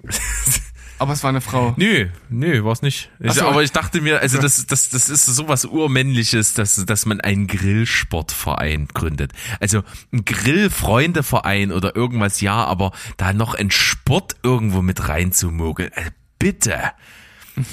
Aber 1.00 1.14
es 1.14 1.24
war 1.24 1.30
eine 1.30 1.42
Frau. 1.42 1.74
Nö, 1.78 2.08
nö, 2.30 2.64
war 2.64 2.72
es 2.72 2.82
nicht. 2.82 3.10
Ich, 3.20 3.34
so. 3.34 3.48
Aber 3.48 3.62
ich 3.62 3.72
dachte 3.72 4.02
mir, 4.02 4.20
also 4.20 4.40
das, 4.40 4.66
das, 4.66 4.90
das 4.90 5.10
ist 5.10 5.26
sowas 5.26 5.66
Urmännliches, 5.66 6.54
dass, 6.54 6.84
dass 6.86 7.06
man 7.06 7.22
einen 7.22 7.48
Grillsportverein 7.48 8.88
gründet. 8.94 9.34
Also 9.60 9.84
ein 10.12 10.26
Grillfreundeverein 10.26 11.72
oder 11.72 11.96
irgendwas, 11.96 12.42
ja, 12.42 12.64
aber 12.66 12.94
da 13.18 13.34
noch 13.34 13.54
ein 13.54 13.70
Sport 13.70 14.38
irgendwo 14.42 14.82
mit 14.82 15.08
reinzumogeln. 15.08 15.92
Also 15.94 16.10
bitte. 16.40 16.92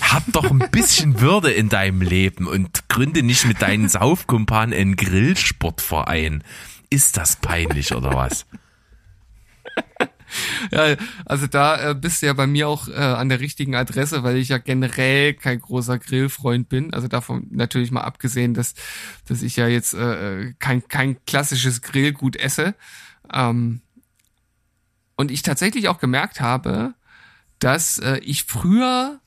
Hab 0.00 0.24
doch 0.32 0.50
ein 0.50 0.70
bisschen 0.70 1.20
Würde 1.20 1.50
in 1.50 1.68
deinem 1.68 2.02
Leben 2.02 2.46
und 2.46 2.88
gründe 2.88 3.22
nicht 3.22 3.46
mit 3.46 3.62
deinen 3.62 3.88
Saufkumpanen 3.88 4.78
einen 4.78 4.96
Grillsportverein. 4.96 6.42
Ist 6.90 7.16
das 7.16 7.36
peinlich 7.36 7.94
oder 7.94 8.14
was? 8.14 8.46
Ja, 10.70 10.96
also 11.24 11.46
da 11.46 11.90
äh, 11.90 11.94
bist 11.94 12.22
du 12.22 12.26
ja 12.26 12.32
bei 12.32 12.46
mir 12.46 12.68
auch 12.68 12.88
äh, 12.88 12.94
an 12.94 13.28
der 13.28 13.40
richtigen 13.40 13.74
Adresse, 13.74 14.22
weil 14.22 14.36
ich 14.36 14.48
ja 14.48 14.58
generell 14.58 15.34
kein 15.34 15.60
großer 15.60 15.98
Grillfreund 15.98 16.68
bin. 16.68 16.92
Also 16.92 17.08
davon 17.08 17.46
natürlich 17.50 17.90
mal 17.90 18.02
abgesehen, 18.02 18.54
dass, 18.54 18.74
dass 19.26 19.42
ich 19.42 19.56
ja 19.56 19.68
jetzt 19.68 19.94
äh, 19.94 20.54
kein, 20.58 20.86
kein 20.88 21.24
klassisches 21.24 21.82
Grillgut 21.82 22.36
esse. 22.36 22.74
Ähm, 23.32 23.80
und 25.16 25.30
ich 25.30 25.42
tatsächlich 25.42 25.88
auch 25.88 25.98
gemerkt 25.98 26.40
habe, 26.40 26.94
dass 27.58 27.98
äh, 27.98 28.18
ich 28.18 28.44
früher 28.44 29.20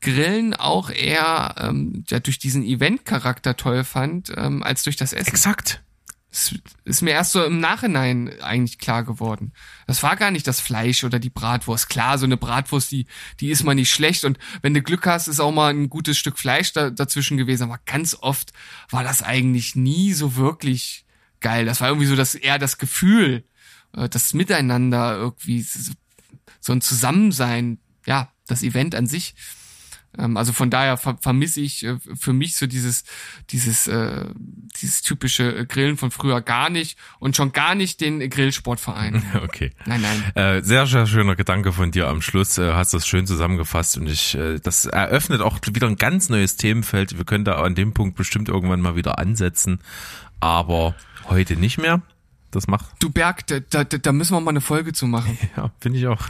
Grillen 0.00 0.54
auch 0.54 0.90
eher 0.90 1.54
ähm, 1.58 2.04
ja, 2.08 2.20
durch 2.20 2.38
diesen 2.38 2.62
Event-Charakter 2.62 3.56
toll 3.56 3.84
fand, 3.84 4.32
ähm, 4.36 4.62
als 4.62 4.84
durch 4.84 4.96
das 4.96 5.12
Essen. 5.12 5.28
Exakt. 5.28 5.82
Das 6.30 6.54
ist 6.84 7.00
mir 7.00 7.12
erst 7.12 7.32
so 7.32 7.42
im 7.42 7.58
Nachhinein 7.58 8.30
eigentlich 8.42 8.78
klar 8.78 9.02
geworden. 9.02 9.52
Das 9.86 10.02
war 10.02 10.14
gar 10.14 10.30
nicht 10.30 10.46
das 10.46 10.60
Fleisch 10.60 11.02
oder 11.04 11.18
die 11.18 11.30
Bratwurst. 11.30 11.88
Klar, 11.88 12.18
so 12.18 12.26
eine 12.26 12.36
Bratwurst, 12.36 12.92
die, 12.92 13.06
die 13.40 13.50
ist 13.50 13.64
mal 13.64 13.74
nicht 13.74 13.90
schlecht 13.90 14.24
und 14.24 14.38
wenn 14.60 14.74
du 14.74 14.82
Glück 14.82 15.06
hast, 15.06 15.28
ist 15.28 15.40
auch 15.40 15.52
mal 15.52 15.72
ein 15.72 15.88
gutes 15.88 16.18
Stück 16.18 16.38
Fleisch 16.38 16.72
da, 16.74 16.90
dazwischen 16.90 17.38
gewesen. 17.38 17.64
Aber 17.64 17.80
ganz 17.86 18.14
oft 18.20 18.52
war 18.90 19.02
das 19.02 19.22
eigentlich 19.22 19.74
nie 19.74 20.12
so 20.12 20.36
wirklich 20.36 21.06
geil. 21.40 21.64
Das 21.64 21.80
war 21.80 21.88
irgendwie 21.88 22.06
so 22.06 22.16
das, 22.16 22.34
eher 22.34 22.58
das 22.58 22.76
Gefühl, 22.76 23.44
äh, 23.94 24.08
das 24.08 24.34
Miteinander 24.34 25.16
irgendwie, 25.16 25.64
so 26.60 26.72
ein 26.72 26.82
Zusammensein, 26.82 27.78
ja, 28.06 28.30
das 28.46 28.62
Event 28.62 28.94
an 28.94 29.06
sich. 29.06 29.34
Ähm, 30.16 30.36
also 30.36 30.52
von 30.52 30.70
daher 30.70 30.96
ver 30.96 31.18
vermisse 31.20 31.60
ich 31.60 31.84
äh, 31.84 31.96
für 32.18 32.32
mich 32.32 32.56
so 32.56 32.66
dieses, 32.66 33.04
dieses, 33.50 33.86
äh, 33.86 34.26
dieses 34.80 35.02
typische 35.02 35.66
Grillen 35.66 35.96
von 35.96 36.10
früher 36.10 36.40
gar 36.40 36.70
nicht 36.70 36.98
und 37.18 37.36
schon 37.36 37.52
gar 37.52 37.74
nicht 37.74 38.00
den 38.00 38.28
Grillsportverein. 38.30 39.22
Okay. 39.38 39.72
Nein, 39.86 40.02
nein. 40.02 40.32
Äh, 40.34 40.62
sehr, 40.62 40.86
sehr 40.86 41.06
schöner 41.06 41.36
Gedanke 41.36 41.72
von 41.72 41.90
dir 41.90 42.08
am 42.08 42.22
Schluss. 42.22 42.58
Äh, 42.58 42.72
hast 42.72 42.92
das 42.92 43.06
schön 43.06 43.26
zusammengefasst 43.26 43.96
und 43.96 44.08
ich, 44.08 44.34
äh, 44.34 44.58
das 44.58 44.84
eröffnet 44.84 45.40
auch 45.40 45.58
wieder 45.64 45.86
ein 45.86 45.96
ganz 45.96 46.28
neues 46.28 46.56
Themenfeld. 46.56 47.16
Wir 47.16 47.24
können 47.24 47.44
da 47.44 47.62
an 47.62 47.74
dem 47.74 47.94
Punkt 47.94 48.16
bestimmt 48.16 48.48
irgendwann 48.48 48.80
mal 48.80 48.96
wieder 48.96 49.18
ansetzen, 49.18 49.80
aber 50.40 50.94
heute 51.28 51.56
nicht 51.56 51.78
mehr. 51.78 52.02
Das 52.50 52.66
macht. 52.66 52.86
Du 52.98 53.10
Berg, 53.10 53.46
da, 53.46 53.60
da, 53.60 53.84
da 53.84 54.12
müssen 54.12 54.32
wir 54.32 54.40
mal 54.40 54.50
eine 54.50 54.62
Folge 54.62 54.92
zu 54.92 55.06
machen. 55.06 55.36
Ja, 55.56 55.70
finde 55.80 55.98
ich 55.98 56.06
auch. 56.06 56.20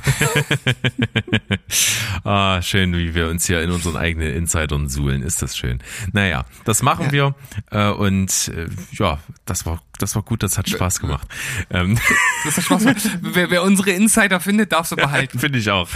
ah, 2.24 2.62
schön, 2.62 2.94
wie 2.96 3.14
wir 3.14 3.28
uns 3.28 3.46
hier 3.46 3.60
in 3.62 3.70
unseren 3.70 3.96
eigenen 3.96 4.32
Insidern 4.32 4.88
suhlen. 4.88 5.22
Ist 5.22 5.42
das 5.42 5.56
schön. 5.56 5.80
Naja, 6.12 6.46
das 6.64 6.82
machen 6.82 7.06
ja. 7.06 7.12
wir. 7.12 7.34
Äh, 7.70 7.90
und 7.90 8.48
äh, 8.54 8.68
ja, 8.92 9.18
das 9.44 9.66
war, 9.66 9.82
das 9.98 10.14
war 10.14 10.22
gut, 10.22 10.42
das 10.42 10.56
hat 10.56 10.68
Spaß 10.68 11.00
gemacht. 11.00 11.26
Ähm. 11.70 11.98
Das 12.44 12.56
hat 12.56 12.64
Spaß 12.64 12.84
gemacht. 12.84 13.18
Wer, 13.20 13.50
wer 13.50 13.62
unsere 13.62 13.90
Insider 13.90 14.40
findet, 14.40 14.72
darf 14.72 14.86
sie 14.86 14.96
behalten. 14.96 15.38
Finde 15.38 15.58
ich 15.58 15.70
auch. 15.70 15.88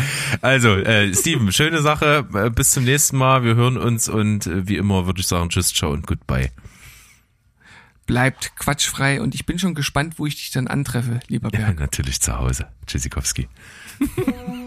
Also, 0.42 0.76
äh, 0.76 1.14
Steven, 1.14 1.52
schöne 1.52 1.80
Sache. 1.80 2.26
Äh, 2.34 2.50
bis 2.50 2.72
zum 2.72 2.84
nächsten 2.84 3.16
Mal. 3.16 3.44
Wir 3.44 3.54
hören 3.54 3.78
uns 3.78 4.08
und 4.08 4.46
äh, 4.46 4.68
wie 4.68 4.76
immer 4.76 5.06
würde 5.06 5.20
ich 5.20 5.26
sagen, 5.26 5.48
tschüss, 5.48 5.72
ciao 5.72 5.90
und 5.92 6.06
goodbye 6.06 6.50
bleibt 8.06 8.56
quatschfrei 8.56 9.20
und 9.20 9.34
ich 9.34 9.46
bin 9.46 9.58
schon 9.58 9.74
gespannt, 9.74 10.18
wo 10.18 10.26
ich 10.26 10.36
dich 10.36 10.50
dann 10.50 10.66
antreffe, 10.66 11.20
lieber 11.28 11.50
Berg. 11.50 11.78
Ja, 11.78 11.84
natürlich 11.84 12.20
zu 12.20 12.38
Hause. 12.38 12.68
Tschüssikowski. 12.86 13.48